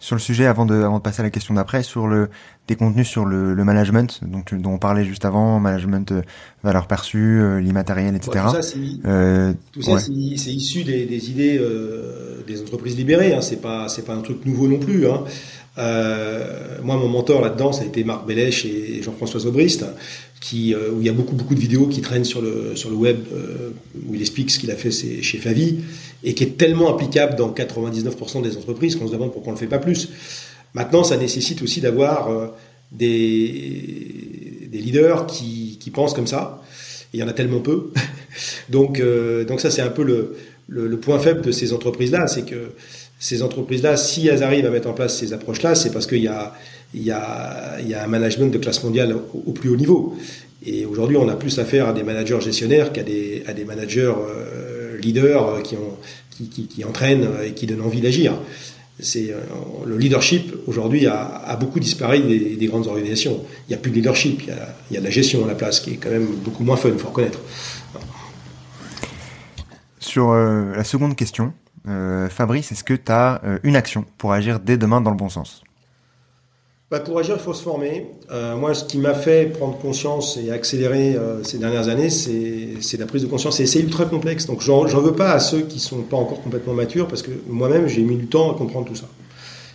Sur 0.00 0.16
le 0.16 0.20
sujet, 0.20 0.46
avant 0.46 0.66
de, 0.66 0.74
avant 0.74 0.98
de 0.98 1.02
passer 1.02 1.20
à 1.20 1.22
la 1.22 1.30
question 1.30 1.54
d'après, 1.54 1.84
sur 1.84 2.08
le, 2.08 2.28
des 2.66 2.74
contenus 2.74 3.06
sur 3.06 3.24
le, 3.24 3.54
le 3.54 3.64
management, 3.64 4.20
donc, 4.24 4.52
dont 4.52 4.72
on 4.72 4.78
parlait 4.78 5.04
juste 5.04 5.24
avant, 5.24 5.60
management 5.60 6.10
euh, 6.10 6.22
valeur 6.64 6.88
perçue, 6.88 7.40
euh, 7.40 7.60
l'immatériel, 7.60 8.16
etc. 8.16 8.44
tout 8.46 8.50
ça, 8.50 8.62
c'est, 8.62 8.78
euh, 9.06 9.52
issu 9.76 10.82
des, 10.82 11.06
des 11.06 11.30
idées 11.30 11.56
euh, 11.60 12.42
des 12.48 12.62
entreprises 12.62 12.96
libérées. 12.96 13.32
Hein. 13.32 13.42
C'est 13.42 13.60
pas, 13.60 13.88
c'est 13.88 14.04
pas 14.04 14.14
un 14.14 14.22
truc 14.22 14.44
nouveau 14.44 14.66
non 14.66 14.78
plus. 14.78 15.06
Hein. 15.06 15.22
Euh, 15.78 16.78
moi, 16.82 16.96
mon 16.96 17.08
mentor 17.08 17.40
là-dedans, 17.40 17.72
ça 17.72 17.82
a 17.82 17.86
été 17.86 18.04
Marc 18.04 18.26
Bellèche 18.26 18.64
et 18.64 19.02
Jean-François 19.02 19.46
Aubrist, 19.46 19.84
qui, 20.40 20.74
euh, 20.74 20.90
où 20.90 21.00
il 21.00 21.06
y 21.06 21.08
a 21.08 21.12
beaucoup, 21.12 21.34
beaucoup 21.34 21.54
de 21.54 21.60
vidéos 21.60 21.86
qui 21.86 22.00
traînent 22.00 22.24
sur 22.24 22.42
le, 22.42 22.72
sur 22.74 22.90
le 22.90 22.96
web, 22.96 23.18
euh, 23.32 23.70
où 24.06 24.14
il 24.14 24.20
explique 24.20 24.50
ce 24.50 24.58
qu'il 24.58 24.70
a 24.70 24.76
fait 24.76 24.90
chez 24.90 25.38
Favi, 25.38 25.78
et 26.24 26.34
qui 26.34 26.44
est 26.44 26.58
tellement 26.58 26.92
applicable 26.92 27.36
dans 27.36 27.50
99% 27.50 28.42
des 28.42 28.56
entreprises 28.56 28.96
qu'on 28.96 29.06
se 29.06 29.12
demande 29.12 29.32
pourquoi 29.32 29.52
on 29.52 29.54
ne 29.54 29.60
le 29.60 29.64
fait 29.64 29.70
pas 29.70 29.78
plus. 29.78 30.10
Maintenant, 30.74 31.04
ça 31.04 31.16
nécessite 31.16 31.62
aussi 31.62 31.80
d'avoir 31.80 32.28
euh, 32.28 32.48
des, 32.90 34.68
des 34.70 34.78
leaders 34.78 35.26
qui, 35.26 35.78
qui 35.80 35.90
pensent 35.90 36.14
comme 36.14 36.26
ça. 36.26 36.62
Il 37.14 37.20
y 37.20 37.22
en 37.22 37.28
a 37.28 37.32
tellement 37.32 37.60
peu. 37.60 37.92
donc, 38.68 39.00
donc 39.46 39.60
ça, 39.60 39.70
c'est 39.70 39.82
un 39.82 39.90
peu 39.90 40.02
le, 40.02 40.34
le, 40.66 40.88
le, 40.88 40.96
point 40.98 41.18
faible 41.18 41.42
de 41.42 41.52
ces 41.52 41.72
entreprises-là, 41.74 42.26
c'est 42.26 42.46
que 42.46 42.72
ces 43.22 43.44
entreprises-là, 43.44 43.96
si 43.96 44.26
elles 44.26 44.42
arrivent 44.42 44.66
à 44.66 44.70
mettre 44.70 44.88
en 44.88 44.94
place 44.94 45.16
ces 45.16 45.32
approches-là, 45.32 45.76
c'est 45.76 45.92
parce 45.92 46.08
qu'il 46.08 46.24
y 46.24 46.28
y, 46.94 47.04
y 47.04 47.12
a 47.12 48.02
un 48.02 48.06
management 48.08 48.52
de 48.52 48.58
classe 48.58 48.82
mondiale 48.82 49.14
au, 49.46 49.52
plus 49.52 49.70
haut 49.70 49.76
niveau. 49.76 50.16
Et 50.66 50.84
aujourd'hui, 50.86 51.16
on 51.16 51.28
a 51.28 51.36
plus 51.36 51.56
affaire 51.60 51.86
à 51.88 51.92
des 51.92 52.02
managers 52.02 52.40
gestionnaires 52.40 52.92
qu'à 52.92 53.04
des, 53.04 53.44
à 53.46 53.52
des 53.52 53.64
managers 53.64 54.12
euh, 54.12 54.98
leaders 54.98 55.62
qui, 55.62 55.76
ont, 55.76 55.96
qui, 56.30 56.48
qui, 56.48 56.66
qui, 56.66 56.84
entraînent 56.84 57.28
et 57.44 57.52
qui 57.52 57.66
donnent 57.66 57.82
envie 57.82 58.00
d'agir. 58.00 58.34
C'est 58.98 59.30
euh, 59.30 59.38
le 59.86 59.96
leadership 59.98 60.56
aujourd'hui 60.66 61.06
a, 61.06 61.42
a, 61.46 61.54
beaucoup 61.54 61.78
disparu 61.78 62.18
des, 62.22 62.56
des, 62.56 62.66
grandes 62.66 62.88
organisations. 62.88 63.40
Il 63.68 63.70
n'y 63.70 63.74
a 63.76 63.78
plus 63.78 63.92
de 63.92 63.96
leadership, 63.96 64.42
il 64.42 64.48
y, 64.48 64.50
a, 64.50 64.74
il 64.90 64.94
y, 64.94 64.96
a, 64.96 65.00
de 65.00 65.04
la 65.04 65.12
gestion 65.12 65.44
à 65.44 65.46
la 65.46 65.54
place, 65.54 65.78
qui 65.78 65.90
est 65.90 65.96
quand 65.96 66.10
même 66.10 66.26
beaucoup 66.26 66.64
moins 66.64 66.76
fun, 66.76 66.88
il 66.92 66.98
faut 66.98 67.08
reconnaître. 67.08 67.38
Sur 70.00 70.32
euh, 70.32 70.74
la 70.74 70.82
seconde 70.82 71.14
question, 71.14 71.52
euh, 71.88 72.28
Fabrice, 72.28 72.72
est-ce 72.72 72.84
que 72.84 72.94
tu 72.94 73.10
as 73.10 73.40
euh, 73.44 73.58
une 73.62 73.76
action 73.76 74.04
pour 74.18 74.32
agir 74.32 74.60
dès 74.60 74.76
demain 74.76 75.00
dans 75.00 75.10
le 75.10 75.16
bon 75.16 75.28
sens? 75.28 75.62
Bah 76.92 77.00
Pour 77.00 77.18
agir, 77.18 77.36
il 77.38 77.42
faut 77.42 77.54
se 77.54 77.62
former. 77.62 78.06
Euh, 78.30 78.54
moi, 78.54 78.74
ce 78.74 78.84
qui 78.84 78.98
m'a 78.98 79.14
fait 79.14 79.46
prendre 79.46 79.78
conscience 79.78 80.36
et 80.36 80.50
accélérer 80.50 81.16
euh, 81.16 81.42
ces 81.42 81.56
dernières 81.56 81.88
années, 81.88 82.10
c'est 82.10 82.98
la 82.98 83.06
prise 83.06 83.22
de 83.22 83.28
conscience. 83.28 83.60
Et 83.60 83.66
c'est 83.66 83.80
ultra 83.80 84.04
complexe. 84.04 84.44
Donc, 84.44 84.60
j'en 84.60 84.84
veux 84.84 85.14
pas 85.14 85.32
à 85.32 85.40
ceux 85.40 85.62
qui 85.62 85.80
sont 85.80 86.02
pas 86.02 86.18
encore 86.18 86.42
complètement 86.42 86.74
matures, 86.74 87.08
parce 87.08 87.22
que 87.22 87.30
moi-même, 87.48 87.88
j'ai 87.88 88.02
mis 88.02 88.16
du 88.16 88.26
temps 88.26 88.52
à 88.52 88.58
comprendre 88.58 88.88
tout 88.88 88.94
ça. 88.94 89.06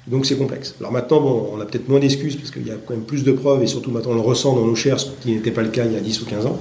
Donc 0.07 0.25
c'est 0.25 0.37
complexe. 0.37 0.75
Alors 0.79 0.91
maintenant, 0.91 1.19
bon, 1.19 1.49
on 1.53 1.59
a 1.59 1.65
peut-être 1.65 1.89
moins 1.89 1.99
d'excuses 1.99 2.37
parce 2.37 2.51
qu'il 2.51 2.65
y 2.65 2.71
a 2.71 2.75
quand 2.75 2.93
même 2.93 3.03
plus 3.03 3.23
de 3.23 3.31
preuves 3.33 3.61
et 3.61 3.67
surtout 3.67 3.91
maintenant 3.91 4.11
on 4.11 4.15
le 4.15 4.21
ressent 4.21 4.55
dans 4.55 4.65
nos 4.65 4.75
chairs, 4.75 4.99
ce 4.99 5.07
qui 5.21 5.31
n'était 5.31 5.51
pas 5.51 5.61
le 5.61 5.69
cas 5.69 5.85
il 5.85 5.93
y 5.93 5.97
a 5.97 5.99
10 5.99 6.21
ou 6.21 6.25
15 6.25 6.45
ans. 6.45 6.57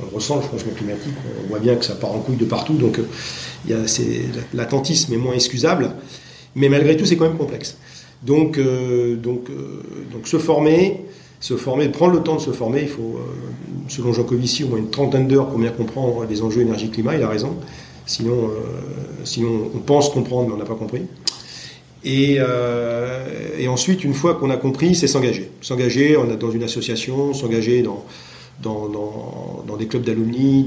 On 0.00 0.06
le 0.10 0.14
ressent, 0.14 0.36
le 0.36 0.42
changement 0.42 0.72
climatique, 0.76 1.14
on 1.44 1.48
voit 1.48 1.60
bien 1.60 1.76
que 1.76 1.84
ça 1.84 1.94
part 1.94 2.12
en 2.12 2.18
couille 2.18 2.36
de 2.36 2.44
partout, 2.44 2.74
donc 2.74 2.98
a, 3.70 3.74
l'attentisme 4.52 5.12
est 5.12 5.16
moins 5.16 5.34
excusable, 5.34 5.92
mais 6.56 6.68
malgré 6.68 6.96
tout 6.96 7.06
c'est 7.06 7.16
quand 7.16 7.28
même 7.28 7.38
complexe. 7.38 7.76
Donc, 8.22 8.58
euh, 8.58 9.16
donc, 9.16 9.48
euh, 9.50 9.82
donc 10.12 10.26
se 10.26 10.38
former, 10.38 11.04
se 11.40 11.56
former, 11.56 11.88
prendre 11.88 12.14
le 12.14 12.22
temps 12.22 12.36
de 12.36 12.40
se 12.40 12.50
former, 12.50 12.82
il 12.82 12.88
faut, 12.88 13.16
euh, 13.16 13.88
selon 13.88 14.12
Jean 14.12 14.24
Covici, 14.24 14.64
au 14.64 14.68
moins 14.68 14.78
une 14.78 14.90
trentaine 14.90 15.28
d'heures 15.28 15.48
pour 15.48 15.58
bien 15.58 15.70
comprendre 15.70 16.24
les 16.28 16.42
enjeux 16.42 16.62
énergie-climat, 16.62 17.14
il 17.14 17.22
a 17.22 17.28
raison. 17.28 17.54
Sinon, 18.06 18.50
sinon 19.24 19.70
on 19.74 19.80
pense 19.80 20.08
comprendre 20.08 20.48
mais 20.48 20.54
on 20.54 20.56
n'a 20.56 20.64
pas 20.64 20.76
compris. 20.76 21.02
Et, 22.04 22.36
euh, 22.38 23.26
et, 23.58 23.68
ensuite, 23.68 24.04
une 24.04 24.14
fois 24.14 24.34
qu'on 24.34 24.50
a 24.50 24.56
compris, 24.56 24.94
c'est 24.94 25.06
s'engager. 25.08 25.50
S'engager 25.60 26.16
dans 26.38 26.50
une 26.50 26.62
association, 26.62 27.34
s'engager 27.34 27.82
dans, 27.82 28.04
dans, 28.62 29.76
des 29.76 29.86
clubs 29.86 30.02
d'alumni, 30.02 30.66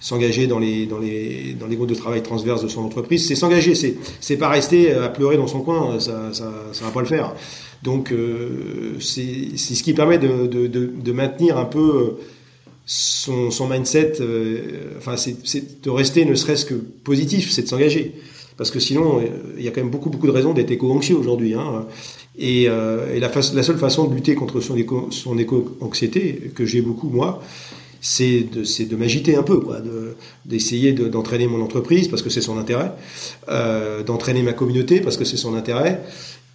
s'engager 0.00 0.46
dans 0.46 0.58
les, 0.58 0.86
dans, 0.86 0.98
les, 0.98 1.54
dans 1.58 1.66
les 1.66 1.76
groupes 1.76 1.88
de 1.88 1.94
travail 1.94 2.22
transverses 2.22 2.62
de 2.62 2.68
son 2.68 2.82
entreprise. 2.82 3.26
C'est 3.26 3.34
s'engager, 3.34 3.74
c'est, 3.74 3.96
c'est 4.20 4.36
pas 4.36 4.48
rester 4.48 4.92
à 4.92 5.08
pleurer 5.08 5.36
dans 5.36 5.46
son 5.46 5.60
coin, 5.60 6.00
ça, 6.00 6.32
ça, 6.32 6.52
ça 6.72 6.84
va 6.84 6.90
pas 6.90 7.00
le 7.00 7.06
faire. 7.06 7.34
Donc, 7.82 8.12
euh, 8.12 8.96
c'est, 9.00 9.56
ce 9.56 9.82
qui 9.82 9.92
permet 9.92 10.18
de, 10.18 10.46
de, 10.46 10.66
de, 10.66 11.12
maintenir 11.12 11.58
un 11.58 11.64
peu 11.64 12.16
son, 12.86 13.50
son 13.50 13.68
mindset, 13.68 14.18
enfin, 14.96 15.16
c'est 15.16 15.82
de 15.82 15.90
rester 15.90 16.24
ne 16.24 16.34
serait-ce 16.34 16.64
que 16.64 16.74
positif, 16.74 17.50
c'est 17.50 17.62
de 17.62 17.68
s'engager. 17.68 18.14
Parce 18.56 18.70
que 18.70 18.80
sinon, 18.80 19.20
il 19.56 19.64
y 19.64 19.68
a 19.68 19.70
quand 19.70 19.80
même 19.80 19.90
beaucoup, 19.90 20.10
beaucoup 20.10 20.26
de 20.26 20.32
raisons 20.32 20.52
d'être 20.52 20.70
éco-anxieux 20.70 21.16
aujourd'hui. 21.16 21.54
Hein. 21.54 21.86
Et, 22.38 22.64
et 22.64 23.20
la, 23.20 23.42
seule 23.42 23.78
façon 23.78 24.08
de 24.08 24.14
lutter 24.14 24.34
contre 24.34 24.60
son 24.60 24.76
éco-anxiété, 25.38 26.52
que 26.54 26.66
j'ai 26.66 26.82
beaucoup, 26.82 27.08
moi, 27.08 27.42
c'est 28.02 28.48
de, 28.50 28.96
m'agiter 28.96 29.36
un 29.36 29.44
peu, 29.44 29.62
d'essayer 30.44 30.92
d'entraîner 30.92 31.46
mon 31.46 31.62
entreprise 31.62 32.08
parce 32.08 32.20
que 32.20 32.30
c'est 32.30 32.40
son 32.40 32.58
intérêt, 32.58 32.92
euh, 33.48 34.02
d'entraîner 34.02 34.42
ma 34.42 34.52
communauté 34.52 35.00
parce 35.00 35.16
que 35.16 35.24
c'est 35.24 35.36
son 35.36 35.54
intérêt, 35.54 36.02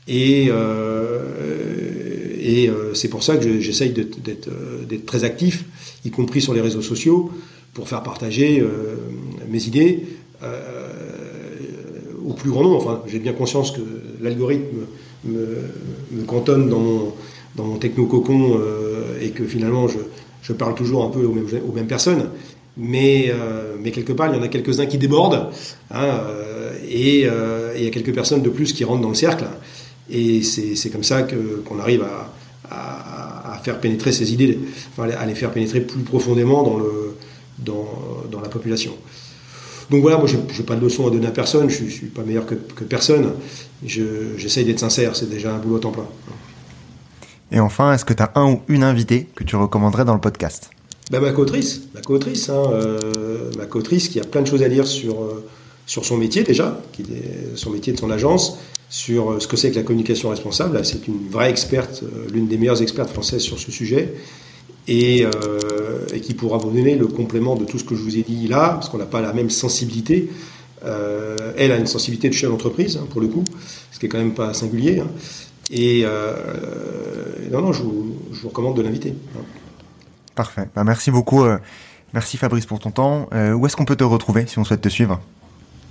et, 0.09 0.47
euh, 0.49 2.35
et 2.37 2.69
euh, 2.69 2.93
c'est 2.93 3.07
pour 3.07 3.23
ça 3.23 3.37
que 3.37 3.61
j'essaye 3.61 3.91
d'être 3.91 5.05
très 5.05 5.23
actif, 5.23 5.63
y 6.03 6.11
compris 6.11 6.41
sur 6.41 6.53
les 6.53 6.61
réseaux 6.61 6.81
sociaux, 6.81 7.31
pour 7.73 7.87
faire 7.87 8.03
partager 8.03 8.61
mes 9.49 9.67
idées 9.67 10.03
au 12.27 12.33
plus 12.33 12.51
grand 12.51 12.63
nombre. 12.63 12.77
Enfin, 12.77 13.01
j'ai 13.07 13.19
bien 13.19 13.33
conscience 13.33 13.71
que 13.71 13.81
l'algorithme 14.21 14.85
me, 15.25 16.23
cantonne 16.25 16.69
dans 16.69 16.79
mon, 16.79 17.13
dans 17.55 17.77
techno-cocon 17.77 18.59
et 19.21 19.29
que 19.29 19.43
finalement 19.45 19.87
je, 19.87 20.53
parle 20.53 20.75
toujours 20.75 21.03
un 21.03 21.09
peu 21.09 21.25
aux 21.25 21.71
mêmes, 21.73 21.87
personnes, 21.87 22.29
mais, 22.77 23.29
euh, 23.29 23.75
mais 23.81 23.91
quelque 23.91 24.13
part, 24.13 24.31
il 24.31 24.37
y 24.37 24.39
en 24.39 24.43
a 24.43 24.47
quelques-uns 24.47 24.85
qui 24.85 24.97
débordent, 24.97 25.49
hein, 25.91 26.03
euh, 26.03 26.73
et 26.87 27.25
euh, 27.25 27.73
il 27.75 27.83
y 27.83 27.87
a 27.87 27.89
quelques 27.89 28.13
personnes 28.13 28.41
de 28.41 28.49
plus 28.49 28.71
qui 28.71 28.83
rentrent 28.83 29.01
dans 29.01 29.09
le 29.09 29.15
cercle, 29.15 29.45
et 30.09 30.41
c'est 30.43 30.89
comme 30.89 31.03
ça 31.03 31.23
qu'on 31.23 31.79
arrive 31.79 32.03
à, 32.03 32.31
faire 33.63 33.79
pénétrer 33.81 34.13
ces 34.13 34.31
idées, 34.31 34.57
à 34.97 35.25
les 35.25 35.35
faire 35.35 35.51
pénétrer 35.51 35.81
plus 35.81 35.99
profondément 35.99 36.63
dans 37.59 38.41
la 38.41 38.47
population. 38.47 38.93
Donc 39.89 40.01
voilà, 40.01 40.17
moi 40.17 40.27
je 40.27 40.37
n'ai 40.37 40.65
pas 40.65 40.75
de 40.75 40.81
leçon 40.81 41.07
à 41.07 41.09
donner 41.09 41.27
à 41.27 41.31
personne, 41.31 41.69
je 41.69 41.83
ne 41.83 41.89
suis 41.89 42.07
pas 42.07 42.23
meilleur 42.23 42.45
que, 42.45 42.55
que 42.55 42.83
personne, 42.83 43.33
j'essaye 43.85 44.65
d'être 44.65 44.79
sincère, 44.79 45.15
c'est 45.15 45.29
déjà 45.29 45.53
un 45.53 45.59
boulot 45.59 45.77
à 45.77 45.79
temps 45.79 45.91
plein. 45.91 46.07
Et 47.51 47.59
enfin, 47.59 47.93
est-ce 47.93 48.03
que 48.03 48.13
tu 48.13 48.21
as 48.21 48.31
un 48.35 48.51
ou 48.51 48.61
une 48.67 48.83
invitée 48.83 49.27
que 49.35 49.43
tu 49.43 49.55
recommanderais 49.55 50.03
dans 50.03 50.13
le 50.13 50.19
podcast? 50.19 50.69
Bah, 51.09 51.21
Ma 51.21 51.31
coautrice, 51.31 51.83
ma 51.95 52.01
coautrice, 52.01 52.49
hein, 52.49 52.63
euh, 52.73 53.49
ma 53.57 53.65
coautrice 53.65 54.09
qui 54.09 54.19
a 54.19 54.23
plein 54.25 54.41
de 54.41 54.47
choses 54.47 54.63
à 54.63 54.69
dire 54.69 54.85
sur, 54.85 55.21
euh, 55.23 55.45
sur 55.85 56.03
son 56.03 56.17
métier 56.17 56.43
déjà, 56.43 56.81
qui 56.91 57.03
est 57.03 57.55
son 57.55 57.69
métier 57.69 57.93
de 57.93 57.97
son 57.97 58.11
agence, 58.11 58.57
sur 58.89 59.31
euh, 59.31 59.39
ce 59.39 59.47
que 59.47 59.55
c'est 59.55 59.71
que 59.71 59.77
la 59.77 59.83
communication 59.83 60.29
responsable. 60.29 60.83
C'est 60.83 61.07
une 61.07 61.29
vraie 61.29 61.49
experte, 61.49 62.03
l'une 62.33 62.47
des 62.47 62.57
meilleures 62.57 62.81
expertes 62.81 63.11
françaises 63.11 63.41
sur 63.41 63.57
ce 63.57 63.71
sujet. 63.71 64.13
Et, 64.87 65.25
et, 66.13 66.21
qui 66.21 66.33
pourra 66.33 66.57
vous 66.57 66.71
donner 66.71 66.95
le 66.95 67.07
complément 67.07 67.55
de 67.55 67.65
tout 67.65 67.77
ce 67.77 67.83
que 67.83 67.93
je 67.93 68.01
vous 68.01 68.17
ai 68.17 68.21
dit 68.21 68.47
là, 68.47 68.69
parce 68.69 68.87
qu'on 68.87 68.97
n'a 68.97 69.05
pas 69.05 69.19
la 69.19 69.33
même 69.33 69.49
sensibilité. 69.49 70.29
elle 70.83 71.71
a 71.71 71.77
une 71.77 71.87
sensibilité 71.87 72.29
de 72.29 72.33
chef 72.33 72.49
d'entreprise, 72.49 72.97
hein, 72.97 73.05
pour 73.09 73.19
le 73.19 73.27
coup, 73.27 73.43
ce 73.91 73.99
qui 73.99 74.05
est 74.05 74.09
quand 74.09 74.17
même 74.17 74.33
pas 74.33 74.53
singulier. 74.53 75.01
Hein. 75.01 75.07
Et 75.71 76.05
non, 77.51 77.61
non, 77.61 77.73
je 77.73 77.83
vous, 77.83 78.15
recommande 78.43 78.77
de 78.77 78.81
l'inviter. 78.81 79.13
Parfait. 80.35 80.69
Bah, 80.75 80.83
merci 80.83 81.11
beaucoup. 81.11 81.43
Euh, 81.43 81.57
merci 82.13 82.37
Fabrice 82.37 82.65
pour 82.65 82.79
ton 82.79 82.91
temps. 82.91 83.27
Euh, 83.33 83.53
où 83.53 83.65
est-ce 83.65 83.75
qu'on 83.75 83.85
peut 83.85 83.95
te 83.95 84.03
retrouver 84.03 84.45
si 84.47 84.59
on 84.59 84.63
souhaite 84.63 84.81
te 84.81 84.89
suivre? 84.89 85.19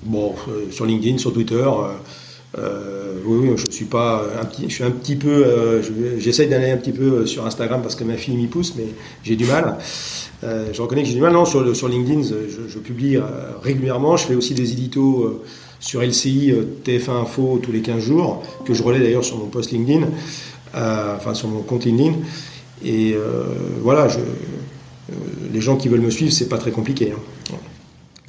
Bon, 0.04 0.34
euh, 0.48 0.70
sur 0.70 0.86
LinkedIn, 0.86 1.18
sur 1.18 1.32
Twitter. 1.32 1.68
Oui, 3.26 3.50
je 3.56 3.70
suis 3.70 3.84
pas 3.84 4.24
un 4.40 4.44
petit, 4.44 4.64
je 4.68 4.74
suis 4.74 4.84
un 4.84 4.90
petit 4.90 5.16
peu, 5.16 5.82
j'essaye 6.18 6.48
d'aller 6.48 6.70
un 6.70 6.76
petit 6.76 6.92
peu 6.92 7.26
sur 7.26 7.46
Instagram 7.46 7.82
parce 7.82 7.94
que 7.94 8.04
ma 8.04 8.16
fille 8.16 8.36
m'y 8.36 8.46
pousse, 8.46 8.74
mais 8.76 8.86
j'ai 9.24 9.36
du 9.36 9.44
mal. 9.44 9.78
je 10.42 10.80
reconnais 10.80 11.02
que 11.02 11.08
j'ai 11.08 11.14
du 11.14 11.20
mal. 11.20 11.32
Non, 11.32 11.44
sur, 11.44 11.88
LinkedIn, 11.88 12.22
je, 12.22 12.78
publie 12.78 13.18
régulièrement. 13.62 14.16
Je 14.16 14.26
fais 14.26 14.34
aussi 14.34 14.54
des 14.54 14.72
éditos 14.72 15.42
sur 15.80 16.02
LCI, 16.02 16.54
TF1 16.84 17.22
Info 17.22 17.60
tous 17.62 17.72
les 17.72 17.82
15 17.82 18.02
jours, 18.02 18.42
que 18.64 18.74
je 18.74 18.82
relais 18.82 19.00
d'ailleurs 19.00 19.24
sur 19.24 19.38
mon 19.38 19.46
post 19.46 19.72
LinkedIn. 19.72 20.06
Euh, 20.76 21.16
enfin 21.16 21.32
sur 21.32 21.48
mon 21.48 21.62
compte 21.62 21.84
LinkedIn. 21.84 22.18
Et 22.84 23.14
euh, 23.14 23.44
voilà, 23.80 24.04
euh, 24.04 25.14
les 25.52 25.60
gens 25.60 25.76
qui 25.76 25.88
veulent 25.88 26.00
me 26.00 26.10
suivre, 26.10 26.32
c'est 26.32 26.48
pas 26.48 26.58
très 26.58 26.70
compliqué. 26.70 27.12
Hein. 27.12 27.20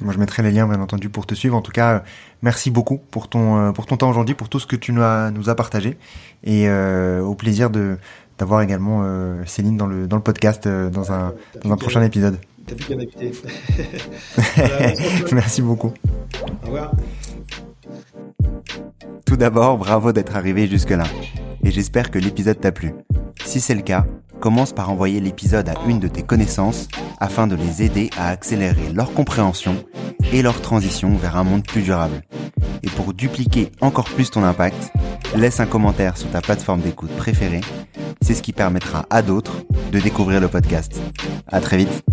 Moi, 0.00 0.12
je 0.12 0.18
mettrai 0.18 0.42
les 0.42 0.50
liens, 0.52 0.66
bien 0.66 0.80
entendu, 0.80 1.08
pour 1.08 1.26
te 1.26 1.34
suivre. 1.34 1.56
En 1.56 1.62
tout 1.62 1.72
cas, 1.72 2.04
merci 2.42 2.70
beaucoup 2.70 2.98
pour 3.10 3.28
ton, 3.28 3.72
pour 3.72 3.86
ton 3.86 3.96
temps 3.96 4.10
aujourd'hui, 4.10 4.34
pour 4.34 4.48
tout 4.48 4.60
ce 4.60 4.66
que 4.66 4.76
tu 4.76 4.92
nous 4.92 5.02
as, 5.02 5.30
nous 5.30 5.48
as 5.48 5.54
partagé. 5.54 5.98
Et 6.44 6.70
au 6.70 7.34
plaisir 7.34 7.70
de 7.70 7.98
d'avoir 8.38 8.62
également 8.62 9.04
Céline 9.46 9.76
dans 9.76 9.88
le, 9.88 10.06
dans 10.06 10.14
le 10.14 10.22
podcast 10.22 10.68
dans 10.68 11.10
un, 11.10 11.34
dans 11.64 11.72
un 11.72 11.76
prochain 11.76 12.02
épisode. 12.02 12.38
T'as 12.68 12.76
plus 12.76 12.86
merci 15.32 15.62
beaucoup. 15.62 15.92
Au 16.62 16.66
revoir. 16.66 16.92
Tout 19.24 19.36
d'abord, 19.36 19.78
bravo 19.78 20.12
d'être 20.12 20.36
arrivé 20.36 20.68
jusque-là 20.68 21.04
et 21.64 21.70
j'espère 21.70 22.10
que 22.10 22.18
l'épisode 22.18 22.60
t'a 22.60 22.72
plu. 22.72 22.94
Si 23.44 23.60
c'est 23.60 23.74
le 23.74 23.82
cas, 23.82 24.06
commence 24.38 24.72
par 24.72 24.90
envoyer 24.90 25.20
l'épisode 25.20 25.68
à 25.68 25.74
une 25.86 26.00
de 26.00 26.08
tes 26.08 26.22
connaissances 26.22 26.88
afin 27.18 27.46
de 27.46 27.56
les 27.56 27.82
aider 27.82 28.10
à 28.16 28.28
accélérer 28.28 28.92
leur 28.94 29.12
compréhension 29.12 29.76
et 30.32 30.42
leur 30.42 30.60
transition 30.60 31.16
vers 31.16 31.36
un 31.36 31.44
monde 31.44 31.66
plus 31.66 31.82
durable. 31.82 32.22
Et 32.82 32.90
pour 32.90 33.14
dupliquer 33.14 33.72
encore 33.80 34.08
plus 34.08 34.30
ton 34.30 34.44
impact, 34.44 34.92
laisse 35.34 35.60
un 35.60 35.66
commentaire 35.66 36.16
sur 36.16 36.30
ta 36.30 36.40
plateforme 36.40 36.80
d'écoute 36.80 37.14
préférée. 37.16 37.60
C'est 38.22 38.34
ce 38.34 38.42
qui 38.42 38.52
permettra 38.52 39.06
à 39.10 39.22
d'autres 39.22 39.56
de 39.92 40.00
découvrir 40.00 40.40
le 40.40 40.48
podcast. 40.48 41.00
À 41.46 41.60
très 41.60 41.76
vite. 41.76 42.04